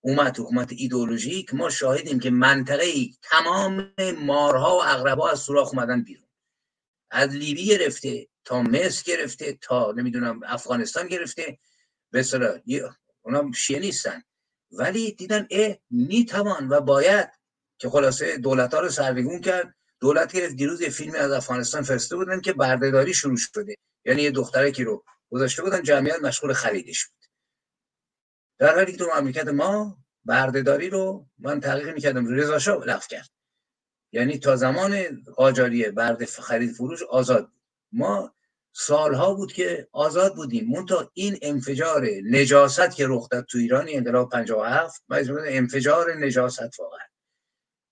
اومد 0.00 0.40
حکومت 0.40 0.72
ایدئولوژیک 0.72 1.54
ما 1.54 1.70
شاهدیم 1.70 2.20
که 2.20 2.30
منطقه 2.30 2.84
ای 2.84 3.14
تمام 3.22 3.94
مارها 4.18 4.76
و 4.76 4.82
اغربا 4.84 5.30
از 5.30 5.40
سوراخ 5.40 5.74
اومدن 5.74 6.02
بیرون. 6.02 6.28
از 7.10 7.30
لیبی 7.30 7.66
گرفته 7.66 8.28
تا 8.44 8.62
مصر 8.62 9.02
گرفته 9.04 9.58
تا 9.60 9.92
نمی‌دونم 9.92 10.40
افغانستان 10.46 11.08
گرفته. 11.08 11.58
به 12.10 12.24
اونا 13.22 13.52
شیعه 13.52 13.80
نیستن. 13.80 14.22
ولی 14.72 15.12
دیدن 15.12 15.46
اه 15.50 15.76
می‌توان 15.90 16.68
و 16.68 16.80
باید 16.80 17.30
که 17.78 17.88
خلاصه 17.88 18.38
دولت 18.38 18.74
ها 18.74 18.80
رو 18.80 18.88
سربگون 18.88 19.40
کرد. 19.40 19.74
دولت 20.00 20.32
گرفت 20.32 20.54
دیروز 20.54 20.80
یه 20.80 20.90
فیلمی 20.90 21.16
از 21.16 21.32
افغانستان 21.32 21.82
فرسته 21.82 22.16
بودن 22.16 22.40
که 22.40 22.52
بردهداری 22.52 23.14
شروع 23.14 23.36
شده. 23.36 23.74
یعنی 24.04 24.22
یه 24.22 24.30
دختره 24.30 24.72
که 24.72 24.84
رو 24.84 25.04
گذاشته 25.30 25.62
بودن 25.62 25.82
جمعیت 25.82 26.22
مشغول 26.22 26.52
خریدش 26.52 27.04
بود. 27.06 27.17
در 28.58 28.74
حالی 28.74 28.92
که 28.92 28.98
تو 28.98 29.06
مملکت 29.14 29.48
ما 29.48 29.98
بردهداری 30.24 30.90
رو 30.90 31.26
من 31.38 31.60
تحقیق 31.60 31.94
می‌کردم 31.94 32.34
رضا 32.34 32.58
شاه 32.58 32.84
لغو 32.84 33.06
کرد. 33.10 33.30
یعنی 34.12 34.38
تا 34.38 34.56
زمان 34.56 35.22
قاجاریه 35.36 35.90
برده 35.90 36.26
خرید 36.26 36.72
فروش 36.72 37.02
آزاد 37.02 37.52
ما 37.92 38.34
سالها 38.72 39.34
بود 39.34 39.52
که 39.52 39.88
آزاد 39.92 40.34
بودیم. 40.34 40.68
منتها 40.70 41.10
این 41.14 41.38
انفجار 41.42 42.08
نجاست 42.24 42.96
که 42.96 43.06
رخ 43.08 43.28
داد 43.28 43.44
تو 43.44 43.58
ایران 43.58 43.86
انقلاب 43.88 44.30
57 44.30 45.04
انفجار 45.46 46.14
نجاست 46.14 46.80
واقعا. 46.80 47.06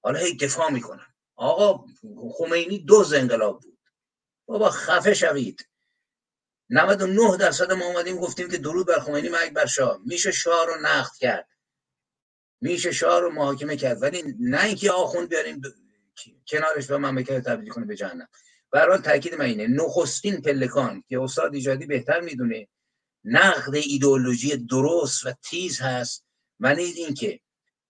حالا 0.02 0.18
هی 0.18 0.36
دفاع 0.36 0.70
می‌کنن. 0.70 1.06
آقا 1.36 1.84
خمینی 2.38 2.78
دو 2.78 3.04
انقلاب 3.14 3.60
بود. 3.60 3.78
بابا 4.46 4.70
خفه 4.70 5.14
شوید. 5.14 5.68
99 6.70 7.36
درصد 7.36 7.72
ما 7.72 7.84
اومدیم 7.84 8.16
گفتیم 8.16 8.48
که 8.48 8.58
درود 8.58 8.86
بر 8.86 8.98
خمینی 8.98 9.28
مرگ 9.28 9.52
بر 9.52 9.66
شاه. 9.66 10.00
میشه 10.06 10.32
شاه 10.32 10.66
رو 10.66 10.80
نقد 10.82 11.12
کرد. 11.20 11.48
میشه 12.60 12.92
شاه 12.92 13.20
رو 13.20 13.30
محاکمه 13.30 13.76
کرد. 13.76 14.02
ولی 14.02 14.34
نه 14.40 14.64
اینکه 14.64 14.90
آخوند 14.90 15.28
بیاریم 15.28 15.60
کنارش 16.48 16.90
و 16.90 16.98
مملکت 16.98 17.40
تبدیل 17.40 17.70
کنه 17.70 17.86
به 17.86 17.96
جهنم. 17.96 18.28
برای 18.70 18.98
تاکید 18.98 19.34
من 19.34 19.44
اینه. 19.44 19.66
نخستین 19.66 20.42
پلکان 20.42 21.04
که 21.08 21.20
استاد 21.20 21.54
ایجادی 21.54 21.86
بهتر 21.86 22.20
می‌دونه 22.20 22.68
نقد 23.24 23.74
ایدئولوژی 23.74 24.56
درست 24.56 25.26
و 25.26 25.32
تیز 25.32 25.80
هست. 25.80 26.24
من 26.58 26.78
اینکه 26.78 27.40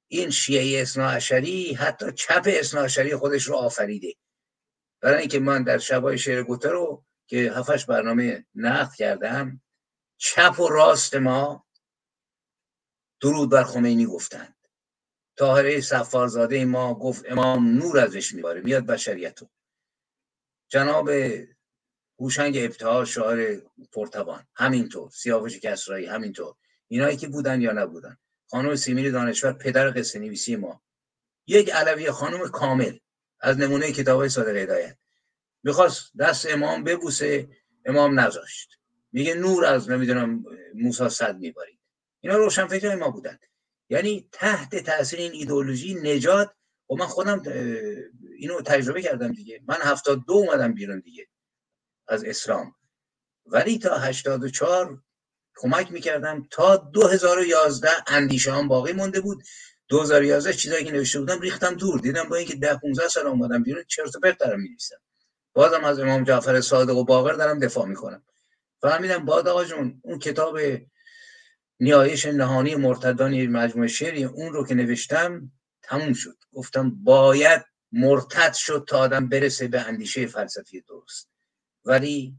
این 0.08 0.30
شیعه 0.30 0.82
اصناعشری 0.82 1.74
حتی 1.74 2.12
چپ 2.12 2.42
اصناعشری 2.46 3.16
خودش 3.16 3.44
رو 3.44 3.54
آفریده. 3.54 4.14
برای 5.00 5.20
اینکه 5.20 5.38
من 5.38 5.62
در 5.62 5.78
شبای 5.78 6.18
شعر 6.18 6.42
گوته 6.42 6.68
رو 6.68 7.05
که 7.26 7.52
هفتش 7.56 7.86
برنامه 7.86 8.46
نقد 8.54 8.94
کردم 8.94 9.60
چپ 10.16 10.60
و 10.60 10.68
راست 10.68 11.14
ما 11.14 11.66
درود 13.20 13.50
بر 13.50 13.64
خمینی 13.64 14.06
گفتند. 14.06 14.56
طاهره 15.36 15.80
سفارزاده 15.80 16.64
ما 16.64 16.94
گفت 16.94 17.24
امام 17.28 17.66
نور 17.66 17.98
ازش 17.98 18.34
میباره 18.34 18.60
میاد 18.60 18.86
بشریتو 18.86 19.48
جناب 20.68 21.10
هوشنگ 22.18 22.56
ابتحال 22.56 23.04
شاعر 23.04 23.60
پرتبان 23.92 24.46
همینطور 24.54 25.10
سیاوش 25.10 25.58
کسرایی 25.58 26.06
همینطور. 26.06 26.54
اینایی 26.88 27.16
که 27.16 27.28
بودن 27.28 27.60
یا 27.60 27.72
نبودن. 27.72 28.16
خانم 28.50 28.76
سیمین 28.76 29.12
دانشور 29.12 29.52
پدر 29.52 29.90
قصه 29.90 30.18
نویسی 30.18 30.56
ما. 30.56 30.82
یک 31.46 31.70
علوی 31.70 32.10
خانم 32.10 32.48
کامل 32.48 32.98
از 33.40 33.58
نمونه 33.58 33.92
کتاب 33.92 34.20
های 34.20 34.28
صادق 34.28 34.56
هدایت. 34.56 34.96
می‌خواست 35.66 36.16
دست 36.18 36.46
امام 36.50 36.84
ببوسه 36.84 37.48
امام 37.84 38.20
نذاشت. 38.20 38.68
میگه 39.12 39.34
نور 39.34 39.64
از 39.64 39.90
نمی‌دونم 39.90 40.44
موسا 40.74 41.08
صد 41.08 41.38
میبارید. 41.38 41.78
اینا 42.20 42.36
روشن 42.36 42.66
فکر 42.66 42.94
ما 42.94 43.10
بودن. 43.10 43.38
یعنی 43.88 44.28
تحت 44.32 44.76
تاثیر 44.76 45.18
این 45.18 45.32
ایدئولوژی 45.32 45.94
نجات 45.94 46.52
و 46.90 46.94
من 46.94 47.06
خودم 47.06 47.42
اینو 48.38 48.60
تجربه 48.60 49.02
کردم 49.02 49.32
دیگه. 49.32 49.60
من 49.68 49.76
هفتاد 49.80 50.24
دو 50.26 50.32
اومدم 50.32 50.74
بیرون 50.74 51.00
دیگه 51.00 51.28
از 52.08 52.24
اسلام. 52.24 52.74
ولی 53.46 53.78
تا 53.78 53.98
هشتاد 53.98 54.44
و 54.44 54.48
چار 54.48 55.02
کمک 55.56 55.92
می‌کردم 55.92 56.48
تا 56.50 56.76
2011 56.76 57.88
اندیشه 58.06 58.52
هم 58.52 58.68
باقی 58.68 58.92
مونده 58.92 59.20
بود. 59.20 59.42
2011 59.88 60.52
چیزایی 60.52 60.84
که 60.84 60.92
نوشته 60.92 61.18
بودم 61.18 61.40
ریختم 61.40 61.74
دور. 61.74 62.00
دیدم 62.00 62.28
با 62.28 62.36
اینکه 62.36 62.56
10 62.56 62.78
15 62.78 63.08
سال 63.08 63.26
اومدم 63.26 63.62
بیرون 63.62 63.84
چرت 63.88 64.16
و 64.16 64.20
پرت 64.20 64.38
دارم 64.38 64.60
می‌نویسم. 64.60 64.96
بازم 65.56 65.84
از 65.84 65.98
امام 66.00 66.24
جعفر 66.24 66.60
صادق 66.60 66.96
و 66.96 67.04
باقر 67.04 67.32
دارم 67.32 67.58
دفاع 67.58 67.86
می‌کنم. 67.86 68.22
فهمیدم 68.80 69.24
باد 69.24 69.48
آقا 69.48 69.64
جون 69.64 70.00
اون 70.04 70.18
کتاب 70.18 70.58
نیایش 71.80 72.26
نهانی 72.26 72.74
مرتدان 72.74 73.46
مجموعه 73.46 73.88
شعری 73.88 74.24
اون 74.24 74.52
رو 74.52 74.66
که 74.66 74.74
نوشتم 74.74 75.52
تموم 75.82 76.12
شد. 76.12 76.36
گفتم 76.52 76.90
باید 77.04 77.64
مرتد 77.92 78.52
شد 78.54 78.84
تا 78.88 78.98
آدم 78.98 79.28
برسه 79.28 79.68
به 79.68 79.80
اندیشه 79.80 80.26
فلسفی 80.26 80.80
درست. 80.80 81.30
ولی 81.84 82.36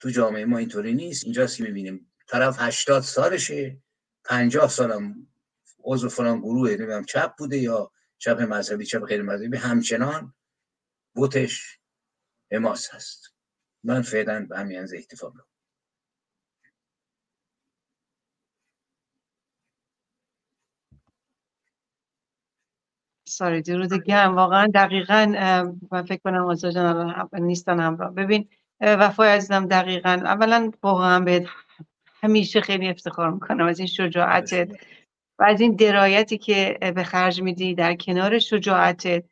تو 0.00 0.10
جامعه 0.10 0.44
ما 0.44 0.58
اینطوری 0.58 0.94
نیست. 0.94 1.24
اینجاست 1.24 1.56
که 1.56 1.62
می‌بینیم 1.62 2.12
طرف 2.28 2.56
هشتاد 2.58 3.02
سالشه 3.02 3.82
پنجاه 4.24 4.68
سالم 4.68 5.26
عضو 5.84 6.08
فلان 6.08 6.38
گروه 6.40 6.70
نمی‌دونم 6.70 7.04
چپ 7.04 7.36
بوده 7.36 7.58
یا 7.58 7.90
چپ 8.18 8.40
مذهبی 8.40 8.86
چپ 8.86 9.04
غیر 9.04 9.22
مذهبی 9.22 9.56
همچنان 9.56 10.34
بوتش 11.14 11.81
اماس 12.52 12.94
هست. 12.94 13.34
من 13.84 14.02
فعلا 14.02 14.46
به 14.48 14.58
همین 14.58 14.78
انزه 14.78 14.98
اکتفا 14.98 15.28
می‌کنم. 15.28 15.44
ساری 23.28 23.62
درود 23.62 23.92
گرم. 23.92 24.36
واقعا 24.36 24.66
دقیقا 24.74 25.26
من 25.90 26.02
فکر 26.02 26.20
کنم 26.24 26.44
آزاد 26.44 26.72
جان 26.72 27.28
نیستن 27.32 27.80
همراه. 27.80 28.14
ببین 28.14 28.48
وفای 28.80 29.28
عزیزم 29.28 29.66
دقیقا. 29.66 30.10
اولا 30.24 30.70
واقعا 30.82 31.20
به 31.20 31.48
همیشه 32.22 32.60
خیلی 32.60 32.88
افتخار 32.88 33.30
می‌کنم 33.30 33.66
از 33.66 33.78
این 33.78 33.88
شجاعتت 33.88 34.68
و 35.38 35.44
از 35.44 35.60
این 35.60 35.76
درایتی 35.76 36.38
که 36.38 36.78
به 36.94 37.04
خرج 37.04 37.42
میدی 37.42 37.74
در 37.74 37.94
کنار 37.94 38.38
شجاعتت. 38.38 39.24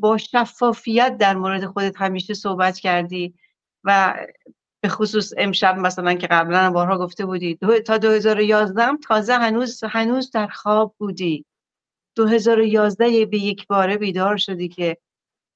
با 0.00 0.16
شفافیت 0.16 1.16
در 1.18 1.36
مورد 1.36 1.66
خودت 1.66 1.96
همیشه 1.96 2.34
صحبت 2.34 2.78
کردی 2.78 3.34
و 3.84 4.14
به 4.80 4.88
خصوص 4.88 5.32
امشب 5.38 5.76
مثلا 5.78 6.14
که 6.14 6.26
قبلا 6.26 6.70
بارها 6.70 6.98
گفته 6.98 7.26
بودی 7.26 7.54
دو 7.54 7.80
تا 7.80 7.98
2011 7.98 8.82
تازه 9.08 9.34
هنوز 9.34 9.84
هنوز 9.84 10.30
در 10.30 10.46
خواب 10.46 10.94
بودی. 10.98 11.44
2011 12.16 13.26
به 13.26 13.38
یک 13.38 13.66
باره 13.66 13.96
بیدار 13.96 14.36
شدی 14.36 14.68
که 14.68 14.96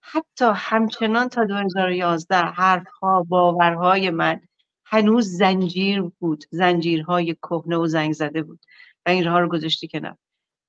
حتی 0.01 0.53
همچنان 0.55 1.29
تا 1.29 1.45
2011 1.45 2.37
حرفها 2.37 3.23
باورهای 3.23 4.11
من 4.11 4.41
هنوز 4.85 5.27
زنجیر 5.27 6.03
بود 6.03 6.45
زنجیرهای 6.51 7.35
کهنه 7.35 7.77
و 7.77 7.87
زنگ 7.87 8.13
زده 8.13 8.43
بود 8.43 8.61
و 9.07 9.11
اینها 9.11 9.41
رو 9.41 9.49
گذاشتی 9.49 9.89
کنار. 9.89 10.17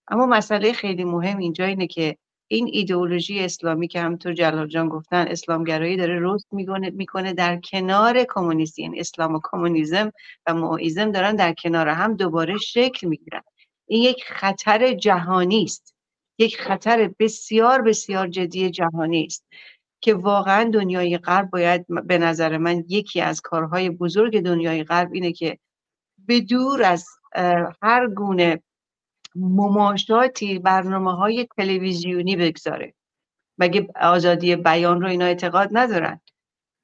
اما 0.08 0.26
مسئله 0.26 0.74
خیلی 0.74 1.04
مهم 1.04 1.38
اینجا 1.38 1.66
اینه 1.66 1.88
که 1.88 2.18
این 2.54 2.70
ایدئولوژی 2.72 3.40
اسلامی 3.40 3.88
که 3.88 4.02
همطور 4.02 4.34
جلال 4.34 4.68
جان 4.68 4.90
گفتن 4.90 5.28
اسلامگرایی 5.28 5.98
داره 5.98 6.20
رشد 6.22 6.46
می‌کنه 6.94 7.34
در 7.34 7.60
کنار 7.60 8.24
کمونیستی 8.24 8.84
یعنی 8.84 9.00
اسلام 9.00 9.36
و 9.36 9.40
کمونیسم 9.44 10.12
و 10.46 10.54
معیزم 10.54 11.12
دارن 11.12 11.36
در 11.36 11.54
کنار 11.54 11.88
هم 11.88 12.16
دوباره 12.16 12.58
شکل 12.58 13.08
می‌گیرن. 13.08 13.42
این 13.88 14.04
یک 14.04 14.24
خطر 14.24 14.94
جهانی 14.94 15.64
است. 15.64 15.96
یک 16.40 16.58
خطر 16.58 17.12
بسیار 17.20 17.82
بسیار 17.82 18.28
جدی 18.28 18.70
جهانی 18.70 19.26
است 19.26 19.46
که 20.02 20.14
واقعا 20.14 20.70
دنیای 20.74 21.18
غرب 21.18 21.50
باید 21.50 22.08
به 22.08 22.18
نظر 22.18 22.58
من 22.58 22.84
یکی 22.88 23.22
از 23.22 23.42
کارهای 23.42 23.90
بزرگ 23.90 24.42
دنیای 24.42 24.84
غرب 24.84 25.10
اینه 25.14 25.32
که 25.32 25.58
به 26.28 26.40
دور 26.42 26.84
از 26.84 27.06
هر 27.82 28.08
گونه 28.08 28.64
مماشاتی 29.36 30.60
برنامه 30.60 31.16
های 31.16 31.48
تلویزیونی 31.58 32.36
بگذاره. 32.36 32.94
مگه 33.58 33.88
آزادی 34.02 34.56
بیان 34.56 35.02
رو 35.02 35.08
اینا 35.08 35.26
اعتقاد 35.26 35.70
ندارن؟ 35.72 36.22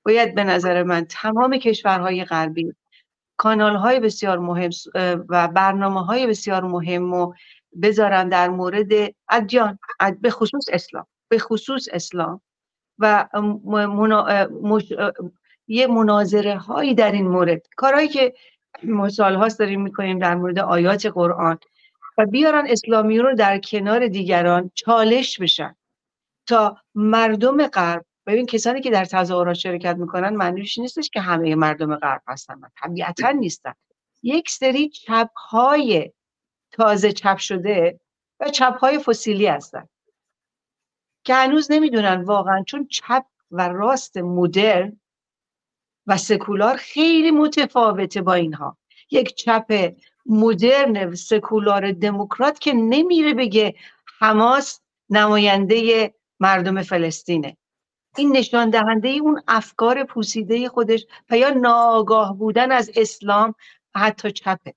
باید 0.06 0.36
به 0.36 0.44
نظر 0.44 0.84
من 0.84 1.06
تمام 1.06 1.58
کشورهای 1.58 2.26
غربی 2.26 2.74
کانال 3.38 3.76
های 3.76 4.00
بسیار 4.00 4.40
مهم 4.40 4.70
و 5.30 5.48
برنامه 5.48 6.06
های 6.06 6.28
بسیار 6.28 6.64
مهم 6.64 7.14
و 7.14 7.34
بذارن 7.82 8.30
در 8.30 8.50
مورد 8.50 8.90
ادیان 9.30 9.80
به 10.22 10.30
خصوص 10.30 10.66
اسلام 10.72 11.06
به 11.30 11.40
خصوص 11.40 11.88
اسلام. 11.92 12.42
و 13.00 13.28
یه 15.68 15.88
مناظره 15.88 16.58
هایی 16.58 16.96
در 16.96 17.12
این 17.12 17.28
مورد. 17.28 17.62
کارهایی 17.78 18.08
که 18.08 18.34
ما 18.84 19.10
سالهاست 19.10 19.60
داریم 19.60 19.82
می‌کنیم 19.82 20.20
در 20.20 20.36
مورد 20.36 20.60
آیات 20.60 21.06
قرآن. 21.06 21.60
و 22.20 22.26
بیارن 22.26 22.68
اسلامی 22.70 23.20
رو 23.20 23.36
در 23.36 23.60
کنار 23.60 24.08
دیگران 24.08 24.72
چالش 24.76 25.40
بشن. 25.40 25.76
تا 26.48 26.78
مردم 26.96 27.68
غرب 27.68 28.06
ببین 28.26 28.46
کسانی 28.46 28.82
که 28.82 28.90
در 28.90 29.06
تظاهرات 29.06 29.54
شرکت 29.56 29.96
می‌کنن 29.96 30.30
معنیش 30.30 30.78
نیستش 30.78 31.10
که 31.10 31.22
همه 31.22 31.56
مردم 31.56 31.96
غرب 31.96 32.22
هستن 32.28 32.62
طبیعتا 32.82 33.32
نیستن. 33.32 33.74
یک 34.24 34.50
سری 34.50 34.90
چپ 34.90 35.30
های 35.36 36.12
تازه 36.72 37.12
چپ 37.12 37.38
شده 37.38 38.00
و 38.40 38.50
چپ 38.50 38.78
های 38.78 39.00
فسیلی 39.00 39.48
هستن 39.48 39.88
که 41.24 41.34
هنوز 41.34 41.72
نمی‌دونن 41.72 42.22
واقعا 42.22 42.64
چون 42.64 42.88
چپ 42.88 43.26
و 43.52 43.70
راست 43.70 44.18
مدرن 44.18 45.00
و 46.08 46.18
سکولار 46.18 46.76
خیلی 46.76 47.32
متفاوته 47.32 48.22
با 48.22 48.34
اینها. 48.34 48.78
یک 49.12 49.36
چپ 49.36 49.94
مدرن 50.30 51.16
سکولار 51.16 51.92
دموکرات 51.92 52.60
که 52.60 52.74
نمیره 52.74 53.34
بگه 53.34 53.76
حماس 54.20 54.82
نماینده 55.10 56.14
مردم 56.40 56.82
فلسطینه. 56.82 57.58
این 58.18 58.38
نشان 58.38 58.70
دهنده 58.70 59.10
اون 59.10 59.42
افکار 59.48 60.04
پوسیده 60.04 60.70
خودش 60.70 61.06
و 61.30 61.38
یا 61.38 61.50
ناگاه 61.50 62.38
بودن 62.38 62.72
از 62.72 62.92
اسلام 62.96 63.56
حتی 63.96 64.32
چپه. 64.32 64.74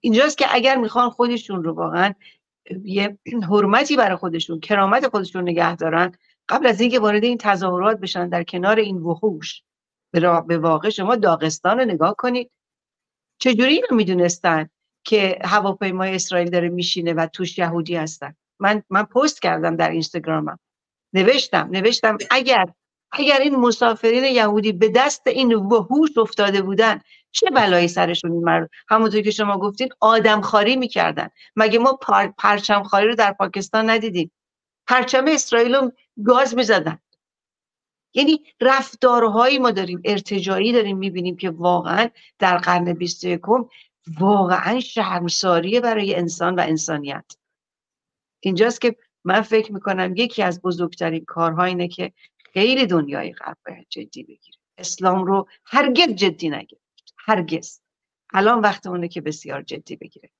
اینجاست 0.00 0.38
که 0.38 0.46
اگر 0.50 0.76
می‌خوان 0.76 1.10
خودشون 1.10 1.64
رو 1.64 1.72
واقعا 1.72 2.14
یه 2.84 3.18
حرمتی 3.50 3.96
برای 3.96 4.16
خودشون 4.16 4.60
کرامت 4.60 5.08
خودشون 5.08 5.42
نگه 5.42 5.76
دارن 5.76 6.12
قبل 6.48 6.66
از 6.66 6.80
اینکه 6.80 7.00
وارد 7.00 7.24
این 7.24 7.38
تظاهرات 7.38 8.00
بشن 8.00 8.28
در 8.28 8.44
کنار 8.44 8.78
این 8.78 8.96
وحوش 8.96 9.62
به 10.46 10.58
واقع 10.58 10.88
شما 10.88 11.16
داغستان 11.16 11.78
رو 11.78 11.84
نگاه 11.84 12.14
کنید. 12.18 12.50
چجوری 13.40 13.72
اینو 13.72 13.86
می‌دونستن 13.90 14.68
که 15.04 15.38
هواپیمای 15.44 16.14
اسرائیل 16.14 16.50
داره 16.50 16.68
میشینه 16.68 17.12
و 17.12 17.26
توش 17.26 17.58
یهودی 17.58 17.96
هستن؟ 17.96 18.34
من 18.58 18.82
من 18.90 19.02
پست 19.02 19.42
کردم 19.42 19.76
در 19.76 19.90
اینستاگرامم. 19.90 20.58
نوشتم 21.12 21.68
نوشتم 21.70 22.18
اگر 22.30 22.66
اگر 23.12 23.38
این 23.40 23.56
مسافرین 23.56 24.24
یهودی 24.24 24.72
به 24.72 24.88
دست 24.88 25.26
این 25.26 25.54
وحوش 25.54 26.18
افتاده 26.18 26.62
بودن 26.62 27.00
چه 27.32 27.50
بلایی 27.50 27.88
سرشون 27.88 28.30
میمرد؟ 28.30 28.70
همونطور 28.88 29.20
که 29.20 29.30
شما 29.30 29.58
گفتین 29.58 29.88
آدم 30.00 30.40
خاری 30.40 30.76
می‌کردن. 30.76 31.28
مگه 31.56 31.78
ما 31.78 31.98
پرچم 32.38 32.82
خاری 32.82 33.08
رو 33.08 33.14
در 33.14 33.32
پاکستان 33.32 33.90
ندیدیم؟ 33.90 34.30
پرچم 34.86 35.24
اسرائیل 35.28 35.74
رو 35.74 35.92
گاز 36.24 36.56
می‌زدن. 36.56 36.98
یعنی 38.14 38.44
رفتارهایی 38.60 39.58
ما 39.58 39.70
داریم 39.70 40.02
ارتجایی 40.04 40.72
داریم 40.72 40.98
می‌بینیم 40.98 41.36
که 41.36 41.50
واقعا 41.50 42.08
در 42.38 42.58
قرن 42.58 42.92
21 42.92 43.40
واقعا 44.20 44.80
شرمساریه 44.80 45.80
برای 45.80 46.14
انسان 46.14 46.54
و 46.54 46.60
انسانیت. 46.60 47.24
اینجاست 48.40 48.80
که 48.80 48.96
من 49.24 49.40
فکر 49.40 49.72
می‌کنم 49.72 50.14
یکی 50.16 50.42
از 50.42 50.62
بزرگترین 50.62 51.24
کارها 51.24 51.64
اینه 51.64 51.88
که 51.88 52.12
خیلی 52.52 52.86
دنیای 52.86 53.32
غرب 53.32 53.56
باید 53.66 53.86
جدی 53.90 54.22
بگیره. 54.22 54.58
اسلام 54.78 55.24
رو 55.24 55.48
هرگز 55.64 56.08
جدی 56.08 56.48
نگیره 56.50 56.80
هرگز. 57.18 57.80
الان 58.32 58.60
وقت 58.60 58.86
اونه 58.86 59.08
که 59.08 59.20
بسیار 59.20 59.62
جدی 59.62 59.96
بگیره. 59.96 60.30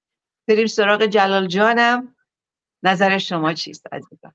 بریم 0.48 0.66
سراغ 0.66 1.06
جلال 1.06 1.46
جانم. 1.46 2.16
نظر 2.82 3.18
شما 3.18 3.52
چیست 3.54 3.86
عزیزم؟ 3.92 4.34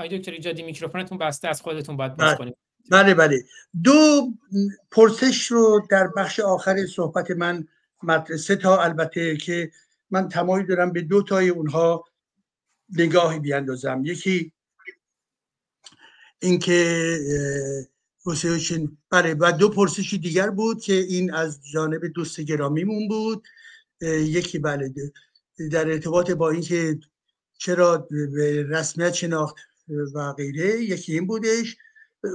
آی 0.00 0.18
دکتر 0.18 0.32
ایجادی 0.32 0.62
میکروفونتون 0.62 1.18
بسته 1.18 1.48
از 1.48 1.62
خودتون 1.62 1.96
باید 1.96 2.16
باز 2.16 2.28
بله. 2.28 2.36
کنید. 2.36 2.56
بله 2.90 3.14
بله. 3.14 3.44
دو 3.84 4.30
پرسش 4.90 5.46
رو 5.46 5.86
در 5.90 6.08
بخش 6.16 6.40
آخر 6.40 6.86
صحبت 6.86 7.30
من 7.30 7.68
مدرسه 8.02 8.56
تا 8.56 8.82
البته 8.82 9.36
که 9.36 9.70
من 10.10 10.28
تمایل 10.28 10.66
دارم 10.66 10.92
به 10.92 11.00
دو 11.02 11.22
تای 11.22 11.48
اونها 11.48 12.04
نگاهی 12.96 13.38
بیاندازم. 13.38 14.02
یکی 14.04 14.52
اینکه 16.38 17.16
حسین 18.26 18.98
بله 19.10 19.34
و 19.34 19.52
دو 19.52 19.68
پرسشی 19.68 20.18
دیگر 20.18 20.50
بود 20.50 20.82
که 20.82 20.92
این 20.92 21.34
از 21.34 21.60
جانب 21.72 22.06
دوست 22.06 22.40
گرامیمون 22.40 23.08
بود. 23.08 23.46
یکی 24.02 24.58
بله 24.58 24.94
در 25.70 25.88
ارتباط 25.88 26.30
با 26.30 26.50
اینکه 26.50 26.98
چرا 27.58 27.98
به 28.10 28.62
رسمیت 28.68 29.12
شناخت 29.12 29.56
و 30.14 30.32
غیره 30.32 30.82
یکی 30.82 31.12
این 31.12 31.26
بودش. 31.26 31.76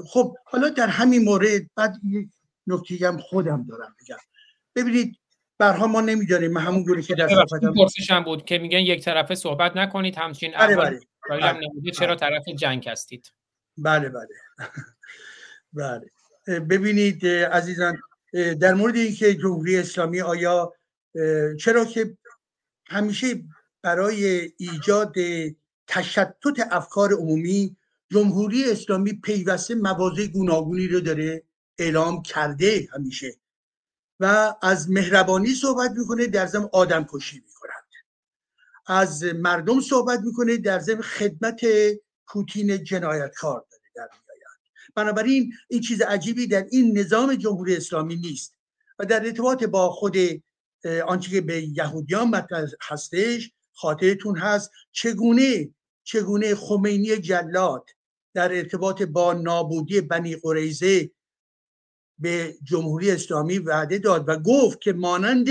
خب 0.08 0.36
حالا 0.46 0.70
در 0.70 0.88
همین 0.88 1.24
مورد 1.24 1.62
بعد 1.76 1.96
یک 2.10 2.30
نکته 2.68 3.08
هم 3.08 3.18
خودم 3.18 3.66
دارم 3.70 3.96
بگم. 4.02 4.18
ببینید 4.76 5.20
برها 5.58 5.88
ما 5.88 6.02
نمی‌دانیم. 6.02 6.52
من 6.52 6.62
همون 6.62 6.84
گونه 6.84 7.02
که 7.02 7.16
در 7.16 7.28
صحبتم 7.28 7.74
پرسشم 7.74 8.24
بود 8.24 8.46
که 8.46 8.58
میگن 8.58 8.80
یک 8.80 9.04
طرفه 9.04 9.36
صحبت 9.36 9.78
نکنید 9.78 10.16
همچین 10.18 10.52
بله 10.60 10.76
بله. 10.76 11.00
بله. 11.30 11.92
چرا 11.92 12.16
طرف 12.16 12.44
جنگ 12.60 12.90
هستید؟ 12.90 13.32
بله 13.78 14.10
بله. 14.10 14.28
بله. 15.74 16.12
ببینید 16.60 17.28
عزیزان 17.28 17.98
در 18.62 18.74
مورد 18.74 18.96
اینکه 18.96 19.34
جمهوری 19.34 19.78
اسلامی 19.78 20.22
آیا 20.22 20.74
چرا 21.60 21.86
که 21.86 22.18
همیشه 22.88 23.28
برای 23.82 24.52
ایجاد 24.58 25.14
تشتت 25.88 26.60
افکار 26.72 27.14
عمومی 27.14 27.78
جمهوری 28.12 28.72
اسلامی 28.72 29.14
پیوسته 29.14 29.76
مواضع 29.76 30.28
گوناگونی 30.28 30.88
رو 30.88 31.00
داره 31.00 31.44
اعلام 31.78 32.22
کرده 32.22 32.88
همیشه 32.94 33.36
و 34.20 34.56
از 34.62 34.90
مهربانی 34.90 35.56
صحبت 35.56 35.92
می‌کنه 35.92 36.28
در 36.28 36.46
ضمن 36.46 36.70
آدم 36.74 37.06
کشی 37.10 37.44
می‌کنند 37.46 37.86
از 38.88 39.24
مردم 39.24 39.82
صحبت 39.82 40.20
می‌کنه 40.20 40.58
در 40.58 40.80
ضمن 40.80 41.02
خدمت 41.02 41.62
پوتین 42.28 42.84
جنایتکار 42.84 43.66
داره 43.72 43.84
در 43.96 44.02
میآید. 44.02 44.92
بنابراین 44.96 45.54
این 45.70 45.82
چیز 45.82 46.02
عجیبی 46.02 46.48
در 46.48 46.66
این 46.72 46.98
نظام 46.98 47.36
جمهوری 47.36 47.76
اسلامی 47.76 48.16
نیست 48.16 48.56
و 49.00 49.06
در 49.06 49.26
ارتباط 49.26 49.64
با 49.64 49.90
خود 49.90 50.18
آنچه 51.08 51.32
که 51.32 51.42
به 51.42 51.62
یهودیان 51.62 52.28
مطرح 52.30 52.70
هستش 52.82 53.52
خاطرتون 53.76 54.38
هست. 54.38 54.72
چگونه 54.92 55.70
چگونه 56.04 56.56
خمینی 56.56 57.18
جلاد 57.18 57.90
در 58.34 58.54
ارتباط 58.54 59.02
با 59.02 59.34
نابودی 59.34 60.02
بنی 60.02 60.36
قریزه 60.36 61.12
به 62.20 62.56
جمهوری 62.64 63.12
اسلامی 63.12 63.60
وعده 63.60 63.98
داد 63.98 64.30
و 64.30 64.40
گفت 64.40 64.82
که 64.82 64.94
مانند 64.94 65.48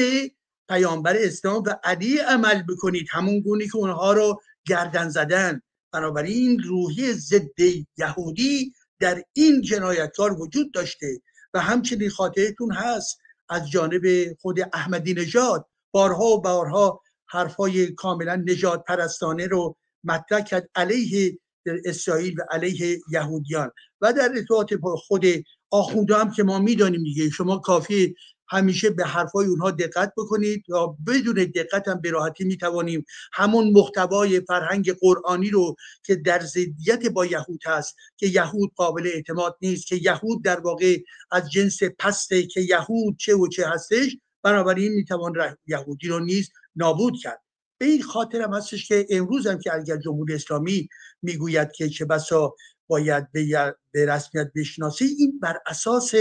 پیامبر 0.68 1.16
اسلام 1.18 1.62
و 1.66 1.74
علی 1.84 2.18
عمل 2.18 2.62
بکنید 2.62 3.06
همون 3.10 3.40
گونی 3.40 3.68
که 3.68 3.76
اونها 3.76 4.12
رو 4.12 4.40
گردن 4.66 5.08
زدن. 5.08 5.62
بنابراین 5.92 6.62
روحی 6.62 7.12
ضد 7.12 7.60
یهودی 7.98 8.72
در 9.00 9.22
این 9.32 9.62
جنایتکار 9.62 10.40
وجود 10.40 10.72
داشته. 10.72 11.20
و 11.54 11.60
همچنین 11.60 12.10
خاطرتون 12.10 12.72
هست 12.72 13.18
از 13.48 13.70
جانب 13.70 14.02
خود 14.40 14.60
احمدی 14.72 15.14
نژاد. 15.14 15.66
بارها 15.90 16.24
و 16.24 16.40
بارها 16.40 17.00
حرفای 17.34 17.86
کاملا 17.86 18.36
نجات 18.36 18.84
پرستانه 18.84 19.46
رو 19.46 19.76
مطرح 20.04 20.40
کرد 20.40 20.70
علیه 20.74 21.38
اسرائیل 21.84 22.40
و 22.40 22.44
علیه 22.50 23.00
یهودیان. 23.10 23.70
و 24.00 24.12
در 24.12 24.30
ارتباط 24.34 24.74
با 24.74 24.96
خود 24.96 25.24
آخونده 25.70 26.16
هم 26.16 26.30
که 26.30 26.42
ما 26.42 26.58
می‌دانیم 26.58 27.02
دیگه 27.02 27.30
شما 27.30 27.58
کافی 27.58 28.14
همیشه 28.48 28.90
به 28.90 29.04
حرفای 29.04 29.46
اونها 29.46 29.70
دقت 29.70 30.12
بکنید 30.16 30.64
یا 30.68 30.96
بدون 31.06 31.34
دقت 31.34 31.88
هم 31.88 32.00
به 32.00 32.10
راحتی 32.10 32.44
می‌توانیم 32.44 33.04
همون 33.32 33.72
محتوای 33.72 34.40
فرهنگ 34.40 34.92
قرآنی 35.00 35.50
رو 35.50 35.76
که 36.02 36.16
در 36.16 36.40
ضدیت 36.40 37.06
با 37.06 37.26
یهود 37.26 37.60
هست 37.66 37.96
که 38.16 38.26
یهود 38.26 38.72
قابل 38.76 39.06
اعتماد 39.06 39.56
نیست 39.62 39.86
که 39.86 39.96
یهود 39.96 40.44
در 40.44 40.60
واقع 40.60 40.98
از 41.30 41.50
جنس 41.50 41.78
پسته 41.98 42.46
که 42.46 42.60
یهود 42.60 43.16
چه 43.18 43.34
و 43.34 43.48
چه 43.48 43.68
هستش 43.68 44.16
بنابراین 44.42 44.92
می‌توان 44.92 45.56
یهودی 45.66 46.08
رو 46.08 46.20
نیز 46.20 46.50
نابود 46.76 47.16
کرد. 47.22 47.42
به 47.78 47.86
این 47.86 48.02
خاطر 48.02 48.42
هم 48.42 48.54
هستش 48.54 48.88
که 48.88 49.06
امروز 49.10 49.46
هم 49.46 49.58
که 49.58 49.74
اگر 49.74 49.96
جمهوری 49.96 50.34
اسلامی 50.34 50.88
می‌گوید 51.22 51.72
که 51.72 51.88
چه 51.88 52.04
بسا 52.04 52.54
باید 52.86 53.32
به 53.32 54.06
رسمیت 54.06 54.50
بشناسی 54.56 55.04
این 55.04 55.40
بر 55.40 55.58
اساس 55.66 56.14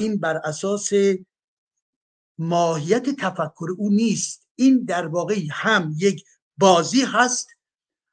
این 0.00 0.18
بر 0.20 0.36
اساس 0.36 0.90
ماهیت 2.38 3.10
تفکر 3.10 3.66
او 3.78 3.90
نیست. 3.90 4.48
این 4.54 4.84
در 4.84 5.06
واقع 5.06 5.38
هم 5.50 5.94
یک 5.96 6.24
بازی 6.58 7.02
هست. 7.02 7.48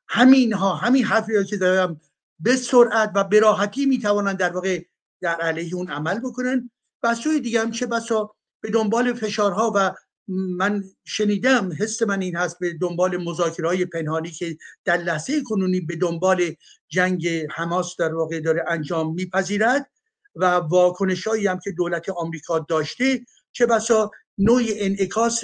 همین 0.07 0.53
ها 0.53 0.75
همین 0.75 1.03
حرفی 1.03 1.45
که 1.45 1.57
دارم 1.57 2.01
به 2.39 2.55
سرعت 2.55 3.11
و 3.15 3.23
به 3.23 3.39
راحتی 3.39 3.85
می‌توانند 3.85 4.37
در 4.37 4.51
واقع 4.51 4.85
در 5.21 5.35
علیه 5.35 5.75
اون 5.75 5.89
عمل 5.89 6.19
بکنن. 6.19 6.71
و 7.03 7.15
سوی 7.15 7.39
دیگه 7.39 7.61
هم 7.61 7.71
چه 7.71 7.85
بسا 7.85 8.35
به 8.61 8.69
دنبال 8.69 9.13
فشارها 9.13 9.71
و 9.75 9.95
من 10.30 10.84
شنیدم 11.06 11.69
حس 11.80 12.01
من 12.01 12.22
این 12.22 12.35
هست 12.35 12.60
به 12.60 12.73
دنبال 12.73 13.18
مذاکره 13.18 13.85
پنهانی 13.85 14.31
که 14.31 14.57
در 14.85 14.97
لحظه 14.97 15.43
کنونی 15.43 15.81
به 15.81 15.95
دنبال 15.95 16.56
جنگ 16.88 17.27
حماس 17.51 17.95
در 17.99 18.14
واقع 18.14 18.39
داره 18.39 18.65
انجام 18.68 19.14
میپذیرد 19.14 19.91
و 20.35 20.45
واکنش 20.45 21.27
هایی 21.27 21.47
هم 21.47 21.60
که 21.64 21.72
دولت 21.72 22.10
آمریکا 22.10 22.60
داشته 22.60 23.26
چه 23.51 23.65
بسا 23.65 24.11
نوع 24.38 24.61
انعکاس 24.68 25.43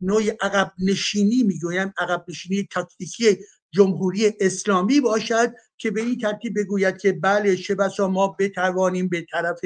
نوع 0.00 0.22
عقب 0.40 0.72
نشینی 0.78 1.42
می‌گویم 1.42 1.94
عقب 1.98 2.24
نشینی 2.28 2.68
تاکتیکی 2.70 3.38
جمهوری 3.72 4.32
اسلامی 4.40 5.00
باشد 5.00 5.52
که 5.78 5.90
به 5.90 6.00
این 6.00 6.18
ترتیب 6.18 6.58
بگوید 6.58 6.98
که 6.98 7.12
بله 7.12 7.56
چه 7.56 7.74
بسا 7.74 8.08
ما 8.08 8.36
بتوانیم 8.38 9.08
به 9.08 9.26
طرف 9.30 9.60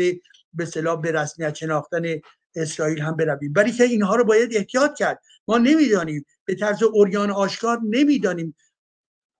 به 0.54 0.64
صلاح 0.64 1.00
به 1.00 1.12
رسمیت 1.12 1.54
شناختن 1.54 2.02
اسرائیل 2.56 3.00
هم 3.00 3.16
برویم. 3.16 3.52
ولی 3.56 3.72
که 3.72 3.84
اینها 3.84 4.16
رو 4.16 4.24
باید 4.24 4.56
احتیاط 4.56 4.94
کرد. 4.94 5.22
ما 5.48 5.58
نمی‌دانیم. 5.58 6.26
به 6.44 6.54
طرز 6.54 6.82
اوریان 6.82 7.30
آشکار 7.30 7.80
نمی‌دانیم. 7.84 8.56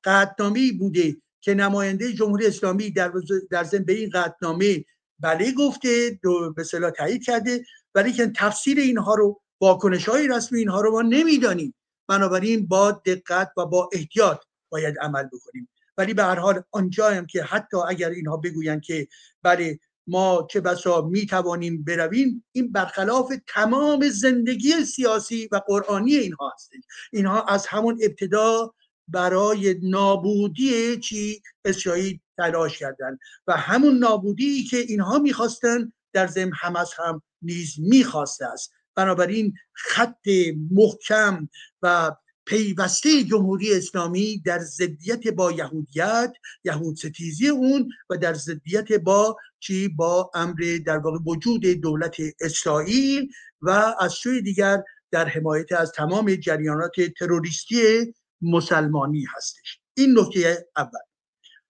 قطنامه 0.05 0.73
بوده 0.73 1.17
که 1.41 1.55
نماینده 1.55 2.13
جمهوری 2.13 2.47
اسلامی 2.47 2.91
در 2.91 3.13
در 3.51 3.65
ضمن 3.65 3.85
به 3.85 3.93
این 3.93 4.11
قطنامه 4.15 4.85
بله 5.21 5.53
گفته 5.53 6.19
به 6.57 6.65
صلاح 6.65 6.91
تایید 6.91 7.25
کرده. 7.25 7.65
ولی 7.95 8.13
که 8.13 8.33
تفسیر 8.37 8.79
اینها 8.79 9.15
رو 9.15 9.41
واکنش 9.61 10.09
های 10.09 10.29
رسمی 10.29 10.59
اینها 10.59 10.81
رو 10.81 10.93
ما 10.93 11.03
نمی‌دانیم. 11.03 11.75
بنابراین 12.09 12.67
با 12.67 12.91
دقت 12.91 13.53
و 13.57 13.67
با 13.67 13.91
احتیاط 13.93 14.39
باید 14.69 14.99
عمل 14.99 15.23
بکنیم. 15.23 15.69
ولی 15.99 16.15
به 16.15 16.23
هر 16.23 16.39
حال 16.39 16.63
آنجا 16.71 17.11
هم 17.11 17.27
که 17.27 17.43
حتی 17.43 17.77
اگر 17.89 18.11
اینها 18.11 18.37
بگویند 18.37 18.83
که 18.83 19.09
بله 19.43 19.79
ما 20.07 20.47
چه 20.51 20.61
بسا 20.61 21.03
می 21.03 21.27
توانیم 21.27 21.85
برویم 21.85 22.45
این 22.53 22.73
برخلاف 22.73 23.33
تمام 23.47 24.09
زندگی 24.09 24.85
سیاسی 24.85 25.49
و 25.53 25.61
قرآنی 25.67 26.15
اینها 26.15 26.53
هستش. 26.55 26.83
اینها 27.13 27.43
از 27.43 27.67
همون 27.67 27.99
ابتدا 28.03 28.75
برای 29.09 29.77
نابودی 29.83 30.97
چی؟ 30.97 31.43
اسرائیل 31.65 32.21
تلاش 32.37 32.79
کردند 32.79 33.19
و 33.47 33.57
همون 33.57 33.99
نابودی 33.99 34.65
که 34.65 34.77
اینها 34.77 35.19
می‌خواستن 35.19 35.93
در 36.13 36.27
ضمن 36.27 36.53
حماس 36.61 36.91
هم 36.99 37.23
نیز 37.43 37.75
می‌خواسته 37.79 38.47
است. 38.47 38.73
بنابراین 38.95 39.55
خط 39.73 40.29
محکم 40.71 41.49
و 41.83 42.13
پیوسته 42.47 43.25
جمهوری 43.25 43.75
اسلامی 43.75 44.43
در 44.45 44.59
ضدیت 44.59 45.29
با 45.29 45.53
یهودیت 45.53 46.33
یهود 46.65 46.97
ستیزی 46.97 47.49
اون 47.49 47.89
و 48.11 48.17
در 48.17 48.35
ضدیت 48.35 48.93
با 48.93 49.37
چی؟ 49.61 49.89
با 49.89 50.31
امر 50.35 50.79
در 50.87 50.99
واقع 50.99 51.19
وجود 51.27 51.67
دولت 51.67 52.17
اسرائیل 52.41 53.29
و 53.63 53.95
از 54.01 54.13
سوی 54.13 54.43
دیگر 54.43 54.83
در 55.11 55.29
حمایت 55.29 55.73
از 55.73 55.93
تمام 55.93 56.35
جریانات 56.35 57.01
تروریستی 57.19 58.15
مسلمانی 58.43 59.27
هستش. 59.37 59.81
این 59.95 60.19
نکته 60.19 60.67
اول. 60.77 61.01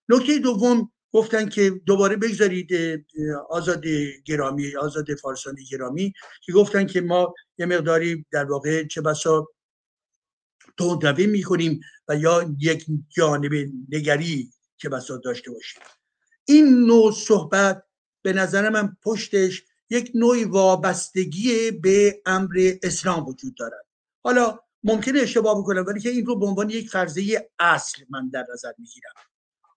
نکته 0.08 0.38
دوم 0.38 0.90
گفتن 1.12 1.48
که 1.48 1.70
دوباره 1.70 2.16
بگذارید 2.16 2.70
آزاد 3.50 3.84
گرامی 4.24 4.76
آزاد 4.76 5.14
فارسانی 5.14 5.64
گرامی 5.70 6.12
که 6.42 6.52
گفتن 6.52 6.86
که 6.86 7.00
ما 7.00 7.34
یه 7.58 7.66
مقداری 7.66 8.26
در 8.30 8.44
واقع 8.44 8.86
چه 8.86 9.00
بسا 9.00 9.48
تندروی 10.78 11.26
می‌کنیم 11.26 11.80
و 12.08 12.16
یا 12.16 12.54
یک 12.58 12.86
جانب 13.08 13.52
نگری 13.88 14.50
که 14.78 14.88
بسا 14.88 15.16
داشته 15.16 15.50
باشیم. 15.50 15.82
این 16.44 16.86
نوع 16.86 17.12
صحبت 17.12 17.82
به 18.22 18.32
نظر 18.32 18.68
من 18.68 18.96
پشتش 19.02 19.62
یک 19.90 20.10
نوع 20.14 20.44
وابستگی 20.46 21.70
به 21.70 22.22
امر 22.26 22.72
اسلام 22.82 23.26
وجود 23.26 23.54
دارد. 23.54 23.84
حالا 24.22 24.58
ممکنه 24.84 25.20
اشتباه 25.20 25.58
بکنم 25.58 25.84
ولی 25.86 26.00
که 26.00 26.08
این 26.08 26.26
رو 26.26 26.38
به 26.38 26.46
عنوان 26.46 26.70
یک 26.70 26.90
فرضیه 26.90 27.50
اصل 27.58 28.02
من 28.10 28.28
در 28.28 28.46
نظر 28.52 28.72
می‌گیرم. 28.78 29.12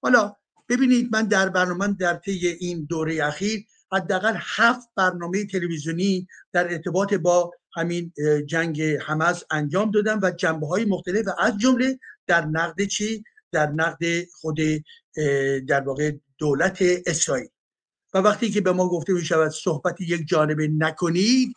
حالا 0.01 0.35
ببینید 0.69 1.09
من 1.11 1.27
در 1.27 1.49
برنامه 1.49 1.93
در 1.93 2.15
طی 2.15 2.47
این 2.47 2.85
دوره 2.85 3.25
اخیر 3.25 3.65
حداقل 3.91 4.33
هفت 4.37 4.89
برنامه 4.95 5.45
تلویزیونی 5.45 6.27
در 6.53 6.73
ارتباط 6.73 7.13
با 7.13 7.51
همین 7.77 8.13
جنگ 8.45 8.81
حماس 8.81 9.43
انجام 9.51 9.91
دادم 9.91 10.19
و 10.23 10.31
جنبه 10.31 10.67
های 10.67 10.85
مختلف 10.85 11.25
از 11.39 11.57
جمله 11.57 11.99
در 12.27 12.45
نقد 12.45 12.83
چی؟ 12.85 13.23
در 13.51 13.71
نقد 13.71 14.25
خود 14.31 14.57
در 15.67 15.81
واقع 15.81 16.11
دولت 16.37 16.77
اسرائیل. 17.05 17.49
و 18.13 18.17
وقتی 18.17 18.51
که 18.51 18.61
به 18.61 18.71
ما 18.71 18.89
گفته 18.89 19.13
می 19.13 19.25
شود 19.25 19.51
صحبت 19.51 20.01
یک 20.01 20.27
جانبه 20.27 20.67
نکنید 20.67 21.53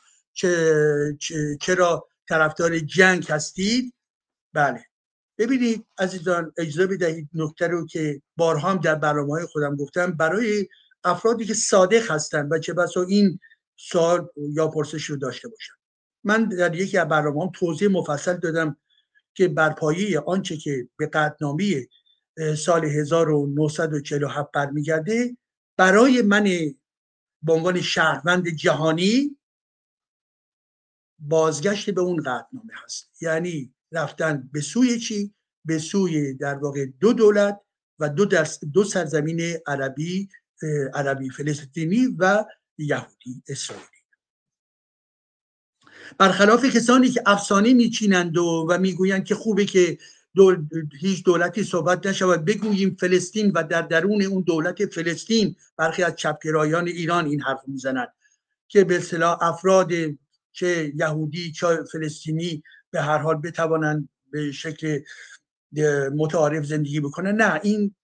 چرا 1.61 2.09
طرفدار 2.29 2.79
جنگ 2.79 3.27
هستید؟ 3.29 3.95
بله. 4.53 4.85
ببینید 5.39 5.87
عزیزان 5.99 6.53
اجازه 6.59 6.87
بدهید 6.87 7.29
نکته 7.35 7.67
رو 7.67 7.87
که 7.87 8.23
بارها 8.37 8.71
هم 8.71 8.79
در 8.79 8.95
برنامه 8.95 9.33
های 9.33 9.47
خودم 9.47 9.77
گفتم. 9.77 10.13
برای 10.13 10.69
افرادی 11.05 11.45
که 11.45 11.55
صادق 11.55 12.11
هستند 12.11 12.53
و 12.53 12.59
چه 12.59 12.73
بسا 12.73 13.03
این 13.03 13.39
سال 13.77 14.29
یا 14.37 14.69
پرسش 14.69 15.05
رو 15.05 15.17
داشته 15.17 15.49
باشن. 15.49 15.80
من 16.25 16.45
در 16.45 16.75
یکی 16.75 16.99
از 16.99 17.09
برنامه 17.09 17.43
هم 17.43 17.51
توضیح 17.55 17.89
مفصل 17.89 18.37
دادم 18.37 18.77
که 19.35 19.49
بر 19.49 19.71
پایه 19.71 20.21
آنچه 20.21 20.57
که 20.57 20.89
به 20.97 21.07
قدنامی 21.07 21.89
سال 22.59 22.85
1947 22.85 24.51
برمیگرده 24.53 25.37
برای 25.77 26.23
من 26.23 26.45
به 27.43 27.53
عنوان 27.53 27.81
شهروند 27.81 28.49
جهانی 28.49 29.37
بازگشت 31.19 31.91
به 31.91 32.01
اون 32.01 32.17
قطنامه 32.17 32.73
هست. 32.85 33.23
یعنی 33.23 33.75
رفتن 33.93 34.51
به 34.53 34.61
سوی 34.61 34.99
چی؟ 34.99 35.35
به 35.65 35.79
سوی 35.79 36.35
در 36.35 36.55
واقع 36.55 36.87
دو 36.87 37.13
دولت 37.13 37.61
و 37.99 38.09
دو, 38.09 38.27
دو 38.73 38.85
سرزمین 38.85 39.41
عربی 39.67 40.29
عربی 40.95 41.31
فلسطینی 41.31 42.07
و 42.19 42.45
یهودی 42.79 43.43
اسرائیلی. 43.49 44.00
برخلاف 46.19 46.65
کسانی 46.65 47.09
که 47.09 47.23
افسانه 47.27 47.75
میچینند 47.75 48.39
و, 48.39 48.67
و 48.69 48.79
می‌گویند 48.79 49.25
که 49.25 49.35
خوبه 49.35 49.65
که 49.65 49.99
دول، 50.35 50.67
هیچ 51.01 51.25
دولتی 51.25 51.65
صحبت 51.65 52.07
نشود 52.07 52.45
بگوییم 52.45 52.97
فلسطین 53.01 53.53
و 53.55 53.65
در 53.65 53.83
درون 53.83 54.23
اون 54.23 54.43
دولت 54.43 54.87
فلسطین 54.87 55.57
برخی 55.77 56.03
از 56.03 56.17
چپگرایان 56.17 56.87
ایران 56.87 57.27
این 57.27 57.41
حرف 57.41 57.61
می‌زنند 57.67 58.13
که 58.69 58.85
به 58.85 58.97
اصطلاح 58.97 59.39
افراد 59.43 59.91
چه 60.53 60.93
یهودی 60.95 61.53
چه 61.53 61.67
فلسطینی 61.93 62.63
به 62.91 63.03
هر 63.03 63.19
حال 63.19 63.37
بتوانند 63.37 64.09
به 64.31 64.53
شکل 64.53 65.01
متعارف 66.17 66.65
زندگی 66.65 67.01
بکنن 67.01 67.35
نه 67.35 67.61
این 67.63 67.95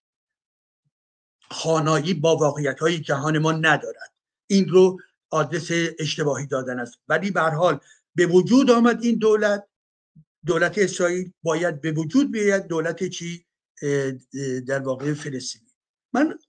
خانایی 1.51 2.13
با 2.13 2.37
واقعیت 2.37 2.79
های 2.79 2.99
جهان 2.99 3.37
ما 3.37 3.51
ندارد. 3.51 4.13
این 4.47 4.69
رو 4.69 4.99
آدرس 5.29 5.71
اشتباهی 5.99 6.47
دادن 6.47 6.79
است. 6.79 6.99
ولی 7.07 7.31
به 7.31 7.41
حال 7.41 7.79
به 8.17 8.25
وجود 8.25 8.71
آمد 8.71 9.03
این 9.03 9.17
دولت 9.17 9.67
دولت 10.45 10.77
اسرائیل 10.77 11.31
باید 11.43 11.81
به 11.81 11.91
وجود 11.91 12.31
بیاید 12.31 12.67
دولت 12.67 13.03
چی؟ 13.03 13.45
در 14.67 14.79
واقع 14.79 15.13
فلسطینی. 15.13 15.71
من 16.13 16.39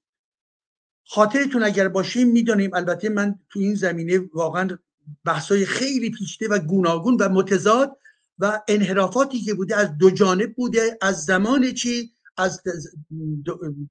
خاطرتون 1.07 1.63
اگر 1.63 1.89
باشیم 1.89 2.29
می‌دانیم 2.29 2.75
البته 2.75 3.09
من 3.09 3.39
تو 3.51 3.61
این 3.61 3.75
زمینه 3.75 4.19
واقعا 4.19 4.79
بحثای 5.25 5.67
خیلی 5.67 6.11
پیچیده 6.11 6.49
و 6.49 6.59
گوناگون 6.59 7.17
و 7.21 7.29
متضاد 7.29 7.99
و 8.39 8.63
انحرافاتی 8.69 9.41
که 9.41 9.55
بوده 9.55 9.77
از 9.77 9.99
دو 9.99 10.11
جانب 10.11 10.55
بوده 10.55 10.99
از 11.01 11.25
زمان 11.25 11.73
چی؟ 11.73 12.13
از 12.37 12.63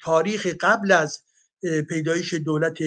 تاریخ 0.02 0.48
قبل 0.62 0.92
از 0.92 1.24
پیدایش 1.90 2.34
دولت 2.34 2.78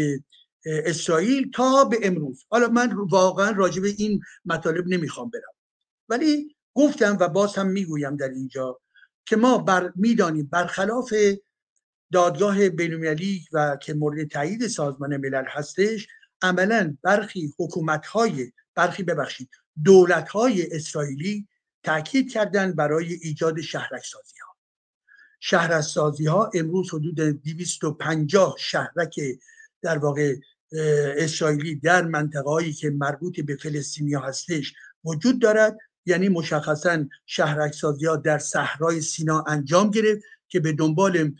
اسرائیل 0.66 1.50
تا 1.50 1.84
به 1.84 1.98
امروز. 2.02 2.44
حالا 2.48 2.68
من 2.68 2.92
واقعا 2.92 3.50
راجع 3.50 3.82
به 3.82 3.88
این 3.88 4.20
مطالب 4.44 4.88
نمی‌خوام 4.88 5.30
برم. 5.30 5.54
ولی 6.08 6.56
گفتم 6.74 7.16
و 7.20 7.28
باز 7.28 7.54
هم 7.54 7.66
می‌گویم 7.66 8.16
در 8.16 8.28
اینجا 8.28 8.80
که 9.26 9.36
ما 9.36 9.58
بر 9.58 9.92
می‌دانیم 9.96 10.48
برخلاف 10.52 11.14
دادگاه 12.12 12.68
بینالمللی 12.68 13.44
و 13.52 13.76
که 13.76 13.94
مورد 13.94 14.28
تایید 14.28 14.66
سازمان 14.66 15.16
ملل 15.16 15.44
هستش 15.48 16.08
عملا 16.42 16.96
برخی 17.02 17.54
حکومت 17.58 18.06
های 18.06 18.52
برخی 18.74 19.02
ببخشید 19.02 19.50
دولت 19.84 20.28
های 20.28 20.76
اسرائیلی 20.76 21.48
تاکید 21.82 22.32
کردن 22.32 22.72
برای 22.72 23.12
ایجاد 23.12 23.60
شهرک 23.60 24.02
سازی 24.04 24.38
ها 24.46 24.56
شهرک 25.40 25.80
سازی 25.80 26.26
ها 26.26 26.50
امروز 26.54 26.94
حدود 26.94 27.20
250 27.20 28.56
شهرک 28.58 29.20
در 29.82 29.98
واقع 29.98 30.34
اسرائیلی 31.16 31.74
در 31.76 32.02
منطقه 32.02 32.72
که 32.72 32.90
مربوط 32.90 33.40
به 33.40 33.56
فلسطینی 33.56 34.14
هستش 34.14 34.74
وجود 35.04 35.42
دارد. 35.42 35.78
یعنی 36.06 36.28
مشخصا 36.28 37.04
شهرک 37.26 37.74
سازی 37.74 38.06
ها 38.06 38.16
در 38.16 38.38
صحرای 38.38 39.00
سینا 39.00 39.44
انجام 39.48 39.90
گرفت 39.90 40.22
که 40.48 40.60
به 40.60 40.72
دنبال 40.72 41.32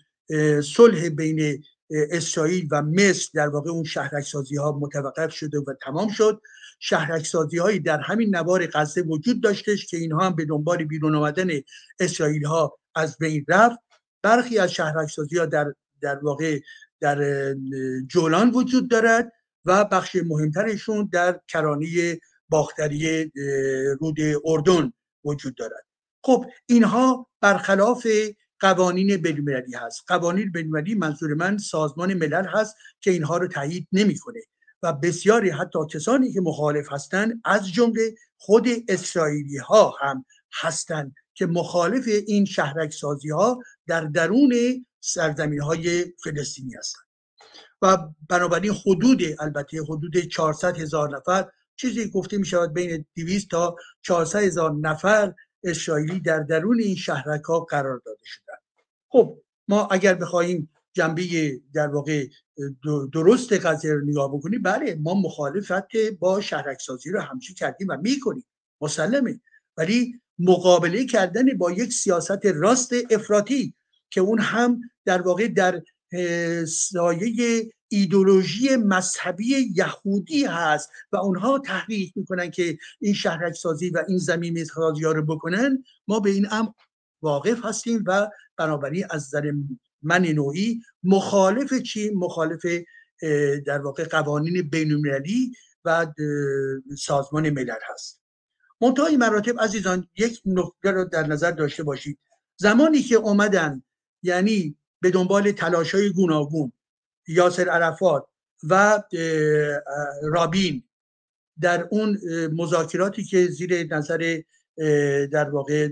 صلح 0.65 1.09
بین 1.09 1.65
اسرائیل 1.91 2.69
و 2.71 2.83
مصر 2.83 3.29
در 3.35 3.49
واقع 3.49 3.71
اون 3.71 3.85
شهرک 3.85 4.25
سازی 4.25 4.57
ها 4.57 4.79
متوقف 4.81 5.35
شده 5.35 5.59
و 5.59 5.75
تمام 5.83 6.09
شد. 6.09 6.41
شهرک 6.81 7.27
سازی 7.27 7.59
هایی 7.59 7.81
در 7.81 8.01
همین 8.01 8.37
نوار 8.37 8.67
غزه 8.67 9.03
وجود 9.03 9.43
داشتش 9.43 9.87
که 9.87 9.97
اینها 9.97 10.27
هم 10.27 10.37
به 10.37 10.45
دنبال 10.45 10.85
بیرون 10.85 11.15
آمدن 11.15 11.49
اسرائیل 12.01 12.45
ها 12.45 12.79
از 12.95 13.19
بین 13.19 13.45
رفت. 13.49 13.79
برخی 14.23 14.59
از 14.59 14.73
شهرک 14.73 15.11
سازی 15.11 15.39
ها 15.39 15.47
در 15.47 15.75
در 16.01 16.19
واقع 16.19 16.61
در 17.01 17.55
جولان 18.07 18.51
وجود 18.51 18.91
دارد 18.91 19.33
و 19.65 19.85
بخش 19.85 20.17
مهمترشون 20.17 21.09
در 21.13 21.41
کرانه 21.49 22.21
باختری 22.49 23.33
رود 24.01 24.17
اردن 24.45 24.93
وجود 25.25 25.55
دارد. 25.55 25.87
خب 26.25 26.47
اینها 26.67 27.27
برخلاف 27.41 28.07
قوانین 28.61 29.17
بینالمللی 29.17 29.75
هست. 29.75 30.03
قوانین 30.07 30.53
بینالمللی 30.53 30.95
منظور 30.95 31.35
من 31.35 31.59
سازمان 31.59 32.15
ملل 32.15 32.47
هست 32.47 32.77
که 33.01 33.11
اینها 33.11 33.37
رو 33.37 33.49
تایید 33.49 33.89
نمی‌کنه 33.93 34.41
و 34.83 34.93
بسیاری 34.93 35.51
حتی 35.51 35.79
کسانی 35.91 36.33
که 36.33 36.41
مخالف 36.41 36.93
هستند 36.93 37.41
از 37.45 37.73
جمله 37.73 38.15
خود 38.37 38.69
اسرائیلی 38.89 39.57
ها 39.57 39.95
هم 40.01 40.25
هستند 40.61 41.15
که 41.41 41.47
مخالف 41.47 42.09
این 42.27 42.45
شهرک 42.45 42.93
سازی 42.93 43.31
ها 43.31 43.63
در 43.87 44.05
درون 44.05 44.55
سرزمین 45.01 45.61
های 45.61 46.05
فلسطینی 46.25 46.75
هستند. 46.75 47.05
و 47.83 47.99
بنابراین 48.29 48.73
حدود 48.73 49.23
البته 49.39 49.83
حدود 49.83 50.17
400 50.17 50.79
هزار 50.79 51.17
نفر 51.17 51.51
چیزی 51.77 52.11
گفته 52.11 52.39
می 52.39 52.47
شود 52.47 52.73
بین 52.73 53.07
200 53.17 53.51
تا 53.51 53.77
400 54.03 54.39
هزار 54.39 54.73
نفر 54.73 55.35
اسرائیلی 55.65 56.21
در 56.21 56.41
درون 56.41 56.81
این 56.81 56.97
شهرک 56.97 57.43
ها 57.43 57.61
قرار 57.61 58.03
داده 58.07 58.23
شدن 58.25 58.55
خب 59.09 59.39
ما 59.69 59.89
اگر 59.91 60.15
بخواهیم 60.15 60.71
جنبه 60.93 61.23
در 61.75 61.89
واقع 61.89 62.27
درست 63.13 63.53
قضیه 63.53 63.93
رو 63.93 64.07
نگاه 64.07 64.33
بکنیم 64.33 64.63
بله 64.63 64.95
ما 64.95 65.15
مخالفت 65.15 65.97
با 66.19 66.41
شهرک 66.41 66.81
سازی 66.81 67.11
رو 67.11 67.21
همچی 67.21 67.55
کردیم 67.55 67.89
و 67.91 67.97
می‌کنیم 68.03 68.45
مسلمه. 68.81 69.41
ولی 69.77 70.21
مقابله 70.41 71.07
کردن 71.07 71.59
با 71.59 71.73
یک 71.73 71.93
سیاست 71.93 72.47
راست 72.47 72.93
افراطی 73.11 73.75
که 74.11 74.21
اون 74.21 74.41
هم 74.41 74.81
در 75.05 75.23
واقع 75.23 75.49
در 75.49 75.83
سایه 76.67 77.71
ایدولوژی 77.89 78.77
مذهبی 78.77 79.73
یهودی 79.75 80.45
هست 80.45 80.91
و 81.13 81.17
اونها 81.17 81.59
تحقیق 81.59 82.13
می‌کنن 82.17 82.51
که 82.51 82.79
این 83.01 83.15
شهرک 83.15 83.55
سازی 83.55 83.91
و 83.91 84.05
این 84.09 84.19
زمین 84.19 84.65
سازی 84.65 85.03
رو 85.03 85.23
بکنن 85.23 85.85
ما 86.09 86.21
به 86.21 86.31
این 86.31 86.47
هم 86.47 86.75
واقف 87.23 87.65
هستیم 87.65 88.05
و 88.07 88.31
بنابراین 88.57 89.05
از 89.11 89.27
نظر 89.27 89.53
من 90.03 90.23
نوعی 90.23 90.83
مخالف 91.03 91.75
چی؟ 91.75 92.11
مخالف 92.11 92.67
در 93.67 93.79
واقع 93.79 94.05
قوانین 94.05 94.63
بینالمللی 94.63 95.53
و 95.85 96.07
سازمان 96.99 97.51
ملل 97.51 97.79
هست. 97.93 98.20
منتهای 98.81 99.17
مراتب 99.17 99.61
عزیزان 99.61 100.09
یک 100.17 100.43
نکته 100.47 100.91
رو 100.91 101.05
در 101.05 101.27
نظر 101.27 101.51
داشته 101.51 101.83
باشید. 101.83 102.19
زمانی 102.57 103.03
که 103.03 103.15
اومدن 103.15 103.83
یعنی 104.23 104.77
به 105.01 105.11
دنبال 105.11 105.53
تلاش 105.53 105.95
های 105.95 106.13
گوناگون 106.13 106.73
یاسر 107.29 107.69
عرفات 107.69 108.27
و 108.63 109.03
رابین 110.23 110.83
در 111.61 111.89
اون 111.91 112.19
مذاکراتی 112.53 113.25
که 113.25 113.47
زیر 113.47 113.95
نظر 113.95 114.43
در 115.33 115.51
واقع 115.51 115.89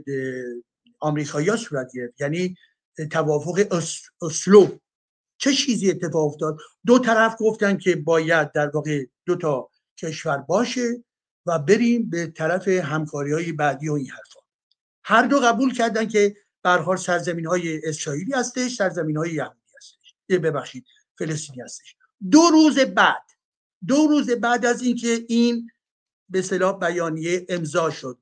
آمریکایی 1.01 1.57
صورت 1.57 1.91
گرفت 1.95 2.21
یعنی 2.21 2.57
توافق 3.11 3.83
اسلو. 4.23 4.69
چه 5.39 5.53
چیزی 5.53 5.91
اتفاق 5.91 6.27
افتاد؟ 6.27 6.59
دو 6.87 6.99
طرف 6.99 7.37
گفتن 7.39 7.77
که 7.77 7.97
باید 7.97 8.53
در 8.53 8.69
واقع 8.69 9.05
دو 9.27 9.37
تا 9.37 9.71
کشور 9.99 10.39
باشه. 10.39 11.05
و 11.49 11.59
بریم 11.59 12.11
به 12.11 12.27
طرف 12.27 12.69
همکاری 12.69 13.33
های 13.33 13.53
بعدی 13.53 13.89
و 13.89 13.93
این 13.93 14.11
حرفا. 14.11 14.41
هر 15.05 15.23
دو 15.23 15.41
قبول 15.41 15.75
کردن 15.75 16.09
که 16.09 16.37
برحال 16.63 16.97
سرزمین 16.97 17.47
های 17.47 17.89
اسرائیلی 17.89 18.33
هستش 18.33 18.75
سرزمین 18.75 19.17
های 19.17 19.31
یهودی 19.31 19.61
هستش. 19.77 20.15
ببخشید 20.29 20.85
فلسطینی 21.19 21.61
هستش. 21.63 21.97
دو 22.31 22.43
روز 22.53 22.79
بعد 22.79 23.27
دو 23.87 24.07
روز 24.07 24.31
بعد 24.31 24.67
از 24.67 24.83
اینکه 24.83 25.25
این 25.29 25.71
به 26.29 26.43
صلاح 26.43 26.79
بیانیه 26.79 27.47
امضا 27.49 27.91
شد 27.91 28.19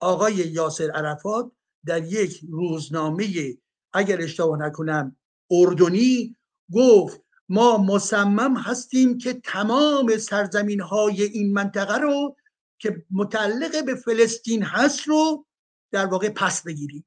آقای 0.00 0.34
یاسر 0.34 0.90
عرفات 0.90 1.52
در 1.86 2.04
یک 2.04 2.40
روزنامه 2.50 3.56
اگر 3.92 4.22
اشتباه 4.22 4.58
نکنم 4.58 5.16
اردنی 5.50 6.36
گفت 6.72 7.25
ما 7.48 7.78
مصمم 7.78 8.56
هستیم 8.56 9.18
که 9.18 9.32
تمام 9.32 10.16
سرزمین 10.16 10.80
های 10.80 11.22
این 11.22 11.52
منطقه 11.52 11.98
رو 11.98 12.36
که 12.78 13.04
متعلق 13.10 13.84
به 13.84 13.94
فلسطین 13.94 14.62
هست 14.62 15.08
رو 15.08 15.46
در 15.90 16.06
واقع 16.06 16.28
پس 16.28 16.62
بگیریم. 16.62 17.06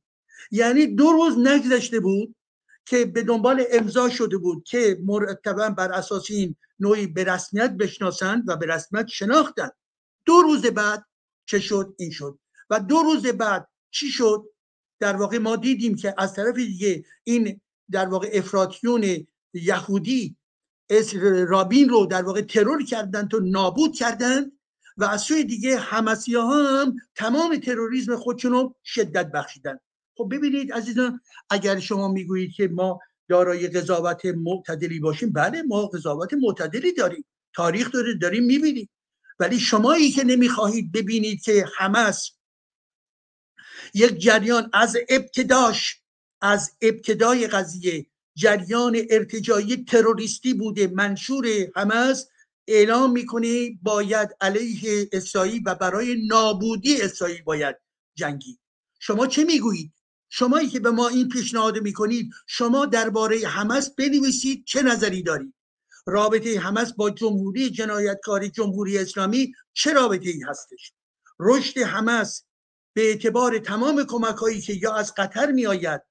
یعنی 0.51 0.87
دو 0.87 1.11
روز 1.11 1.37
نگذشته 1.37 1.99
بود 1.99 2.35
که 2.85 3.05
به 3.05 3.23
دنبال 3.23 3.63
امضا 3.71 4.09
شده 4.09 4.37
بود 4.37 4.63
که 4.63 4.97
مرتبا 5.03 5.69
بر 5.69 5.91
اساس 5.91 6.31
این 6.31 6.55
نوعی 6.79 7.07
به 7.07 7.23
رسمیت 7.23 7.71
بشناسند 7.71 8.43
و 8.47 8.55
به 8.55 8.65
رسمیت 8.65 9.07
شناختند. 9.07 9.71
دو 10.25 10.41
روز 10.41 10.65
بعد 10.65 11.05
چه 11.45 11.59
شد؟ 11.59 11.95
این 11.97 12.11
شد. 12.11 12.39
و 12.69 12.79
دو 12.79 12.97
روز 12.97 13.27
بعد 13.27 13.67
چی 13.91 14.07
شد؟ 14.07 14.49
در 14.99 15.15
واقع 15.15 15.37
ما 15.37 15.55
دیدیم 15.55 15.95
که 15.95 16.15
از 16.17 16.33
طرف 16.33 16.55
دیگه 16.55 17.03
این 17.23 17.61
در 17.91 18.07
واقع 18.07 18.29
افراتیون 18.33 19.27
یهودی 19.53 20.37
رابین 21.47 21.89
رو 21.89 22.05
در 22.05 22.21
واقع 22.21 22.41
ترور 22.41 22.85
کردن 22.85 23.27
تو 23.27 23.39
نابود 23.39 23.95
کردن 23.95 24.51
و 24.97 25.03
از 25.03 25.21
سوی 25.21 25.43
دیگه 25.43 25.77
همسی 25.77 26.35
ها 26.35 26.81
هم 26.81 26.95
تمام 27.15 27.57
تروریسم 27.57 28.15
خودشون 28.15 28.51
رو 28.51 28.75
شدت 28.83 29.31
بخشیدن. 29.31 29.79
خب 30.17 30.29
ببینید 30.31 30.73
عزیزان 30.73 31.21
اگر 31.49 31.79
شما 31.79 32.07
می‌گویید 32.07 32.51
که 32.53 32.67
ما 32.67 32.99
دارای 33.27 33.67
قضاوت 33.67 34.25
معتدلی 34.25 34.99
باشیم 34.99 35.31
بله 35.31 35.61
ما 35.61 35.85
قضاوت 35.85 36.33
معتدلی 36.33 36.93
داریم 36.93 37.25
تاریخ 37.53 37.91
داره 37.91 38.13
داریم 38.13 38.43
می‌بینیم. 38.43 38.89
ولی 39.39 39.59
شمایی 39.59 40.11
که 40.11 40.23
نمی‌خواهید 40.23 40.91
ببینید 40.91 41.41
که 41.41 41.65
همس 41.77 42.31
یک 43.93 44.17
جریان 44.17 44.69
از 44.73 44.97
ابتداش 45.09 46.01
از 46.41 46.77
ابتدای 46.81 47.47
قضیه 47.47 48.05
جریان 48.39 48.97
ارتجایی 49.09 49.85
تروریستی 49.85 50.53
بوده. 50.53 50.87
منشور 50.87 51.45
همس 51.75 52.27
اعلام 52.67 53.11
می‌کنه 53.11 53.69
باید 53.81 54.29
علیه 54.41 55.09
اسرائیل 55.11 55.61
و 55.65 55.75
برای 55.75 56.27
نابودی 56.27 57.01
اسرائیل 57.01 57.43
باید 57.43 57.75
جنگی. 58.15 58.59
شما 58.99 59.27
چه 59.27 59.43
می‌گویید؟ 59.43 59.93
شمایی 60.29 60.69
که 60.69 60.79
به 60.79 60.91
ما 60.91 61.07
این 61.07 61.29
پیشنهاد 61.29 61.77
می‌کنید 61.77 62.31
شما 62.47 62.85
درباره 62.85 63.47
حماس 63.47 63.89
بنویسید 63.95 64.65
چه 64.65 64.81
نظری 64.81 65.23
دارید؟ 65.23 65.53
رابطه 66.05 66.59
حماس 66.59 66.93
با 66.93 67.09
جمهوری 67.09 67.69
جنایتکاری 67.69 68.49
جمهوری 68.49 68.97
اسلامی 68.97 69.53
چه 69.73 69.93
رابطه 69.93 70.29
ای 70.29 70.41
هستش؟ 70.41 70.93
رشد 71.39 71.77
حماس 71.77 72.43
به 72.93 73.01
اعتبار 73.01 73.59
تمام 73.59 74.03
کمک 74.03 74.35
هایی 74.35 74.61
که 74.61 74.73
یا 74.73 74.95
از 74.95 75.13
قطر 75.17 75.51
می 75.51 75.65
آید 75.65 76.08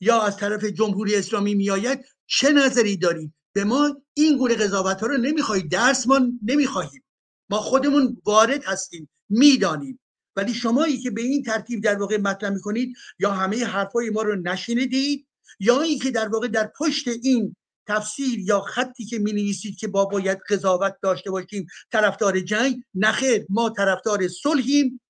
یا 0.00 0.22
از 0.22 0.36
طرف 0.36 0.64
جمهوری 0.64 1.14
اسلامی 1.14 1.54
می 1.54 1.70
آید 1.70 2.04
چه 2.26 2.52
نظری 2.52 2.96
دارید؟ 2.96 3.32
به 3.52 3.64
ما 3.64 4.02
این 4.14 4.38
گونه 4.38 4.54
قضاوت 4.54 5.00
ها 5.00 5.06
رو 5.06 5.16
نمی‌خواهید 5.16 5.70
درس 5.70 6.06
ما 6.06 6.20
نمی‌خواهیم. 6.42 7.04
ما 7.50 7.58
خودمون 7.58 8.22
وارد 8.24 8.64
هستیم 8.64 9.08
می‌دانیم. 9.28 10.00
ولی 10.36 10.54
شمایی 10.54 10.98
که 10.98 11.10
به 11.10 11.22
این 11.22 11.42
ترتیب 11.42 11.82
در 11.82 11.98
واقع 11.98 12.16
مطرح 12.16 12.50
می‌کنید 12.50 12.96
یا 13.18 13.30
همه 13.30 13.64
حرفای 13.64 14.10
ما 14.10 14.22
رو 14.22 14.36
نشنیدید 14.36 15.26
یا 15.60 15.80
اینکه 15.80 16.10
در 16.10 16.28
واقع 16.28 16.48
در 16.48 16.70
پشت 16.78 17.08
این 17.08 17.56
تفسیر 17.86 18.38
یا 18.38 18.60
خطی 18.60 19.04
که 19.04 19.18
می 19.18 19.32
نویسید 19.32 19.76
که 19.76 19.88
با 19.88 20.04
باید 20.04 20.38
قضاوت 20.48 20.96
داشته 21.02 21.30
باشیم 21.30 21.66
طرفدار 21.92 22.40
جنگ 22.40 22.82
نخیر 22.94 23.46
ما 23.48 23.70
طرفدار 23.70 24.28
صلحیم. 24.28 25.00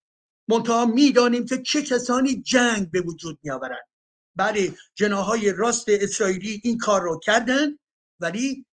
منتها 0.49 0.87
می‌دانیم 0.87 1.47
که 1.47 1.63
چه 1.63 1.83
کسانی 1.83 2.43
جنگ 2.43 2.91
به 2.91 3.01
وجود 3.01 3.39
می 3.43 3.51
آورند 3.51 3.87
بله 4.39 4.75
جناهای 4.95 5.53
راست 5.53 5.89
اسرائیلی 5.89 6.61
این 6.65 6.79
کار 6.79 7.03
رو 7.03 7.21
کردن 7.23 7.79
ولی 8.21 8.67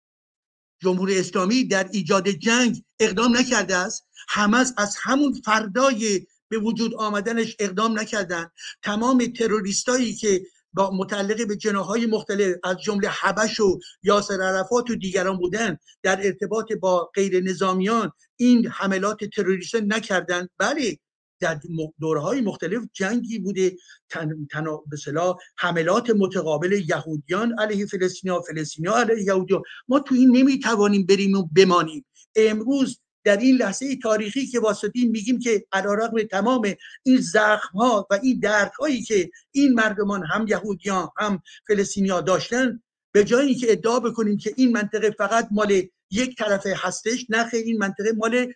جمهوری 0.83 1.19
اسلامی 1.19 1.65
در 1.65 1.89
ایجاد 1.93 2.29
جنگ 2.29 2.83
اقدام 3.01 3.37
نکرده 3.37 3.77
است. 3.77 4.07
همه 4.29 4.59
از 4.77 4.97
همون 5.03 5.33
فردای 5.45 6.27
به 6.49 6.59
وجود 6.59 6.95
آمدنش 6.95 7.57
اقدام 7.59 7.99
نکردن. 7.99 8.51
تمام 8.83 9.27
تروریستایی 9.27 10.15
که 10.15 10.43
با 10.73 10.91
متعلق 10.91 11.49
به 11.49 11.57
جناهای 11.57 12.07
مختلف 12.07 12.57
از 12.65 12.77
جمله 12.83 13.09
حبش 13.09 13.61
و 13.61 13.79
یاسر 14.03 14.43
عرفات 14.43 14.91
و 14.91 14.95
دیگران 14.95 15.39
بودن 15.39 15.79
در 16.03 16.27
ارتباط 16.27 16.73
با 16.73 17.11
غیر 17.15 17.43
نظامیان 17.43 18.13
این 18.37 18.67
حملات 18.67 19.25
تروریستی 19.25 19.81
نکردند 19.81 20.51
بله 20.59 20.99
در 21.43 21.61
دوره 22.01 22.21
های 22.21 22.41
مختلف 22.41 22.83
جنگی 22.93 23.39
بوده. 23.39 23.77
تن, 24.11 24.47
تن 24.51 24.65
به 24.65 24.97
حملات 25.59 26.11
متقابل 26.11 26.73
یهودیان 26.89 27.59
علیه 27.59 27.87
فلسطینیا 27.87 28.41
فلسطینیا 28.41 28.97
علیه 28.97 29.25
یهودیان 29.25 29.63
ما 29.89 29.99
تو 29.99 30.15
این 30.15 30.37
نمی‌توانیم 30.37 31.07
بریم 31.07 31.39
و 31.39 31.49
بمانیم. 31.57 32.05
امروز 32.37 33.01
در 33.25 33.37
این 33.37 33.57
لحظه 33.57 33.97
تاریخی 33.97 34.47
که 34.47 34.61
واسطیم 34.61 35.11
میگیم 35.11 35.39
که 35.39 35.67
علیرغم 35.73 36.23
تمام 36.23 36.63
این 37.03 37.21
زخم 37.21 37.79
ها 37.79 38.07
و 38.11 38.19
این 38.23 38.41
درک 38.41 38.73
هایی 38.73 39.03
که 39.03 39.31
این 39.53 39.75
مردمان 39.75 40.27
هم 40.27 40.47
یهودیان 40.49 41.09
هم 41.19 41.43
فلسطینیا 41.69 42.21
داشتن 42.21 42.83
به 43.13 43.25
جایی 43.25 43.55
که 43.55 43.73
ادعا 43.73 44.01
بکنیم 44.01 44.37
که 44.37 44.55
این 44.57 44.73
منطقه 44.73 45.11
فقط 45.11 45.49
مال 45.51 45.83
یک 46.11 46.37
طرفه 46.37 46.75
هستش 46.79 47.27
نخه 47.29 47.57
این 47.57 47.79
منطقه 47.79 48.13
مال 48.13 48.53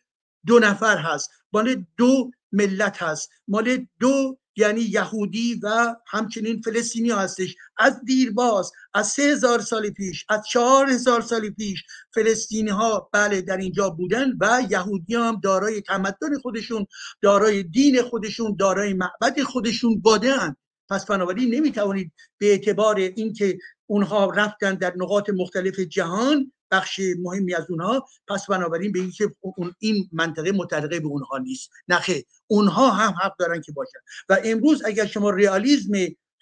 دو 0.46 0.58
نفر 0.58 0.98
هست. 0.98 1.30
مال 1.52 1.84
دو 1.96 2.30
ملت 2.56 3.02
هست. 3.02 3.30
مال 3.48 3.86
دو 4.00 4.38
یعنی 4.56 4.80
یهودی 4.80 5.60
و 5.62 5.96
همچنین 6.06 6.60
فلسطینی 6.60 7.10
هستش. 7.10 7.54
از 7.78 8.00
دیرباز 8.04 8.72
از 8.94 9.06
سه 9.08 9.22
هزار 9.22 9.60
سال 9.60 9.90
پیش 9.90 10.26
از 10.28 10.46
چهار 10.48 10.90
هزار 10.90 11.20
سال 11.20 11.50
پیش 11.50 11.82
فلسطینی 12.14 12.70
ها 12.70 13.10
بله 13.12 13.40
در 13.40 13.56
اینجا 13.56 13.90
بودن 13.90 14.32
و 14.40 14.62
یهودی 14.70 15.14
هم 15.14 15.40
دارای 15.42 15.80
تمدن 15.80 16.38
خودشون 16.42 16.86
دارای 17.22 17.62
دین 17.62 18.02
خودشون 18.02 18.56
دارای 18.58 18.92
معبد 18.92 19.42
خودشون 19.42 20.00
بادن 20.00 20.56
پس 20.88 21.06
بنابراین 21.06 21.54
نمی‌توانید 21.54 22.12
به 22.38 22.46
اعتبار 22.46 22.96
اینکه 22.96 23.58
اونها 23.86 24.30
رفتن 24.30 24.74
در 24.74 24.92
نقاط 24.96 25.30
مختلف 25.30 25.80
جهان 25.80 26.52
بخش 26.70 27.00
مهمی 27.18 27.54
از 27.54 27.70
اونها 27.70 28.06
پس 28.28 28.46
بنابراین 28.46 28.92
به 28.92 28.98
اینکه 28.98 29.30
این 29.78 30.08
منطقه 30.12 30.52
متعلقه 30.52 31.00
به 31.00 31.06
اونها 31.06 31.38
نیست. 31.38 31.70
نخه 31.88 32.24
اونها 32.46 32.90
هم 32.90 33.14
حق 33.22 33.36
دارن 33.38 33.60
که 33.60 33.72
باشن. 33.72 33.98
و 34.28 34.38
امروز 34.44 34.82
اگر 34.84 35.06
شما 35.06 35.30
ریالیزم 35.30 35.92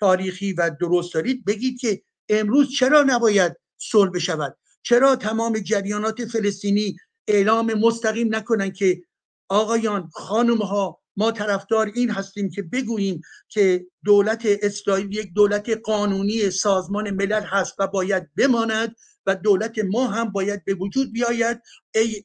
تاریخی 0.00 0.52
و 0.52 0.70
درست 0.80 1.14
دارید 1.14 1.44
بگید 1.44 1.80
که 1.80 2.02
امروز 2.28 2.70
چرا 2.70 3.04
نباید 3.06 3.56
صلح 3.78 4.10
بشود؟ 4.10 4.56
چرا 4.82 5.16
تمام 5.16 5.58
جریانات 5.58 6.24
فلسطینی 6.24 6.96
اعلام 7.28 7.74
مستقیم 7.74 8.34
نکنن 8.34 8.70
که 8.70 9.02
آقایان 9.48 10.10
خانم 10.12 10.58
ها 10.58 11.00
ما 11.16 11.32
طرفدار 11.32 11.92
این 11.94 12.10
هستیم 12.10 12.50
که 12.50 12.62
بگوییم 12.62 13.20
که 13.48 13.86
دولت 14.04 14.42
اسرائیل 14.44 15.14
یک 15.14 15.32
دولت 15.34 15.70
قانونی 15.84 16.50
سازمان 16.50 17.10
ملل 17.10 17.42
هست 17.42 17.74
و 17.78 17.86
باید 17.86 18.34
بماند 18.36 18.96
و 19.26 19.36
دولت 19.36 19.78
ما 19.78 20.06
هم 20.06 20.32
باید 20.32 20.64
به 20.64 20.74
وجود 20.74 21.12
بیاید 21.12 21.62
ای 21.94 22.24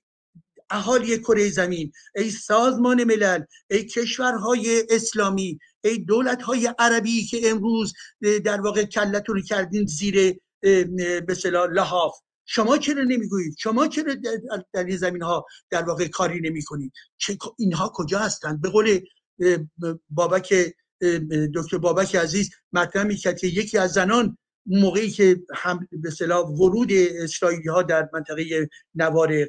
اهالی 0.70 1.18
کره 1.18 1.50
زمین 1.50 1.92
ای 2.16 2.32
سازمان 2.32 3.04
ملل 3.04 3.44
ای 3.72 3.86
کشورهای 3.86 4.84
اسلامی 4.90 5.60
ای 5.84 5.98
دولتهای 5.98 6.74
عربی 6.80 7.26
که 7.26 7.50
امروز 7.50 7.94
در 8.46 8.62
واقع 8.62 8.84
کلتون 8.84 9.42
کردین 9.42 9.86
زیر 9.86 10.40
به 10.62 11.36
لحاف. 11.72 12.16
شما 12.46 12.78
چرا 12.78 13.04
نمی‌گویید؟ 13.04 13.56
شما 13.60 13.88
چرا 13.88 14.16
در 14.74 14.84
این 14.84 14.98
زمین 14.98 15.22
ها 15.22 15.46
در 15.70 15.84
واقع 15.84 16.08
کاری 16.08 16.42
نمی 16.42 16.64
کنید 16.64 16.92
اینها 17.58 17.92
کجا 17.96 18.20
هستند 18.20 18.62
به 18.62 18.70
قول 18.70 19.00
بابک 20.10 20.54
دکتر 21.56 21.78
بابک 21.78 22.16
عزیز 22.16 22.50
مطرح 22.74 23.04
می‌کرد 23.04 23.40
که 23.40 23.48
یکی 23.48 23.78
از 23.78 23.92
زنان 23.92 24.38
موقعی 24.70 25.10
که 25.10 25.42
هم 25.56 25.88
به 25.92 26.36
ورود 26.36 26.90
اسرائیلی 26.92 27.70
ها 27.70 27.84
در 27.84 28.10
منطقه 28.14 28.70
نوار 28.96 29.46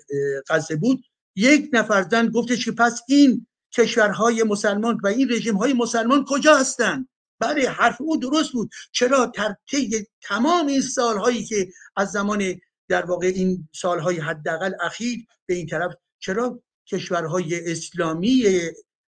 غزه 0.48 0.76
بود 0.76 1.04
یک 1.36 1.70
نفر 1.72 2.02
زن 2.02 2.28
گفتش 2.28 2.64
که 2.64 2.72
پس 2.72 3.00
این 3.08 3.46
کشورهای 3.72 4.42
مسلمان 4.42 5.00
و 5.04 5.06
این 5.06 5.28
رژیم 5.30 5.56
های 5.56 5.72
مسلمان 5.72 6.24
کجا 6.28 6.56
هستند؟ 6.56 7.08
بله 7.40 7.68
حرف 7.68 7.96
او 8.00 8.16
درست 8.16 8.52
بود. 8.52 8.70
چرا 8.92 9.32
طی 9.70 10.06
تمام 10.22 10.66
این 10.66 10.80
سالهایی 10.80 11.44
که 11.44 11.68
از 11.96 12.10
زمان 12.10 12.60
در 12.88 13.04
واقع 13.04 13.26
این 13.26 13.68
سالهای 13.74 14.18
حداقل 14.18 14.72
اخیر 14.80 15.26
به 15.46 15.54
این 15.54 15.66
طرف 15.66 15.92
چرا 16.18 16.62
کشورهای 16.86 17.70
اسلامی 17.72 18.44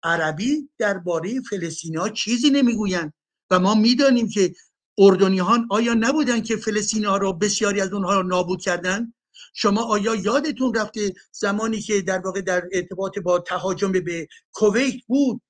عربی 0.03 0.69
درباره 0.77 1.41
فلسطینی 1.41 1.95
ها 1.95 2.09
چیزی 2.09 2.49
نمی‌گویند؟ 2.49 3.13
و 3.51 3.59
ما 3.59 3.75
می‌دانیم 3.75 4.29
که 4.29 4.53
اردنیان 4.97 5.67
آیا 5.69 5.93
نبودن 5.93 6.41
که 6.41 6.57
فلسطینی 6.57 7.05
ها 7.05 7.17
را 7.17 7.31
بسیاری 7.31 7.81
از 7.81 7.93
اونها 7.93 8.13
را 8.13 8.21
نابود 8.21 8.61
کردن؟ 8.61 9.13
شما 9.53 9.83
آیا 9.83 10.15
یادتون 10.15 10.73
رفته 10.73 11.13
زمانی 11.31 11.81
که 11.81 12.01
در 12.01 12.19
واقع 12.19 12.41
در 12.41 12.63
ارتباط 12.71 13.19
با 13.19 13.39
تهاجم 13.39 13.91
به 13.91 14.27
کویت 14.51 14.95
بود؟ 15.07 15.41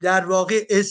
در 0.00 0.26
واقع 0.26 0.82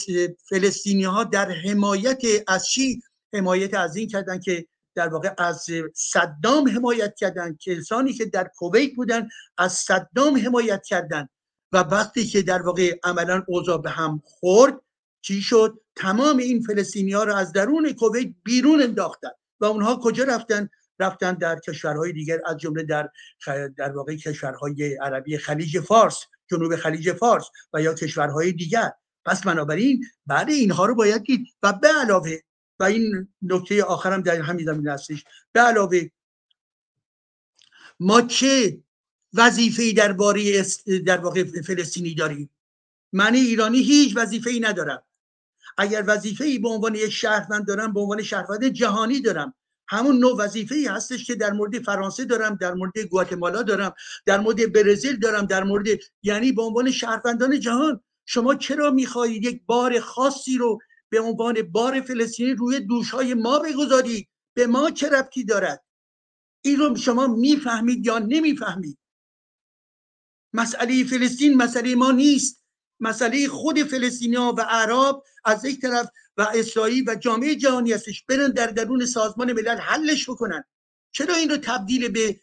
فلسطینی 0.48 1.04
ها 1.04 1.24
در 1.24 1.50
حمایت 1.50 2.22
از 2.46 2.68
چی؟ 2.68 3.02
حمایت 3.34 3.74
از 3.74 3.96
این 3.96 4.08
کردن 4.08 4.40
که 4.40 4.66
در 4.94 5.08
واقع 5.08 5.34
از 5.38 5.66
صدام 5.94 6.68
حمایت 6.68 7.14
کردن. 7.14 7.56
کسانی 7.56 8.12
که 8.12 8.24
در 8.24 8.50
کویت 8.56 8.94
بودن 8.96 9.28
از 9.58 9.72
صدام 9.72 10.36
حمایت 10.36 10.82
کردن. 10.86 11.28
و 11.72 11.78
وقتی 11.78 12.26
که 12.26 12.42
در 12.42 12.62
واقع 12.62 12.98
عملا 13.04 13.42
اوضاع 13.48 13.78
به 13.78 13.90
هم 13.90 14.22
خورد 14.24 14.80
چی 15.20 15.42
شد؟ 15.42 15.80
تمام 15.96 16.36
این 16.36 16.62
فلسطینی 16.62 17.12
ها 17.12 17.24
رو 17.24 17.34
از 17.34 17.52
درون 17.52 17.92
کویت 17.92 18.34
بیرون 18.44 18.82
انداختن 18.82 19.30
و 19.60 19.64
اونها 19.64 20.00
کجا 20.02 20.24
رفتن؟ 20.24 20.68
رفتن 21.00 21.34
در 21.34 21.58
کشورهای 21.58 22.12
دیگر 22.12 22.38
از 22.46 22.56
جمله 22.56 22.82
در 22.82 23.10
در 23.76 23.92
واقع 23.92 24.16
کشورهای 24.16 24.94
عربی 24.96 25.38
خلیج 25.38 25.80
فارس 25.80 26.24
جنوب 26.50 26.76
خلیج 26.76 27.12
فارس 27.12 27.44
و 27.72 27.82
یا 27.82 27.94
کشورهای 27.94 28.52
دیگر. 28.52 28.92
پس 29.24 29.42
بنابراین 29.42 30.04
بعد 30.26 30.50
اینها 30.50 30.86
رو 30.86 30.94
باید 30.94 31.22
دید 31.22 31.46
و 31.62 31.72
به 31.72 31.88
علاوه 31.88 32.38
و 32.80 32.84
این 32.84 33.28
نکته 33.42 33.84
آخرم 33.84 34.22
در 34.22 34.40
همین 34.40 34.66
زمین 34.66 34.88
هستش 34.88 35.24
به 35.52 35.60
علاوه 35.60 36.08
ما 38.00 38.20
چه 38.20 38.78
وظیفه 39.34 39.92
درباره 39.92 40.64
در 41.06 41.18
واقع 41.18 41.44
فلسطینی 41.44 42.14
داریم؟ 42.14 42.50
من 43.12 43.34
ایرانی 43.34 43.78
هیچ 43.78 44.16
وظیفه 44.16 44.50
ای 44.50 44.60
ندارم. 44.60 45.02
اگر 45.78 46.04
وظیفه 46.06 46.44
ای 46.44 46.58
به 46.58 46.68
عنوان 46.68 46.94
یک 46.94 47.10
شهروند 47.10 47.66
دارم 47.66 47.92
به 47.92 48.00
عنوان 48.00 48.22
شهروند 48.22 48.64
جهانی 48.64 49.20
دارم. 49.20 49.54
همون 49.88 50.18
نوع 50.18 50.36
وظیفه 50.36 50.74
ای 50.74 50.86
هستش 50.86 51.24
که 51.24 51.34
در 51.34 51.52
مورد 51.52 51.78
فرانسه 51.78 52.24
دارم 52.24 52.54
در 52.54 52.74
مورد 52.74 52.98
گواتمالا 52.98 53.62
دارم 53.62 53.94
در 54.26 54.40
مورد 54.40 54.72
برزیل 54.72 55.18
دارم 55.18 55.46
در 55.46 55.64
مورد 55.64 55.86
یعنی 56.22 56.52
به 56.52 56.62
عنوان 56.62 56.90
شهروندان 56.90 57.60
جهان. 57.60 58.00
شما 58.26 58.54
چرا 58.54 58.90
می‌خواهید 58.90 59.44
یک 59.44 59.62
بار 59.66 60.00
خاصی 60.00 60.58
رو 60.58 60.78
به 61.08 61.20
عنوان 61.20 61.62
بار 61.62 62.00
فلسطینی 62.00 62.52
روی 62.52 62.80
دوشهای 62.80 63.34
ما 63.34 63.58
بگذارید؟ 63.58 64.28
به 64.54 64.66
ما 64.66 64.90
چه 64.90 65.08
ربطی 65.08 65.44
دارد؟ 65.44 65.84
این 66.64 66.76
رو 66.76 66.96
شما 66.96 67.26
می‌فهمید 67.26 68.06
یا 68.06 68.18
نمی‌فهمید؟ 68.18 68.98
مسئله 70.52 71.04
فلسطین 71.04 71.56
مسئله 71.56 71.94
ما 71.94 72.10
نیست. 72.10 72.64
مسئله 73.00 73.48
خود 73.48 73.82
فلسطینیا 73.82 74.54
و 74.58 74.60
عرب 74.60 75.22
از 75.44 75.64
یک 75.64 75.80
طرف 75.80 76.08
و 76.36 76.42
اسرائیل 76.54 77.04
و 77.06 77.14
جامعه 77.14 77.54
جهانی 77.54 77.92
هستش 77.92 78.22
برن 78.22 78.50
در 78.50 78.66
درون 78.66 79.06
سازمان 79.06 79.52
ملل 79.52 79.78
حلش 79.78 80.30
بکنن. 80.30 80.64
چرا 81.12 81.34
این 81.34 81.50
رو 81.50 81.56
تبدیل 81.56 82.08
به 82.08 82.40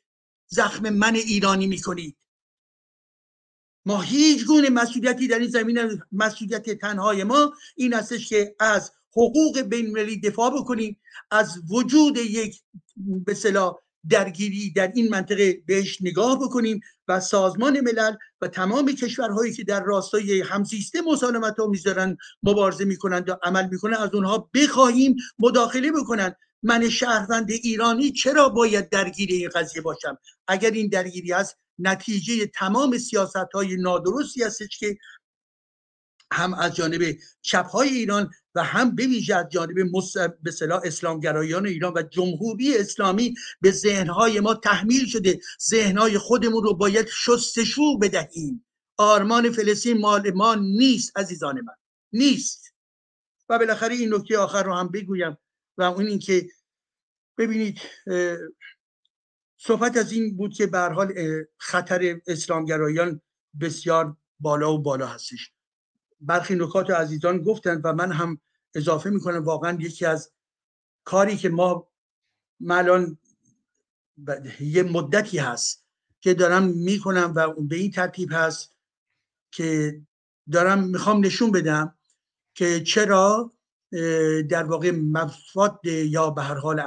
زخم 0.48 0.90
من 0.90 1.16
ایرانی 1.16 1.68
می‌کنید 1.68 2.18
ما 3.86 4.02
هیچ 4.02 4.46
گونه 4.46 4.70
مسئولیتی 4.70 5.28
در 5.28 5.40
این 5.40 5.50
زمین 5.50 6.02
مسئولیت 6.12 6.70
تنهای 6.70 7.24
ما 7.24 7.54
این 7.76 7.94
هستش 7.94 8.30
که 8.30 8.56
از 8.60 8.92
حقوق 9.12 9.62
بین 9.62 10.20
دفاع 10.24 10.50
بکنیم 10.60 11.00
از 11.32 11.62
وجود 11.70 12.18
یک 12.18 12.62
به 12.98 13.34
درگیری 14.10 14.72
در 14.72 14.92
این 14.96 15.10
منطقه 15.10 15.62
بهش 15.66 15.98
نگاه 16.02 16.40
بکنیم 16.40 16.80
و 17.08 17.20
سازمان 17.20 17.80
ملل 17.80 18.16
و 18.42 18.48
تمام 18.48 18.92
کشورهایی 18.92 19.54
که 19.54 19.64
در 19.64 19.84
راستای 19.84 20.42
همزیسته 20.42 21.02
مسالمت 21.02 21.60
ها 21.60 21.68
می‌ذارن 21.68 22.18
مبارزه 22.44 22.86
می‌کنند 22.86 23.30
و 23.30 23.38
عمل 23.44 23.70
می‌کنن 23.72 23.94
از 23.94 24.10
اونها 24.14 24.50
بخواهیم 24.54 25.16
مداخله 25.40 25.92
بکنن. 25.92 26.36
من 26.64 26.90
شهروند 26.90 27.52
ایرانی 27.52 28.12
چرا 28.12 28.50
باید 28.50 28.90
درگیر 28.90 29.30
این 29.32 29.50
قضیه 29.50 29.82
باشم؟ 29.82 30.18
اگر 30.48 30.72
این 30.72 30.88
درگیری 30.88 31.32
هست 31.32 31.58
نتیجه 31.80 32.46
تمام 32.46 32.98
سیاست 32.98 33.52
های 33.54 33.76
نادرستی 33.76 34.44
هستش 34.44 34.80
که 34.80 34.98
هم 36.34 36.54
از 36.54 36.76
جانب 36.76 37.18
چپ 37.42 37.66
های 37.66 37.90
ایران 37.90 38.32
و 38.56 38.64
هم 38.64 38.96
ویژه 38.98 39.36
از 39.36 39.46
جانب 39.50 39.76
به 40.44 40.52
صلاح 40.52 40.82
اسلامگرایان 40.84 41.68
ایران 41.68 41.94
و 41.96 42.02
جمهوری 42.02 42.78
اسلامی 42.78 43.34
به 43.62 43.72
ذهنهای 43.72 44.40
ما 44.40 44.56
تحمیل 44.56 45.06
شده. 45.06 45.40
ذهنهای 45.70 46.18
خودمون 46.18 46.64
رو 46.64 46.74
باید 46.74 47.08
شستشو 47.08 47.98
بدهیم. 47.98 48.66
آرمان 48.98 49.52
فلسطین 49.52 49.98
مال 49.98 50.32
ما 50.32 50.56
نیست 50.56 51.18
عزیزان 51.18 51.62
من. 51.62 51.74
نیست. 52.14 52.74
و 53.50 53.60
بالاخره 53.60 53.96
این 53.96 54.14
نکته 54.14 54.38
آخر 54.38 54.64
رو 54.64 54.74
هم 54.74 54.88
بگویم 54.88 55.38
و 55.78 55.84
اون 55.84 56.08
اینکه 56.08 56.48
ببینید 57.38 57.82
صحبت 59.58 59.98
از 59.98 60.12
این 60.12 60.38
بود 60.38 60.54
که 60.54 60.68
به 60.68 60.80
حال 60.80 61.14
خطر 61.58 62.22
اسلامگرایان 62.28 63.22
بسیار 63.62 64.18
بالا 64.40 64.74
و 64.74 64.82
بالا 64.82 65.08
هستش. 65.08 65.55
برخی 66.26 66.56
نکات 66.56 66.90
عزیزان 66.90 67.42
گفتن 67.42 67.82
و 67.84 67.94
من 67.94 68.12
هم 68.12 68.40
اضافه 68.76 69.10
می‌کنم. 69.10 69.44
واقعا 69.44 69.78
یکی 69.82 70.06
از 70.06 70.32
کاری 71.04 71.38
که 71.38 71.50
ما 71.50 71.88
الان 72.70 73.18
یه 74.60 74.84
مدتی 74.84 75.38
هست 75.38 75.86
که 76.22 76.34
دارم 76.34 76.64
می‌کنم 76.64 77.34
و 77.36 77.54
به 77.54 77.76
این 77.76 77.92
ترتیب 77.92 78.30
هست 78.32 78.76
که 79.52 80.02
دارم 80.52 80.84
می‌خوام 80.84 81.26
نشون 81.26 81.52
بدم 81.52 81.96
که 82.54 82.84
چرا 82.84 83.52
در 84.50 84.64
واقع 84.64 84.92
مفاد 84.92 85.80
یا 85.86 86.30
به 86.30 86.42
هر 86.42 86.56
حال 86.56 86.84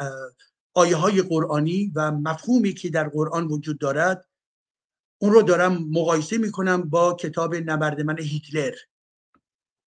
آیه 0.75 0.97
های 0.97 1.23
قرآنی 1.23 1.93
و 1.95 2.11
مفهومی 2.11 2.73
که 2.73 2.91
در 2.91 3.09
قرآن 3.09 3.47
وجود 3.47 3.79
دارد 3.79 4.29
اون 5.19 5.33
رو 5.33 5.43
دارم 5.43 5.89
مقایسه 5.91 6.39
می‌کنم 6.39 6.83
با 6.83 7.15
کتاب 7.15 7.55
نبرد 7.55 8.01
من 8.01 8.19
هیتلر. 8.19 8.75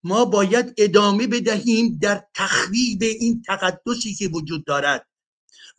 ما 0.03 0.25
باید 0.25 0.73
ادامه 0.77 1.27
بدهیم 1.27 1.97
در 2.01 2.23
تخریب 2.35 3.01
این 3.01 3.41
تقدسی 3.41 4.13
که 4.13 4.27
وجود 4.27 4.65
دارد 4.65 5.07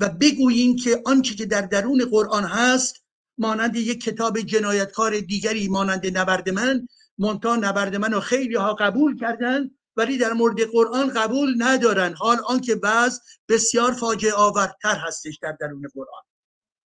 و 0.00 0.08
بگوییم 0.08 0.76
که 0.76 1.02
آنچه 1.06 1.34
که 1.34 1.46
در 1.46 1.60
درون 1.60 2.04
قرآن 2.10 2.44
هست 2.44 3.04
مانند 3.38 3.76
یک 3.76 4.00
کتاب 4.00 4.40
جنایتکار 4.40 5.20
دیگری 5.20 5.68
مانند 5.68 6.18
نبرد 6.18 6.48
من 6.48 6.88
مونتا 7.18 7.56
نبرد 7.56 7.96
من 7.96 8.12
رو 8.12 8.20
خیلی 8.20 8.54
ها 8.54 8.74
قبول 8.74 9.18
کردن 9.18 9.70
ولی 9.96 10.18
در 10.18 10.32
مورد 10.32 10.60
قرآن 10.60 11.08
قبول 11.08 11.54
ندارن. 11.58 12.14
حال 12.14 12.36
آنکه 12.46 12.74
بعض 12.74 13.20
بسیار 13.48 13.92
فاجعه 13.92 14.32
آورتر 14.32 14.96
هستش 14.96 15.38
در 15.42 15.56
درون 15.60 15.82
قرآن. 15.94 16.22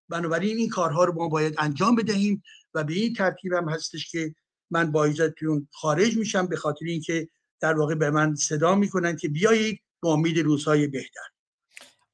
بنابراین 0.10 0.58
این 0.58 0.70
کارها 0.70 1.04
رو 1.04 1.14
ما 1.14 1.28
باید 1.28 1.56
انجام 1.58 1.96
بدهیم 1.96 2.44
و 2.74 2.84
به 2.84 2.94
این 2.94 3.14
ترتیب 3.14 3.54
هم 3.54 3.70
هستش 3.70 4.12
که 4.12 4.36
من 4.72 4.92
با 4.92 5.06
اجازهتون 5.06 5.68
خارج 5.72 6.18
میشم 6.18 6.48
به 6.48 6.56
خاطر 6.56 6.86
اینکه 6.86 7.28
در 7.60 7.74
واقع 7.74 7.96
به 7.96 8.10
من 8.10 8.36
صدا 8.36 8.76
می‌کنن 8.76 9.16
که 9.16 9.30
بیایید 9.30 9.82
با 10.02 10.14
امید 10.14 10.40
روزهای 10.40 10.88
بهتر. 10.88 11.28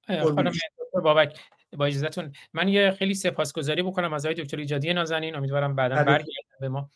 خانم 0.08 0.52
بابک 0.94 1.40
با 1.78 1.86
اجازهتون 1.86 2.34
من 2.54 2.68
یه 2.68 2.92
خیلی 2.92 3.14
سپاسگزاری 3.14 3.84
بکنم 3.84 4.14
از 4.14 4.26
آقای 4.26 4.44
دکتر 4.44 4.58
ایجادی 4.58 4.94
نازنین. 4.94 5.36
امیدوارم 5.36 5.76
بعدا 5.76 5.96
برگردن 5.96 6.26
به 6.60 6.70
ما. 6.70 6.90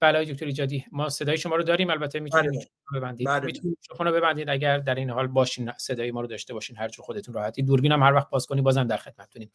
بله 0.00 0.24
دکتر 0.24 0.46
ایجادی 0.46 0.84
ما 0.92 1.08
صدای 1.08 1.38
شما 1.38 1.56
رو 1.56 1.62
داریم 1.62 1.90
البته 1.90 2.20
می‌تونید 2.20 2.50
بله. 2.50 3.00
ببندید. 3.00 3.28
بله. 3.28 3.46
می‌تونید 3.46 3.78
رو 3.98 4.12
ببندید 4.12 4.48
اگر 4.48 4.78
در 4.78 4.94
این 4.94 5.10
حال 5.10 5.26
باشین 5.26 5.72
صدای 5.78 6.10
ما 6.10 6.20
رو 6.20 6.26
داشته 6.26 6.54
باشین 6.54 6.76
هر 6.76 6.88
جور 6.88 7.04
خودتون 7.04 7.34
راحتی. 7.34 7.62
دوربین 7.62 7.92
هم 7.92 8.02
هر 8.02 8.12
وقت 8.12 8.30
باز 8.30 8.46
کنی 8.46 8.62
بازم 8.62 8.86
در 8.86 8.96
خدمتتونیم. 8.96 9.50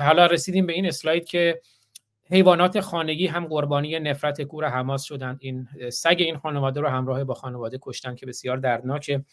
حالا 0.00 0.26
رسیدیم 0.26 0.66
به 0.66 0.72
این 0.72 0.86
اسلاید 0.86 1.24
که 1.24 1.60
حیوانات 2.30 2.80
خانگی 2.80 3.26
هم 3.26 3.46
قربانی 3.46 3.98
نفرت 3.98 4.42
کور 4.42 4.68
حماس 4.68 5.02
شدند. 5.02 5.38
این 5.40 5.68
سگ 5.92 6.16
این 6.18 6.38
خانواده 6.38 6.80
رو 6.80 6.88
همراه 6.88 7.24
با 7.24 7.34
خانواده 7.34 7.78
کشتن 7.82 8.14
که 8.14 8.26
بسیار 8.26 8.56
دردناکه. 8.56 9.24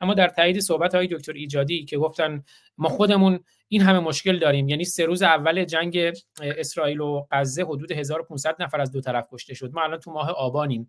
اما 0.00 0.14
در 0.14 0.28
تایید 0.28 0.60
صحبت 0.60 0.94
های 0.94 1.06
دکتر 1.06 1.32
ایجادی 1.32 1.84
که 1.84 1.98
گفتن 1.98 2.42
ما 2.78 2.88
خودمون 2.88 3.40
این 3.68 3.80
همه 3.82 3.98
مشکل 3.98 4.38
داریم. 4.38 4.68
یعنی 4.68 4.84
سه 4.84 5.04
روز 5.04 5.22
اول 5.22 5.64
جنگ 5.64 6.12
اسرائیل 6.40 7.00
و 7.00 7.26
غزه 7.30 7.62
حدود 7.62 7.92
1500 7.92 8.56
نفر 8.62 8.80
از 8.80 8.92
دو 8.92 9.00
طرف 9.00 9.26
کشته 9.32 9.54
شد. 9.54 9.72
ما 9.72 9.82
الان 9.82 9.98
تو 9.98 10.10
ماه 10.10 10.30
آبانیم. 10.30 10.88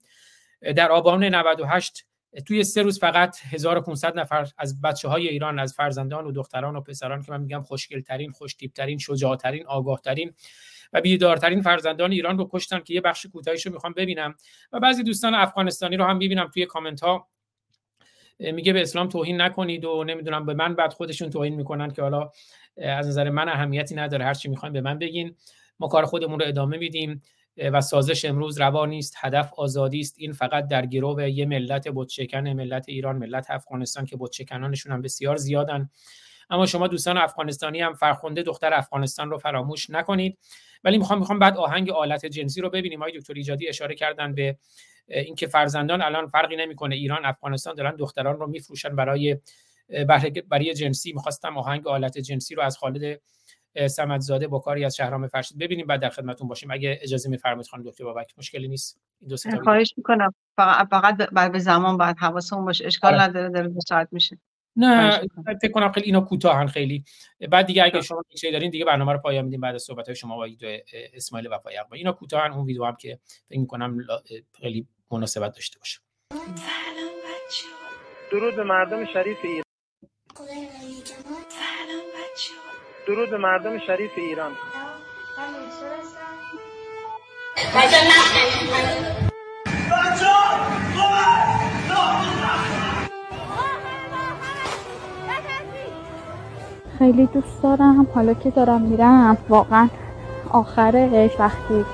در 0.75 0.91
آبان 0.91 1.23
98 1.23 2.05
توی 2.41 2.63
سه 2.63 2.81
روز 2.81 2.99
فقط 2.99 3.37
1500 3.51 4.19
نفر 4.19 4.47
از 4.57 4.81
بچه 4.81 5.07
های 5.07 5.27
ایران 5.27 5.59
از 5.59 5.73
فرزندان 5.73 6.25
و 6.25 6.31
دختران 6.31 6.75
و 6.75 6.81
پسران 6.81 7.21
که 7.21 7.31
من 7.31 7.41
میگم 7.41 7.61
خوشگل 7.61 8.01
ترین 8.01 8.31
خوشتیپ 8.31 8.71
ترین 8.73 8.99
و 10.93 11.01
بیدارترین 11.01 11.61
فرزندان 11.61 12.11
ایران 12.11 12.37
رو 12.37 12.49
کشتن 12.51 12.79
که 12.79 12.93
یه 12.93 13.01
بخش 13.01 13.25
کوتاهیش 13.25 13.65
رو 13.65 13.73
می‌خوام 13.73 13.93
ببینم 13.93 14.35
و 14.71 14.79
بعضی 14.79 15.03
دوستان 15.03 15.35
افغانستانی 15.35 15.97
رو 15.97 16.05
هم 16.05 16.17
می‌بینم 16.17 16.47
توی 16.53 16.65
کامنت 16.65 17.03
ها 17.03 17.27
میگه 18.39 18.73
به 18.73 18.81
اسلام 18.81 19.09
توهین 19.09 19.41
نکنید 19.41 19.85
و 19.85 20.03
نمی‌دونم 20.03 20.45
به 20.45 20.53
من 20.53 20.75
بعد 20.75 20.93
خودشون 20.93 21.29
توهین 21.29 21.55
می‌کنن 21.55 21.91
که 21.91 22.01
حالا 22.01 22.31
از 22.77 23.07
نظر 23.07 23.29
من 23.29 23.49
اهمیتی 23.49 23.95
نداره 23.95 24.25
هر 24.25 24.33
چی 24.33 24.49
می‌خواین 24.49 24.73
به 24.73 24.81
من 24.81 24.99
بگین. 24.99 25.35
ما 25.79 25.87
کار 25.87 26.05
خودمون 26.05 26.39
رو 26.39 26.47
ادامه 26.47 26.77
میدیم. 26.77 27.21
و 27.57 27.81
سازش 27.81 28.25
امروز 28.25 28.61
روا 28.61 28.85
نیست 28.85 29.15
هدف 29.17 29.53
آزادی 29.57 29.99
است. 29.99 30.15
این 30.17 30.33
فقط 30.33 30.67
در 30.67 30.85
گرو 30.85 31.21
یه 31.21 31.45
ملت 31.45 31.87
بتشکن 31.87 32.47
ملت 32.49 32.85
ایران 32.87 33.15
ملت 33.17 33.51
افغانستان 33.51 34.05
که 34.05 34.17
بتشکنانشون 34.19 34.91
هم 34.91 35.01
بسیار 35.01 35.35
زیادن. 35.35 35.89
اما 36.49 36.65
شما 36.65 36.87
دوستان 36.87 37.17
افغانستانی 37.17 37.81
هم 37.81 37.93
فرخنده 37.93 38.43
دختر 38.43 38.73
افغانستان 38.73 39.29
رو 39.29 39.37
فراموش 39.37 39.89
نکنید. 39.89 40.37
ولی 40.83 40.97
می‌خوام 40.97 41.19
می‌خوام 41.19 41.39
بعد 41.39 41.57
آهنگ 41.57 41.89
آلت 41.89 42.25
جنسی 42.25 42.61
رو 42.61 42.69
ببینیم. 42.69 43.01
آقای 43.01 43.19
دکتر 43.19 43.33
ایجادی 43.33 43.67
اشاره 43.67 43.95
کردن 43.95 44.35
به 44.35 44.57
اینکه 45.07 45.47
فرزندان 45.47 46.01
الان 46.01 46.27
فرقی 46.27 46.55
نمی‌کنه. 46.55 46.95
ایران 46.95 47.25
افغانستان 47.25 47.75
دارن 47.75 47.95
دختران 47.95 48.39
رو 48.39 48.47
میفروشن 48.47 48.95
برای 48.95 49.37
برای 50.49 50.73
جنسی. 50.73 51.13
می‌خواستم 51.13 51.57
آهنگ 51.57 51.87
آلت 51.87 52.17
جنسی 52.17 52.55
رو 52.55 52.63
از 52.63 52.77
خالد 52.77 53.21
سمدزاده 53.89 54.47
با 54.47 54.59
کاری 54.59 54.85
از 54.85 54.95
شهرام 54.95 55.27
فرشید. 55.27 55.57
ببینیم 55.57 55.87
بعد 55.87 56.01
در 56.01 56.09
خدمتتون 56.09 56.47
باشیم. 56.47 56.71
اگه 56.71 56.99
اجازه 57.01 57.29
میفرمایید 57.29 57.67
خانم 57.67 57.83
دکتر 57.83 58.03
بابک 58.03 58.33
مشکلی 58.37 58.67
نیست. 58.67 58.99
این 59.21 59.29
دو 59.29 59.37
سه 59.37 59.59
خواهش 59.63 59.93
می‌کنم. 59.97 60.33
فقط 60.57 60.87
فقط 60.89 61.17
بعد 61.17 61.51
به 61.51 61.59
زمان 61.59 61.97
بعد 61.97 62.17
حواسمون 62.17 62.65
باشه. 62.65 62.85
اشکال 62.85 63.19
نداره 63.19 63.49
داره 63.49 63.67
دو 63.67 63.79
ساعت 63.87 64.07
میشه. 64.11 64.39
نه 64.77 65.21
فکر 65.61 65.71
کنم 65.71 65.91
خیلی 65.91 66.05
اینا 66.05 66.21
کوتاهن 66.21 66.67
خیلی. 66.67 67.03
بعد 67.49 67.65
دیگه 67.65 67.83
اگه 67.83 68.01
شما 68.01 68.23
چیزی 68.29 68.51
دارین 68.51 68.71
دیگه 68.71 68.85
برنامه 68.85 69.13
رو 69.13 69.19
پایان 69.19 69.45
میدیم 69.45 69.61
بعد 69.61 69.75
از 69.75 69.83
صحبت 69.83 70.05
های 70.05 70.15
شما 70.15 70.35
با 70.35 70.47
اسماعیل 71.13 71.47
وفایی 71.51 71.77
اقبال 71.77 71.97
اینا 71.97 72.11
کوتاهن 72.11 72.51
اون 72.51 72.65
ویدیو 72.65 72.85
هم 72.85 72.95
که 72.95 73.19
فکر 73.49 73.59
می‌کنم 73.59 73.97
خیلی 74.61 74.87
مناسبت 75.11 75.53
داشته 75.55 75.79
باشه. 75.79 75.99
درود 78.31 78.55
به 78.55 78.63
مردم 78.63 79.05
شریف 79.05 79.37
ایران. 79.43 79.63
درود 83.07 83.29
به 83.29 83.37
مردم 83.37 83.79
شریف 83.79 84.11
ایران. 84.17 84.51
خیلی 96.99 97.25
دوست 97.25 97.63
دارم. 97.63 98.07
حالا 98.15 98.33
که 98.33 98.49
دارم 98.49 98.81
میرم 98.81 99.37
واقعا 99.49 99.89
آخرش 100.49 101.31
وقتی 101.39 101.85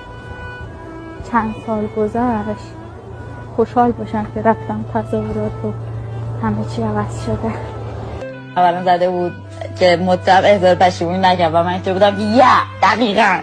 چند 1.31 1.55
سال 1.65 1.87
گذشت 1.87 2.71
خوشحال 3.55 3.91
باشم 3.91 4.27
که 4.33 4.41
رفتم 4.41 4.85
تظاهرات 4.93 5.65
و 5.65 5.71
همه 6.45 6.65
چی 6.75 6.81
عوض 6.81 7.25
شده. 7.25 7.53
اولا 8.57 8.83
زده 8.83 9.09
بود. 9.09 9.50
که 9.79 9.97
مطلب 9.97 10.43
احضار 10.45 10.75
پشیمونی 10.75 11.17
نکرد 11.17 11.53
و 11.53 11.63
من 11.63 11.73
اینجا 11.73 11.93
بودم 11.93 12.15
که 12.15 12.21
یا 12.21 12.57
دقیقا. 12.83 13.41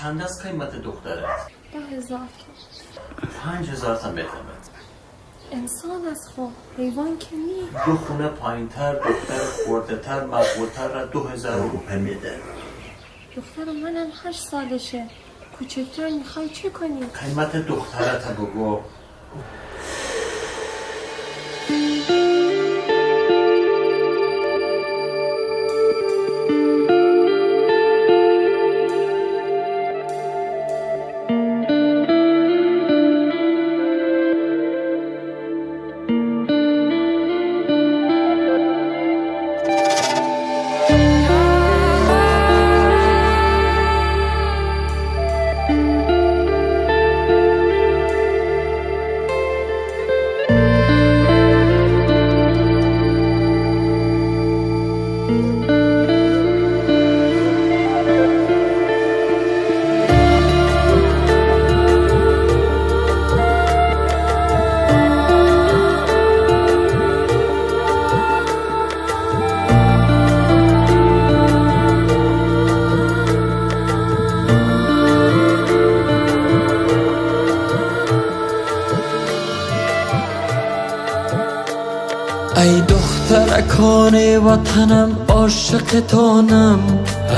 چند 0.00 0.22
از 0.22 0.42
قیمت 0.42 0.82
دخترت؟ 0.82 1.50
ده 1.72 1.96
هزار 1.96 2.20
پنج 3.44 3.70
هزار 3.70 3.96
تا 3.96 4.10
بخمت 4.10 4.70
انسان 5.52 6.06
از 6.10 6.28
خب 6.36 6.50
حیوان 6.76 7.18
که 7.18 7.36
نی 7.36 7.68
دو 7.86 7.96
خونه 7.96 8.28
پایین 8.28 8.68
تر 8.68 8.92
دختر 8.94 9.44
خورده 9.64 9.96
تر 9.96 10.24
مقبولتر 10.24 10.88
را 10.88 11.04
دو 11.04 11.22
هزار 11.22 11.60
روپه 11.60 11.96
میده. 11.96 12.38
دختر 13.36 13.72
منم 13.72 14.06
هشت 14.24 14.40
سالشه 14.40 15.06
کوچکتر 15.58 16.08
می‌خوای 16.10 16.48
چه 16.48 16.70
کنی؟ 16.70 17.00
قیمت 17.20 17.56
دخترت 17.56 18.28
بگو 18.36 18.80
وطنم 84.58 85.16
عاشق 85.28 86.00
تانم. 86.08 86.78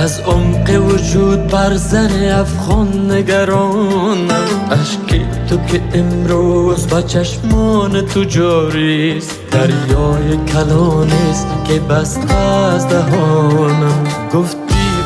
از 0.02 0.20
عمق 0.20 0.70
وجود 0.88 1.46
بر 1.46 1.76
زن 1.76 2.28
افغان 2.40 3.10
نگرانم. 3.10 4.70
اشکی 4.70 5.26
تو 5.48 5.56
که 5.56 5.80
امروز 5.94 6.88
با 6.88 7.02
چشمان 7.02 8.06
تو 8.06 8.24
جاریست. 8.24 9.38
دریای 9.50 10.36
کلانیست 10.46 11.46
که 11.68 11.80
بسته 11.80 12.34
از 12.34 12.88
دهانم. 12.88 14.04
گفتی 14.34 14.60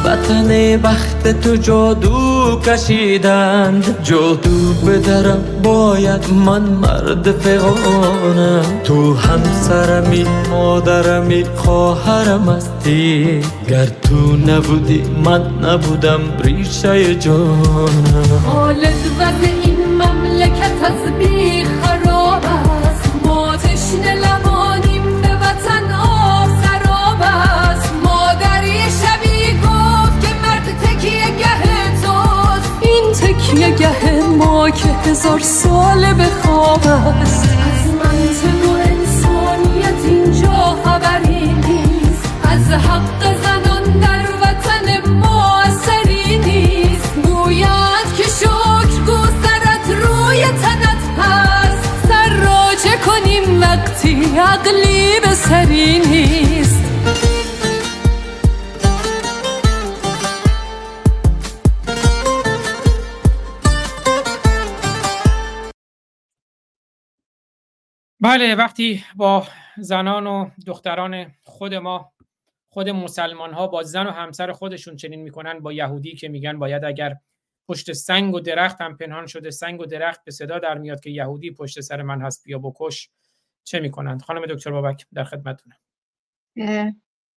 وطن 0.04 0.76
بخت 0.82 1.40
تو 1.40 1.56
جادو 1.56 2.33
کشیدند. 2.66 3.98
جادو 4.02 4.72
بدرم 4.86 5.44
باید 5.62 6.32
من 6.46 6.62
مرد 6.62 7.30
فغانم. 7.30 8.80
تو 8.84 9.14
همسرمی 9.14 10.24
مادرمی 10.50 11.44
خواهرم 11.56 12.48
هستی. 12.48 13.40
گر 13.68 13.86
تو 13.86 14.36
نبودی 14.36 15.02
من 15.24 15.42
نبودم 15.62 16.20
ریشه 16.44 17.14
جانم. 17.14 18.42
خالد 18.52 18.94
وضع 19.18 19.48
این 19.64 19.78
مملکت 19.94 20.78
از 20.84 21.18
بی 21.18 21.33
که 34.70 34.88
هزار 34.88 35.40
ساله 35.40 36.14
به 36.14 36.24
خواب 36.24 36.86
است. 36.86 37.44
از 37.44 37.86
منطق 37.94 38.68
و 38.68 38.72
انسانیت 38.72 40.04
اینجا 40.04 40.76
خبری 40.84 41.52
نیست. 41.52 42.24
از 42.44 42.70
حق 42.70 43.22
زنان 43.42 43.82
در 43.82 44.26
وطن 44.42 45.10
ما 45.10 45.60
اثری 45.60 46.38
نیست. 46.38 47.14
گوید 47.14 48.14
که 48.16 48.22
شکر 48.22 49.02
گذرت 49.08 49.86
روی 50.02 50.44
تنت 50.44 51.18
هست. 51.18 52.08
سر 52.08 52.28
راجه 52.28 52.96
کنیم 53.06 53.60
وقتی 53.60 54.38
عقلی 54.38 55.20
به 55.20 55.34
سری 55.34 55.98
نیست. 55.98 56.80
بله 68.34 68.54
وقتی 68.54 69.04
با 69.16 69.46
زنان 69.76 70.26
و 70.26 70.50
دختران 70.66 71.26
خود 71.42 71.74
ما 71.74 72.12
خود 72.68 72.88
مسلمان 72.88 73.52
ها 73.52 73.66
با 73.66 73.82
زن 73.82 74.06
و 74.06 74.10
همسر 74.10 74.52
خودشون 74.52 74.96
چنین 74.96 75.22
می‌کنن 75.22 75.60
با 75.60 75.72
یهودی 75.72 76.14
که 76.14 76.28
میگن 76.28 76.58
باید 76.58 76.84
اگر 76.84 77.16
پشت 77.68 77.92
سنگ 77.92 78.34
و 78.34 78.40
درخت 78.40 78.80
هم 78.80 78.96
پنهان 78.96 79.26
شده 79.26 79.50
سنگ 79.50 79.80
و 79.80 79.86
درخت 79.86 80.24
به 80.24 80.30
صدا 80.30 80.58
در 80.58 80.78
میاد 80.78 81.00
که 81.00 81.10
یهودی 81.10 81.50
پشت 81.50 81.80
سر 81.80 82.02
من 82.02 82.22
هست 82.22 82.44
بیا 82.44 82.58
بکش 82.58 83.10
چه 83.64 83.80
می‌کنند؟ 83.80 84.22
خانم 84.22 84.46
دکتر 84.46 84.70
بابک 84.70 85.06
در 85.12 85.24
خدمتتونم. 85.24 85.76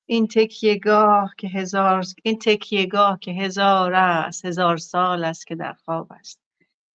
این 0.05 0.27
تکیهگاه 0.27 1.33
که 1.37 1.47
هزار 1.47 2.03
این 2.23 2.39
تکیهگاه 2.39 3.19
که 3.21 3.31
هزار 3.31 3.93
است 3.93 4.45
هزار 4.45 4.77
سال 4.77 5.23
است 5.23 5.47
که 5.47 5.55
در 5.55 5.73
خواب 5.73 6.11
است. 6.11 6.39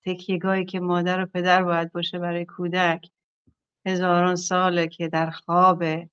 تکیهگاهی 0.04 0.64
که 0.64 0.80
مادر 0.80 1.22
و 1.22 1.26
پدر 1.26 1.62
باید 1.62 1.92
باشه 1.92 2.18
برای 2.18 2.44
کودک. 2.44 3.08
هزاران 3.86 4.36
ساله 4.36 4.88
که 4.88 5.08
در 5.08 5.30
خوابه 5.30 6.10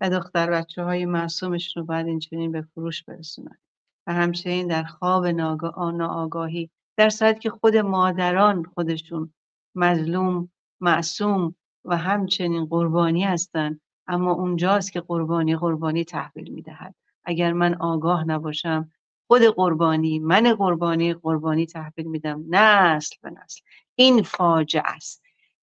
و 0.00 0.10
دختر 0.10 0.50
بچه 0.50 0.84
های 0.84 1.06
معصومش 1.06 1.76
رو 1.76 1.84
باید 1.84 2.06
این 2.06 2.18
چنین 2.18 2.52
به 2.52 2.62
فروش 2.62 3.04
برسونن. 3.04 3.58
و 4.06 4.12
همچنین 4.12 4.66
در 4.66 4.84
خواب 4.84 5.26
ناآگاهی. 5.26 6.70
در 6.96 7.08
صورتی 7.08 7.40
که 7.40 7.50
خود 7.50 7.76
مادران 7.76 8.64
خودشون 8.64 9.32
مظلوم 9.74 10.48
معصوم 10.80 11.54
و 11.84 11.96
همچنین 11.96 12.64
قربانی 12.64 13.24
هستند 13.24 13.80
اما 14.06 14.32
اونجاست 14.32 14.92
که 14.92 15.00
قربانی 15.00 15.56
قربانی 15.56 16.04
تحویل 16.04 16.52
می‌دهد. 16.52 16.94
اگر 17.24 17.52
من 17.52 17.74
آگاه 17.74 18.24
نباشم 18.24 18.90
خود 19.26 19.42
قربانی 19.42 20.18
من 20.18 20.54
قربانی 20.54 21.14
قربانی 21.14 21.66
تحویل 21.66 22.06
میدم. 22.06 22.44
نسل 22.48 23.16
به 23.22 23.30
نسل. 23.30 23.60
این 23.94 24.22
فاجعه 24.22 24.82
است. 24.86 25.21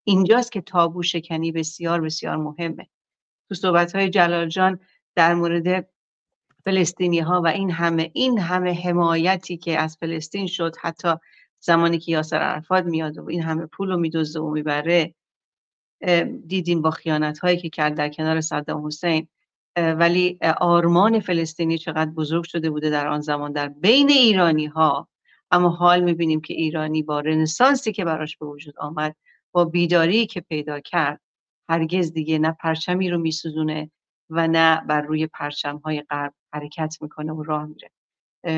اینجاست 0.10 0.52
که 0.52 0.61
تابو 0.61 1.03
شکنی 1.03 1.52
بسیار 1.52 2.02
بسیار 2.02 2.38
مهمه. 2.38 2.88
تو 3.49 3.56
صحبت 3.56 3.95
های 3.95 4.10
جلال 4.10 4.49
جان 4.49 4.80
در 5.15 5.34
مورد 5.34 5.90
فلسطینی 6.65 7.19
ها 7.19 7.41
و 7.41 7.48
این 7.48 7.72
همه 7.72 8.11
این 8.14 8.40
همه 8.40 8.73
حمایتی 8.73 9.57
که 9.57 9.80
از 9.80 9.98
فلسطین 9.98 10.48
شد 10.48 10.76
حتی 10.81 11.14
زمانی 11.60 11.99
که 11.99 12.11
یاسر 12.11 12.38
عرفات 12.38 12.86
میاد 12.86 13.18
و 13.18 13.30
این 13.30 13.41
همه 13.41 13.65
پول 13.65 13.90
رو 13.90 13.98
میدزده 13.98 14.40
و 14.40 14.52
می‌بره 14.52 15.15
دیدیم 16.48 16.81
با 16.81 16.91
خیانت 16.91 17.40
هایی 17.40 17.57
که 17.57 17.69
کرد 17.69 17.95
در 17.95 18.10
کنار 18.10 18.41
صدام 18.41 18.86
حسین. 18.86 19.27
ولی 19.77 20.40
آرمان 20.60 21.19
فلسطینی 21.19 21.77
چقدر 21.77 22.11
بزرگ 22.11 22.44
شده 22.44 22.69
بوده 22.69 22.90
در 22.90 23.07
آن 23.07 23.22
زمان 23.22 23.52
در 23.52 23.68
بین 23.68 24.10
ایرانی 24.10 24.65
ها 24.65 25.07
اما 25.52 25.69
حال 25.69 26.03
می‌بینیم 26.03 26.41
که 26.41 26.53
ایرانی 26.53 27.03
با 27.03 27.19
رنسانسی 27.19 27.91
که 27.91 28.06
براش 28.06 28.38
به 28.38 28.45
وجود 28.45 28.80
آمد 28.80 29.15
با 29.52 29.66
بیداری 29.66 30.26
که 30.26 30.42
پیدا 30.42 30.80
کرد. 30.80 31.22
هرگز 31.70 32.14
دیگه 32.14 32.40
نه 32.40 32.52
پرچمی 32.52 33.10
رو 33.10 33.18
میسوزونه 33.18 33.92
و 34.30 34.48
نه 34.48 34.82
بر 34.82 35.02
روی 35.02 35.28
پرچم 35.28 35.78
های 35.78 36.02
غرب 36.02 36.34
حرکت 36.54 36.98
می‌کنه 37.02 37.34
و 37.34 37.44
راه 37.44 37.66
میره. 37.66 37.92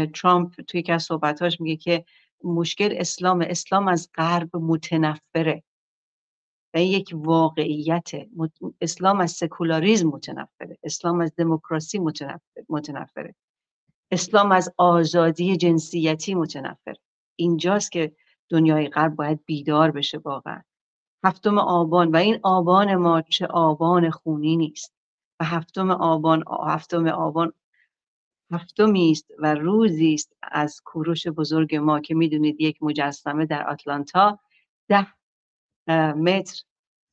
ترامپ 0.08 0.62
توی 0.62 0.80
یکی 0.80 0.92
از 0.92 1.04
صحبتاش 1.04 1.62
میگه 1.62 1.76
که 1.76 2.06
مشکل 2.44 2.96
اسلام 2.98 3.42
اسلام 3.42 3.88
از 3.88 4.10
غرب 4.16 4.56
متنفره. 4.58 5.64
و 6.74 6.78
این 6.78 6.92
یک 6.92 7.12
واقعیت 7.14 8.12
اسلام 8.82 9.20
از 9.20 9.32
سکولاریزم 9.32 10.08
متنفره. 10.08 10.78
اسلام 10.84 11.22
از 11.22 11.36
دموکراسی 11.38 12.00
متنفر- 12.00 12.66
متنفره. 12.70 13.36
اسلام 14.12 14.52
از 14.52 14.74
آزادی 14.78 15.58
جنسیتی 15.58 16.36
متنفره 16.36 16.98
اینجاست 17.36 17.92
که 17.92 18.16
دنیای 18.50 18.88
غرب 18.88 19.16
باید 19.16 19.46
بیدار 19.46 19.92
بشه 19.92 20.18
واقعا. 20.18 20.62
هفتم 21.24 21.58
آبان 21.58 22.12
و 22.12 22.16
این 22.16 22.40
آبان 22.44 22.96
ما 22.96 23.22
چه 23.22 23.48
آبان 23.48 24.10
خونی 24.10 24.58
نیست 24.58 24.94
و 25.40 25.44
هفتم 25.46 25.92
آبان 25.92 26.44
هفتم 26.68 27.08
آبان 27.08 27.54
هفتمی 28.52 29.12
است 29.12 29.32
و 29.40 29.56
روزی 29.56 30.14
است 30.14 30.34
از 30.42 30.82
کوروش 30.86 31.28
بزرگ 31.28 31.76
ما 31.76 32.00
که 32.00 32.16
می‌دونید 32.16 32.62
یک 32.62 32.84
مجسمه 32.84 33.46
در 33.46 33.70
آتلانتا 33.70 34.40
ده 34.90 35.08
متر 36.14 36.64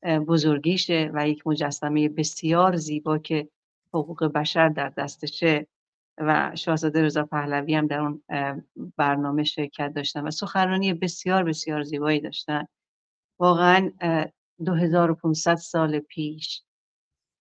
بزرگیشه 0.05 1.11
و 1.15 1.29
یک 1.29 1.47
مجسمه 1.47 2.09
بسیار 2.09 2.77
زیبا 2.77 3.19
که 3.19 3.49
حقوق 3.95 4.25
بشر 4.25 4.69
در 4.69 4.89
دستشه 4.89 5.67
و 6.19 6.53
شاهزاده 6.55 7.03
رضا 7.03 7.25
پهلوی 7.25 7.75
هم 7.75 7.87
در 7.87 8.01
اون 8.01 8.23
برنامه 8.97 9.45
شرکت 9.45 9.93
داشتن 9.95 10.27
و 10.27 10.31
سخنرانی 10.31 10.95
بسیار 10.95 11.45
بسیار 11.45 11.83
زیبایی 11.83 12.21
داشتن. 12.21 12.67
واقعا 13.41 13.91
اه، 14.01 14.27
2500 14.65 15.55
سال 15.55 15.99
پیش 15.99 16.63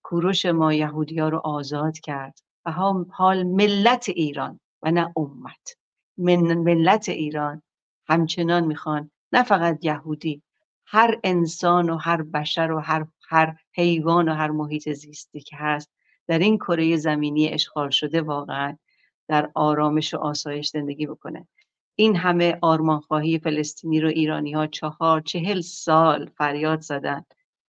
کوروش 0.03 0.45
ما 0.45 0.73
یهودی 0.73 1.19
ها 1.19 1.29
رو 1.29 1.37
آزاد 1.37 1.99
کرد 1.99 2.39
و 2.65 2.71
حال 3.11 3.43
ملت 3.43 4.09
ایران 4.09 4.59
و 4.83 4.91
نه 4.91 5.13
امت. 5.17 5.77
من 6.17 6.53
ملت 6.57 7.09
ایران 7.09 7.61
همچنان 8.09 8.65
می‌خوان 8.65 9.11
نه 9.33 9.43
فقط 9.43 9.85
یهودی 9.85 10.43
هر 10.87 11.19
انسان 11.23 11.89
و 11.89 11.97
هر 11.97 12.21
بشر 12.23 12.71
و 12.71 12.79
هر 12.79 13.07
هر 13.29 13.55
حیوان 13.75 14.29
و 14.29 14.33
هر 14.33 14.51
محیط 14.51 14.89
زیستی 14.93 15.39
که 15.41 15.55
هست 15.57 15.91
در 16.27 16.39
این 16.39 16.57
کره 16.57 16.97
زمینی 16.97 17.49
اشغال 17.49 17.89
شده 17.89 18.21
واقعا 18.21 18.77
در 19.29 19.51
آرامش 19.55 20.13
و 20.13 20.17
آسایش 20.17 20.69
زندگی 20.69 21.07
بکنه. 21.07 21.47
این 21.99 22.15
همه 22.15 22.57
آرمانخواهی 22.61 23.39
فلسطینی 23.39 24.01
رو 24.01 24.09
ایرانی 24.09 24.53
ها 24.53 24.67
چهار 24.67 25.21
چهل 25.21 25.61
سال 25.61 26.29
فریاد 26.37 26.81
زدن. 26.81 27.25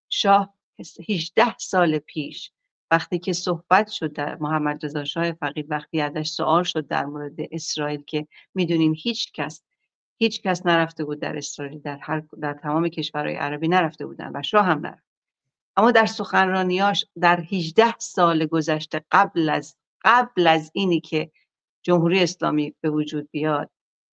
شاه 0.09 0.55
18 1.09 1.59
سال 1.59 1.99
پیش 1.99 2.53
وقتی 2.91 3.19
که 3.19 3.33
صحبت 3.33 3.89
شد 3.89 4.13
در 4.13 4.37
محمد 4.37 4.85
رضا 4.85 5.05
شاه 5.05 5.33
فقید 5.33 5.67
وقتی 5.71 6.01
ازش 6.01 6.29
سوال 6.29 6.63
شد 6.63 6.87
در 6.87 7.05
مورد 7.05 7.35
اسرائیل 7.51 8.03
که 8.03 8.27
می‌دونیم 8.55 8.95
هیچ 8.97 9.33
کس 9.33 9.63
هیچ 10.19 10.43
کس 10.43 10.67
نرفته 10.67 11.05
بود 11.05 11.21
در 11.21 11.37
اسرائیل 11.37 11.79
در 11.79 11.99
هر 12.03 12.23
در 12.41 12.55
تمام 12.55 12.89
کشورهای 12.89 13.37
عربی 13.37 13.69
نرفته 13.69 14.07
بودن 14.07 14.31
و 14.35 14.43
شاه 14.43 14.67
هم 14.67 14.79
نرفت. 14.79 15.09
اما 15.77 15.91
در 15.91 16.07
سخنرانیاش 16.07 17.05
در 17.21 17.41
18 17.41 17.99
سال 17.99 18.47
گذشته 18.47 19.05
قبل 19.13 19.49
از 19.49 19.77
قبل 20.05 20.47
از 20.47 20.71
اینی 20.75 21.01
که 21.01 21.31
جمهوری 21.83 22.23
اسلامی 22.23 22.75
به 22.81 22.91
وجود 22.91 23.29
بیاد 23.31 23.71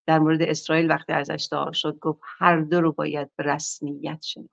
در 0.07 0.19
مورد 0.19 0.41
اسرائیل 0.41 0.90
وقتی 0.91 1.14
ازش 1.14 1.44
سوال 1.44 1.72
شد 1.72 1.99
گفت 1.99 2.22
هر 2.23 2.61
دو 2.61 2.82
رو 2.82 2.91
باید 2.91 3.30
به 3.36 3.44
رسمیت 3.44 4.22
شناخت. 4.22 4.49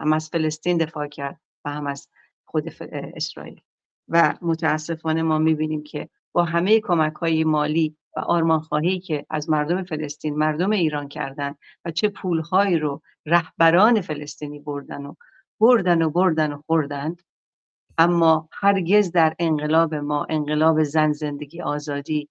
هم 0.00 0.12
از 0.12 0.28
فلسطین 0.28 0.76
دفاع 0.76 1.06
کرد 1.06 1.40
و 1.64 1.70
هم 1.70 1.86
از 1.86 2.08
خود 2.44 2.68
اسرائیل. 2.92 3.60
و 4.08 4.34
متاسفانه 4.42 5.22
ما 5.22 5.38
می‌بینیم 5.38 5.82
که 5.82 6.08
با 6.32 6.44
همه 6.44 6.80
کمک 6.80 7.14
های 7.14 7.44
مالی 7.44 7.96
و 8.16 8.20
آرمانخواهی 8.20 9.00
که 9.00 9.26
از 9.30 9.50
مردم 9.50 9.82
فلسطین 9.84 10.36
مردم 10.36 10.70
ایران 10.70 11.08
کردن 11.08 11.54
و 11.84 11.90
چه 11.90 12.08
پولهایی 12.08 12.78
رو 12.78 13.02
رهبران 13.26 14.00
فلسطینی 14.00 14.58
بردن 14.58 15.06
و 15.06 15.14
بردن 15.60 16.02
و 16.02 16.10
بردن 16.10 16.52
و 16.52 16.62
خوردند 16.66 17.22
اما 17.98 18.48
هرگز 18.52 19.12
در 19.12 19.34
انقلاب 19.38 19.94
ما 19.94 20.26
انقلاب 20.28 20.82
زن 20.82 21.12
زندگی 21.12 21.62
آزادی 21.62 22.28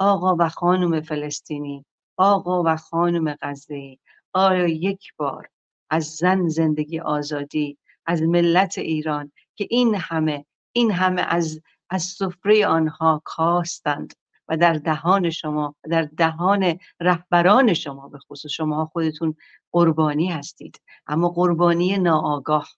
آقا 0.00 0.36
و 0.38 0.48
خانم 0.48 1.00
فلسطینی 1.00 1.84
آقا 2.16 2.62
و 2.66 2.76
خانم 2.76 3.36
غزه‌ای. 3.42 3.98
آیا 4.32 4.66
یک 4.66 5.12
بار 5.16 5.48
از 5.90 6.04
زن 6.04 6.48
زندگی 6.48 7.00
آزادی 7.00 7.78
از 8.06 8.22
ملت 8.22 8.78
ایران 8.78 9.32
که 9.56 9.66
این 9.70 9.94
همه 9.94 10.46
این 10.72 10.90
همه 10.92 11.22
از 11.22 11.60
از 11.90 12.02
سفره 12.02 12.66
آنها 12.66 13.22
کاستند 13.24 14.14
و 14.48 14.56
در 14.56 14.72
دهان 14.72 15.30
شما 15.30 15.74
در 15.90 16.02
دهان 16.02 16.78
رهبران 17.00 17.74
شما 17.74 18.08
به 18.08 18.18
خصوص 18.18 18.52
شما 18.52 18.86
خودتون 18.86 19.34
قربانی 19.72 20.28
هستید. 20.28 20.80
اما 21.06 21.28
قربانی 21.28 21.98
ناآگاه. 21.98 22.68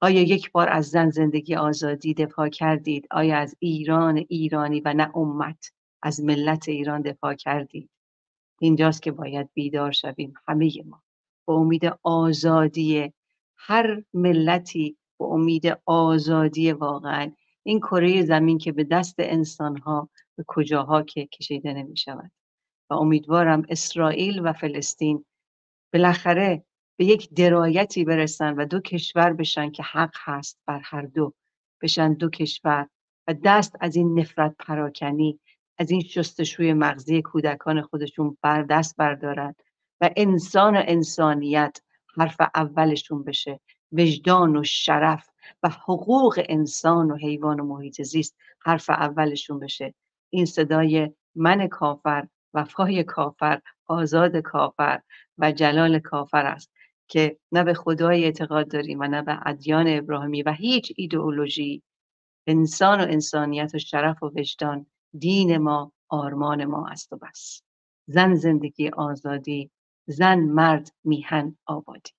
آیا 0.00 0.22
یک 0.22 0.52
بار 0.52 0.68
از 0.68 0.86
زن 0.86 1.10
زندگی 1.10 1.54
آزادی 1.54 2.14
دفاع 2.14 2.48
کردید؟ 2.48 3.06
آیا 3.10 3.38
از 3.38 3.56
ایران 3.58 4.24
ایرانی 4.28 4.80
و 4.80 4.94
نه 4.94 5.16
امت؟ 5.16 5.77
از 6.02 6.20
ملت 6.20 6.68
ایران 6.68 7.02
دفاع 7.02 7.34
کردید 7.34 7.90
اینجاست 8.60 9.02
که 9.02 9.12
باید 9.12 9.50
بیدار 9.54 9.92
شویم 9.92 10.34
همه 10.46 10.82
ما. 10.86 11.02
به 11.46 11.52
امید 11.52 11.92
آزادی 12.02 13.12
هر 13.56 14.02
ملتی 14.14 14.96
به 15.18 15.24
امید 15.24 15.78
آزادی 15.86 16.72
واقعا. 16.72 17.32
این 17.62 17.80
کره 17.80 18.24
زمین 18.24 18.58
که 18.58 18.72
به 18.72 18.84
دست 18.84 19.14
انسانها 19.18 20.08
به 20.36 20.44
کجاها 20.46 21.02
که 21.02 21.26
کشیده 21.26 21.72
نمی 21.72 21.96
شود 21.96 22.30
و 22.90 22.94
امیدوارم 22.94 23.62
اسرائیل 23.68 24.40
و 24.44 24.52
فلسطین 24.52 25.24
بالاخره 25.92 26.64
به 26.96 27.04
یک 27.04 27.34
درایتی 27.34 28.04
برسن 28.04 28.54
و 28.54 28.64
دو 28.64 28.80
کشور 28.80 29.32
بشن 29.32 29.70
که 29.70 29.82
حق 29.82 30.14
هست 30.16 30.58
بر 30.66 30.80
هر 30.84 31.02
دو. 31.02 31.34
بشن 31.82 32.12
دو 32.12 32.30
کشور 32.30 32.88
و 33.28 33.34
دست 33.44 33.76
از 33.80 33.96
این 33.96 34.18
نفرت 34.18 34.54
پراکنی 34.58 35.40
از 35.78 35.90
این 35.90 36.00
شستشوی 36.00 36.72
مغزی 36.72 37.22
کودکان 37.22 37.82
خودشون 37.82 38.36
بر 38.42 38.62
دست 38.62 38.96
بردارن 38.96 39.54
و 40.00 40.10
انسان 40.16 40.76
و 40.76 40.82
انسانیت 40.86 41.78
حرف 42.16 42.36
اولشون 42.54 43.24
بشه. 43.24 43.60
وجدان 43.92 44.56
و 44.56 44.64
شرف 44.64 45.28
و 45.62 45.68
حقوق 45.68 46.42
انسان 46.48 47.10
و 47.10 47.16
حیوان 47.16 47.60
و 47.60 47.64
محیط 47.64 48.02
زیست 48.02 48.36
حرف 48.60 48.90
اولشون 48.90 49.58
بشه. 49.58 49.94
این 50.30 50.44
صدای 50.44 51.12
من 51.34 51.68
کافر 51.68 52.26
وفای 52.54 53.04
کافر 53.04 53.60
آزاد 53.86 54.36
کافر 54.36 55.00
و 55.38 55.52
جلال 55.52 55.98
کافر 55.98 56.46
است 56.46 56.72
که 57.08 57.38
نه 57.52 57.64
به 57.64 57.74
خدای 57.74 58.24
اعتقاد 58.24 58.70
داریم 58.70 59.00
و 59.00 59.04
نه 59.04 59.22
به 59.22 59.38
ادیان 59.46 59.86
ابراهیمی 59.88 60.42
و 60.42 60.52
هیچ 60.52 60.92
ایدئولوژی. 60.96 61.82
انسان 62.46 63.00
و 63.00 63.02
انسانیت 63.02 63.74
و 63.74 63.78
شرف 63.78 64.22
و 64.22 64.26
وجدان 64.36 64.86
دین 65.18 65.58
ما 65.58 65.92
آرمان 66.08 66.64
ما 66.64 66.88
است 66.88 67.12
و 67.12 67.16
بس. 67.16 67.62
زن 68.06 68.34
زندگی 68.34 68.88
آزادی 68.88 69.70
زن 70.06 70.38
مرد 70.38 70.94
میهن 71.04 71.58
آبادی. 71.66 72.12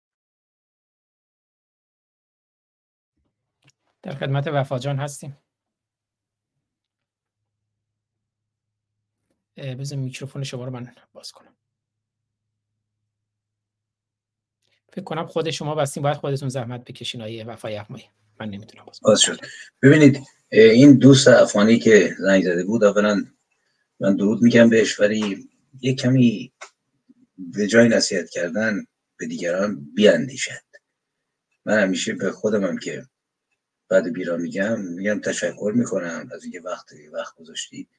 در 4.02 4.16
خدمت 4.16 4.48
وفا 4.48 4.80
جان 4.80 4.98
هستیم. 4.98 5.38
بذار 9.58 10.00
میکروفون 10.00 10.44
شما 10.44 10.66
رو 10.66 10.72
من 10.72 10.96
باز 11.14 11.32
کنم. 11.32 11.56
فکر 14.90 15.04
کنم 15.04 15.26
خود 15.26 15.50
شما 15.50 15.76
بستین 15.76 16.04
باید 16.04 16.18
خودتون 16.18 16.50
زحمت 16.50 16.84
بکشین 16.84 17.22
آیه 17.22 17.44
وفای 17.44 17.78
اقمایی. 17.78 18.10
من 18.40 18.50
نمی‌تونم 18.50 18.86
باز 18.86 19.00
باز 19.04 19.22
شد. 19.22 19.40
ببینید 19.82 20.28
این 20.52 20.94
دوست 20.98 21.28
افغانی 21.28 21.80
که 21.80 22.16
زنگ 22.20 22.44
زده 22.44 22.64
بود 22.64 22.84
اولا 22.84 23.26
من 24.00 24.16
درود 24.16 24.42
میگم 24.42 24.70
بهش 24.70 25.00
ولی 25.00 25.50
یه 25.82 25.96
کمی 25.96 26.54
به 27.38 27.68
جای 27.68 27.88
نصیحت 27.90 28.30
کردن 28.30 28.86
به 29.18 29.28
دیگران 29.28 29.88
بیاندیشد. 29.96 30.62
من 31.66 31.80
همیشه 31.80 32.14
به 32.14 32.32
خودم 32.32 32.64
هم 32.64 32.78
که 32.78 33.06
بعد 33.90 34.14
بیرا 34.14 34.38
میگم 34.38 34.82
میگم 34.82 35.22
تشکر 35.22 35.74
می‌کنم 35.76 36.30
از 36.34 36.44
اینکه 36.44 36.62
وقت 36.62 36.94
وقت 37.14 37.36
گذاشتید 37.36 37.90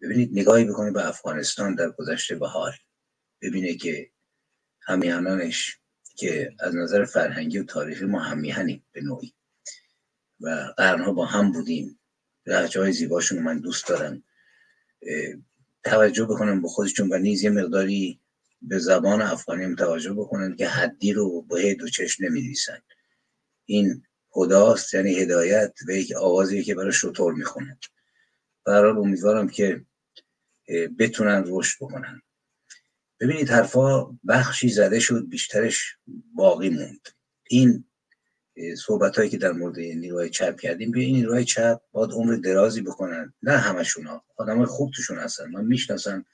ببینید 0.00 0.30
نگاهی 0.32 0.64
بکنید 0.64 0.94
به 0.94 1.08
افغانستان 1.08 1.74
در 1.74 1.90
گذشته 1.90 2.34
به 2.34 2.48
حال 2.48 2.72
ببینه 3.42 3.74
که 3.74 4.10
همیهنانش 4.80 5.78
که 6.16 6.54
از 6.60 6.76
نظر 6.76 7.04
فرهنگی 7.04 7.58
و 7.58 7.64
تاریخی 7.64 8.04
ما 8.04 8.20
همیهنیم 8.20 8.84
به 8.92 9.00
نوعی. 9.00 9.34
و 10.40 10.74
قرنها 10.76 11.12
با 11.12 11.26
هم 11.26 11.52
بودیم. 11.52 11.98
لحجه 12.46 12.80
های 12.80 12.92
زیباشون 12.92 13.42
من 13.42 13.58
دوست 13.58 13.88
دارم. 13.88 14.22
توجه 15.84 16.24
بکنم 16.24 16.62
به 16.62 16.68
خودشون 16.68 17.12
و 17.12 17.18
نیز 17.18 17.42
یه 17.42 17.50
مقداری 17.50 18.20
به 18.62 18.78
زبان 18.78 19.22
افغانی 19.22 19.64
هم 19.64 19.76
توجه 19.76 20.12
بکنن 20.12 20.56
که 20.56 20.68
حدی 20.68 21.12
رو 21.12 21.42
با 21.42 21.56
هی 21.56 21.74
دو 21.74 21.88
چشم 21.88 22.24
نمی 22.24 22.54
این 23.64 24.02
خداست 24.30 24.94
یعنی 24.94 25.14
هدایت 25.14 25.74
و 25.88 25.90
یک 25.90 26.12
آوازی 26.12 26.62
که 26.62 26.74
برای 26.74 26.92
شطور 26.92 27.34
می‌خونند 27.34 27.80
برحال 28.64 28.98
امیدوارم 28.98 29.48
که 29.48 29.84
بتونن 30.98 31.44
رشد 31.46 31.76
بکنن. 31.80 32.22
ببینید 33.20 33.50
حرفا 33.50 34.18
بخشی 34.28 34.68
زده 34.68 35.00
شد 35.00 35.28
بیشترش 35.28 35.96
باقی 36.34 36.70
موند. 36.70 37.08
این 37.48 37.84
صحبت 38.78 39.16
هایی 39.18 39.30
که 39.30 39.38
در 39.38 39.52
مورد 39.52 39.78
نیروهای 39.78 40.30
چپ 40.30 40.60
کردیم 40.60 40.90
به 40.90 41.00
این 41.00 41.16
نیروهای 41.16 41.44
چپ 41.44 41.80
باید 41.92 42.10
عمر 42.10 42.34
درازی 42.34 42.80
بکنن. 42.80 43.34
نه 43.42 43.56
همشون 43.56 44.06
ها 44.06 44.24
آدم 44.36 44.64
خوب 44.64 44.90
توشون 44.96 45.18
هستن. 45.18 45.50
من 45.50 45.64
می‌شناسم 45.64 46.24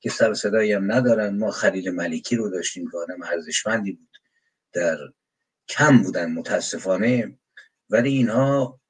که 0.00 0.10
سر 0.10 0.34
صدایی 0.34 0.72
هم 0.72 0.92
ندارن. 0.92 1.38
ما 1.38 1.50
خلیل 1.50 1.90
ملکی 1.90 2.36
رو 2.36 2.50
داشتیم 2.50 2.90
که 2.90 2.96
آدم 2.98 3.22
ارزشمندی 3.22 3.92
بود. 3.92 4.16
در 4.72 4.98
کم 5.68 6.02
بودن 6.02 6.32
متاسفانه. 6.32 7.38
ولی 7.90 8.10
اینها 8.10 8.80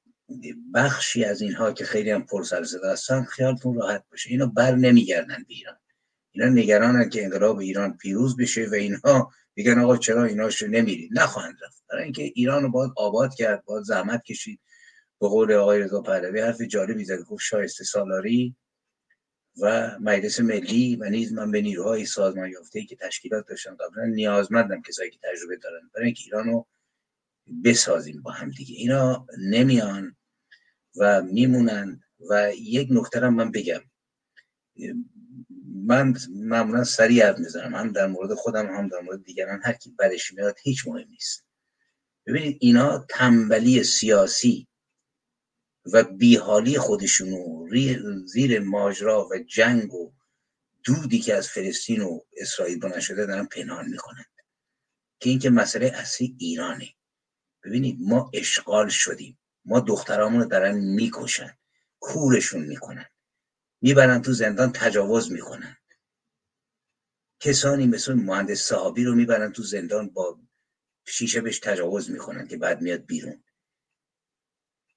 بخشی 0.75 1.25
از 1.25 1.41
اینها 1.41 1.73
که 1.73 1.85
خیلی 1.85 2.11
هم 2.11 2.27
پر 2.27 2.43
سر 2.43 2.65
صدا 2.65 2.93
هستن 2.93 3.25
خیالتون 3.25 3.75
راحت 3.75 4.05
باشه. 4.11 4.31
اینا 4.31 4.47
بر 4.47 4.75
نمیگردن 4.75 5.45
به 5.49 5.55
ایران. 5.55 5.77
اینا 6.37 6.49
نگرانن 6.49 7.09
که 7.09 7.25
انقلاب 7.25 7.59
ایران 7.59 7.97
پیروز 7.97 8.37
بشه 8.37 8.69
و 8.71 8.75
اینها 8.75 9.33
میگن 9.57 9.79
آقا 9.79 9.97
چرا 9.97 10.25
ایناش 10.25 10.63
نمیرید 10.63 11.11
نخواهند 11.13 11.57
رفت. 11.67 11.85
برای 11.91 12.05
اینکه 12.05 12.23
ایران 12.23 12.63
رو 12.63 12.71
باید 12.71 12.93
آباد 12.97 13.35
کرد 13.35 13.65
باید 13.65 13.85
زحمت 13.85 14.23
کشید. 14.23 14.61
به 15.21 15.29
قول 15.29 15.53
آقای 15.53 15.79
رضا 15.79 16.03
پهلوی 16.03 16.41
حرف 16.41 16.63
جالبی 16.63 17.05
زد 17.05 17.23
گفت 17.23 17.45
شایسته 17.45 17.85
سالاری 17.85 18.57
و 19.61 19.97
مجلس 20.01 20.41
ملی 20.41 20.97
و 20.97 21.11
نیز 21.11 21.33
من 21.33 21.51
به 21.51 21.61
نیروهای 21.61 22.07
سازمان 22.07 22.51
یافته 22.51 22.85
که 22.85 22.97
تشکیلات 22.97 23.47
داشتن 23.49 23.77
قبلا 23.77 24.05
نیازمندم 24.05 24.83
کسایی 24.83 25.11
که 25.11 25.19
تجربه 25.23 25.57
دارن. 25.57 25.91
برای 25.95 26.07
اینکه 26.07 26.23
ایران 26.25 26.47
رو 26.47 26.67
بسازیم 27.65 28.23
با 28.23 28.31
هم 28.31 28.51
دیگه. 28.51 28.75
اینا 28.75 29.27
نمیان 29.39 30.17
و 30.97 31.23
میمونن 31.23 32.01
و 32.31 32.53
یک 32.59 32.89
نکته 32.91 33.29
من 33.29 33.51
بگم. 33.51 33.81
من 35.85 36.15
معمولا 36.31 36.85
سریع 36.85 37.27
حرف 37.27 37.39
می‌زنم. 37.39 37.75
هم 37.75 37.93
در 37.93 38.07
مورد 38.07 38.35
خودم 38.35 38.67
هم 38.67 38.89
در 38.89 39.01
مورد 39.01 39.25
دیگران 39.25 39.61
هر 39.65 39.73
کی 39.73 39.91
برش 39.91 40.33
میاد 40.33 40.57
هیچ 40.63 40.87
مهم 40.87 41.09
نیست. 41.09 41.45
ببینید 42.27 42.57
اینا 42.61 43.07
تنبلی 43.09 43.85
سیاسی 43.85 44.69
و 45.93 46.05
بیحالی 46.05 46.79
خودشونو 46.79 47.69
زیر 48.27 48.61
ماجرا 48.61 49.29
و 49.29 49.39
جنگ 49.39 49.95
و 49.95 50.13
دودی 50.85 51.19
که 51.19 51.35
از 51.35 51.49
فلسطین 51.49 52.03
و 52.03 52.21
اسرائیل 52.37 52.79
بنا 52.79 53.01
شده 53.01 53.27
دارن 53.27 53.47
پنهان 53.47 53.89
می‌کنند 53.89 54.27
که 55.21 55.31
اینکه 55.31 55.51
مسئله 55.51 55.87
اصلی 55.87 56.37
ایرانه. 56.39 56.89
ببینید 57.65 57.99
ما 58.01 58.31
اشغال 58.35 58.89
شدیم. 58.89 59.39
ما 59.65 59.81
دخترامون 59.81 60.41
رو 60.41 60.49
دارن 60.49 60.79
می‌کشن. 60.79 61.59
کورشون 62.01 62.63
می‌کنن. 62.63 63.07
می‌برن 63.81 64.23
تو 64.23 64.33
زندان 64.33 64.73
تجاوز 64.73 65.33
می‌کنن. 65.33 65.77
کسانی 67.41 67.87
مثل 67.87 68.13
مهندس 68.13 68.63
صحابی 68.63 69.05
رو 69.05 69.15
می‌برن 69.15 69.53
تو 69.53 69.63
زندان 69.63 70.09
با 70.09 70.41
شیشه 71.07 71.41
بهش 71.41 71.59
تجاوز 71.59 72.11
می‌کنن 72.11 72.47
که 72.47 72.57
بعد 72.57 72.81
میاد 72.81 73.07
بیرون. 73.07 73.45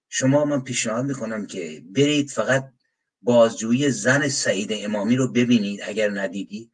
شما 0.09 0.45
من 0.45 0.63
پیشنهاد 0.63 1.05
می‌کنم 1.05 1.47
که 1.47 1.83
برید 1.85 2.29
فقط 2.29 2.73
بازجویی 3.21 3.91
زن 3.91 4.27
سعید 4.27 4.69
امامی 4.71 5.15
رو 5.15 5.31
ببینید 5.31 5.79
اگر 5.83 6.09
ندیدید 6.09 6.71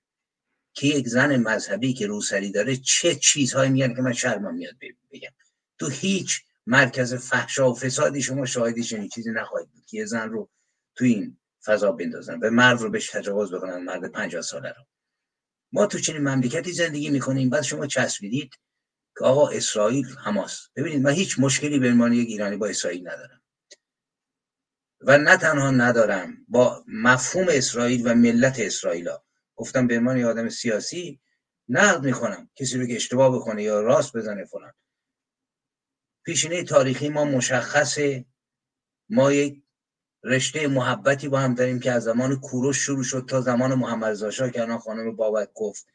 که 0.73 0.87
یک 0.87 1.07
زن 1.07 1.35
مذهبی 1.37 1.93
که 1.93 2.07
روسری 2.07 2.51
داره 2.51 2.77
چه 2.77 3.15
چیزهایی 3.15 3.71
میگن 3.71 3.95
که 3.95 4.01
من 4.01 4.13
شرمم 4.13 4.55
میاد 4.55 4.75
بگم. 5.11 5.31
تو 5.79 5.89
هیچ 5.89 6.41
مرکز 6.67 7.13
فحشا 7.13 7.71
و 7.71 7.75
فسادی 7.75 8.21
شما 8.21 8.45
شاهدی 8.45 8.83
چنین 8.83 9.09
چیزی 9.09 9.31
نخواهید 9.31 9.69
بود 9.71 9.85
که 9.85 9.97
یه 9.97 10.05
زن 10.05 10.29
رو 10.29 10.49
تو 10.95 11.05
این 11.05 11.37
فضا 11.65 11.91
بندازن 11.91 12.39
به 12.39 12.49
مرد 12.49 12.81
رو 12.81 12.89
بهش 12.89 13.09
تجاوز 13.09 13.53
بکنن 13.53 13.77
مرد 13.77 14.11
50 14.11 14.41
ساله 14.41 14.69
رو. 14.69 14.83
ما 15.71 15.85
تو 15.85 15.99
چنین 15.99 16.21
مملکتی 16.21 16.71
زندگی 16.71 17.09
می‌کنیم. 17.09 17.49
بعد 17.49 17.61
شما 17.61 17.87
چسبیدید 17.87 18.53
که 19.17 19.25
آقا 19.25 19.49
اسرائیل 19.49 20.05
حماس. 20.05 20.69
ببینید 20.75 21.01
من 21.01 21.11
هیچ 21.11 21.39
مشکلی 21.39 21.79
به 21.79 21.89
عنوان 21.89 22.13
یک 22.13 22.27
ایرانی 22.27 22.57
با 22.57 22.67
اسرائیل 22.67 23.07
ندارم. 23.07 23.41
و 25.01 25.17
نه 25.17 25.37
تنها 25.37 25.71
ندارم 25.71 26.45
با 26.47 26.83
مفهوم 26.87 27.47
اسرائیل 27.49 28.07
و 28.07 28.15
ملت 28.15 28.59
اسرائیل. 28.59 29.09
گفتم 29.55 29.87
به 29.87 29.97
عنوان 29.97 30.23
آدم 30.23 30.49
سیاسی 30.49 31.21
نقد 31.69 32.05
می‌کنم 32.05 32.49
کسی 32.55 32.77
رو 32.77 32.87
که 32.87 32.95
اشتباه 32.95 33.35
بکنه 33.35 33.63
یا 33.63 33.81
راست 33.81 34.17
بزنه 34.17 34.45
فلان. 34.45 34.73
پیشینه 36.25 36.63
تاریخی 36.63 37.09
ما 37.09 37.25
مشخصه. 37.25 38.25
ما 39.09 39.31
یک 39.31 39.64
رشته 40.25 40.67
محبتی 40.67 41.27
با 41.27 41.39
هم 41.39 41.53
داریم 41.53 41.79
که 41.79 41.91
از 41.91 42.03
زمان 42.03 42.35
کوروش 42.35 42.77
شروع 42.77 43.03
شد 43.03 43.25
تا 43.29 43.41
زمان 43.41 43.73
محمد 43.73 44.11
رضا 44.11 44.49
که 44.49 44.61
الان 44.61 44.77
خانم 44.77 45.15
بابک 45.15 45.49
گفت. 45.53 45.87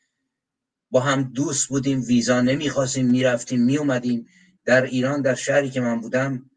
با 0.90 1.00
هم 1.00 1.22
دوست 1.22 1.68
بودیم 1.68 2.02
ویزا 2.02 2.40
نمی‌خواستیم 2.40 3.06
می‌رفتیم 3.06 3.62
میومدیم 3.62 4.26
در 4.64 4.82
ایران 4.82 5.22
در 5.22 5.34
شهری 5.34 5.70
که 5.70 5.80
من 5.80 6.00
بودم 6.00 6.50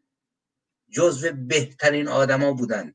جزو 0.90 1.32
بهترین 1.32 2.08
آدما 2.08 2.52
بودن 2.52 2.94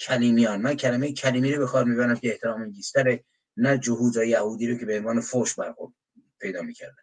کلیمیان. 0.00 0.60
من 0.60 0.74
کلمه 0.74 1.12
کلیمی 1.12 1.52
رو 1.52 1.58
به 1.58 1.72
کار 1.72 1.84
می‌برم 1.84 2.16
که 2.16 2.28
احترام 2.30 2.62
انگیزتره 2.62 3.24
نه 3.56 3.78
جهود 3.78 4.16
و 4.16 4.24
یهودی 4.24 4.66
رو 4.68 4.78
که 4.78 4.86
به 4.86 4.98
عنوان 4.98 5.20
فوش 5.20 5.54
برخورد 5.54 5.92
پیدا 6.40 6.62
می‌کردن. 6.62 7.02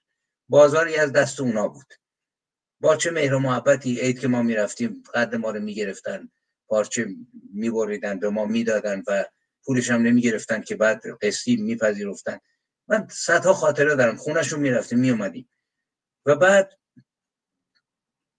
بازاری 0.49 0.95
از 0.95 1.11
دست 1.11 1.39
اونا 1.39 1.67
بود. 1.67 1.93
با 2.79 2.95
چه 2.95 3.11
مهر 3.11 3.33
و 3.33 3.39
محبتی 3.39 3.99
عید 3.99 4.19
که 4.19 4.27
ما 4.27 4.41
می‌رفتیم 4.41 5.03
قد 5.13 5.35
ما 5.35 5.51
رو 5.51 5.59
می‌گرفتن. 5.59 6.29
پارچه 6.67 7.07
میبریدن 7.53 8.19
به 8.19 8.29
ما 8.29 8.45
می‌دادن 8.45 9.03
و 9.07 9.25
پولش 9.63 9.91
هم 9.91 10.01
نمی‌گرفتن 10.01 10.61
که 10.61 10.75
بعد 10.75 11.01
قسطی 11.21 11.55
میپذیرفتن. 11.55 12.39
من 12.87 13.07
صدها 13.11 13.53
خاطره 13.53 13.95
دارم 13.95 14.17
خونشون 14.17 14.59
می‌رفتیم 14.59 14.99
میومدیم 14.99 15.49
و 16.25 16.35
بعد 16.35 16.79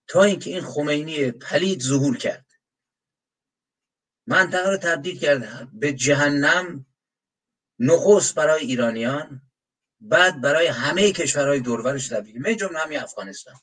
تا 0.08 0.22
اینکه 0.22 0.50
این 0.50 0.60
خمینی 0.60 1.30
پلید 1.30 1.82
ظهور 1.82 2.16
کرد. 2.16 2.46
منطقه 4.26 4.70
رو 4.70 4.76
تبدیل 4.76 5.18
کرد 5.18 5.68
به 5.72 5.92
جهنم 5.92 6.86
نخست 7.78 8.34
برای 8.34 8.60
ایرانیان 8.64 9.42
بعد 10.00 10.40
برای 10.40 10.66
همه 10.66 11.12
کشورهای 11.12 11.60
دورورش 11.60 12.08
تبدیل 12.08 12.42
من 12.42 12.56
جمله 12.56 12.78
همین 12.78 12.98
افغانستان. 12.98 13.54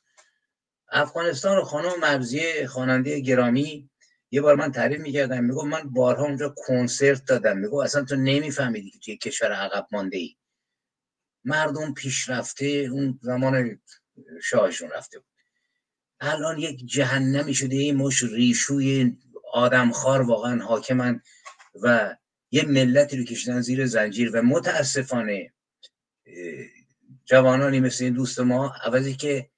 افغانستان 0.90 1.56
رو 1.56 1.64
خانم 1.64 2.00
مرزیه 2.00 2.68
خواننده 2.68 3.20
گرامی 3.20 3.90
یه 4.36 4.42
بار 4.42 4.56
من 4.56 4.72
تعریف 4.72 5.00
می‌کردم 5.00 5.44
میگو 5.44 5.66
من 5.66 5.90
بارها 5.90 6.24
اونجا 6.24 6.56
کنسرت 6.58 7.26
دادم. 7.26 7.58
میگو 7.58 7.82
اصلا 7.82 8.04
تو 8.04 8.16
نمیفهمیدی 8.16 8.90
که 8.92 9.00
توی 9.00 9.18
کشور 9.18 9.52
عقب 9.52 9.88
مانده 9.92 10.18
ای 10.18 10.36
مردم 11.44 11.94
پیشرفته 11.94 12.66
اون 12.66 13.20
زمان 13.22 13.82
شاهشون 14.44 14.90
رفته 14.90 15.20
بود. 15.20 15.28
الان 16.20 16.60
یک 16.60 16.86
جهنمی 16.86 17.54
شده 17.54 17.76
این 17.76 17.96
مش 17.96 18.24
ریشوی 18.24 19.18
آدمخوار 19.54 20.22
واقعا 20.22 20.64
حاکمن 20.64 21.22
و 21.82 22.16
یه 22.52 22.64
ملتی 22.64 23.18
رو 23.18 23.24
کشیدن 23.24 23.62
زیر 23.62 23.86
زنجیر 23.86 24.32
و 24.36 24.42
متاسفانه 24.42 25.54
جوانانی 27.26 27.80
مثل 27.80 28.04
این 28.04 28.14
دوست 28.14 28.40
ما 28.40 28.76
عوضی 28.84 29.16
که 29.16 29.50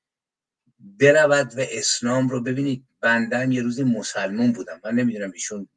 برود 0.79 1.57
و 1.57 1.61
اسلام 1.71 2.29
رو 2.29 2.43
ببینید. 2.43 2.87
بندم 3.01 3.51
یه 3.51 3.61
روزی 3.61 3.83
مسلمون 3.83 4.51
بودم. 4.51 4.81
من 4.83 4.95
نمی‌دونم 4.95 5.31
ایشون 5.31 5.69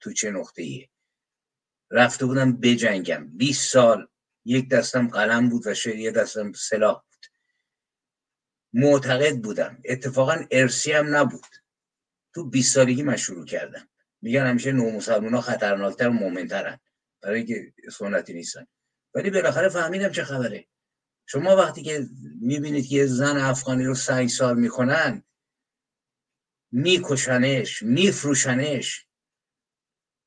تو 0.00 0.12
چه 0.12 0.30
نقطه 0.30 0.62
ایه 0.62 0.88
رفته 1.90 2.26
بودم 2.26 2.56
بجنگم. 2.56 3.28
20 3.36 3.72
سال 3.72 4.08
یک 4.44 4.68
دستم 4.68 5.08
قلم 5.08 5.48
بود 5.48 5.66
و 5.66 5.74
شاید 5.74 5.98
یه 5.98 6.10
دستم 6.10 6.52
سلاح 6.52 6.94
بود. 6.94 7.26
معتقد 8.72 9.36
بودم. 9.36 9.78
اتفاقا 9.84 10.36
ارسی 10.50 10.92
هم 10.92 11.16
نبود. 11.16 11.56
تو 12.34 12.44
20 12.44 12.74
سالگی 12.74 13.02
من 13.02 13.16
شروع 13.16 13.44
کردم. 13.44 13.88
میگن 14.22 14.46
همیشه 14.46 14.72
نو 14.72 14.90
مسلمان 14.90 15.34
ها 15.34 15.40
خطرناکتر 15.40 16.08
و 16.08 16.12
مومنترن 16.12 16.78
برای 17.22 17.38
اینکه 17.38 17.72
سنتی 17.92 18.32
نیستن. 18.32 18.66
ولی 19.14 19.30
بالاخره 19.30 19.68
فهمیدم 19.68 20.08
چه 20.08 20.24
خبره. 20.24 20.66
شما 21.26 21.56
وقتی 21.56 21.82
که 21.82 22.06
می‌بینید 22.40 22.88
که 22.88 23.06
زن 23.06 23.36
افغانی 23.36 23.84
رو 23.84 23.94
سنگ 23.94 24.28
سال 24.28 24.58
می‌کنن 24.58 25.22
میکشنش 26.72 27.82
میفروشنش. 27.82 29.06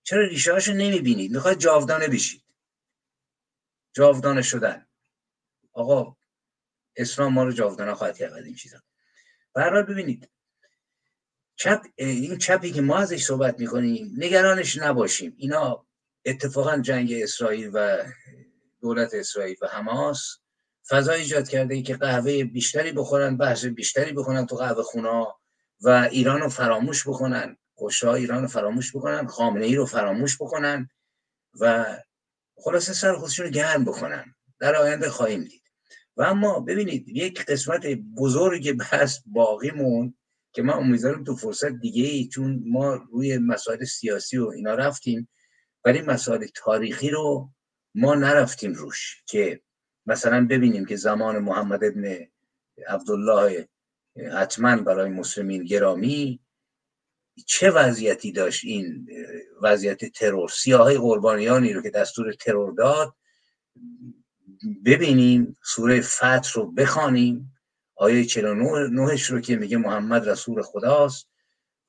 چرا 0.03 0.27
ریشه 0.27 0.53
هاشو 0.53 0.73
نمی‌بینید؟ 0.73 1.31
می‌خواد 1.31 1.59
جاودانه 1.59 2.07
بشید. 2.07 2.43
جاودانه 3.93 4.41
شدن. 4.41 4.87
آقا 5.73 6.17
اسلام 6.95 7.33
ما 7.33 7.43
رو 7.43 7.51
جاودانه 7.51 7.93
خواهد 7.93 8.17
کرد 8.17 8.33
این 8.33 8.55
چیزا. 8.55 8.77
برای 9.53 9.83
ببینید 9.83 10.29
چپ 11.55 11.85
این 11.95 12.37
چپی 12.37 12.71
که 12.71 12.81
ما 12.81 12.97
ازش 12.97 13.23
صحبت 13.23 13.59
می‌کنیم 13.59 14.13
نگرانش 14.17 14.77
نباشیم. 14.77 15.35
اینا 15.37 15.87
اتفاقا 16.25 16.77
جنگ 16.77 17.13
اسرائیل 17.13 17.71
و 17.73 18.03
دولت 18.81 19.13
اسرائیل 19.13 19.57
و 19.61 19.67
حماس 19.67 20.39
فضا 20.89 21.11
ایجاد 21.11 21.49
کرده 21.49 21.81
که 21.81 21.95
قهوه 21.95 22.43
بیشتری 22.43 22.91
بخورن 22.91 23.37
بحث 23.37 23.65
بیشتری 23.65 24.13
بکنن 24.13 24.45
تو 24.45 24.55
قهوه 24.55 24.83
خونا 24.83 25.39
و 25.81 25.89
ایران 26.11 26.41
رو 26.41 26.49
فراموش 26.49 27.07
بکنن. 27.07 27.57
کشته 27.77 28.09
ایران 28.09 28.41
رو 28.41 28.47
فراموش 28.47 28.95
بکنن. 28.95 29.27
خامنه 29.27 29.65
ای 29.65 29.75
رو 29.75 29.85
فراموش 29.85 30.35
بکنن. 30.35 30.89
و 31.59 31.85
خلاصه 32.55 32.93
سر 32.93 33.13
خودشون 33.13 33.45
رو 33.45 33.51
گرم 33.51 33.85
بکنن. 33.85 34.35
در 34.59 34.75
آینده 34.75 35.09
خواهیم 35.09 35.43
دید. 35.43 35.63
و 36.17 36.23
اما 36.23 36.59
ببینید 36.59 37.07
یک 37.07 37.45
قسمت 37.45 37.87
بزرگ 38.17 38.77
بحث 38.77 39.19
باقی 39.25 39.71
مون 39.71 40.13
که 40.53 40.61
من 40.61 40.73
امیدوارم 40.73 41.23
تو 41.23 41.35
فرصت 41.35 41.71
دیگه 41.71 42.03
ای 42.03 42.27
چون 42.27 42.63
ما 42.65 42.93
روی 42.93 43.37
مسائل 43.37 43.83
سیاسی 43.83 44.37
و 44.37 44.47
اینا 44.47 44.73
رفتیم 44.73 45.29
ولی 45.85 46.01
مسائل 46.01 46.47
تاریخی 46.55 47.09
رو 47.09 47.49
ما 47.95 48.15
نرفتیم 48.15 48.73
روش 48.73 49.23
که 49.25 49.61
مثلا 50.05 50.47
ببینیم 50.47 50.85
که 50.85 50.95
زمان 50.95 51.39
محمد 51.39 51.83
ابن 51.83 52.27
عبدالله 52.87 53.69
حتما 54.33 54.75
برای 54.75 55.09
مسلمین 55.09 55.63
گرامی 55.63 56.39
چه 57.45 57.71
وضعیتی 57.71 58.31
داشت 58.31 58.65
این 58.65 59.07
وضعیت 59.61 60.05
ترور؟ 60.05 60.49
سیاهی 60.49 60.97
قربانیانی 60.97 61.73
رو 61.73 61.81
که 61.81 61.89
دستور 61.89 62.33
ترور 62.33 62.73
داد 62.73 63.15
ببینیم 64.85 65.57
سوره 65.63 66.01
فتح 66.01 66.51
رو 66.53 66.71
بخوانیم 66.71 67.53
آیه 67.95 68.25
49 68.25 69.17
رو 69.29 69.41
که 69.41 69.55
میگه 69.55 69.77
محمد 69.77 70.29
رسول 70.29 70.61
خداست 70.61 71.29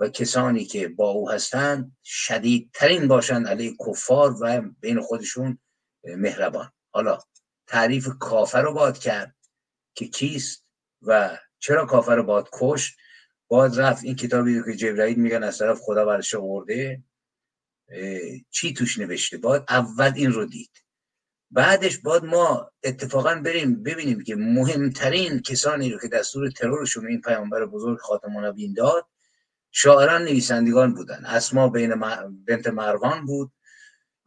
و 0.00 0.08
کسانی 0.08 0.64
که 0.64 0.88
با 0.88 1.10
او 1.10 1.30
هستند 1.30 1.96
شدیدترین 2.04 3.08
باشند 3.08 3.48
علیه 3.48 3.74
کفار 3.88 4.36
و 4.40 4.62
بین 4.80 5.00
خودشون 5.00 5.58
مهربان. 6.04 6.72
حالا 6.90 7.18
تعریف 7.66 8.08
کافر 8.20 8.62
رو 8.62 8.74
باد 8.74 8.98
کرد 8.98 9.36
که 9.94 10.08
کیست 10.08 10.66
و 11.02 11.38
چرا 11.60 11.86
کافر 11.86 12.16
رو 12.16 12.22
باد 12.22 12.48
کشت؟ 12.52 12.96
باید 13.48 13.80
رفت. 13.80 14.04
این 14.04 14.16
کتابی 14.16 14.62
که 14.66 14.76
جبرائیل 14.76 15.18
میگن 15.18 15.42
از 15.42 15.58
طرف 15.58 15.78
خدا 15.80 16.04
برش 16.04 16.34
آورده 16.34 17.02
چی 18.50 18.74
توش 18.74 18.98
نوشته؟ 18.98 19.38
باید 19.38 19.62
اول 19.68 20.12
این 20.16 20.32
رو 20.32 20.44
دید. 20.44 20.70
بعدش 21.50 21.98
باید 21.98 22.24
ما 22.24 22.70
اتفاقا 22.82 23.34
بریم 23.34 23.82
ببینیم 23.82 24.22
که 24.24 24.36
مهمترین 24.36 25.42
کسانی 25.42 25.90
رو 25.90 25.98
که 25.98 26.08
دستور 26.08 26.50
ترورشون 26.50 27.06
این 27.06 27.20
پیامبر 27.20 27.66
بزرگ 27.66 27.98
خاتم 27.98 28.36
النبیین 28.36 28.74
داد 28.74 29.06
شاعران 29.70 30.22
نویسندگان 30.22 30.94
بودن. 30.94 31.24
اسما 31.26 31.68
بین 31.68 31.94
بنت 32.46 32.66
مروان 32.66 33.26
بود. 33.26 33.52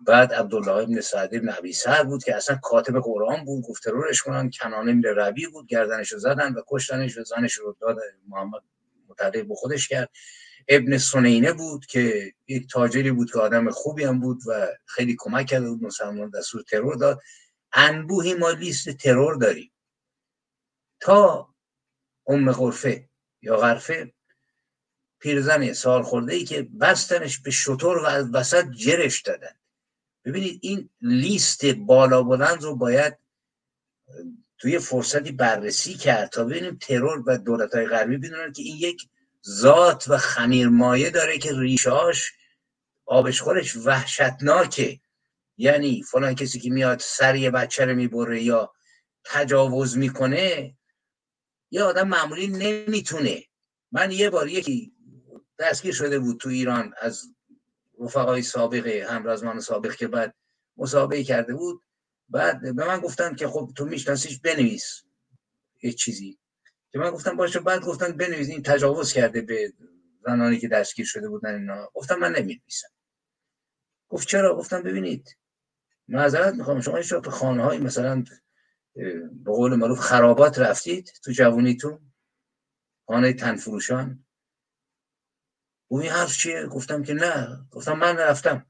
بعد 0.06 0.34
عبدالله 0.34 0.84
ابن 0.84 1.02
سعد 1.02 1.36
ابن 1.36 1.50
عبی 1.50 1.74
سر 1.74 2.04
بود 2.04 2.24
که 2.24 2.36
اصلا 2.36 2.56
کاتب 2.64 3.00
قرآن 3.00 3.46
بود 3.46 3.64
گفت 3.64 3.84
ترورش 3.84 4.22
کنن 4.22 4.50
کنان 4.50 4.90
ابن 4.90 5.04
ربی 5.04 5.48
بود 5.48 5.68
گردنش 5.68 6.12
رو 6.12 6.20
زدن 6.20 6.54
و 6.54 6.62
کشتنش 6.68 7.18
و 7.18 7.24
زنش 7.24 7.54
رو 7.54 7.76
داد 7.80 7.98
محمد 8.28 8.62
متعلق 9.08 9.48
به 9.48 9.56
خودش 9.56 9.88
کرد. 9.88 10.10
ابن 10.68 10.98
سنینه 10.98 11.54
بود 11.54 11.86
که 11.86 12.34
یک 12.48 12.70
تاجری 12.72 13.12
بود 13.12 13.32
که 13.32 13.40
آدم 13.40 13.70
خوبی 13.70 14.04
هم 14.04 14.20
بود 14.20 14.40
و 14.48 14.68
خیلی 14.86 15.16
کمک 15.20 15.46
کرده 15.46 15.70
بود 15.70 15.84
مسلمان 15.84 16.30
دستور 16.30 16.62
ترور 16.62 16.96
داد. 16.96 17.22
انبوهی 17.74 18.34
ما 18.34 18.50
لیست 18.50 18.90
ترور 18.90 19.36
داریم. 19.36 19.72
تا 21.00 21.50
ام 22.28 22.52
غرفه 22.52 23.10
یا 23.42 23.58
غرفه 23.58 24.14
پیرزن 25.20 25.74
سال 25.74 26.04
خورده 26.04 26.34
ای 26.34 26.44
که 26.44 26.62
بستنش 26.82 27.40
به 27.40 27.52
شطور 27.52 27.98
و 27.98 28.06
از 28.06 28.30
وسط 28.34 28.66
جرش 28.70 29.22
دادن. 29.22 29.56
ببینید 30.26 30.60
این 30.62 30.90
لیست 31.02 31.66
بالا 31.66 32.24
بلند 32.24 32.64
رو 32.64 32.76
باید 32.76 33.18
توی 34.58 34.80
فرصتی 34.80 35.32
بررسی 35.32 35.94
کرد 35.94 36.30
تا 36.30 36.44
ببینیم 36.44 36.78
ترور 36.82 37.24
و 37.26 37.38
دولت 37.38 37.76
های 37.76 37.86
غربی 37.86 38.18
بدونن 38.18 38.52
که 38.52 38.64
این 38.64 38.78
یک 38.78 39.08
ذات 39.48 40.06
و 40.08 40.18
خمیرمایه 40.18 41.10
داره 41.10 41.38
که 41.38 41.60
ریشاش 41.60 42.32
آبش 43.06 43.42
خورش 43.42 43.76
وحشتناکه. 43.76 45.00
یعنی 45.58 46.04
فلان 46.04 46.36
کسی 46.36 46.60
که 46.60 46.70
میاد 46.70 47.00
سر 47.00 47.36
یه 47.36 47.52
بچه 47.52 47.86
رو 47.86 47.96
می‌بره 47.96 48.44
یا 48.44 48.74
تجاوز 49.24 49.98
می‌کنه 49.98 50.76
یه 51.72 51.84
آدم 51.84 52.08
معمولی 52.08 52.48
نمی‌تونه. 52.48 53.44
من 53.92 54.12
یه 54.12 54.30
بار 54.30 54.50
یکی 54.50 54.94
دستگیر 55.60 55.94
شده 55.94 56.20
بود 56.20 56.40
تو 56.40 56.50
ایران 56.50 56.94
از 57.02 57.24
رفقای 58.00 58.42
سابق 58.42 58.88
همرازمان 58.88 59.60
سابق 59.60 59.96
که 59.96 60.08
بعد 60.08 60.36
مسابقه 60.78 61.24
کرده 61.24 61.54
بود. 61.54 61.84
بعد 62.30 62.62
به 62.76 62.86
من 62.86 63.00
گفتن 63.00 63.36
که 63.36 63.48
خب 63.48 63.72
تو 63.76 63.86
میشناسیش 63.86 64.40
بنویس. 64.40 65.04
یه 65.84 65.92
چیزی. 65.92 66.40
که 66.92 67.00
من 67.00 67.12
گفتم 67.12 67.38
باشه 67.38 67.60
بعد 67.60 67.82
گفتن 67.82 68.12
بنویس. 68.12 68.50
این 68.50 68.64
تجاوز 68.64 69.14
کرده 69.14 69.42
به 69.42 69.74
زنانی 70.26 70.60
که 70.60 70.68
دستگیر 70.68 71.06
شده 71.06 71.30
بودن 71.30 71.54
اینا. 71.56 71.90
گفتم 71.94 72.20
من 72.20 72.32
نمی‌نویسم. 72.32 72.88
گفت 74.10 74.28
چرا؟ 74.28 74.56
گفتم 74.56 74.84
ببینید 74.84 75.38
معذرت 76.08 76.54
می‌خوام. 76.54 76.82
شما 76.82 76.98
این 76.98 77.22
به 77.22 77.32
خانه 77.32 77.64
های 77.64 77.78
مثلا 77.78 78.24
به 79.34 79.52
قول 79.52 79.76
معروف 79.76 80.00
خرابات 80.00 80.60
رفتید 80.60 81.12
تو 81.24 81.32
جوونیتون. 81.32 82.14
خانه 83.08 83.34
تنفروشان. 83.34 84.23
او 85.94 86.00
این 86.00 86.12
حرف 86.12 86.38
چیه؟ 86.38 86.66
گفتم 86.66 87.04
که 87.04 87.14
نه. 87.14 87.66
گفتم 87.72 87.94
من 87.94 88.18
رفتم. 88.18 88.66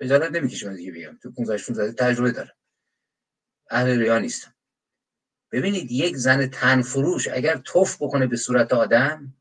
اجازه 0.00 0.28
نمی‌کشم 0.28 0.76
دیگه 0.76 0.92
بگم 0.92 1.18
تو 1.22 1.32
15 1.32 1.56
16 1.56 1.92
تجربه 1.92 2.32
دارم. 2.32 2.56
اهل 3.70 3.98
ریا 3.98 4.18
نیستم. 4.18 4.54
ببینید 5.52 5.92
یک 5.92 6.16
زن 6.16 6.46
تنفروش 6.46 7.28
اگر 7.28 7.56
توف 7.56 7.96
بکنه 8.02 8.26
به 8.26 8.36
صورت 8.36 8.72
آدم 8.72 9.34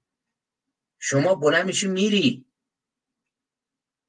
شما 1.00 1.36
بلند 1.36 1.66
میشی 1.66 1.88
میری. 1.88 2.46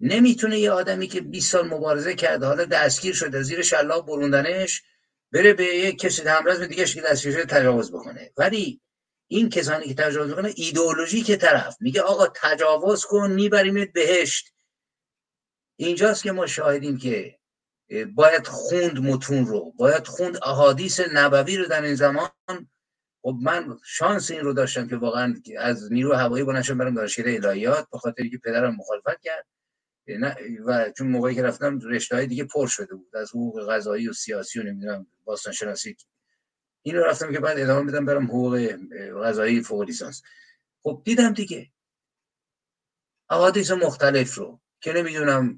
نمی‌تونه 0.00 0.58
یه 0.58 0.70
آدمی 0.70 1.06
که 1.06 1.20
20 1.20 1.52
سال 1.52 1.68
مبارزه 1.68 2.14
کرده 2.14 2.46
حالا 2.46 2.64
دستگیر 2.64 3.14
شده 3.14 3.42
زیر 3.42 3.62
شلاق 3.62 4.06
بروندنش 4.06 4.82
بره 5.32 5.54
به 5.54 5.64
یک 5.64 5.98
کسی 5.98 6.22
همراز 6.22 6.58
به 6.58 6.66
دیگه 6.66 6.84
که 6.84 7.00
دستگیر 7.00 7.32
شده 7.32 7.44
تجاوز 7.44 7.92
بکنه. 7.92 8.32
ولی 8.36 8.80
این 9.32 9.48
کسانی 9.48 9.84
که 9.84 9.94
تجاوز 9.94 10.28
می‌کنه 10.28 10.52
ایدئولوژی 10.56 11.22
که 11.22 11.36
طرف. 11.36 11.76
میگه 11.80 12.02
آقا 12.02 12.26
تجاوز 12.26 13.04
کن 13.04 13.32
میبریمت 13.32 13.92
بهشت. 13.92 14.54
اینجاست 15.76 16.22
که 16.22 16.32
ما 16.32 16.46
شاهدیم 16.46 16.98
که 16.98 17.38
باید 18.14 18.46
خوند 18.46 18.98
متون 18.98 19.46
رو 19.46 19.72
باید 19.76 20.06
خوند 20.06 20.38
احادیث 20.42 21.00
نبوی 21.12 21.56
رو 21.56 21.66
در 21.66 21.82
این 21.82 21.94
زمان. 21.94 22.30
خب 23.22 23.36
من 23.42 23.78
شانس 23.84 24.30
این 24.30 24.40
رو 24.40 24.52
داشتم 24.52 24.88
که 24.88 24.96
واقعا 24.96 25.34
از 25.58 25.92
نیرو 25.92 26.14
هوایی 26.14 26.44
بلند 26.44 26.62
شدم 26.62 26.78
برم 26.78 26.94
دانشگاه 26.94 27.34
الهیات 27.34 27.86
به 27.92 27.98
خاطر 27.98 28.28
که 28.28 28.38
پدرم 28.38 28.76
مخالفت 28.76 29.20
کرد. 29.22 29.46
و 30.66 30.90
چون 30.98 31.06
موقعی 31.06 31.34
که 31.34 31.42
رفتم 31.42 31.80
رشته 31.80 32.16
های 32.16 32.26
دیگه 32.26 32.44
پر 32.44 32.66
شده 32.66 32.94
بود. 32.94 33.16
از 33.16 33.30
حقوق 33.30 33.72
قضایی 33.72 34.08
و 34.08 34.12
سیاسی 34.12 34.60
و 34.60 34.62
نمی‌دونم 34.62 35.06
باستان 35.24 35.52
شناسی 35.52 35.96
این 36.82 36.96
رو 36.96 37.04
رفتم 37.04 37.32
که 37.32 37.40
بعد 37.40 37.58
ادامه 37.58 37.92
بدم 37.92 38.04
برم 38.04 38.24
حقوق 38.24 38.76
قضایی 39.24 39.62
فوق 39.62 39.82
لیسانس. 39.82 40.22
خب 40.82 41.02
دیدم 41.04 41.32
دیگه. 41.32 41.70
احادیث 43.30 43.70
مختلف 43.70 44.34
رو 44.34 44.60
که 44.80 44.92
نمی‌دونم 44.92 45.56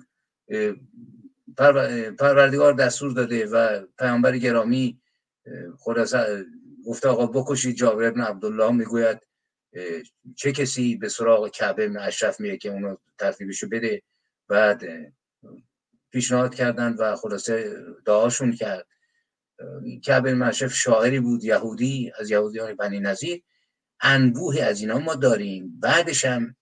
پروردگار 2.18 2.72
دستور 2.72 3.12
داده 3.12 3.46
و 3.46 3.86
پیامبر 3.98 4.38
گرامی 4.38 5.01
خلاصه 5.78 6.44
گفته 6.86 7.09
آقا 7.09 7.26
بکشید 7.26 7.76
جابر 7.76 8.05
ابن 8.05 8.20
عبدالله 8.20 8.70
می‌گوید 8.70 9.20
چه 10.36 10.52
کسی 10.52 10.96
به 10.96 11.09
سراغ 11.09 11.51
کعبه 11.51 11.84
ابن 11.84 11.96
اشرف 11.96 12.40
میره 12.40 12.56
که 12.56 12.70
اونو 12.70 12.96
ترتیبشو 13.18 13.68
بده. 13.68 14.02
بعد 14.48 14.82
پیشنهاد 16.10 16.55
کردن 16.55 16.92
و 16.92 17.16
خلاصه 17.16 17.76
دعاشون 18.06 18.52
کرد. 18.52 18.86
کعبه 20.05 20.31
ابن 20.31 20.43
اشرف 20.43 20.74
شاعری 20.74 21.20
بود 21.20 21.44
یهودی 21.44 22.12
از 22.18 22.31
یهودیان 22.31 22.74
بنی 22.74 23.01
نظیر 23.01 23.43
انبوه 24.01 24.60
از 24.60 24.81
اینا 24.81 24.98
ما 24.98 25.14
داریم. 25.14 25.81
بعدش 25.81 26.24
هم 26.24 26.56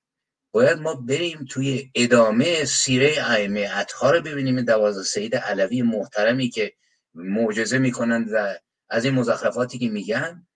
باید 0.54 0.78
ما 0.78 0.94
بریم 0.94 1.46
توی 1.50 1.90
ادامه 1.94 2.64
سیره 2.64 3.14
ائمه 3.18 3.70
اطها 3.74 4.10
رو 4.10 4.20
ببینیم. 4.20 4.62
دوازده 4.62 5.02
سید 5.02 5.36
علوی 5.36 5.82
محترمی 5.82 6.50
که 6.50 6.72
معجزه 7.14 7.78
می‌کنن 7.78 8.28
و 8.32 8.54
از 8.88 9.04
این 9.04 9.14
مزخرفاتی 9.14 9.78
که 9.78 9.88
میگن. 9.88 10.46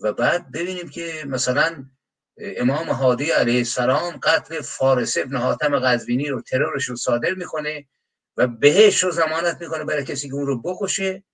و 0.00 0.12
بعد 0.12 0.52
ببینیم 0.52 0.88
که 0.88 1.24
مثلا 1.26 1.84
امام 2.38 2.88
هادی 2.88 3.30
علیه 3.30 3.58
السلام 3.58 4.16
قتل 4.22 4.60
فارس 4.60 5.18
ابن 5.18 5.36
حاتم 5.36 5.78
قزوینی 5.78 6.28
رو 6.28 6.42
ترورش 6.42 6.84
رو 6.84 6.96
صادر 6.96 7.34
می‌کنه 7.34 7.86
و 8.36 8.46
بهش 8.46 9.04
رو 9.04 9.10
زمانت 9.10 9.60
می‌کنه 9.60 9.84
برای 9.84 10.04
کسی 10.04 10.28
که 10.28 10.34
اون 10.34 10.46
رو 10.46 10.62
بکشه. 10.62 11.24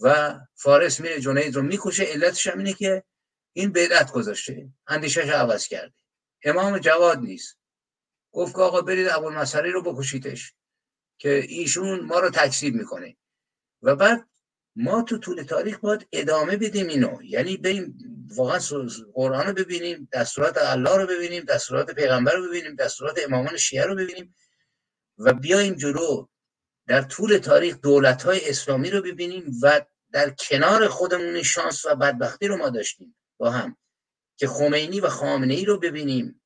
و 0.00 0.38
فارس 0.54 1.00
میره 1.00 1.20
جنید 1.20 1.56
رو 1.56 1.62
می‌کشه 1.62 2.04
علتش 2.04 2.46
هم 2.46 2.58
اینه 2.58 2.72
که 2.72 3.04
این 3.52 3.72
بدعت 3.72 4.12
گذاشته 4.12 4.68
اندیشش 4.86 5.28
عوض 5.28 5.66
کرده. 5.66 5.94
امام 6.44 6.78
جواد 6.78 7.18
نیست. 7.18 7.58
گفت 8.32 8.54
که 8.54 8.60
آقا 8.60 8.80
برید 8.80 9.08
ابوالمسری 9.08 9.70
رو 9.70 9.82
بکشیدش 9.82 10.54
که 11.18 11.44
ایشون 11.48 12.00
ما 12.00 12.18
رو 12.18 12.30
تکذیب 12.30 12.74
می‌کنه. 12.74 13.16
و 13.82 13.96
بعد 13.96 14.26
ما 14.76 15.02
تو 15.02 15.18
طول 15.18 15.42
تاریخ 15.42 15.78
باید 15.78 16.08
ادامه 16.12 16.56
بدیم 16.56 16.86
اینو. 16.86 17.22
یعنی 17.22 17.56
بریم 17.56 17.98
واقعا 18.36 18.60
قرآن 19.14 19.46
رو 19.46 19.52
ببینیم 19.52 20.08
دستورات 20.12 20.58
الله 20.58 20.96
رو 20.96 21.06
ببینیم 21.06 21.44
دستورات 21.44 21.90
پیغمبر 21.90 22.32
رو 22.32 22.48
ببینیم 22.48 22.74
دستورات 22.74 23.18
امامان 23.24 23.56
شیعه 23.56 23.84
رو 23.84 23.94
ببینیم 23.94 24.36
و 25.18 25.32
بیایم 25.32 25.74
جلو. 25.74 26.26
در 26.90 27.02
طول 27.02 27.38
تاریخ 27.38 27.80
دولت 27.80 28.22
های 28.22 28.50
اسلامی 28.50 28.90
رو 28.90 29.02
ببینیم 29.02 29.52
و 29.62 29.80
در 30.12 30.30
کنار 30.30 30.88
خودمون 30.88 31.42
شانس 31.42 31.86
و 31.86 31.94
بدبختی 31.94 32.46
رو 32.46 32.56
ما 32.56 32.70
داشتیم 32.70 33.16
با 33.38 33.50
هم 33.50 33.76
که 34.36 34.46
خمینی 34.46 35.00
و 35.00 35.08
خامنه 35.08 35.54
ای 35.54 35.64
رو 35.64 35.78
ببینیم. 35.78 36.42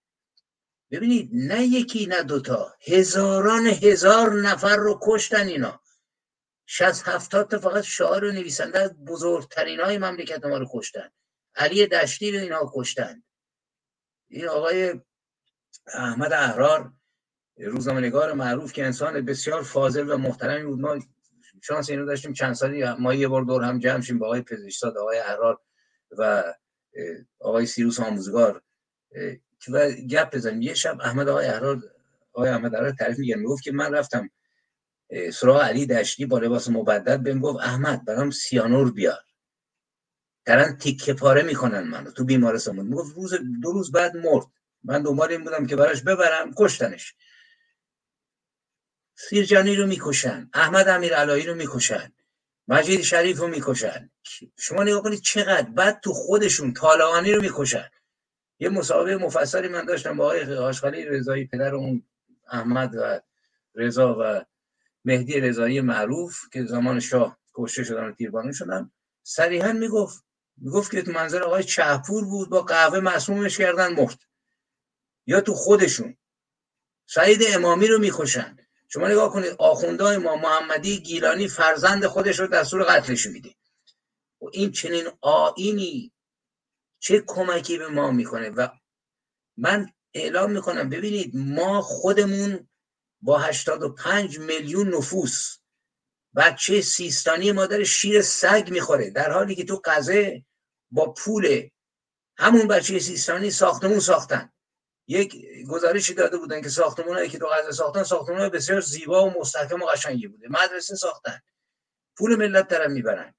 ببینید 0.91 1.31
نه 1.33 1.63
یکی 1.63 2.07
نه 2.07 2.23
دوتا 2.23 2.75
هزاران 2.87 3.67
هزار 3.67 4.33
نفر 4.33 4.77
رو 4.77 5.01
کشتن 5.03 5.47
اینا. 5.47 5.81
شست 6.67 7.09
هفتاد 7.09 7.51
تا 7.51 7.59
فقط 7.59 7.85
شاعر 7.85 8.25
و 8.25 8.33
نویسنده 8.33 8.79
از 8.79 9.05
بزرگترین 9.05 9.81
های 9.81 9.99
مملکت 9.99 10.45
ما 10.45 10.59
رو 10.59 10.67
کشتن. 10.75 11.11
علی 11.55 11.87
دشتی 11.87 12.33
رو 12.33 12.39
اینا 12.39 12.71
کشتن. 12.75 13.23
این 14.29 14.49
آقای 14.49 15.01
احمد 15.87 16.33
احرار 16.33 16.93
روزنامه‌نگار 17.57 18.33
معروف 18.33 18.73
که 18.73 18.85
انسان 18.85 19.21
بسیار 19.21 19.63
فاضل 19.63 20.11
و 20.11 20.17
محترمی 20.17 20.65
بود. 20.65 20.81
ما 20.81 20.99
شانس 21.63 21.91
اینو 21.91 22.07
داشتیم 22.07 22.33
چند 22.33 22.55
سالی 22.55 22.85
ما 22.85 23.15
یه 23.15 23.29
بار 23.29 23.43
دور 23.43 23.63
هم 23.63 23.79
جمع 23.79 24.01
شیم 24.01 24.19
با 24.19 24.27
آقای 24.27 24.43
پزشکزاد 24.43 24.99
آقای 24.99 25.19
احرار 25.19 25.61
و 26.19 26.45
آقای 27.39 27.67
سیروس 27.67 28.01
آموزگار 28.01 28.63
و 29.73 29.91
گپ 29.91 30.35
بزنیم. 30.35 30.63
یه 30.63 30.75
شب 30.75 31.01
احمد 31.01 31.29
آقای 31.29 31.47
احرار 31.47 31.83
آقای 32.33 32.51
احمد 32.51 32.75
احرار 32.75 32.91
تعریف 32.91 33.19
میگن 33.19 33.39
می‌گفت 33.39 33.63
که 33.63 33.73
من 33.73 33.95
رفتم 33.95 34.31
سراغ 35.33 35.63
علی 35.63 35.87
دشتی 35.87 36.27
با 36.27 36.39
لباس 36.39 36.69
مبدل 36.69 37.17
بهم 37.17 37.41
گفت 37.41 37.59
احمد 37.61 38.05
برام 38.05 38.31
سیانور 38.31 38.93
بیار. 38.93 39.21
دارن 40.45 40.77
تیکه 40.77 41.15
پاره 41.15 41.43
می‌کنن 41.43 41.81
منو 41.81 42.11
تو 42.11 42.25
بیمارستان. 42.25 42.77
بود 42.77 42.87
می‌گفت 42.87 43.17
روز 43.17 43.35
دو 43.63 43.73
روز 43.73 43.93
بعد 43.93 44.17
مرد. 44.17 44.47
من 44.85 45.03
دنبال 45.03 45.31
این 45.31 45.45
بودم 45.45 45.67
که 45.67 45.77
براش 45.77 46.03
ببرم 46.03 46.55
کشتنش. 46.59 47.15
سیرجانی 49.17 49.77
رو 49.77 49.87
می‌کشن 49.87 50.51
احمد 50.55 50.89
امیر 50.89 51.15
علایی 51.15 51.47
رو 51.47 51.55
می‌کشن 51.55 52.13
مجید 52.69 53.01
شریف 53.01 53.39
رو 53.39 53.49
می‌کشن. 53.49 54.11
شما 54.59 54.83
نگاه 54.83 55.03
کنید 55.03 55.21
چقدر 55.21 55.71
بعد 55.71 56.01
تو 56.01 56.13
خودشون 56.13 56.73
طالعانی 56.73 57.33
رو 57.33 57.43
می‌کشن. 57.43 57.91
یه 58.59 58.69
مسابقه 58.69 59.17
مفصلی 59.17 59.69
من 59.69 59.85
داشتم 59.85 60.17
با 60.17 60.25
آقای 60.25 60.57
آشخالی 60.57 61.05
رضایی 61.05 61.47
پدر 61.47 61.75
اون 61.75 62.03
احمد 62.51 62.95
و 62.95 63.21
رضا 63.75 64.17
و 64.21 64.45
مهدی 65.05 65.41
رضایی 65.41 65.81
معروف 65.81 66.41
که 66.53 66.65
زمان 66.65 67.01
شاه 67.01 67.39
کشته 67.55 67.85
شدن 67.85 68.05
و 68.05 68.13
تیربانی 68.13 68.55
شدن. 68.55 68.91
صریحا 69.23 69.73
می‌گفت 69.73 70.25
می‌گفت 70.57 70.91
که 70.91 71.03
تو 71.03 71.13
منظر 71.13 71.43
آقای 71.43 71.65
چهپور 71.65 72.25
بود 72.25 72.51
با 72.51 72.63
قهوه 72.63 73.01
مسمومش 73.01 73.59
کردن 73.59 73.93
مرد. 73.93 74.19
یا 75.27 75.41
تو 75.41 75.55
خودشون. 75.55 76.17
سعید 77.07 77.41
امامی 77.49 77.87
رو 77.87 77.99
می‌کشن. 77.99 78.59
شما 78.89 79.09
نگاه 79.09 79.33
کنید 79.33 79.57
آخوندهای 79.59 80.17
ما 80.17 80.37
محمدی 80.37 81.01
گیلانی 81.01 81.49
فرزند 81.49 82.07
خودش 82.07 82.39
رو 82.39 82.47
دستور 82.47 82.83
قتلش 82.85 83.27
میده. 83.27 83.55
و 84.41 84.45
این 84.53 84.73
چنین 84.73 85.07
آینی 85.21 86.13
چه 86.99 87.25
کمکی 87.27 87.79
به 87.79 87.89
ما 87.89 88.11
می‌کنه؟ 88.11 88.51
و 88.51 88.69
من 89.57 89.87
اعلام 90.15 90.53
می‌کنم 90.53 90.89
ببینید 90.89 91.31
ما 91.35 91.83
خودمون 91.83 92.69
با 93.21 93.39
85 93.39 94.39
میلیون 94.39 94.95
نفوس 94.95 95.59
بچه 96.37 96.81
سیستانی 96.81 97.53
ما 97.53 97.67
داره 97.67 97.85
شیر 97.85 98.23
سگ 98.23 98.69
می‌خوره 98.71 99.11
در 99.11 99.33
حالی 99.33 99.55
که 99.55 99.65
تو 99.65 99.83
قضه 99.85 100.45
با 100.91 101.13
پول 101.13 101.69
همون 102.37 102.69
بچه 102.69 102.99
سیستانی 102.99 103.51
ساختمون 103.51 104.01
ساختن. 104.01 104.54
یک 105.07 105.47
گزارشی 105.69 106.15
داده 106.15 106.37
بودن 106.37 106.61
که 106.61 106.69
ساختمون 106.69 107.29
که 107.29 107.39
تو 107.39 107.47
غزه 107.47 107.73
ساختن 107.73 108.03
ساختمون 108.03 108.49
بسیار 108.49 108.81
زیبا 108.81 109.27
و 109.27 109.41
مستحکم 109.41 109.83
و 109.83 109.87
قشنگی 109.87 110.27
بوده. 110.27 110.49
مدرسه 110.51 110.97
ساختن. 110.97 111.41
پول 112.17 112.37
ملت 112.37 112.69
دارن 112.69 112.93
می‌برن. 112.93 113.35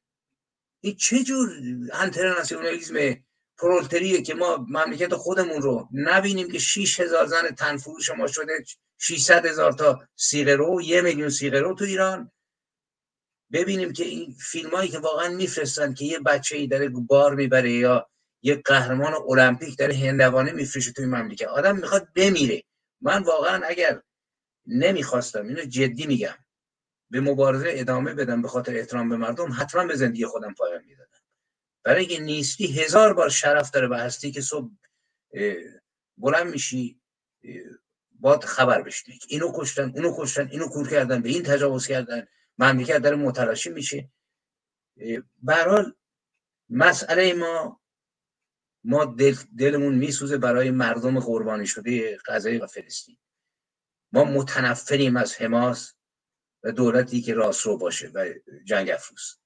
این 0.83 0.95
چه 0.95 1.23
جور 1.23 1.49
انترناسیونالیسم 1.93 3.15
پرولتریه 3.57 4.21
که 4.21 4.33
ما 4.33 4.65
مملکت 4.69 5.15
خودمون 5.15 5.61
رو 5.61 5.89
نبینیم 5.91 6.51
که 6.51 6.59
6 6.59 6.99
هزار 6.99 7.25
زن 7.25 7.51
تنفروش 7.51 8.09
ما 8.09 8.27
شده 8.27 8.63
600 8.97 9.45
هزار 9.45 9.71
تا 9.71 10.07
سیغه 10.15 10.55
رو 10.55 10.81
یه 10.81 11.01
میلیون 11.01 11.29
سیغه 11.29 11.59
رو 11.59 11.75
تو 11.75 11.85
ایران؟ 11.85 12.31
ببینیم 13.51 13.93
که 13.93 14.03
این 14.03 14.35
فیلم 14.51 14.69
هایی 14.69 14.89
که 14.89 14.99
واقعا 14.99 15.29
میفرستن 15.29 15.93
که 15.93 16.05
یه 16.05 16.19
بچه 16.19 16.57
ای 16.57 16.67
داره 16.67 16.89
بار 16.89 17.35
می‌بره 17.35 17.71
یا 17.71 18.09
یه 18.45 18.55
قهرمان 18.55 19.13
المپیک 19.13 19.77
داره 19.77 19.95
هندوانه 19.95 20.51
میفرشه 20.51 20.91
توی 20.91 21.05
مملکت. 21.05 21.47
آدم 21.47 21.77
می‌خواد 21.77 22.13
بمیره. 22.15 22.63
من 23.01 23.23
واقعا 23.23 23.65
اگر 23.65 24.01
نمی‌خواستم 24.65 25.47
اینو 25.47 25.61
جدی 25.61 26.07
میگم 26.07 26.35
به 27.09 27.21
مبارزه 27.21 27.67
ادامه 27.69 28.13
بدم 28.13 28.41
به 28.41 28.47
خاطر 28.47 28.75
احترام 28.75 29.09
به 29.09 29.17
مردم 29.17 29.53
حتما 29.53 29.85
به 29.85 29.95
زندگی 29.95 30.25
خودم 30.25 30.53
پایان 30.53 30.83
می‌دادم. 30.85 31.19
برای 31.83 32.05
اینکه 32.05 32.23
نیستی 32.23 32.81
هزار 32.81 33.13
بار 33.13 33.29
شرف 33.29 33.71
داره 33.71 33.87
به 33.87 33.97
هستی 33.97 34.31
که 34.31 34.41
صبح 34.41 34.69
بلند 36.17 36.47
میشی 36.47 37.01
باید 38.11 38.43
خبر 38.43 38.81
بشنی 38.81 39.19
اینو 39.27 39.51
کشتن 39.55 39.91
اونو 39.95 40.15
کشتن 40.17 40.49
اینو 40.51 40.67
کور 40.67 40.89
کردن 40.89 41.21
به 41.21 41.29
این 41.29 41.43
تجاوز 41.43 41.87
کردن. 41.87 42.27
مملکت 42.57 42.97
داره 42.97 43.15
متلاشی 43.15 43.69
میشه. 43.69 44.09
به 45.43 45.93
مسئله 46.69 47.33
ما 47.33 47.81
ما 48.87 49.05
دل 49.05 49.35
دلمون 49.57 49.95
میسوزه 49.95 50.37
برای 50.37 50.71
مردم 50.71 51.19
قربانی 51.19 51.67
شده 51.67 52.17
غزه 52.27 52.57
و 52.57 52.67
فلسطین. 52.67 53.17
ما 54.11 54.23
متنفریم 54.23 55.17
از 55.17 55.35
حماس 55.35 55.93
و 56.63 56.71
دولتی 56.71 57.21
که 57.21 57.33
راسترو 57.33 57.77
باشه 57.77 58.07
و 58.07 58.33
جنگ 58.65 58.89
افروز. 58.89 59.39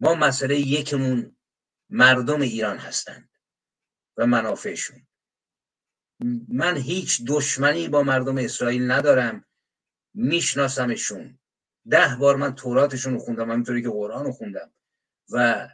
ما 0.00 0.14
مسئله 0.14 0.58
یکمون 0.58 1.36
مردم 1.90 2.40
ایران 2.40 2.78
هستند 2.78 3.30
و 4.16 4.26
منافعشون. 4.26 5.06
من 6.48 6.76
هیچ 6.76 7.22
دشمنی 7.26 7.88
با 7.88 8.02
مردم 8.02 8.38
اسرائیل 8.38 8.90
ندارم. 8.90 9.44
میشناسمشون. 10.14 11.38
ده 11.90 12.16
بار 12.20 12.36
من 12.36 12.54
توراتشون 12.54 13.12
رو 13.12 13.18
خوندم 13.18 13.50
همینطوری 13.50 13.82
که 13.82 13.88
قرآن 13.88 14.24
رو 14.24 14.32
خوندم. 14.32 14.74
و 15.32 15.68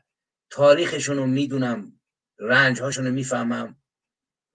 تاریخشون 0.50 1.16
رو 1.16 1.26
می‌دونم. 1.26 1.93
رنجهاشون 2.38 3.06
رو 3.06 3.12
می‌فهمم 3.12 3.76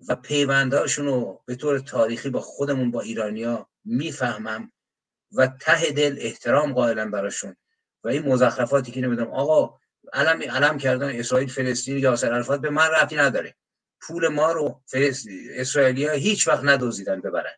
و 0.08 0.16
پیوندهاشون 0.16 1.06
رو 1.06 1.44
به 1.46 1.56
طور 1.56 1.80
تاریخی 1.80 2.30
با 2.30 2.42
خودمون 2.42 2.92
با 2.92 3.02
ایرانیا 3.02 3.70
می‌فهمم 3.86 4.72
و 5.32 5.48
ته 5.48 5.92
دل 5.92 6.16
احترام 6.20 6.74
قائلم 6.74 7.12
براشون. 7.12 7.56
و 8.04 8.08
این 8.08 8.26
مزخرفاتی 8.26 8.92
که 8.92 9.02
نمی‌دونم 9.02 9.32
آقا 9.32 9.80
علم 10.14 10.42
علم 10.42 10.78
کردن 10.78 11.20
اسرائیل 11.20 11.50
فلسطین 11.50 11.98
یاسر 11.98 12.34
عرفات 12.34 12.62
به 12.62 12.70
من 12.70 12.88
ربطی 12.88 13.16
نداره. 13.16 13.56
پول 14.02 14.28
ما 14.28 14.52
رو 14.52 14.82
اسرائیلیا 15.56 16.12
هیچ 16.12 16.48
وقت 16.48 16.64
ندوزیدن 16.64 17.22
ببرن. 17.22 17.56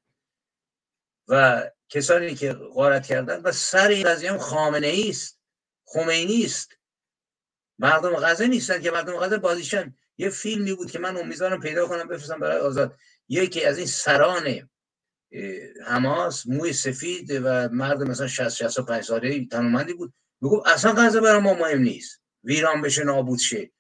و 1.28 1.64
کسانی 1.90 2.36
که 2.36 2.54
غارت 2.54 3.06
کردن 3.06 3.42
و 3.42 3.52
سر 3.52 3.88
این 3.88 4.08
قضیه 4.08 4.32
هم 4.32 4.38
خامنه 4.38 4.88
ای 4.88 5.10
است 5.10 5.40
خمینی 5.86 6.46
است. 6.46 6.78
مردم 7.80 8.16
غزه 8.16 8.48
نیستن 8.48 8.82
که 8.82 8.92
مردم 8.92 9.18
غزه 9.18 9.38
بازیشن. 9.38 9.96
یه 10.22 10.30
فیلمی 10.30 10.74
بود 10.74 10.92
که 10.92 11.00
من 11.00 11.18
امیدوارم 11.18 11.60
پیدا 11.60 11.88
کنم 11.88 12.08
بفرستم 12.08 12.40
برای 12.40 12.60
آزاد. 12.60 12.98
یکی 13.30 13.64
از 13.66 13.78
این 13.78 13.88
سران 13.88 14.70
حماس 15.86 16.48
موی 16.48 16.74
سفید 16.74 17.32
و 17.44 17.70
مرد 17.70 18.04
مثلا 18.04 18.28
60 18.28 18.50
65 18.50 19.04
ساله 19.04 19.46
تنومندی 19.46 19.94
بود. 19.94 20.14
می‌گفت 20.42 20.68
اصلا 20.68 20.94
غزه 20.94 21.22
برای 21.22 21.42
ما 21.42 21.54
مهم 21.54 21.82
نیست. 21.82 22.22
ویران 22.44 22.82
بشه 22.82 23.04
نابود 23.04 23.40
شه. 23.40 23.72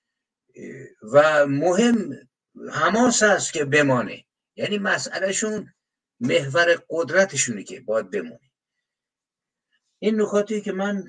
و 1.14 1.46
مهم 1.48 2.30
حماس 2.72 3.24
هست 3.24 3.54
که 3.54 3.66
بمانه. 3.66 4.26
یعنی 4.56 4.78
مسئلهشون 4.78 5.74
محور 6.20 6.84
قدرتشونه 6.90 7.64
که 7.64 7.80
باید 7.80 8.10
بمونه. 8.10 8.52
این 10.00 10.22
نکاتی 10.22 10.62
که 10.62 10.72
من 10.72 11.04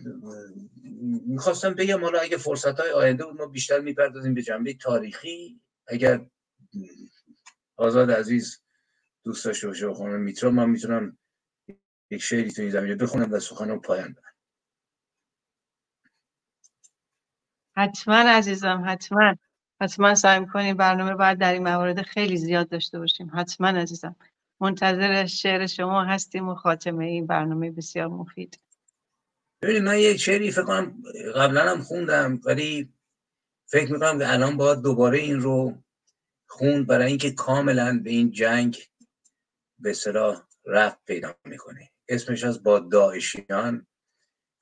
می‌خواستم 1.26 1.74
بگم 1.74 2.04
حالا 2.04 2.20
اگه 2.20 2.36
فرصت 2.36 2.80
های 2.80 2.90
آینده 2.90 3.24
بود 3.24 3.40
ما 3.40 3.46
بیشتر 3.46 3.80
می‌پردازیم 3.80 4.34
به 4.34 4.42
جنبه 4.42 4.74
تاریخی. 4.74 5.60
اگر 5.86 6.26
آزاد 7.76 8.10
عزیز 8.10 8.62
دوست 9.24 9.44
داشته 9.44 9.66
باشه 9.66 9.94
خانم 9.94 10.20
میترا 10.20 10.50
من 10.50 10.70
می‌تونم 10.70 11.18
یک 12.10 12.22
شعری 12.22 12.50
تو 12.50 12.62
این 12.62 12.70
زمینه 12.70 12.94
بخونم 12.94 13.32
و 13.32 13.38
سخنم 13.38 13.80
پایان 13.80 14.12
بدم. 14.12 14.32
حتما 17.76 18.14
عزیزم 18.14 18.84
حتما. 18.86 19.36
حتما 19.80 20.14
سعی 20.14 20.40
می‌کنیم 20.40 20.76
برنامه 20.76 21.14
باید 21.14 21.38
در 21.38 21.52
این 21.52 21.62
موارد 21.62 22.02
خیلی 22.02 22.36
زیاد 22.36 22.68
داشته 22.68 22.98
باشیم. 22.98 23.30
حتما 23.34 23.68
عزیزم. 23.68 24.16
منتظر 24.60 25.26
شعر 25.26 25.66
شما 25.66 26.04
هستیم 26.04 26.48
و 26.48 26.54
خاتمه 26.54 27.04
این 27.04 27.26
برنامه 27.26 27.70
بسیار 27.70 28.08
مفید. 28.08 28.58
ببینید 29.62 29.82
من 29.82 29.98
یک 29.98 30.16
شعری 30.16 30.50
فکر 30.50 30.62
کنم 30.62 31.02
قبلا 31.34 31.70
هم 31.70 31.82
خوندم 31.82 32.40
ولی 32.44 32.92
فکر 33.66 33.92
می‌کنم 33.92 34.18
که 34.18 34.32
الان 34.32 34.56
باید 34.56 34.82
دوباره 34.82 35.18
این 35.18 35.40
رو 35.40 35.82
خوند 36.48 36.86
برای 36.86 37.06
اینکه 37.06 37.30
کاملا 37.30 38.00
به 38.04 38.10
این 38.10 38.30
جنگ 38.30 38.78
به 39.78 39.92
صلاح 39.92 40.42
رفت 40.64 41.04
پیدا 41.04 41.34
می‌کنه. 41.44 41.90
اسمش 42.08 42.44
از 42.44 42.62
با 42.62 42.78
داعشیان 42.78 43.86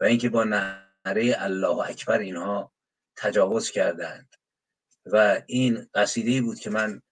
و 0.00 0.04
اینکه 0.04 0.28
با 0.28 0.44
نعره 0.44 1.34
الله 1.38 1.90
اکبر 1.90 2.18
اینها 2.18 2.72
تجاوز 3.16 3.70
کردند. 3.70 4.34
و 5.06 5.42
این 5.46 5.88
قصیده 5.94 6.42
بود 6.42 6.58
که 6.58 6.70
من 6.70 7.02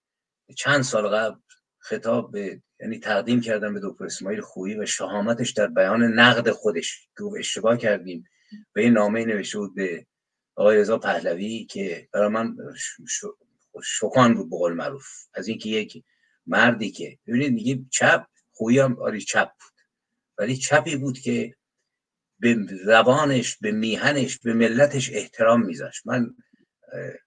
چند 0.56 0.82
سال 0.82 1.08
قبل 1.08 1.40
خطاب 1.78 2.32
به 2.32 2.62
یعنی 2.80 2.98
تقدیم 2.98 3.40
کردم 3.40 3.74
به 3.74 3.80
دکتر 3.82 4.04
اسماعیل 4.04 4.40
خویی 4.40 4.78
و 4.78 4.86
شهامتش 4.86 5.50
در 5.50 5.66
بیان 5.66 6.02
نقد 6.02 6.50
خودش. 6.50 7.08
که 7.18 7.24
اشتباه 7.38 7.76
کردیم. 7.76 8.24
به 8.72 8.80
این 8.82 8.92
نامه 8.92 9.24
نوشته 9.24 9.58
بود 9.58 9.74
به 9.74 10.06
آقای 10.54 10.76
رضا 10.76 10.98
پهلوی 10.98 11.64
که 11.64 12.08
برای 12.12 12.28
من 12.28 12.56
شکان 13.84 14.34
بود 14.34 14.46
بقول 14.46 14.72
معروف. 14.72 15.06
از 15.34 15.48
اینکه 15.48 15.68
یک 15.68 16.04
مردی 16.46 16.90
که 16.90 17.18
ببینید 17.26 17.52
میگه 17.52 17.84
چپ 17.90 18.26
خویی 18.52 18.78
هم 18.78 18.98
آری 19.00 19.20
چپ 19.20 19.48
بود. 19.48 19.72
ولی 20.38 20.56
چپی 20.56 20.96
بود 20.96 21.18
که 21.18 21.54
به 22.40 22.56
زبانش 22.84 23.56
به 23.56 23.72
میهنش 23.72 24.38
به 24.38 24.52
ملتش 24.52 25.10
احترام 25.12 25.66
میذاشت. 25.66 26.06
من 26.06 26.34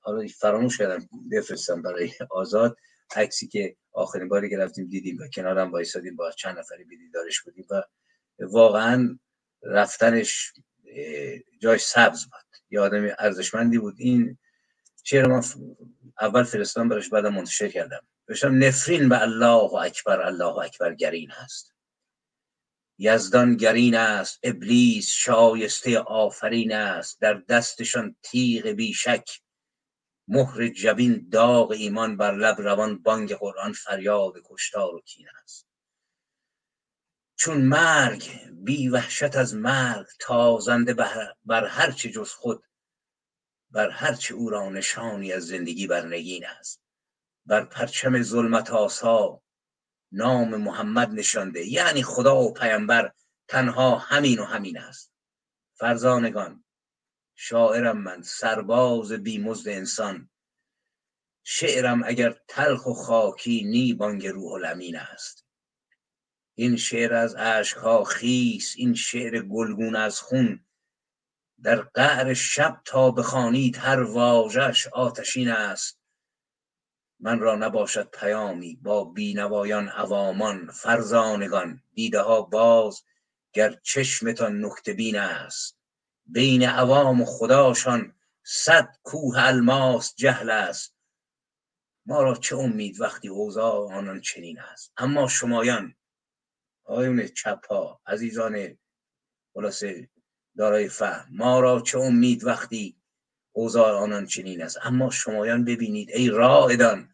حالا 0.01 0.27
فراموش 0.27 0.77
کردم 0.77 1.09
بفرستم 1.31 1.81
برای 1.81 2.11
آزاد. 2.29 2.77
عکسی 3.15 3.47
که 3.47 3.75
آخرین 3.91 4.27
باری 4.27 4.49
که 4.49 4.57
رفتیم 4.57 4.87
دیدیم 4.87 5.17
و 5.17 5.27
کنارم 5.27 5.71
وایسادیم 5.71 6.15
با 6.15 6.31
چند 6.31 6.59
نفری 6.59 6.83
بیدیدارش 6.83 7.41
بودیم 7.41 7.65
و 7.69 7.83
واقعا 8.39 9.19
رفتنش 9.63 10.53
جاش 11.59 11.81
سبز 11.81 12.23
بود. 12.23 12.61
یه 12.69 12.79
آدمی 12.79 13.11
ارزشمندی 13.19 13.77
بود. 13.77 13.95
این 13.97 14.37
شعر 15.03 15.27
من 15.27 15.43
اول 16.21 16.43
فرستان 16.43 16.89
براش 16.89 17.09
بعدم 17.09 17.33
منتشر 17.33 17.67
کردم. 17.67 18.07
بشم 18.27 18.53
نفرین 18.63 19.09
به 19.09 19.21
الله 19.21 19.73
اکبر 19.73 20.21
الله 20.21 20.57
اکبر 20.57 20.93
گرین 20.95 21.31
هست 21.31 21.73
یزدان 22.97 23.55
گرین 23.55 23.95
است 23.95 24.39
ابلیس 24.43 25.07
شایسته 25.09 25.99
آفرین 25.99 26.73
است. 26.73 27.21
در 27.21 27.33
دستشان 27.33 28.15
تیغ 28.23 28.67
بیشک 28.67 29.41
مهر 30.27 30.67
جبین 30.67 31.29
داغ 31.31 31.71
ایمان 31.71 32.17
بر 32.17 32.35
لب 32.35 32.61
روان 32.61 32.97
بانگ 32.97 33.33
قرآن 33.33 33.73
فریاد 33.73 34.33
کشتار 34.45 34.95
و 34.95 35.01
کین 35.01 35.27
است. 35.43 35.67
چون 37.35 37.61
مرگ 37.61 38.49
بی 38.51 38.89
وحشت 38.89 39.35
از 39.35 39.55
مرگ 39.55 40.07
تازنده 40.19 40.93
بر 41.45 41.65
هر 41.65 41.91
چه 41.91 42.09
جز 42.09 42.31
خود 42.31 42.63
بر 43.71 43.89
هر 43.89 44.13
چه 44.13 44.33
او 44.33 44.49
را 44.49 44.69
نشانی 44.69 45.33
از 45.33 45.47
زندگی 45.47 45.87
بر 45.87 46.05
نگین 46.05 46.45
است. 46.45 46.81
بر 47.45 47.65
پرچم 47.65 48.21
ظلمت 48.21 48.71
آسا 48.71 49.41
نام 50.11 50.55
محمد 50.55 51.09
نشانده. 51.09 51.65
یعنی 51.65 52.03
خدا 52.03 52.37
و 52.37 52.53
پیامبر 52.53 53.11
تنها 53.47 53.97
همین 53.97 54.39
و 54.39 54.45
همین 54.45 54.77
است. 54.77 55.11
فرزانگان 55.73 56.63
شاعرم 57.43 57.97
من 57.97 58.21
سرباز 58.21 59.11
بیمزد 59.11 59.69
انسان. 59.69 60.29
شعرم 61.43 62.03
اگر 62.05 62.35
تلخ 62.47 62.87
و 62.87 62.93
خاکی 62.93 63.63
نی 63.63 63.93
بانگ 63.93 64.27
روح 64.27 64.51
الامین 64.51 64.97
است. 64.97 65.45
این 66.55 66.75
شعر 66.75 67.13
از 67.13 67.35
اشکها 67.35 68.03
خیس 68.03 68.73
این 68.77 68.93
شعر 68.93 69.41
گلگون 69.41 69.95
از 69.95 70.19
خون. 70.19 70.65
در 71.63 71.81
قعر 71.81 72.33
شب 72.33 72.81
تا 72.85 73.11
بخوانید 73.11 73.77
هر 73.77 73.99
واژش 73.99 74.87
آتشین 74.87 75.49
است. 75.49 75.99
من 77.19 77.39
را 77.39 77.55
نباشد 77.55 78.09
پیامی 78.09 78.75
با 78.75 79.03
بینوایان 79.03 79.89
عوامان 79.89 80.71
فرزانگان. 80.71 81.83
دیده 81.93 82.21
ها 82.21 82.41
باز 82.41 83.03
گر 83.53 83.79
چشمتان 83.83 84.65
نکته 84.65 84.93
بین 84.93 85.15
است. 85.15 85.80
بین 86.25 86.63
عوام 86.63 87.21
و 87.21 87.25
خداشان 87.25 88.15
صد 88.43 88.95
کوه 89.03 89.35
الماس 89.37 90.15
جهل 90.15 90.49
است. 90.49 90.95
ما 92.05 92.21
را 92.21 92.35
چه 92.35 92.57
امید 92.57 93.01
وقتی 93.01 93.27
اوضاع 93.27 93.93
آنان 93.93 94.21
چنین 94.21 94.59
است؟ 94.59 94.93
اما 94.97 95.27
شمایان 95.27 95.95
آیون 96.83 97.27
چپ 97.27 97.65
ها 97.69 98.01
عزیزان 98.05 98.77
خلاصه 99.53 100.09
دارای 100.57 100.89
فهم 100.89 101.27
ما 101.31 101.59
را 101.59 101.81
چه 101.81 101.99
امید 101.99 102.43
وقتی 102.43 102.97
اوضاع 103.51 103.93
آنان 103.93 104.25
چنین 104.25 104.63
است؟ 104.63 104.77
اما 104.83 105.09
شمایان 105.09 105.65
ببینید 105.65 106.09
ای 106.11 106.29
رائدان 106.29 107.13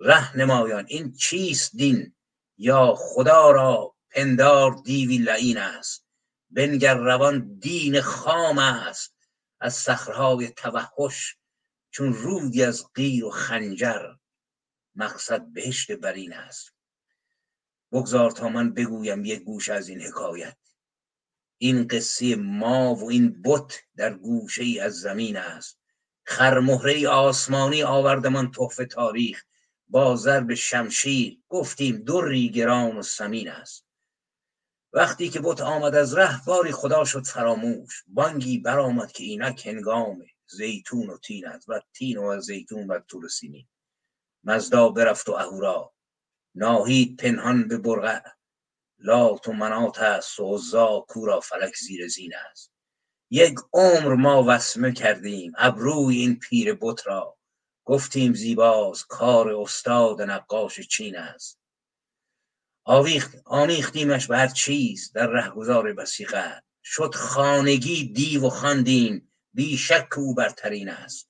رهنمایان 0.00 0.86
این 0.88 1.12
چیست 1.12 1.76
دین؟ 1.76 2.14
یا 2.58 2.94
خدا 2.98 3.50
را 3.50 3.96
پندار 4.10 4.76
دیوی 4.84 5.18
لعین 5.18 5.58
است. 5.58 6.06
بنگر 6.50 6.94
روان 6.94 7.58
دین 7.58 8.00
خام 8.00 8.58
است 8.58 9.14
از 9.60 9.74
صخرهای 9.74 10.48
توحش 10.50 11.36
چون 11.90 12.12
رودی 12.12 12.64
از 12.64 12.86
غیر 12.94 13.24
و 13.24 13.30
خنجر 13.30 14.14
مقصد 14.94 15.46
بهشت 15.52 15.92
برین 15.92 16.32
است. 16.32 16.74
بگذار 17.92 18.30
تا 18.30 18.48
من 18.48 18.74
بگویم 18.74 19.24
یک 19.24 19.42
گوش 19.42 19.68
از 19.68 19.88
این 19.88 20.00
حکایت. 20.00 20.56
این 21.58 21.86
قصه 21.86 22.36
ما 22.36 22.94
و 22.94 23.10
این 23.10 23.42
بت 23.42 23.82
در 23.96 24.14
گوشه 24.14 24.62
ای 24.62 24.80
از 24.80 25.00
زمین 25.00 25.36
است. 25.36 25.78
خرمهره 26.24 27.08
آسمانی 27.08 27.82
آوردمان 27.82 28.50
تحفه 28.50 28.84
تاریخ. 28.84 29.44
با 29.88 30.16
ضرب 30.16 30.54
شمشیر 30.54 31.38
گفتیم 31.48 31.96
دری 31.96 32.50
گران 32.50 32.96
و 32.96 33.02
سمین 33.02 33.48
است. 33.48 33.89
وقتی 34.92 35.28
که 35.28 35.40
بت 35.40 35.60
آمد 35.60 35.94
از 35.94 36.14
ره 36.14 36.44
باری 36.44 36.72
خدا 36.72 37.04
شد 37.04 37.26
فراموش 37.26 38.04
بانگی 38.06 38.58
برآمد 38.58 39.12
که 39.12 39.24
اینک 39.24 39.66
هنگام 39.66 40.22
زیتون 40.46 41.10
و 41.10 41.18
تین 41.18 41.46
است 41.46 41.68
و 41.68 41.80
تین 41.92 42.16
و 42.16 42.40
زیتون 42.40 42.90
و 42.90 43.28
سینی 43.28 43.68
مزدا 44.44 44.88
برفت 44.88 45.28
و 45.28 45.32
اهورا. 45.32 45.92
ناهید 46.54 47.16
پنهان 47.16 47.68
به 47.68 47.78
برقع. 47.78 48.20
لات 48.98 49.48
و 49.48 49.52
منات 49.52 49.98
است 49.98 50.40
و 50.40 50.54
عزا 50.54 51.04
کورا 51.08 51.40
فلک 51.40 51.76
زیر 51.76 52.08
زین 52.08 52.32
است. 52.50 52.72
یک 53.30 53.54
عمر 53.72 54.14
ما 54.14 54.44
وسمه 54.48 54.92
کردیم 54.92 55.52
ابروی 55.56 56.16
این 56.16 56.38
پیر 56.38 56.78
بت 56.80 57.06
را. 57.06 57.36
گفتیم 57.84 58.34
زیباز 58.34 59.06
کار 59.06 59.52
استاد 59.52 60.22
نقاش 60.22 60.80
چین 60.80 61.16
است. 61.16 61.59
آویخت 62.90 63.42
آمیختیمش 63.44 64.26
به 64.26 64.38
هر 64.38 64.48
چیز 64.48 65.12
در 65.12 65.26
رهگذار 65.26 65.92
بسیقه؟ 65.92 66.62
شد 66.84 67.14
خانگی 67.14 68.04
دیو 68.04 68.46
و 68.46 68.50
خواندیم 68.50 69.32
بی 69.54 69.76
شک 69.76 70.18
او 70.18 70.34
برترین 70.34 70.88
است. 70.88 71.28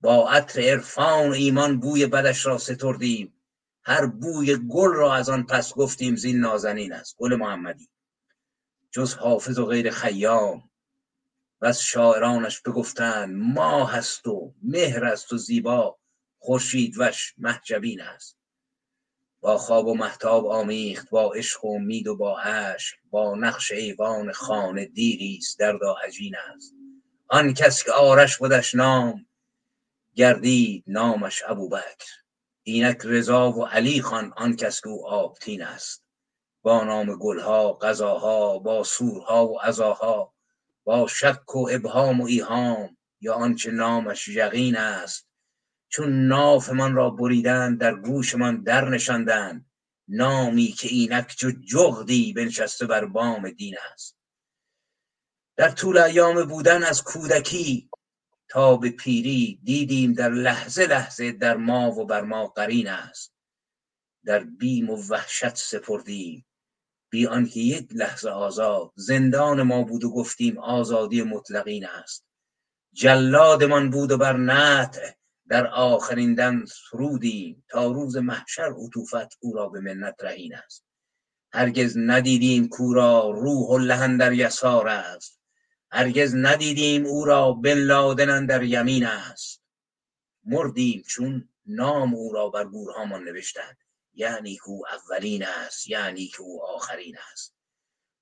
با 0.00 0.30
عطر 0.30 0.60
عرفان 0.60 1.28
و 1.28 1.32
ایمان 1.32 1.80
بوی 1.80 2.06
بدش 2.06 2.46
را 2.46 2.58
ستردیم. 2.58 3.34
هر 3.82 4.06
بوی 4.06 4.56
گل 4.56 4.94
را 4.94 5.14
از 5.14 5.28
آن 5.28 5.46
پس 5.46 5.74
گفتیم 5.74 6.16
زین 6.16 6.40
نازنین 6.40 6.92
است 6.92 7.16
گل 7.16 7.34
محمدی. 7.34 7.88
جز 8.90 9.14
حافظ 9.14 9.58
و 9.58 9.66
غیر 9.66 9.90
خیام. 9.90 10.70
و 11.60 11.66
از 11.66 11.82
شاعرانش 11.82 12.60
بگفتند 12.60 13.34
ماه 13.36 13.92
هست 13.92 14.26
و 14.26 14.54
مهر 14.62 15.04
است 15.04 15.32
و 15.32 15.38
زیبا. 15.38 15.98
خورشید 16.38 16.94
وش 16.98 17.34
محجبین 17.38 18.00
است. 18.00 18.43
با 19.44 19.58
خواب 19.58 19.86
و 19.86 19.94
محتاب 19.94 20.46
آمیخت 20.46 21.10
با 21.10 21.32
عشق 21.32 21.64
و 21.64 21.74
امید 21.74 22.06
و 22.06 22.16
با 22.16 22.40
عشق 22.40 22.96
با 23.10 23.34
نقش 23.34 23.72
ایوان 23.72 24.32
خانه 24.32 24.84
دیری 24.84 25.38
است 25.40 25.58
درد 25.58 25.82
و 25.82 25.96
عجین 26.06 26.36
است. 26.36 26.74
آن 27.28 27.54
کس 27.54 27.84
که 27.84 27.92
آرش 27.92 28.36
بودش 28.36 28.74
نام 28.74 29.26
گردید 30.14 30.84
نامش 30.86 31.42
ابوبکر. 31.46 32.06
اینک 32.62 32.98
رضا 33.04 33.52
و 33.52 33.64
علی 33.64 34.02
خان 34.02 34.32
آن 34.36 34.56
کس 34.56 34.80
که 34.80 34.88
او 34.88 35.06
آبتین 35.06 35.62
است. 35.62 36.04
با 36.62 36.84
نام 36.84 37.18
گلها 37.18 37.72
غذاها 37.72 38.58
با 38.58 38.84
سورها 38.84 39.48
و 39.48 39.60
عزاها 39.60 40.34
با 40.84 41.06
شک 41.06 41.56
و 41.56 41.68
ابهام 41.72 42.20
و 42.20 42.26
ایهام 42.26 42.96
یا 43.20 43.34
آنچه 43.34 43.70
نامش 43.70 44.28
یقین 44.28 44.76
است. 44.76 45.28
چون 45.94 46.26
ناف 46.26 46.70
من 46.70 46.94
را 46.94 47.10
بریدند 47.10 47.80
در 47.80 47.94
گوشمان 47.94 48.62
در 48.62 48.88
نشاندند 48.88 49.70
نامی 50.08 50.66
که 50.66 50.88
اینک 50.88 51.34
چو 51.36 51.50
جغدی 51.50 52.32
بنشسته 52.32 52.86
بر 52.86 53.04
بام 53.04 53.50
دین 53.50 53.74
است. 53.92 54.16
در 55.56 55.70
طول 55.70 55.98
ایام 55.98 56.44
بودن 56.44 56.82
از 56.82 57.02
کودکی 57.02 57.90
تا 58.48 58.76
به 58.76 58.90
پیری 58.90 59.60
دیدیم 59.62 60.12
در 60.12 60.30
لحظه 60.30 60.86
لحظه 60.86 61.32
در 61.32 61.56
ما 61.56 61.90
و 61.90 62.06
بر 62.06 62.20
ما 62.20 62.46
قرین 62.46 62.88
است. 62.88 63.34
در 64.24 64.44
بیم 64.44 64.90
و 64.90 64.96
وحشت 65.08 65.56
سپردیم. 65.56 66.46
بی 67.10 67.26
آنکه 67.26 67.60
یک 67.60 67.88
لحظه 67.90 68.28
آزاد 68.28 68.92
زندان 68.96 69.62
ما 69.62 69.82
بود 69.82 70.04
و 70.04 70.10
گفتیم 70.10 70.58
آزادی 70.58 71.22
مطلقین 71.22 71.86
است. 71.86 72.24
جلادمان 72.92 73.90
بود 73.90 74.12
و 74.12 74.18
بر 74.18 74.36
نطع 74.36 75.10
در 75.48 75.66
آخرین 75.66 76.34
دم 76.34 76.64
سرودیم 76.64 77.64
تا 77.68 77.86
روز 77.86 78.16
محشر 78.16 78.74
عطوفت 78.78 79.38
او 79.40 79.52
را 79.52 79.68
به 79.68 79.80
منت 79.80 80.14
رهین 80.20 80.54
است. 80.54 80.84
هرگز 81.52 81.98
ندیدیم 81.98 82.68
کورا 82.68 83.30
روح 83.30 83.68
و 83.68 83.78
لهن 83.78 84.16
در 84.16 84.32
یسار 84.32 84.88
است. 84.88 85.40
هرگز 85.90 86.34
ندیدیم 86.34 87.06
او 87.06 87.24
را 87.24 87.52
بن 87.52 87.78
لادن 87.78 88.46
در 88.46 88.62
یمین 88.62 89.06
است. 89.06 89.62
مردیم 90.44 91.02
چون 91.06 91.48
نام 91.66 92.14
او 92.14 92.32
را 92.32 92.48
بر 92.48 92.64
گورهامان 92.64 93.24
نوشتند. 93.24 93.76
یعنی 94.14 94.54
که 94.54 94.68
او 94.68 94.84
اولین 94.88 95.44
است 95.44 95.88
یعنی 95.88 96.26
که 96.26 96.42
او 96.42 96.62
آخرین 96.62 97.16
است. 97.32 97.54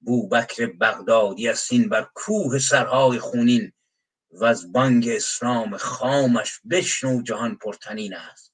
بوبکر 0.01 0.67
بغدادی 0.67 1.49
از 1.49 1.59
سین 1.59 1.89
بر 1.89 2.09
کوه 2.15 2.59
سرهای 2.59 3.19
خونین 3.19 3.73
و 4.33 4.45
از 4.45 4.73
بانگ 4.73 5.09
اسلام 5.09 5.77
خامش 5.77 6.61
بشنو 6.71 7.23
جهان 7.23 7.57
پرتنین 7.57 8.15
است. 8.15 8.53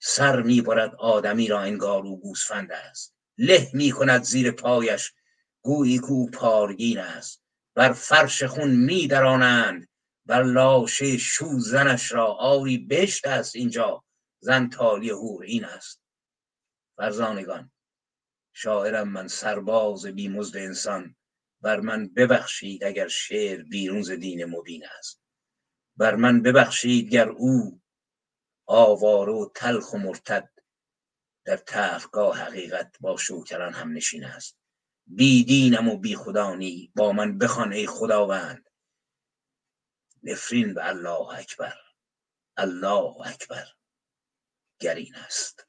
سر 0.00 0.42
می‌برد 0.42 0.94
آدمی 0.94 1.48
را 1.48 1.60
انگار 1.60 2.02
او 2.02 2.20
گوسفند 2.20 2.72
است. 2.72 3.14
له 3.38 3.70
می 3.74 3.90
کند 3.90 4.22
زیر 4.22 4.50
پایش 4.50 5.12
گویی 5.62 5.98
کو 5.98 6.30
پارگین 6.30 6.98
است. 6.98 7.42
بر 7.74 7.92
فرش 7.92 8.42
خون 8.42 8.70
می 8.70 9.06
درانند 9.06 9.88
بر 10.26 10.42
لاشه 10.42 11.16
شو 11.16 11.58
زنش 11.58 12.12
را 12.12 12.26
آری 12.26 12.78
بشت 12.78 13.26
است 13.26 13.56
اینجا. 13.56 14.04
زن 14.40 14.68
تالی 14.68 15.10
هور 15.10 15.42
این 15.44 15.64
است. 15.64 16.00
فرزانگان 16.96 17.72
شاعرم 18.52 19.08
من 19.08 19.28
سرباز 19.28 20.06
بی 20.06 20.28
مزد 20.28 20.56
انسان. 20.56 21.16
بر 21.64 21.80
من 21.80 22.08
ببخشید 22.08 22.84
اگر 22.84 23.08
شعر 23.08 23.62
بیرون 23.62 24.02
ز 24.02 24.10
دین 24.10 24.44
مبین 24.44 24.86
است. 24.98 25.22
بر 25.96 26.14
من 26.14 26.42
ببخشید 26.42 27.08
گر 27.08 27.28
او 27.28 27.80
آواره 28.66 29.32
و 29.32 29.50
تلخ 29.54 29.92
و 29.92 29.98
مرتد 29.98 30.50
در 31.44 31.56
تلخگاه 31.56 32.38
حقیقت 32.38 32.96
با 33.00 33.16
شوکران 33.16 33.74
هم 33.74 33.92
نشین 33.92 34.24
است. 34.24 34.58
بی 35.06 35.44
دینم 35.44 35.88
و 35.88 35.98
بی 35.98 36.16
خدانی 36.16 36.92
با 36.96 37.12
من 37.12 37.38
بخوان 37.38 37.72
ای 37.72 37.86
خداوند. 37.86 38.70
نفرین 40.22 40.74
به 40.74 40.88
الله 40.88 41.38
اکبر 41.38 41.74
الله 42.56 43.26
اکبر. 43.26 43.66
گرین 44.78 45.14
است. 45.14 45.66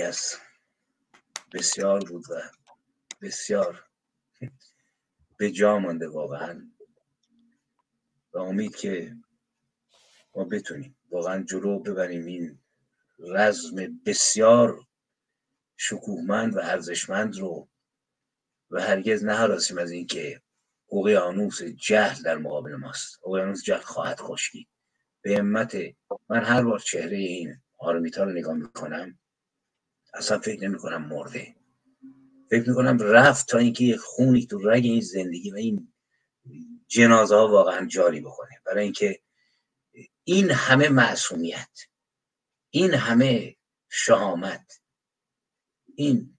است 0.00 0.40
بسیار 1.52 2.00
بود 2.00 2.24
بسیار. 3.22 3.84
به 5.36 5.50
جا 5.50 5.78
مانده 5.78 6.08
واقعا. 6.08 6.70
و 8.32 8.38
امید 8.38 8.76
که 8.76 9.16
ما 10.34 10.44
بتونیم 10.44 10.96
واقعا 11.10 11.42
جلو 11.42 11.78
ببریم 11.78 12.26
این 12.26 12.58
رزم 13.18 14.00
بسیار 14.06 14.86
شکوهمند 15.76 16.56
و 16.56 16.58
ارزشمند 16.58 17.38
رو 17.38 17.68
و 18.70 18.80
هرگز 18.80 19.24
نهراسیم 19.24 19.78
از 19.78 19.90
اینکه 19.90 20.42
اقیانوس 20.92 21.62
جهل 21.62 22.22
در 22.22 22.38
مقابل 22.38 22.74
ماست. 22.74 23.20
اقیانوس 23.26 23.62
جهل 23.62 23.80
خواهد 23.80 24.20
خشکید 24.20 24.68
به 25.22 25.36
همت 25.36 25.76
من 26.28 26.44
هر 26.44 26.62
بار 26.62 26.78
چهره 26.78 27.16
این 27.16 27.56
آرمیتا 27.78 28.24
رو 28.24 28.32
نگاه 28.32 28.54
می‌کنم 28.54 29.18
اصلا 30.14 30.38
فکر 30.38 30.68
نمی 30.68 30.78
کنم 30.78 31.04
مرده. 31.08 31.61
فکر 32.52 32.68
می‌کنم 32.68 32.98
رفت 32.98 33.48
تا 33.48 33.58
اینکه 33.58 33.96
خونی 33.96 34.46
تو 34.46 34.58
رگ 34.58 34.84
این 34.84 35.00
زندگی 35.00 35.50
و 35.50 35.56
این 35.56 35.92
جنازه 36.88 37.34
ها 37.34 37.48
واقعا 37.48 37.86
جاری 37.86 38.20
بکنه. 38.20 38.60
برای 38.66 38.84
اینکه 38.84 39.20
این 40.24 40.50
همه 40.50 40.88
معصومیت 40.88 41.78
این 42.70 42.94
همه 42.94 43.56
شهامت 43.88 44.80
این 45.94 46.38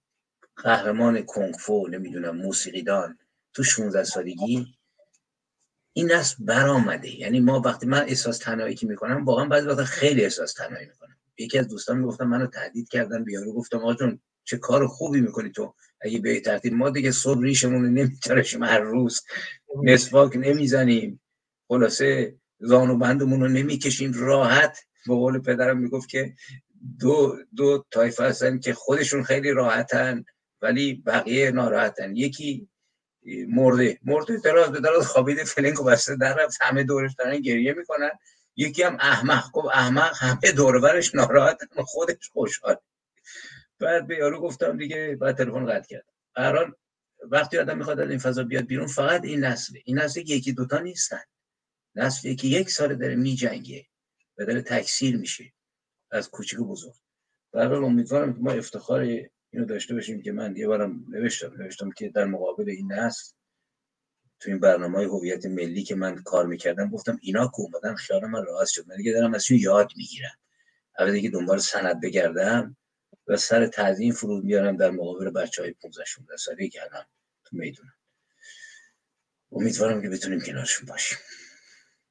قهرمان 0.56 1.22
کنگفو 1.22 1.88
نمی‌دونم 1.88 2.36
موسیقیدان 2.36 3.18
تو 3.52 3.62
16 3.62 4.04
سالگی 4.04 4.66
این 5.92 6.12
نسل 6.12 6.44
برآمده. 6.44 7.20
یعنی 7.20 7.40
ما 7.40 7.60
وقتی 7.60 7.86
من 7.86 8.02
احساس 8.02 8.38
تنهایی 8.38 8.74
که 8.74 8.86
می‌کنم 8.86 9.24
واقعا 9.24 9.44
بعضی 9.44 9.68
وقتا 9.68 9.84
خیلی 9.84 10.24
احساس 10.24 10.52
تنهایی 10.52 10.86
می‌کنم. 10.86 11.16
یکی 11.38 11.58
از 11.58 11.68
دوستان 11.68 11.98
می‌گفتم 11.98 12.28
منو 12.28 12.46
تهدید 12.46 12.88
کردن 12.88 13.24
بیارو. 13.24 13.52
گفتم 13.52 13.78
آقا 13.78 13.94
چه 14.44 14.58
کار 14.58 14.86
خوبی 14.86 15.20
می‌کنی 15.20 15.50
تو؟ 15.50 15.74
اگه 16.04 16.18
به 16.18 16.40
ترتیب 16.40 16.72
ما 16.72 16.90
دیگه 16.90 17.10
صبح 17.10 17.42
ریشمون 17.42 17.84
نمیترشیم 17.84 18.62
هر 18.62 18.78
روز 18.78 19.22
مسواک 19.82 20.36
نمی‌زنیم. 20.36 21.20
خلاصه 21.68 22.34
زانو 22.60 22.98
بندمون 22.98 23.40
رو 23.40 23.48
نمی‌کشیم. 23.48 24.12
راحت. 24.14 24.78
به 25.06 25.14
قول 25.14 25.38
پدرم 25.38 25.78
می‌گفت 25.78 26.08
که 26.08 26.34
دو 27.00 27.36
دو 27.56 27.84
تایفه 27.90 28.24
هستن 28.24 28.58
که 28.58 28.74
خودشون 28.74 29.22
خیلی 29.22 29.50
راحتن 29.50 30.24
ولی 30.62 30.94
بقیه 31.06 31.50
ناراحتن. 31.50 32.16
یکی 32.16 32.68
مرده. 33.48 33.98
مرده 34.04 34.36
دراز 34.36 34.70
به 34.70 34.80
دراز 34.80 35.06
خوابیده 35.06 35.44
فلنگ 35.44 35.80
و 35.80 35.84
بسته 35.84 36.16
در 36.16 36.34
رفت. 36.34 36.58
همه 36.60 36.84
دورش 36.84 37.14
دارن 37.18 37.40
گریه 37.40 37.72
می‌کنن. 37.72 38.10
یکی 38.56 38.82
هم 38.82 38.96
احمق. 39.00 39.50
گفت 39.52 39.68
احمق 39.74 40.12
همه 40.16 40.52
دورورش 40.56 41.14
ناراحتن 41.14 41.82
خودش 41.82 42.28
خوشحال. 42.32 42.76
بعد 43.78 44.06
به 44.06 44.16
یارو 44.16 44.40
گفتم 44.40 44.76
دیگه 44.76 45.16
بعد 45.20 45.36
تلفن 45.36 45.66
قطع 45.66 45.86
کرد 45.88 46.06
هر 46.36 46.72
وقتی 47.22 47.58
آدم 47.58 47.78
می‌خواد 47.78 48.00
از 48.00 48.10
این 48.10 48.18
فضا 48.18 48.42
بیاد 48.42 48.64
بیرون 48.64 48.86
فقط 48.86 49.24
این 49.24 49.44
نسله. 49.44 49.82
این 49.84 49.98
نسل 49.98 50.20
یکی 50.20 50.52
دوتا 50.52 50.78
نیستن. 50.78 51.22
نسلی 51.94 52.36
که 52.36 52.46
یک 52.46 52.70
سال 52.70 52.94
داره 52.94 53.14
میجنگه. 53.14 53.86
و 54.38 54.44
داره 54.44 54.62
تکثیر 54.62 55.16
میشه 55.16 55.52
از 56.10 56.30
کوچیک 56.30 56.60
و 56.60 56.64
بزرگ. 56.64 56.94
در 57.52 57.72
امیدوارم 57.72 58.34
که 58.34 58.40
ما 58.40 58.52
افتخار 58.52 59.00
اینو 59.50 59.66
داشته 59.66 59.94
باشیم 59.94 60.22
که 60.22 60.32
من 60.32 60.56
یه 60.56 60.66
بارم 60.66 61.04
نوشتم 61.08 61.62
نوشتم 61.62 61.90
که 61.90 62.08
در 62.08 62.24
مقابل 62.24 62.70
این 62.70 62.92
نسل 62.92 63.32
تو 64.40 64.50
این 64.50 64.60
برنامه 64.60 64.98
های 64.98 65.06
هویت 65.06 65.46
ملی 65.46 65.82
که 65.82 65.94
من 65.94 66.22
کار 66.22 66.46
می‌کردم 66.46 66.90
گفتم 66.90 67.18
اینا 67.22 67.46
که 67.46 67.60
اومدن 67.60 67.94
خیال 67.94 68.26
من 68.26 68.44
راحت 68.44 68.68
شد. 68.68 68.88
من 68.88 68.96
دیگه 68.96 69.12
دارم 69.12 69.34
ازشون 69.34 69.58
یاد 69.58 69.90
می‌گیرم. 69.96 70.38
اول 70.98 71.12
دیگه 71.12 71.30
دنبال 71.30 71.58
سند 71.58 72.00
بگردم 72.00 72.76
و 73.26 73.36
سر 73.36 73.66
تعظیم 73.66 74.12
فرود 74.12 74.44
میارم 74.44 74.76
در 74.76 74.90
مقابل 74.90 75.30
بچه 75.30 75.62
های 75.62 75.72
15 75.72 76.04
16 76.04 76.36
ساله 76.36 76.68
که 76.68 76.82
الان 76.82 77.04
تو 77.44 77.56
می‌دونم 77.56 77.94
امیدوارم 79.52 80.02
که 80.02 80.08
بتونیم 80.08 80.40
کنارشون 80.40 80.86
باشیم. 80.88 81.18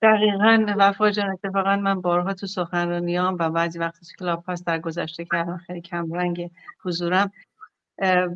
دقیقا 0.02 0.66
وفا 0.78 1.12
جان 1.12 1.30
اتفاقا 1.30 1.76
من 1.76 2.02
بارها 2.02 2.34
تو 2.34 2.48
سخنرانیام 2.48 3.38
و 3.40 3.50
بعضی 3.50 3.80
وقت 3.80 4.00
تو 4.00 4.06
کلاب 4.20 4.44
هاست 4.44 4.66
در 4.66 4.80
گذشته 4.80 5.26
کردم. 5.26 5.58
خیلی 5.58 5.82
کم 5.82 6.14
رنگ 6.14 6.52
حضورم. 6.84 7.32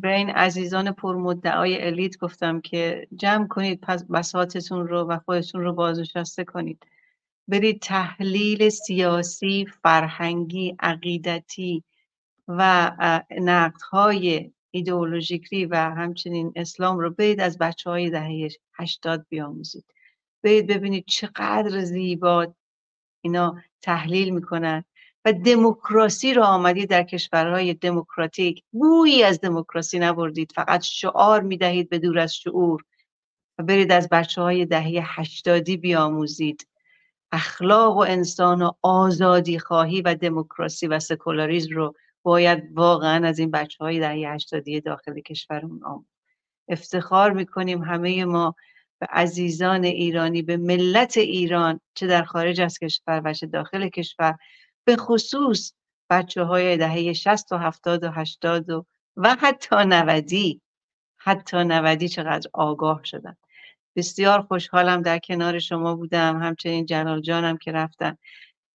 به 0.02 0.14
این 0.14 0.30
عزیزان 0.30 0.92
پرمدعای 0.92 1.86
الیت 1.86 2.18
گفتم 2.18 2.60
که 2.60 3.08
جمع 3.16 3.46
کنید 3.46 3.80
بساتتون 4.12 4.88
رو 4.88 5.04
و 5.04 5.18
خودتون 5.18 5.60
رو 5.60 5.72
بازنشسته 5.72 6.44
کنید. 6.44 6.86
برید 7.48 7.82
تحلیل 7.82 8.68
سیاسی 8.68 9.66
فرهنگی 9.82 10.76
عقیدتی 10.80 11.84
و 12.48 12.92
نقدهای 13.30 14.52
ایدئولوژیکی 14.70 15.66
و 15.66 15.76
همچنین 15.76 16.52
اسلام 16.56 16.98
رو 16.98 17.10
برید 17.10 17.40
از 17.40 17.58
بچه 17.58 17.90
های 17.90 18.10
دهه 18.10 18.48
هشتاد 18.74 19.26
بیاموزید. 19.28 19.84
برید 20.42 20.66
ببینید 20.66 21.04
چقدر 21.06 21.80
زیبا 21.80 22.54
اینا 23.20 23.56
تحلیل 23.82 24.30
می‌کنن 24.34 24.84
و 25.24 25.32
دموکراسی 25.32 26.34
رو 26.34 26.42
آمدید 26.42 26.90
در 26.90 27.02
کشورهای 27.02 27.74
دموکراتیک. 27.74 28.62
بویی 28.72 29.22
از 29.22 29.40
دموکراسی 29.40 29.98
نبردید 29.98 30.52
فقط 30.54 30.82
شعار 30.82 31.40
می‌دهید 31.42 31.88
به 31.88 31.98
دور 31.98 32.18
از 32.18 32.34
شعور 32.34 32.84
و 33.58 33.62
برید 33.62 33.92
از 33.92 34.08
بچه 34.08 34.42
های 34.42 34.66
دهه 34.66 35.20
هشتادی 35.20 35.76
بیاموزید. 35.76 36.68
اخلاق 37.32 37.96
و 37.96 38.00
انسان 38.00 38.62
و 38.62 38.72
آزادی 38.82 39.58
خواهی 39.58 40.02
و 40.02 40.14
دموکراسی 40.14 40.86
و 40.86 40.98
سکولاریزم 40.98 41.74
رو 41.74 41.94
باید 42.28 42.64
واقعا 42.72 43.28
از 43.28 43.38
این 43.38 43.50
بچه 43.50 43.84
های 43.84 44.00
دهه 44.00 44.34
هشتادی 44.34 44.80
داخل 44.80 45.20
کشورمون 45.20 46.06
افتخار 46.68 47.32
می‌کنیم 47.32 47.82
همه 47.82 48.24
ما 48.24 48.54
به 49.00 49.06
عزیزان 49.10 49.84
ایرانی 49.84 50.42
به 50.42 50.56
ملت 50.56 51.16
ایران 51.16 51.80
چه 51.94 52.06
در 52.06 52.22
خارج 52.22 52.60
از 52.60 52.78
کشور 52.78 53.22
و 53.24 53.32
چه 53.32 53.46
داخل 53.46 53.88
کشور 53.88 54.36
به 54.84 54.96
خصوص 54.96 55.72
بچه 56.10 56.42
های 56.42 56.76
دهه 56.76 57.12
60 57.12 57.52
و 57.52 57.58
70 57.58 58.04
و 58.04 58.10
80 58.10 58.70
و, 58.70 58.86
و 59.16 59.36
حتی 59.40 59.76
90 59.76 60.30
حتی 61.18 61.64
90 61.64 62.04
چقدر 62.04 62.50
آگاه 62.52 63.00
شدن. 63.04 63.36
بسیار 63.96 64.42
خوشحالم 64.42 65.02
در 65.02 65.18
کنار 65.18 65.58
شما 65.58 65.94
بودم. 65.96 66.42
همچنین 66.42 66.86
جلال 66.86 67.20
جانم 67.20 67.56
که 67.56 67.72
رفتن 67.72 68.16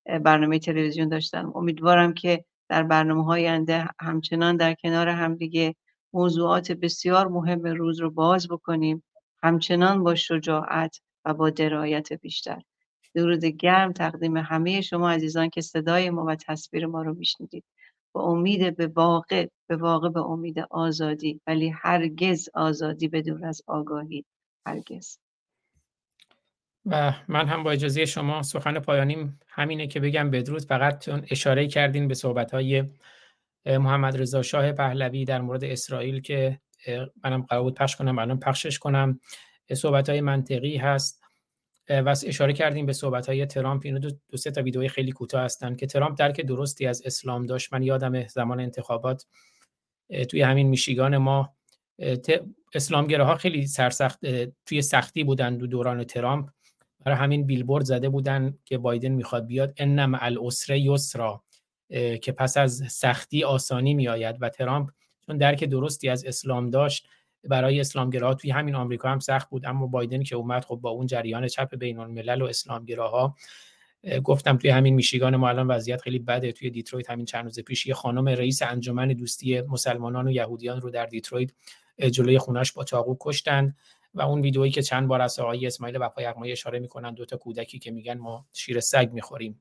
برنامه 0.06 0.60
تلویزیون 0.60 1.10
داشتن. 1.10 1.52
امیدوارم 1.56 2.14
که 2.14 2.46
در 2.70 2.84
برنامه 2.84 3.26
های 3.26 3.50
آینده 3.50 3.90
همچنان 4.00 4.58
در 4.58 4.74
کنار 4.74 5.10
همدیگه 5.10 5.76
موضوعات 6.14 6.72
بسیار 6.72 7.28
مهم 7.28 7.64
روز 7.64 8.00
رو 8.00 8.12
باز 8.12 8.48
بکنیم. 8.48 9.04
همچنان 9.44 10.04
با 10.04 10.16
شجاعت 10.16 11.00
و 11.26 11.34
با 11.34 11.50
درایت 11.50 12.14
بیشتر. 12.14 12.62
درود 13.16 13.46
گرم 13.46 13.94
تقدیم 13.94 14.38
همه 14.38 14.82
شما 14.82 15.10
عزیزان 15.10 15.50
که 15.50 15.62
صدای 15.62 16.10
ما 16.10 16.26
و 16.26 16.36
تصویر 16.36 16.86
ما 16.86 17.02
رو 17.02 17.14
میشنیدید. 17.14 17.64
با 18.14 18.22
امید 18.24 18.78
به 18.78 18.88
واقع 18.88 19.48
به 19.68 19.76
واقع 19.76 20.10
به 20.10 20.22
امید 20.22 20.60
آزادی 20.60 21.42
ولی 21.48 21.70
هرگز 21.70 22.50
آزادی 22.54 23.08
بدون 23.08 23.44
از 23.44 23.62
آگاهی. 23.68 24.26
هرگز. 24.66 25.18
و 26.86 27.14
من 27.28 27.48
هم 27.48 27.64
با 27.64 27.72
اجازه 27.72 28.06
شما 28.06 28.44
سخن 28.44 28.80
پایانیم 28.80 29.40
همینه 29.48 29.88
که 29.88 30.00
بگم 30.00 30.32
بدرود. 30.32 30.62
فقط 30.66 31.06
چون 31.06 31.26
اشاره 31.30 31.68
کردین 31.68 32.08
به 32.08 32.14
صحبت‌های 32.14 32.84
محمد 33.66 34.18
رضا 34.22 34.42
شاه 34.42 34.72
پهلوی 34.72 35.26
در 35.26 35.42
مورد 35.42 35.64
اسرائیل 35.64 36.22
که 36.22 36.60
منم 37.24 37.42
قرار 37.42 37.64
بود 37.64 37.76
پخش 37.76 37.96
کنم 37.96 38.20
الان 38.20 38.40
پخشش 38.40 38.80
کنم. 38.80 39.20
صحبت 39.74 40.10
های 40.10 40.22
منطقی 40.22 40.78
هست. 40.78 41.24
و 41.90 42.16
اشاره 42.26 42.54
کردیم 42.54 42.86
به 42.86 42.94
صحبت 42.94 43.30
های 43.30 43.46
ترامپ. 43.46 43.82
اینو 43.86 44.00
دو, 44.00 44.10
دو 44.30 44.38
سه 44.38 44.52
تا 44.52 44.62
ویدئوی 44.62 44.90
خیلی 44.90 45.12
کوتاه 45.12 45.44
هستن 45.44 45.76
که 45.76 45.86
ترامپ 45.88 46.18
درک 46.18 46.42
درستی 46.42 46.88
از 46.88 47.02
اسلام 47.06 47.46
داشت. 47.46 47.74
من 47.74 47.84
یادم 47.84 48.28
زمان 48.28 48.60
انتخابات 48.60 49.26
توی 50.30 50.42
همین 50.42 50.68
میشیگان 50.68 51.18
ما. 51.18 51.56
اه، 52.00 52.16
ت- 52.16 52.44
اسلامگراها 52.74 53.36
خیلی 53.36 53.68
سرسخت 53.68 54.20
توی 54.66 54.82
سختی 54.82 55.24
بودن 55.24 55.58
تو 55.58 55.68
دوران 55.68 56.04
ترامپ. 56.04 56.50
برای 57.06 57.18
همین 57.18 57.46
بیلبورد 57.46 57.86
زده 57.86 58.10
بودن 58.10 58.58
که 58.66 58.78
بایدن 58.78 59.12
می‌خواد 59.12 59.46
بیاد. 59.46 59.74
ان 59.78 60.06
مع 60.06 60.32
یسرا 60.70 61.44
که 62.22 62.32
پس 62.38 62.58
از 62.58 62.84
سختی 62.88 63.44
آسانی 63.44 63.94
میآید 63.94 64.36
و 64.40 64.50
ترامپ 64.50 64.90
چون 65.26 65.38
درک 65.38 65.64
درستی 65.64 66.10
از 66.10 66.26
اسلام 66.26 66.70
داشت 66.70 67.08
برای 67.44 67.80
اسلامگراها 67.80 68.34
توی 68.34 68.52
همین 68.52 68.76
آمریکا 68.76 69.10
هم 69.10 69.20
سخت 69.20 69.50
بود. 69.50 69.66
اما 69.66 69.88
بایدن 69.88 70.24
که 70.24 70.36
اومد 70.36 70.66
خب 70.66 70.76
با 70.76 70.90
اون 70.90 71.08
جریان 71.08 71.48
چپ 71.48 71.76
بین 71.76 72.00
الملل 72.00 72.42
و 72.42 72.46
اسلامگراها 72.46 73.36
اه، 74.04 74.20
گفتم 74.20 74.58
توی 74.58 74.70
همین 74.70 74.94
میشیگان 74.94 75.36
ما 75.36 75.50
الان 75.50 75.68
وضعیت 75.68 76.02
خیلی 76.02 76.20
بده. 76.20 76.52
توی 76.52 76.70
دیترویت 76.70 77.10
همین 77.10 77.26
چند 77.26 77.44
روز 77.44 77.60
پیش 77.60 77.88
یه 77.88 77.94
خانم 77.94 78.30
رئیس 78.30 78.62
انجمن 78.62 79.08
دوستی 79.08 79.62
مسلمانان 79.62 80.28
و 80.28 80.32
یهودیان 80.32 80.82
رو 80.82 80.90
در 80.90 81.06
دیترویت 81.06 81.52
جلوی 82.12 82.38
خونش 82.38 82.72
با 82.72 82.84
چاقو 82.84 83.18
کشتند 83.20 83.78
و 84.14 84.22
اون 84.22 84.42
ویدئویی 84.42 84.72
که 84.72 84.82
چند 84.82 85.08
بار 85.08 85.22
از 85.22 85.40
آقای 85.40 85.68
اسماعیل 85.68 85.98
وفای 86.02 86.24
یغمایی 86.24 86.52
اشاره 86.52 86.80
می‌کنن 86.80 87.14
دو 87.14 87.26
تا 87.26 87.38
کودکی 87.38 87.80
که 87.80 87.92
میگن 87.92 88.18
ما 88.18 88.48
شیر 88.54 88.80
سگ 88.80 89.10
می‌خوریم. 89.14 89.60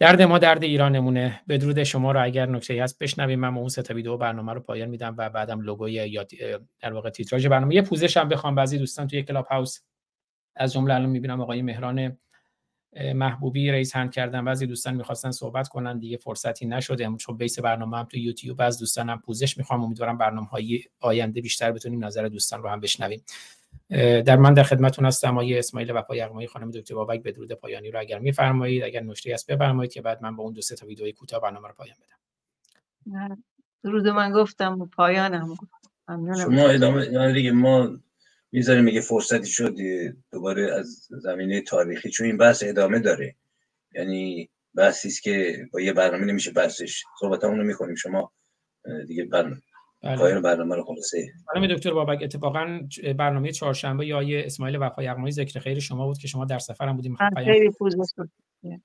درد 0.00 0.22
ما 0.22 0.38
درد 0.38 0.62
ایرانمونه. 0.62 1.40
بدرود 1.48 1.82
شما 1.82 2.12
رو 2.12 2.24
اگر 2.24 2.46
نکته 2.46 2.82
هست 2.82 2.98
بشنویم. 2.98 3.40
من 3.40 3.56
اون 3.56 3.68
سه 3.68 3.82
تا 3.82 4.16
برنامه 4.16 4.52
رو 4.52 4.60
پایان 4.60 4.88
میدم 4.88 5.14
و 5.18 5.30
بعدم 5.30 5.60
لوگوی 5.60 5.92
یا 5.92 6.26
در 6.80 6.92
واقع 6.92 7.10
تیتراژ 7.10 7.46
برنامه. 7.46 7.74
یه 7.74 7.82
پوزش 7.82 8.16
هم 8.16 8.28
بخوام. 8.28 8.54
بعضی 8.54 8.78
دوستان 8.78 9.06
توی 9.06 9.22
کلاب 9.22 9.46
هاوس 9.46 9.80
از 10.56 10.72
جمله 10.72 10.94
الان 10.94 11.10
می‌بینم 11.10 11.40
آقای 11.40 11.62
مهران 11.62 12.18
محبوبی 13.14 13.70
رئیس 13.70 13.96
هند 13.96 14.12
کردن. 14.12 14.44
بعضی 14.44 14.66
دوستان 14.66 14.94
می‌خواستن 14.94 15.30
صحبت 15.30 15.68
کنن 15.68 15.98
دیگه 15.98 16.16
فرصتی 16.16 16.66
نشد 16.66 17.16
چون 17.16 17.36
بیس 17.36 17.58
برنامه 17.58 17.98
هم 17.98 18.04
تو 18.04 18.18
یوتیوب 18.18 18.60
از 18.60 18.78
دوستانم 18.78 19.18
پوزش 19.18 19.58
می‌خوام. 19.58 19.84
امیدوارم 19.84 20.18
برنامه 20.18 20.46
های 20.46 20.80
آینده 21.00 21.40
بیشتر 21.40 21.72
بتونیم 21.72 22.04
نظر 22.04 22.28
دوستان 22.28 22.62
رو 22.62 22.68
هم 22.68 22.80
بشنویم. 22.80 23.22
در 24.26 24.36
من 24.36 24.54
در 24.54 24.62
خدمتتون 24.62 25.06
هستم 25.06 25.32
آقای 25.32 25.58
اسماعیل 25.58 25.90
وفا 25.90 26.16
یغمایی 26.16 26.48
خانم 26.48 26.70
دکتر 26.70 26.94
بابک 26.94 27.22
بدرود 27.22 27.52
پایانی 27.52 27.90
رو 27.90 28.00
اگر 28.00 28.18
میفرمایید 28.18 28.82
اگر 28.82 29.00
نکته 29.00 29.34
هست 29.34 29.50
بفرمایید 29.50 29.92
که 29.92 30.02
بعد 30.02 30.22
من 30.22 30.36
با 30.36 30.42
اون 30.42 30.52
دو 30.52 30.60
سه 30.60 30.74
تا 30.76 30.86
ویدیوی 30.86 31.12
کوتاه 31.12 31.40
برنامه 31.40 31.68
رو 31.68 31.74
پایان 31.74 31.96
بدم. 32.02 33.42
درود 33.84 34.08
من 34.08 34.32
گفتم 34.32 34.80
و 34.80 34.86
پایانم 34.86 35.54
شما 36.06 36.68
ادامه 36.68 37.02
ادامه 37.02 37.32
دیگه 37.32 37.52
ما 37.52 37.98
می‌ذاریم 38.52 38.84
میگه 38.84 39.00
فرصتی 39.00 39.46
شد 39.46 39.76
دوباره 40.32 40.74
از 40.74 41.08
زمینه 41.10 41.60
تاریخی 41.60 42.10
چون 42.10 42.26
این 42.26 42.36
بحث 42.36 42.64
ادامه 42.66 42.98
داره 42.98 43.34
یعنی 43.94 44.50
بحثی 44.74 45.08
است 45.08 45.22
که 45.22 45.66
با 45.72 45.80
یه 45.80 45.92
برنامه 45.92 46.24
نمیشه 46.24 46.50
بحثش 46.50 47.02
صحبتمون 47.20 47.58
رو 47.58 47.64
می‌کنیم 47.64 47.94
شما 47.94 48.32
دیگه 49.06 49.24
برنامه 49.24 49.62
بله. 50.02 50.40
برنامه 50.40 50.76
رو 50.76 50.84
خلاصه 50.84 51.32
خانم 51.46 51.66
دکتر 51.66 51.92
بابک 51.92 52.22
اتفاقا 52.22 52.80
برنامه 53.18 53.52
چهارشنبه 53.52 54.06
یا 54.06 54.16
آقای 54.16 54.44
اسماعیل 54.44 54.76
وفا 54.76 55.02
یغمایی 55.02 55.32
ذکر 55.32 55.60
خیر 55.60 55.80
شما 55.80 56.06
بود 56.06 56.18
که 56.18 56.28
شما 56.28 56.44
در 56.44 56.58
سفرم 56.58 56.96
بودیم 56.96 57.12
گفتم. 57.98 58.30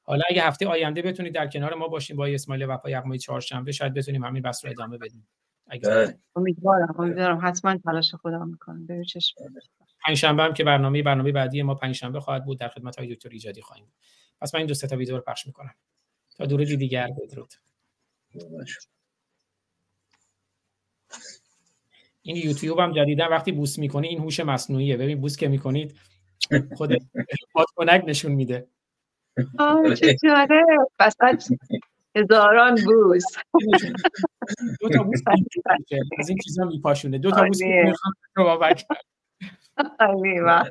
حالا 0.03 0.23
اگه 0.29 0.43
هفته 0.43 0.67
آینده 0.67 1.01
بتونید 1.01 1.33
در 1.33 1.47
کنار 1.47 1.73
ما 1.73 1.87
باشیم 1.87 2.15
با 2.15 2.25
اسماعیل 2.25 2.65
وفا 2.69 2.89
یغمایی 2.89 3.19
چهارشنبه 3.19 3.71
شاید 3.71 3.93
بتونیم 3.93 4.23
همین 4.23 4.41
بحث 4.41 4.65
رو 4.65 4.71
ادامه 4.71 4.97
بدیم 4.97 5.19
بله. 5.19 5.52
امیدوارم 6.35 6.95
امیدوارم. 6.99 7.39
حتما 7.43 7.77
تلاش 7.77 8.15
خودم 8.15 8.47
می‌کنم. 8.47 8.85
به 8.85 9.05
چشم. 9.05 9.35
پنجشنبه 10.05 10.43
هم 10.43 10.53
که 10.53 10.63
برنامه 10.63 11.03
برنامه 11.03 11.31
بعدی 11.31 11.61
ما 11.61 11.75
پنجشنبه 11.75 12.19
خواهد 12.19 12.45
بود. 12.45 12.59
در 12.59 12.69
خدمت 12.69 12.99
های 12.99 13.15
دکتر 13.15 13.29
ایجادی 13.29 13.61
خواهیم 13.61 13.85
بود. 13.85 13.93
پس 14.41 14.55
من 14.55 14.59
این 14.59 14.67
دو 14.67 14.73
سه 14.73 14.87
تا 14.87 14.95
ویدیو 14.95 15.15
رو 15.15 15.21
پخش 15.21 15.47
می‌کنم. 15.47 15.75
تا 16.37 16.45
درودی 16.45 16.77
دیگر 16.77 17.07
بدرود 17.21 17.53
این 22.21 22.35
یوتیوب 22.35 22.79
هم 22.79 22.91
جدیدا 22.91 23.29
وقتی 23.31 23.51
بوس 23.51 23.79
می‌کنی 23.79 24.07
این 24.07 24.19
هوش 24.19 24.39
مصنوعیه. 24.39 24.97
ببین 24.97 25.21
بوس 25.21 25.37
که 25.37 25.47
می‌کنید 25.47 25.95
خود 26.75 26.91
بادکنک 27.55 28.03
نشون 28.07 28.31
میده. 28.31 28.67
آه 29.59 29.95
چه 29.95 30.15
جالب 30.23 30.65
فقط 30.97 31.43
هزاران 32.16 32.74
بوس 32.84 33.24
دو 34.80 34.88
تا 34.88 35.02
بوس 35.02 35.22
میشه. 35.28 36.00
از 36.18 36.28
این 36.28 36.38
چیزا 36.44 36.64
میپاشونه 36.64 37.18
دو 37.18 37.30
تا 37.30 37.44
بوس 37.44 37.62
عالیه. 37.62 37.82
میخوام 37.82 38.14
رو 38.36 38.44
بابک 38.44 38.86
عالی، 40.00 40.40
واو. 40.40 40.64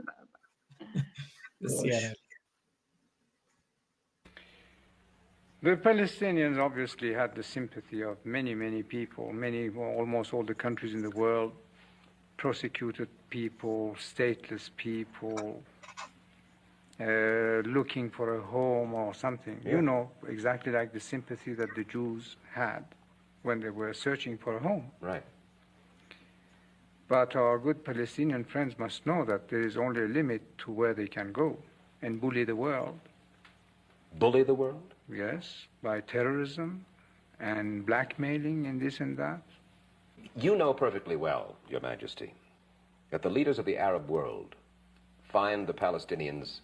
بسیار 1.62 2.02
The 5.64 5.76
Palestinians 5.76 6.58
obviously 6.60 7.12
had 7.14 7.34
the 7.36 7.44
sympathy 7.44 8.04
of 8.04 8.16
many, 8.24 8.54
many 8.54 8.84
people, 8.84 9.34
many, 9.34 9.70
almost 9.70 10.32
all 10.34 10.46
the 10.46 10.54
countries 10.54 10.94
in 10.94 11.02
the 11.02 11.16
world, 11.24 11.52
prosecuted 12.38 13.10
people, 13.30 13.96
stateless 14.12 14.70
people, 14.78 15.64
uh, 17.03 17.63
looking 17.69 18.11
for 18.11 18.37
a 18.37 18.43
home 18.43 18.95
or 18.95 19.15
something. 19.15 19.61
Yeah. 19.65 19.73
You 19.73 19.83
know, 19.83 20.11
exactly 20.29 20.73
like 20.73 20.93
the 20.93 21.01
sympathy 21.01 21.53
that 21.55 21.75
the 21.75 21.85
Jews 21.85 22.37
had 22.53 22.85
when 23.43 23.61
they 23.61 23.71
were 23.71 23.93
searching 23.93 24.39
for 24.39 24.57
a 24.57 24.61
home. 24.61 24.91
Right. 25.01 25.25
But 27.09 27.37
our 27.37 27.59
good 27.59 27.85
Palestinian 27.85 28.45
friends 28.45 28.79
must 28.79 29.05
know 29.05 29.25
that 29.25 29.49
there 29.49 29.61
is 29.61 29.77
only 29.77 30.03
a 30.03 30.09
limit 30.09 30.43
to 30.59 30.71
where 30.71 30.95
they 30.95 31.07
can 31.07 31.33
go 31.33 31.59
and 32.01 32.21
bully 32.21 32.45
the 32.45 32.57
world. 32.57 32.99
Bully 34.19 34.43
the 34.43 34.55
world? 34.55 34.95
Yes, 35.11 35.67
by 35.83 36.01
terrorism 36.01 36.85
and 37.41 37.85
blackmailing 37.85 38.67
and 38.67 38.81
this 38.81 39.01
and 39.01 39.17
that. 39.19 39.43
You 40.37 40.57
know 40.57 40.73
perfectly 40.73 41.17
well, 41.17 41.57
Your 41.69 41.81
Majesty, 41.81 42.33
that 43.11 43.23
the 43.23 43.31
leaders 43.31 43.59
of 43.59 43.65
the 43.65 43.77
Arab 43.77 44.09
world 44.09 44.55
find 45.31 45.67
the 45.67 45.75
Palestinians 45.75 46.61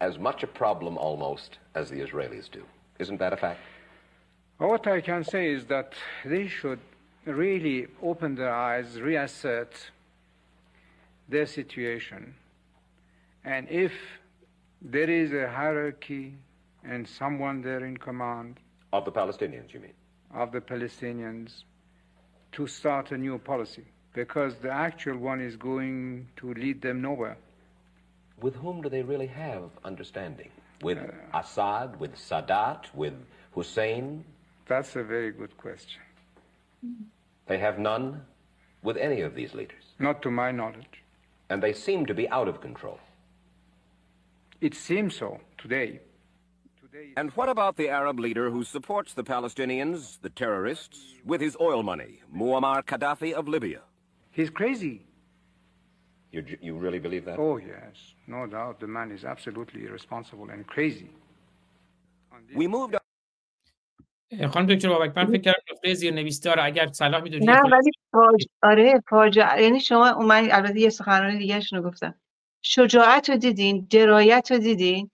as 0.00 0.18
much 0.18 0.42
a 0.42 0.46
problem 0.46 0.96
almost 0.98 1.58
as 1.74 1.90
the 1.90 2.00
Israelis 2.00 2.50
do. 2.50 2.64
Isn't 2.98 3.18
that 3.18 3.32
a 3.32 3.36
fact? 3.36 3.60
What 4.58 4.86
I 4.86 5.00
can 5.00 5.24
say 5.24 5.50
is 5.52 5.66
that 5.66 5.92
they 6.24 6.48
should 6.48 6.78
really 7.26 7.88
open 8.02 8.34
their 8.34 8.54
eyes, 8.54 9.00
reassert 9.00 9.90
their 11.28 11.46
situation, 11.46 12.34
and 13.44 13.68
if 13.68 13.92
there 14.80 15.10
is 15.10 15.32
a 15.32 15.48
hierarchy 15.50 16.34
and 16.84 17.06
someone 17.06 17.62
there 17.62 17.84
in 17.84 17.96
command 17.96 18.60
Of 18.92 19.04
the 19.04 19.12
Palestinians, 19.12 19.74
you 19.74 19.80
mean? 19.80 19.92
of 20.32 20.52
the 20.52 20.60
Palestinians, 20.60 21.64
to 22.52 22.66
start 22.66 23.10
a 23.10 23.18
new 23.18 23.38
policy, 23.38 23.84
because 24.14 24.54
the 24.56 24.70
actual 24.70 25.16
one 25.16 25.40
is 25.40 25.56
going 25.56 26.28
to 26.36 26.54
lead 26.54 26.80
them 26.80 27.02
nowhere. 27.02 27.36
With 28.40 28.56
whom 28.56 28.82
do 28.82 28.88
they 28.88 29.02
really 29.02 29.26
have 29.28 29.70
understanding? 29.84 30.50
With 30.82 30.98
Uh, 30.98 31.38
Assad, 31.38 31.98
with 31.98 32.14
Sadat, 32.16 32.94
with 32.94 33.14
Hussein? 33.54 34.24
That's 34.66 34.94
a 34.96 35.02
very 35.02 35.32
good 35.32 35.56
question. 35.56 36.02
They 37.46 37.58
have 37.58 37.78
none 37.78 38.26
with 38.82 38.96
any 38.96 39.22
of 39.22 39.34
these 39.34 39.54
leaders. 39.54 39.94
Not 39.98 40.20
to 40.22 40.30
my 40.30 40.50
knowledge. 40.52 41.02
And 41.48 41.62
they 41.62 41.72
seem 41.72 42.06
to 42.06 42.14
be 42.14 42.28
out 42.28 42.48
of 42.48 42.60
control. 42.60 42.98
It 44.60 44.74
seems 44.74 45.16
so 45.16 45.40
today. 45.56 46.00
And 47.16 47.30
what 47.32 47.48
about 47.48 47.76
the 47.76 47.88
Arab 47.88 48.18
leader 48.18 48.50
who 48.50 48.64
supports 48.64 49.14
the 49.14 49.22
Palestinians, 49.22 50.18
the 50.20 50.30
terrorists, 50.30 51.14
with 51.24 51.40
his 51.40 51.56
oil 51.60 51.82
money, 51.82 52.20
Muammar 52.34 52.82
Gaddafi 52.84 53.32
of 53.32 53.48
Libya? 53.48 53.80
He's 54.30 54.50
crazy. 54.50 55.05
You, 56.36 56.44
you 56.68 56.74
really 56.84 57.02
believe 57.06 57.24
that? 57.28 57.38
Oh, 57.38 57.56
yes. 57.74 57.96
No 58.36 58.40
doubt 58.56 58.74
the 58.84 58.90
man 58.98 59.08
is 59.16 59.22
absolutely 59.34 59.80
irresponsible 59.88 60.46
and 60.54 60.62
crazy. 60.74 61.10
We 62.60 62.66
moved 62.76 62.96
خانم 64.52 64.66
دکتر 64.66 64.88
بابک 64.88 65.18
من 65.18 65.26
فکر 65.26 65.40
کردم 65.40 65.62
نقطه 65.72 65.94
زیر 65.94 66.14
نویسدار 66.14 66.60
اگر 66.60 66.86
صلاح 66.86 67.22
می‌دونید 67.22 67.50
نه 67.50 67.60
ولی 67.60 67.90
فاج... 68.12 68.46
آره 68.62 69.02
فاجعه. 69.08 69.62
یعنی 69.62 69.80
شما 69.80 70.18
من 70.18 70.48
البته 70.52 70.80
یه 70.80 70.90
سخنرانی 70.90 71.38
دیگه 71.38 71.60
رو 71.72 71.82
گفتم. 71.82 72.14
شجاعت 72.62 73.30
رو 73.30 73.36
دیدین؟ 73.36 73.86
درایت 73.90 74.52
رو 74.52 74.58
دیدین؟ 74.58 75.10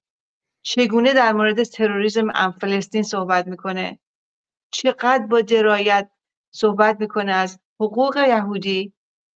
چگونه 0.62 1.15
در 1.15 1.33
مورد 1.33 1.62
تروریسم 1.62 2.28
ام 2.34 2.52
فلسطین 2.52 3.02
صحبت 3.02 3.47
می‌کنه؟ 3.47 3.99
چقدر 4.70 5.26
با 5.26 5.41
درایت 5.41 6.10
صحبت 6.55 7.01
می‌کنه 7.01 7.33
از 7.33 7.60
حقوق 7.81 8.17
یهودی 8.17 8.92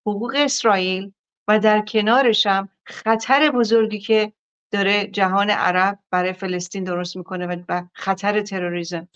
حقوق 0.06 0.32
اسرائیل؟ 0.36 1.12
و 1.48 1.58
در 1.58 1.80
کنارش 1.80 2.46
هم 2.46 2.68
خطر 2.84 3.50
بزرگی 3.50 3.98
که 4.00 4.32
داره 4.70 5.06
جهان 5.06 5.50
عرب 5.50 5.98
برای 6.10 6.32
فلسطین 6.32 6.84
درست 6.84 7.16
می‌کنه 7.16 7.64
و 7.68 7.82
خطر 7.92 8.42
تروریسم. 8.42 9.08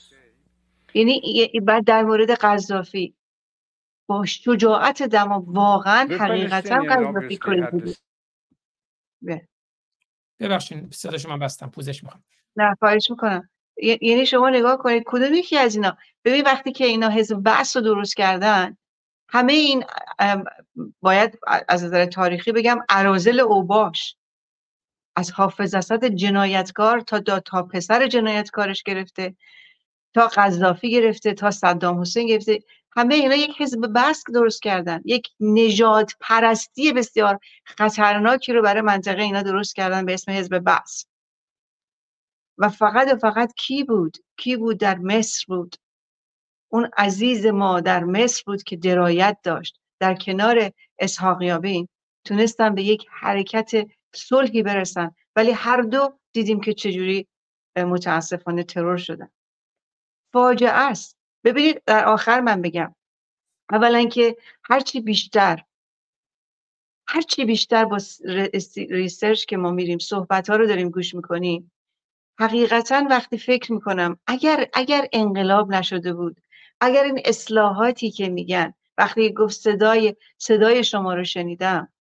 یعنی 0.94 1.48
بعد 1.62 1.84
در 1.84 2.02
مورد 2.02 2.30
قذافی. 2.30 3.14
با 4.06 4.26
شجاعت 4.26 5.02
دما 5.02 5.44
واقعا 5.46 6.08
حقیقتا 6.20 6.80
Palestinians 6.80 6.88
قذافی 6.88 7.38
this 7.38 7.96
به. 9.22 9.48
ببخشید 10.40 10.92
صدا 10.92 11.18
شما 11.18 11.36
بستم 11.36 11.70
پوزش 11.70 12.02
می‌خوام. 12.04 12.24
نه 12.56 12.74
خواهش 12.78 13.10
می‌کنم. 13.10 13.48
یعنی 13.76 14.26
شما 14.26 14.50
نگاه 14.50 14.78
کنید 14.78 15.02
کدوم 15.06 15.34
یکی 15.34 15.58
از 15.58 15.74
اینا؟ 15.74 15.96
ببین 16.24 16.44
وقتی 16.44 16.72
که 16.72 16.84
اینا 16.84 17.08
حزب 17.08 17.36
بعث 17.36 17.76
رو 17.76 17.82
درست 17.82 18.16
کردن 18.16 18.76
همه 19.32 19.52
این 19.52 19.84
باید 21.00 21.38
از 21.68 21.84
نظر 21.84 22.06
تاریخی 22.06 22.52
بگم 22.52 22.78
عرازل 22.88 23.40
اوباش. 23.40 24.16
از 25.16 25.32
حافظ 25.32 25.74
اسد 25.74 26.04
جنایتکار 26.04 27.00
تا 27.00 27.18
دا 27.18 27.40
تا 27.40 27.62
پسر 27.62 28.06
جنایتکارش 28.06 28.82
گرفته 28.82 29.34
تا 30.14 30.26
قذافی 30.26 30.90
گرفته 30.90 31.34
تا 31.34 31.50
صدام 31.50 32.00
حسین 32.00 32.26
گرفته. 32.26 32.58
همه 32.96 33.14
اینا 33.14 33.34
یک 33.34 33.60
حزب 33.60 33.92
بسک 33.94 34.26
درست 34.34 34.62
کردن. 34.62 35.02
یک 35.04 35.28
نژاد 35.40 36.10
پرستی 36.20 36.92
بسیار 36.92 37.38
خطرناکی 37.64 38.52
رو 38.52 38.62
برای 38.62 38.82
منطقه 38.82 39.22
اینا 39.22 39.42
درست 39.42 39.74
کردن 39.74 40.06
به 40.06 40.14
اسم 40.14 40.32
حزب 40.32 40.62
بس. 40.66 41.06
و 42.58 42.68
فقط 42.68 43.08
و 43.12 43.16
فقط 43.18 43.54
کی 43.56 43.84
بود؟ 43.84 44.16
کی 44.36 44.56
بود 44.56 44.78
در 44.78 44.98
مصر 44.98 45.44
بود؟ 45.48 45.76
اون 46.72 46.90
عزیز 46.96 47.46
ما 47.46 47.80
در 47.80 48.04
مصر 48.04 48.42
بود 48.46 48.62
که 48.62 48.76
درایت 48.76 49.38
داشت. 49.42 49.80
در 50.00 50.14
کنار 50.14 50.72
اسحاق 50.98 51.42
رابین 51.42 51.88
تونستن 52.24 52.74
به 52.74 52.82
یک 52.82 53.06
حرکت 53.10 53.70
صلحی 54.14 54.62
برسن. 54.62 55.14
ولی 55.36 55.50
هر 55.50 55.82
دو 55.82 56.18
دیدیم 56.32 56.60
که 56.60 56.74
چجوری 56.74 57.26
متاسفانه 57.76 58.62
ترور 58.62 58.96
شدن. 58.96 59.28
فاجعه 60.32 60.70
است. 60.70 61.16
ببینید 61.44 61.82
در 61.86 62.04
آخر 62.04 62.40
من 62.40 62.62
بگم. 62.62 62.94
اولا 63.72 64.04
که 64.04 64.36
هرچی 64.64 65.00
بیشتر 65.00 65.64
هرچی 67.08 67.44
بیشتر 67.44 67.84
با 67.84 67.98
research 68.76 69.44
که 69.44 69.56
ما 69.56 69.70
میریم 69.70 69.98
صحبت 69.98 70.50
ها 70.50 70.56
رو 70.56 70.66
داریم 70.66 70.90
گوش 70.90 71.14
می‌کنیم 71.14 71.72
حقیقتا 72.38 73.06
وقتی 73.10 73.38
فکر 73.38 73.72
می‌کنم 73.72 74.18
اگر 74.26 74.68
اگر 74.74 75.08
انقلاب 75.12 75.74
نشده 75.74 76.12
بود 76.12 76.40
اگر 76.80 77.04
این 77.04 77.20
اصلاحاتی 77.24 78.10
که 78.10 78.28
میگن 78.28 78.74
وقتی 78.98 79.32
گفت 79.32 79.54
صدای 79.54 80.16
صدای 80.38 80.84
شما 80.84 81.14
رو 81.14 81.24
شنیدم. 81.24 81.92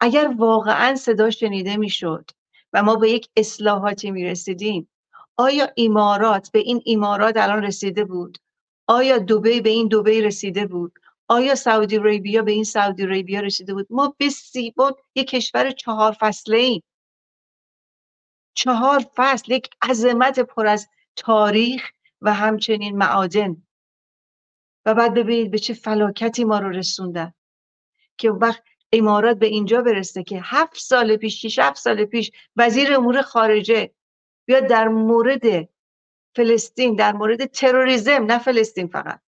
اگر 0.00 0.34
واقعا 0.36 0.94
صدا 0.94 1.30
شنیده 1.30 1.76
می‌شد 1.76 2.30
و 2.72 2.82
ما 2.82 2.96
به 2.96 3.10
یک 3.10 3.28
اصلاحاتی 3.36 4.10
می‌رسیدیم 4.10 4.88
آیا 5.36 5.68
امارات 5.76 6.50
به 6.52 6.58
این 6.58 6.82
امارات 6.86 7.36
الان 7.36 7.62
رسیده 7.62 8.04
بود؟ 8.04 8.38
آیا 8.86 9.18
دبی 9.18 9.60
به 9.60 9.70
این 9.70 9.88
دبی 9.88 10.20
رسیده 10.20 10.66
بود؟ 10.66 10.98
آیا 11.28 11.54
سعودی 11.54 11.96
عربیا 11.96 12.42
به 12.42 12.52
این 12.52 12.64
سعودی 12.64 13.02
عربیا 13.02 13.40
رسیده 13.40 13.74
بود؟ 13.74 13.86
ما 13.90 14.14
به 14.18 14.28
سیبون 14.28 14.92
یک 15.14 15.28
کشور 15.28 15.70
چهار 15.70 16.16
فصله 16.20 16.56
ایم 16.56 16.82
چهار 18.54 19.06
فصل 19.16 19.52
یک 19.52 19.70
عظمت 19.82 20.40
پر 20.40 20.66
از 20.66 20.88
تاریخ 21.16 21.90
و 22.26 22.34
همچنین 22.34 22.98
معادن. 22.98 23.56
و 24.86 24.94
بعد 24.94 25.14
ببینید 25.14 25.50
به 25.50 25.58
چه 25.58 25.74
فلاکتی 25.74 26.44
ما 26.44 26.58
رو 26.58 26.68
رسوندن. 26.68 27.32
که 28.18 28.30
وقت 28.30 28.62
امارات 28.92 29.38
به 29.38 29.46
اینجا 29.46 29.82
برسه 29.82 30.22
که 30.22 30.40
هفت 30.42 30.76
سال 30.76 31.16
پیش 31.16 31.40
شیش 31.40 31.58
هفت 31.58 31.76
سال 31.76 32.04
پیش 32.04 32.30
وزیر 32.56 32.94
امور 32.94 33.22
خارجه 33.22 33.90
بیاد 34.46 34.66
در 34.66 34.88
مورد 34.88 35.68
فلسطین 36.36 36.94
در 36.94 37.12
مورد 37.12 37.44
تروریسم 37.44 38.24
نه 38.24 38.38
فلسطین 38.38 38.86
فقط 38.86 39.20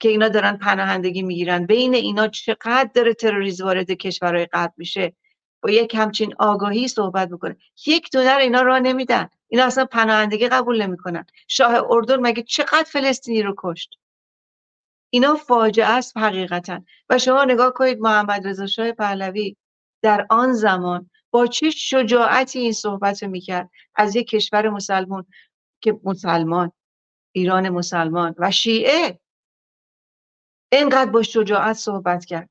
که 0.00 0.08
اینا 0.08 0.28
دارن 0.28 0.56
پناهندگی 0.56 1.22
می‌گیرن. 1.22 1.66
بین 1.66 1.94
اینا 1.94 2.28
چقدر 2.28 2.90
داره 2.94 3.14
تروریسم 3.14 3.64
وارد 3.64 3.90
کشورهای 3.90 4.46
غرب 4.46 4.74
میشه؟ 4.76 5.16
با 5.62 5.70
یک 5.70 5.94
همچین 5.94 6.34
آگاهی 6.38 6.88
صحبت 6.88 7.30
می‌کنه. 7.30 7.56
یک 7.86 8.12
دونه 8.12 8.36
اینا 8.36 8.62
راه 8.62 8.80
نمیدن. 8.80 9.28
اینا 9.48 9.64
اصلا 9.64 9.84
پناهندگی 9.84 10.48
قبول 10.48 10.82
نمی‌کنن. 10.82 11.26
شاه 11.48 11.84
اردن 11.90 12.20
مگه 12.20 12.42
چقدر 12.42 12.86
فلسطینی 12.92 13.42
رو 13.42 13.54
کشت؟ 13.58 13.98
اینا 15.10 15.34
فاجعه 15.34 15.86
است 15.86 16.16
حقیقتا. 16.16 16.82
و 17.08 17.18
شما 17.18 17.44
نگاه 17.44 17.72
کنید 17.72 17.98
محمد 17.98 18.46
رضا 18.46 18.66
شاه 18.66 18.92
پهلوی 18.92 19.56
در 20.02 20.26
آن 20.30 20.52
زمان 20.52 21.10
با 21.30 21.46
چه 21.46 21.70
شجاعتی 21.70 22.58
این 22.58 22.72
صحبت 22.72 23.22
رو 23.22 23.30
می‌کرد؟ 23.30 23.70
از 23.94 24.16
یک 24.16 24.28
کشور 24.28 24.68
مسلمان 24.68 25.26
که 25.80 26.00
مسلمان 26.04 26.72
ایران 27.32 27.68
مسلمان 27.68 28.34
و 28.38 28.50
شیعه. 28.50 29.20
اینقدر 30.72 31.10
با 31.10 31.22
شجاعت 31.22 31.76
صحبت 31.76 32.24
کرد. 32.24 32.50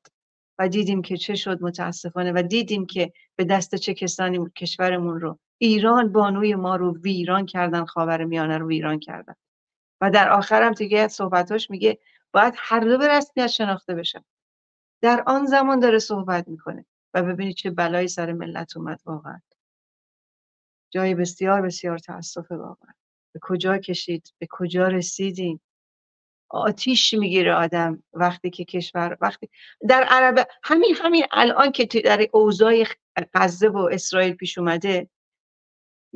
و 0.58 0.68
دیدیم 0.68 1.02
که 1.02 1.16
چه 1.16 1.34
شد 1.34 1.62
متاسفانه 1.62 2.32
و 2.32 2.42
دیدیم 2.42 2.86
که 2.86 3.12
به 3.36 3.44
دست 3.44 3.74
چه 3.74 3.94
کسانی 3.94 4.50
کشورمون 4.56 5.20
رو 5.20 5.38
ایران 5.58 6.12
بانوی 6.12 6.54
ما 6.54 6.76
رو 6.76 6.98
ویران 6.98 7.46
کردن 7.46 7.84
خاور 7.84 8.24
میانه 8.24 8.58
رو 8.58 8.68
ویران 8.68 8.98
کردن. 8.98 9.34
و 10.00 10.10
در 10.10 10.30
آخرم 10.30 10.72
دیگه 10.72 11.08
صحبتاش 11.08 11.70
میگه 11.70 11.98
باید 12.32 12.54
هر 12.56 12.80
دو 12.80 12.98
به 12.98 13.08
رسمیت 13.08 13.46
شناخته 13.46 13.94
بشن. 13.94 14.24
در 15.02 15.22
آن 15.26 15.46
زمان 15.46 15.80
داره 15.80 15.98
صحبت 15.98 16.48
می‌کنه 16.48 16.84
و 17.14 17.22
ببینید 17.22 17.56
چه 17.56 17.70
بلایی 17.70 18.08
سر 18.08 18.32
ملت 18.32 18.76
اومد 18.76 19.00
واقعا. 19.04 19.40
جای 20.90 21.14
بسیار 21.14 21.62
بسیار 21.62 21.98
تاسف 21.98 22.50
واقعا. 22.50 22.92
به 23.34 23.40
کجا 23.42 23.78
کشید؟ 23.78 24.34
به 24.38 24.46
کجا 24.50 24.88
رسیدیم؟ 24.88 25.60
آتیش 26.48 27.14
می‌گیره 27.14 27.54
آدم 27.54 28.02
وقتی 28.12 28.50
که 28.50 28.64
کشور 28.64 29.16
وقتی 29.20 29.48
در 29.88 30.02
عرب 30.02 30.48
همین 30.62 30.96
همین 31.02 31.24
الان 31.30 31.72
که 31.72 31.84
در 32.04 32.26
اوضاع 32.32 32.84
غزه 33.34 33.68
و 33.68 33.88
اسرائیل 33.92 34.34
پیش 34.34 34.58
اومده 34.58 35.08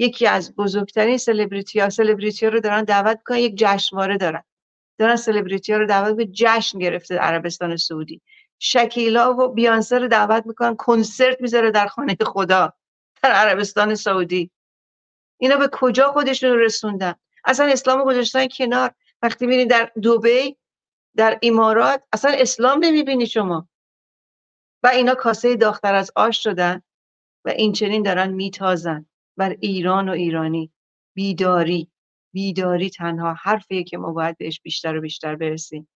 یکی 0.00 0.26
از 0.26 0.54
بزرگترین 0.54 1.18
سلبریتی 1.18 1.80
ها 1.80 1.90
سلبریتی 1.90 2.46
ها 2.46 2.52
رو 2.52 2.60
دارن 2.60 2.84
دعوت 2.84 3.20
کنن 3.24 3.38
یک 3.38 3.54
جشنواره 3.56 4.16
دارن. 4.16 4.42
دارن 4.98 5.16
سلبریتی 5.16 5.72
ها 5.72 5.78
رو 5.78 5.86
دعوت 5.86 6.16
به 6.16 6.26
جشن 6.26 6.78
گرفته 6.78 7.16
عربستان 7.16 7.76
سعودی. 7.76 8.22
شکیلا 8.58 9.34
و 9.34 9.48
بیانسه 9.48 9.98
رو 9.98 10.08
دعوت 10.08 10.46
می‌کنن 10.46 10.76
کنسرت 10.76 11.40
می‌ذاره 11.40 11.70
در 11.70 11.86
خانه 11.86 12.16
خدا 12.22 12.72
در 13.22 13.30
عربستان 13.30 13.94
سعودی. 13.94 14.50
اینا 15.38 15.56
به 15.56 15.68
کجا 15.72 16.12
خودشون 16.12 16.58
رسوندن؟ 16.58 17.14
اصلا 17.44 17.66
اسلام 17.66 18.04
گذاشتن 18.04 18.46
کنار. 18.48 18.94
وقتی 19.22 19.46
میرین 19.46 19.68
در 19.68 19.92
دوبی 20.02 20.56
در 21.16 21.38
امارات 21.42 22.04
اصلا 22.12 22.32
اسلام 22.38 22.84
نمی‌بینی 22.84 23.26
شما. 23.26 23.68
و 24.82 24.86
اینا 24.86 25.14
کاسه 25.14 25.56
داختر 25.56 25.94
از 25.94 26.10
آش 26.16 26.42
شدن 26.42 26.82
و 27.44 27.48
این 27.48 27.72
چنین 27.72 28.02
دارن 28.02 28.30
میتازن. 28.30 29.09
بر 29.40 29.56
ایران 29.60 30.08
و 30.08 30.12
ایرانی. 30.12 30.72
بیداری. 31.16 31.90
بیداری 32.34 32.90
تنها 32.90 33.34
حرفیه 33.34 33.84
که 33.84 33.98
ما 33.98 34.12
باید 34.12 34.38
بهش 34.38 34.60
بیشتر 34.60 34.96
و 34.96 35.00
بیشتر 35.00 35.36
برسیم. 35.36 35.88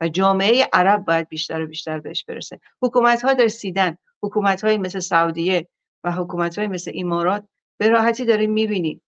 و 0.00 0.08
جامعه 0.08 0.68
عرب 0.72 1.04
باید 1.04 1.28
بیشتر 1.28 1.62
و 1.62 1.66
بیشتر 1.66 2.00
بهش 2.00 2.24
برسه. 2.24 2.60
حکومت 2.82 3.22
ها 3.22 3.32
رسیدن 3.32 3.96
حکومت 4.22 4.64
های 4.64 4.78
مثل 4.78 4.98
سعودیه 4.98 5.68
و 6.04 6.12
حکومت 6.12 6.58
های 6.58 6.66
مثل 6.66 6.92
امارات 6.94 7.48
به 7.80 7.88
راحتی 7.88 8.24
داریم 8.24 8.52
می‌بینیم 8.52 9.02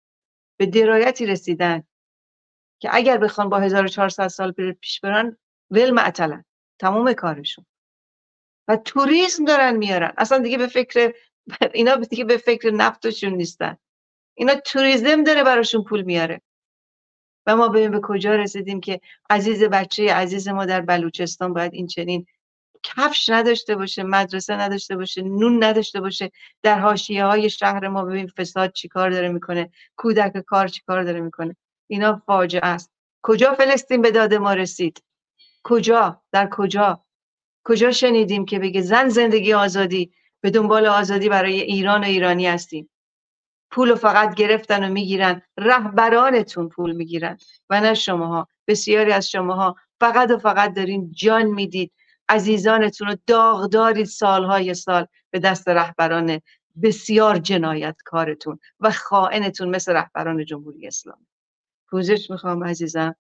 به 0.59 0.65
درایتی 0.65 1.25
رسیدن 1.25 1.83
که 2.81 2.89
اگر 2.91 3.17
بخوان 3.17 3.49
با 3.49 3.59
1400 3.59 4.27
سال 4.27 4.51
پیش 4.51 4.99
برن 4.99 5.37
ول 5.71 5.91
معطلن. 5.91 6.45
تمام 6.79 7.13
کارشون. 7.13 7.65
و 8.67 8.77
توریسم 8.77 9.45
دارن 9.45 9.75
میارن. 9.75 10.13
اصلا 10.17 10.37
دیگه 10.37 10.57
به 10.57 10.67
فکر 10.67 11.13
اینا 11.73 11.95
دیگه 11.95 12.25
به 12.25 12.37
فکر 12.37 12.71
نفتشون 12.71 13.33
نیستن. 13.33 13.77
اینا 14.33 14.55
توریسم 14.55 15.23
داره 15.23 15.43
براشون 15.43 15.83
پول 15.83 16.01
میاره. 16.01 16.41
و 17.45 17.55
ما 17.55 17.67
ببین 17.67 17.91
به 17.91 17.99
کجا 18.03 18.35
رسیدیم 18.35 18.81
که 18.81 19.01
عزیز 19.29 19.63
بچه 19.63 20.13
عزیز 20.13 20.47
ما 20.47 20.65
در 20.65 20.81
بلوچستان 20.81 21.53
باید 21.53 21.73
این 21.73 21.87
چنین 21.87 22.25
کفش 22.83 23.29
نداشته 23.29 23.75
باشه 23.75 24.03
مدرسه 24.03 24.53
نداشته 24.53 24.95
باشه 24.95 25.21
نون 25.21 25.63
نداشته 25.63 26.01
باشه. 26.01 26.31
در 26.63 26.79
حاشیه 26.79 27.25
های 27.25 27.49
شهر 27.49 27.87
ما 27.87 28.05
ببین 28.05 28.27
فساد 28.27 28.71
چیکار 28.71 29.09
داره 29.09 29.29
می‌کنه 29.29 29.71
کودک 29.95 30.37
کار 30.37 30.67
چیکار 30.67 31.03
داره 31.03 31.21
می‌کنه. 31.21 31.55
اینا 31.87 32.21
فاجعه 32.25 32.65
است. 32.65 32.91
کجا 33.21 33.53
فلسطین 33.53 34.01
به 34.01 34.11
داد 34.11 34.33
ما 34.33 34.53
رسید؟ 34.53 35.03
کجا؟ 35.63 36.21
در 36.31 36.49
کجا؟ 36.51 37.03
کجا 37.63 37.91
شنیدیم 37.91 38.45
که 38.45 38.59
بگه 38.59 38.81
زن 38.81 39.09
زندگی 39.09 39.53
آزادی؟ 39.53 40.13
به 40.43 40.49
دنبال 40.49 40.85
آزادی 40.85 41.29
برای 41.29 41.61
ایران 41.61 42.01
و 42.01 42.07
ایرانی 42.07 42.47
هستیم. 42.47 42.89
پول 43.71 43.95
فقط 43.95 44.35
گرفتن 44.35 44.89
و 44.89 44.93
می‌گیرن. 44.93 45.41
رهبرانتون 45.57 46.69
پول 46.69 46.91
می‌گیرن. 46.91 47.37
و 47.69 47.81
نه 47.81 47.93
شماها. 47.93 48.47
بسیاری 48.67 49.11
از 49.11 49.29
شماها 49.31 49.75
فقط 49.99 50.31
و 50.31 50.37
فقط 50.37 50.73
دارین 50.73 51.11
جان 51.11 51.43
می‌دید. 51.45 51.91
عزیزانتون 52.29 53.07
رو 53.07 53.15
داغ 53.27 53.65
دارید 53.69 54.05
سالهای 54.05 54.73
سال 54.73 55.07
به 55.31 55.39
دست 55.39 55.67
رهبران 55.67 56.41
بسیار 56.83 57.37
جنایتکارتون 57.37 58.59
و 58.79 58.91
خائنتون 58.91 59.69
مثل 59.69 59.93
رهبران 59.93 60.45
جمهوری 60.45 60.87
اسلامی. 60.87 61.27
پوزش 61.89 62.31
می‌خوام 62.31 62.63
عزیزم. 62.63 63.15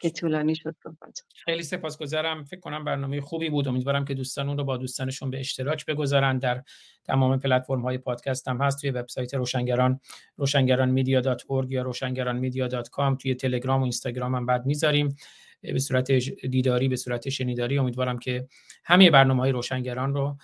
که 0.00 0.10
طولانی 0.10 0.54
شد 0.54 0.76
صحبت 0.82 1.24
خیلی 1.44 1.62
سپاسگزارم. 1.62 2.44
فکر 2.44 2.60
کنم 2.60 2.84
برنامه 2.84 3.20
خوبی 3.20 3.50
بود. 3.50 3.68
امیدوارم 3.68 4.04
که 4.04 4.14
دوستان 4.14 4.48
اون 4.48 4.58
رو 4.58 4.64
با 4.64 4.76
دوستانشون 4.76 5.30
به 5.30 5.40
اشتراک 5.40 5.86
بگذارن. 5.86 6.38
در 6.38 6.62
تمام 7.04 7.38
پلتفرم 7.38 7.82
های 7.82 7.98
پادکست 7.98 8.48
هم 8.48 8.62
هست. 8.62 8.80
توی 8.80 8.90
وبسایت 8.90 9.34
روشنگران 9.34 10.00
روشنگران 10.36 10.90
media 10.90 11.20
dot 11.20 11.42
یا 11.68 11.82
روشنگران 11.82 12.36
media 12.36 12.68
dot 12.68 12.88
com. 12.88 13.16
توی 13.16 13.34
تلگرام 13.34 13.80
و 13.80 13.82
اینستاگرام 13.82 14.34
هم 14.34 14.46
بعد 14.46 14.66
می‌ذاریم. 14.66 15.16
به 15.62 15.78
صورت 15.78 16.12
دیداری 16.12 16.88
به 16.88 16.96
صورت 16.96 17.28
شنیداری 17.28 17.78
امیدوارم 17.78 18.18
که 18.18 18.48
همه 18.84 19.10
برنامه 19.10 19.40
های 19.40 19.52
روشنگران 19.52 20.14
رو 20.14 20.36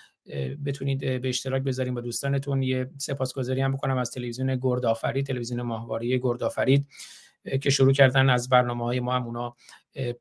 بتونید 0.65 1.01
به 1.01 1.29
اشتراک 1.29 1.63
بذاریم 1.63 1.95
با 1.95 2.01
دوستانتون. 2.01 2.63
یه 2.63 2.91
سپاسگزاری 2.99 3.61
هم 3.61 3.73
بکنم 3.73 3.99
از 3.99 4.11
تلویزیون 4.11 4.57
گردآفرید 4.63 5.27
تلویزیون 5.27 5.63
ماهواره 5.63 6.19
گردآفرید. 6.19 6.87
که 7.63 7.71
شروع 7.71 7.93
کردن 7.93 8.31
از 8.31 8.49
برنامه 8.49 8.85
های 8.85 9.01
ما 9.01 9.13
هم 9.13 9.25
اونا 9.25 9.57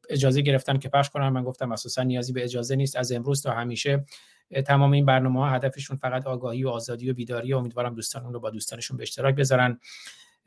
اجازه 0.09 0.41
گرفتن 0.41 0.77
که 0.77 0.89
پخش 0.89 1.09
کنن. 1.09 1.29
من 1.29 1.43
گفتم 1.43 1.71
اساسا 1.71 2.03
نیازی 2.03 2.33
به 2.33 2.43
اجازه 2.43 2.75
نیست. 2.75 2.95
از 2.95 3.11
امروز 3.11 3.43
تا 3.43 3.51
همیشه 3.51 4.05
تمام 4.65 4.91
این 4.91 5.05
برنامه 5.05 5.39
ها 5.39 5.49
هدفشون 5.49 5.97
فقط 5.97 6.27
آگاهی 6.27 6.63
و 6.63 6.69
آزادی 6.69 7.09
و 7.11 7.13
بیداری 7.13 7.53
و 7.53 7.57
امیدوارم 7.57 7.95
دوستان 7.95 8.23
اون 8.23 8.33
رو 8.33 8.39
با 8.39 8.49
دوستانشون 8.49 8.97
به 8.97 9.03
اشتراک 9.03 9.35
بذارن. 9.35 9.79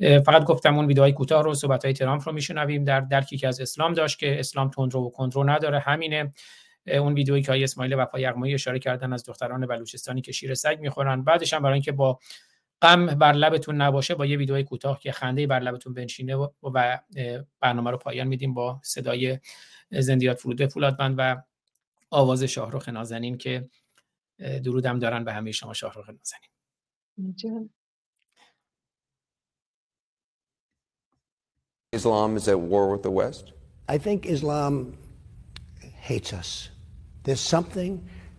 فقط 0.01 0.45
گفتم 0.45 0.77
اون 0.77 0.87
ویدیوهای 0.87 1.13
کوتاه 1.13 1.43
رو 1.43 1.55
صحبت 1.55 1.85
های 1.85 1.95
ترامپ 1.95 2.29
رو 2.29 2.35
میشنویم. 2.35 2.85
در 2.85 3.01
درکی 3.01 3.37
که 3.37 3.49
از 3.49 3.61
اسلام 3.61 3.93
داشت 3.93 4.19
که 4.19 4.41
اسلام 4.41 4.71
تندرو 4.71 5.07
و 5.07 5.11
کنترل 5.11 5.51
نداره 5.51 5.79
همینه. 5.79 6.33
اون 6.87 7.15
ویدیویی 7.15 7.43
که 7.43 7.53
آقای 7.53 7.65
اسماعیل 7.65 7.95
وفا 7.95 8.21
یغمایی 8.21 8.55
اشاره 8.55 8.79
کردن 8.79 9.13
از 9.13 9.25
دختران 9.25 9.67
بلوچستانی 9.67 10.21
که 10.21 10.33
شیر 10.33 10.55
سگ 10.55 10.79
می‌خورن. 10.81 11.25
بعدش 11.25 11.55
هم 11.55 11.63
برای 11.63 11.75
اینکه 11.75 11.93
با 11.93 12.19
غم 12.83 13.07
بر 13.07 13.33
لبتون 13.33 13.83
نباشه 13.83 14.15
با 14.15 14.27
یه 14.27 14.37
ویدیوی 14.37 14.65
کوتاه 14.65 14.99
که 15.01 15.13
خنده 15.13 15.47
بر 15.47 15.61
لبتون 15.61 15.95
بنشینه 15.95 16.37
و, 16.37 16.49
و 16.63 16.99
برنامه 17.61 17.91
رو 17.91 17.97
پایان 17.97 18.27
میدیم 18.27 18.55
با 18.55 18.81
صدای 18.85 19.39
زندیات 19.91 20.39
فروده 20.41 20.67
فولادمند 20.67 21.15
و 21.19 21.43
آواز 22.11 22.45
شاهرخ 22.45 22.89
نازنین 22.89 23.39
که 23.39 23.69
درودم 24.39 24.99
دارن 24.99 25.25
به 25.25 25.33
همه 25.33 25.53
شما 25.53 25.73
شاهرخ 25.73 26.11
نازنین 26.11 27.71
Islam 31.93 32.37
is 32.37 32.49
at 32.49 32.59
war 32.59 32.91
with 32.91 33.03
the 33.05 33.11
West? 33.11 33.53
I 33.89 33.99
think 33.99 34.27
Islam 34.27 34.99
hates 36.11 36.33
us. 36.33 36.71
There's 37.23 37.41
something, 37.57 37.93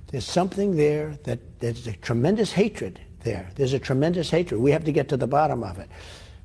there's 0.10 0.26
something 0.26 0.76
there 0.76 1.18
that 1.24 1.40
there's 1.60 1.88
a 1.88 1.94
tremendous 2.08 2.52
hatred 2.52 3.00
there. 3.26 3.50
There's 3.56 3.74
a 3.74 3.80
tremendous 3.80 4.30
hatred. 4.30 4.62
We 4.62 4.72
have 4.72 4.86
to 4.86 4.94
get 4.94 5.10
to 5.10 5.18
the 5.18 5.28
bottom 5.28 5.64
of 5.64 5.80
it. 5.80 5.90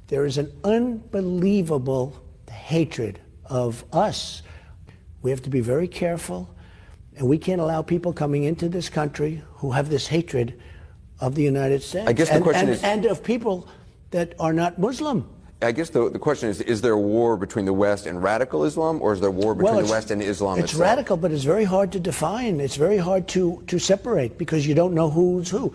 There 0.08 0.26
is 0.26 0.38
an 0.38 0.50
unbelievable 0.64 2.20
hatred 2.50 3.20
of 3.44 3.84
us. 3.92 4.42
We 5.22 5.30
have 5.30 5.42
to 5.42 5.50
be 5.50 5.60
very 5.60 5.86
careful, 5.86 6.52
and 7.16 7.28
we 7.28 7.38
can't 7.38 7.60
allow 7.60 7.82
people 7.82 8.12
coming 8.12 8.44
into 8.44 8.68
this 8.68 8.88
country 8.88 9.42
who 9.54 9.70
have 9.70 9.88
this 9.88 10.08
hatred 10.08 10.60
of 11.20 11.36
the 11.36 11.42
United 11.42 11.82
States. 11.82 12.08
I 12.08 12.12
guess 12.12 12.28
the 12.28 12.36
and, 12.36 12.42
question 12.42 12.68
and, 12.68 12.70
is- 12.70 12.82
and 12.82 13.06
of 13.06 13.22
people 13.22 13.68
that 14.10 14.34
are 14.40 14.52
not 14.52 14.80
Muslim. 14.80 15.28
I 15.62 15.72
guess 15.72 15.90
the, 15.90 16.08
the 16.08 16.18
question 16.18 16.48
is, 16.48 16.62
is 16.62 16.80
there 16.80 16.94
a 16.94 16.98
war 16.98 17.36
between 17.36 17.66
the 17.66 17.72
West 17.74 18.06
and 18.06 18.22
radical 18.22 18.64
Islam, 18.64 19.02
or 19.02 19.12
is 19.12 19.20
there 19.20 19.28
a 19.28 19.32
war 19.32 19.54
between 19.54 19.74
Well, 19.74 19.84
the 19.84 19.92
West 19.92 20.10
and 20.10 20.22
Islam 20.22 20.58
It's 20.58 20.72
itself? 20.72 20.80
radical, 20.80 21.16
but 21.18 21.32
it's 21.32 21.44
very 21.44 21.64
hard 21.64 21.92
to 21.92 22.00
define. 22.00 22.60
It's 22.60 22.76
very 22.76 22.96
hard 22.96 23.28
to, 23.28 23.62
to 23.66 23.78
separate 23.78 24.38
because 24.38 24.66
you 24.66 24.74
don't 24.74 24.94
know 24.94 25.10
who's 25.10 25.50
who. 25.50 25.74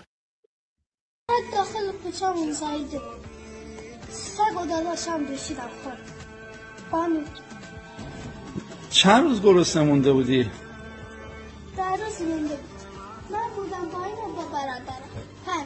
داخل 1.54 1.92
کوچه‌مون 1.92 2.52
زایده 2.52 3.02
سگ 4.12 4.62
و 4.62 4.66
داداشم 4.66 5.24
دوشیدم 5.24 5.70
خورد 5.84 5.98
با 6.92 7.02
همین 7.02 7.26
چند 8.90 9.24
روز 9.24 9.42
گرسنه 9.42 9.84
مونده 9.84 10.14
بودی؟ 10.14 10.52
در 11.78 11.98
روز 12.06 12.22
مونده 12.22 12.56
بود. 12.56 12.70
من 13.30 13.50
بودم 13.56 13.90
با 13.90 14.06
این 14.06 14.16
و 14.16 14.36
با 14.36 14.42
برادرم. 14.42 15.10
پنج 15.46 15.66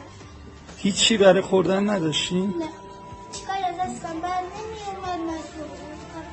هیچی 0.76 1.16
برای 1.16 1.42
خوردن 1.42 1.90
نداشتی؟ 1.90 2.40
نه. 2.40 2.68
چیکار 3.32 3.56
از 3.56 3.76
دستم؟ 3.76 4.20
بر 4.20 4.40
نمیومد 4.40 5.20
مجبور 5.20 5.68
بودم. 5.68 6.26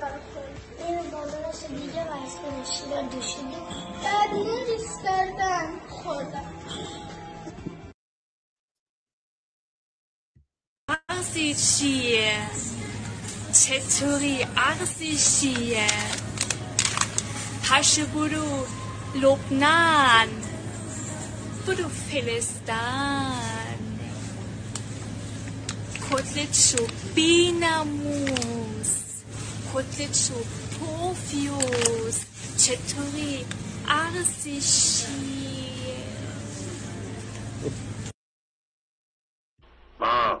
برای 0.00 0.20
خورد. 0.32 0.56
این 0.88 1.10
با 1.10 1.20
داداش 1.20 1.64
دیگه 1.68 2.02
و 2.02 2.12
از 2.24 2.36
کنشیدن 2.36 3.06
دوشیدیم 3.08 3.66
بعد 4.04 4.30
ریس 4.68 5.02
کردن 5.02 5.70
خوردم 5.88 6.44
عکسی 10.88 11.54
چیه؟ 11.54 12.38
چطوری 13.52 14.46
عکسی 14.56 15.18
چیه؟ 15.18 15.86
پش 17.62 17.98
برو 17.98 18.66
لبنان 19.14 20.28
برو 21.66 21.88
فلسطین 21.88 23.36
کتلت 26.10 26.54
شو 26.54 26.86
بینموس 27.14 28.92
کتلت 29.74 30.14
شو 30.14 30.34
پوفیوس 30.78 32.20
چطوری 32.58 33.44
عرضشی 33.88 35.26
ما 40.00 40.40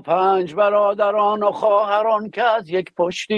پنج 0.00 0.54
برادران 0.54 1.42
و 1.42 1.50
خواهران 1.50 2.30
که 2.30 2.42
از 2.42 2.68
یک 2.68 2.94
پشتی 2.94 3.34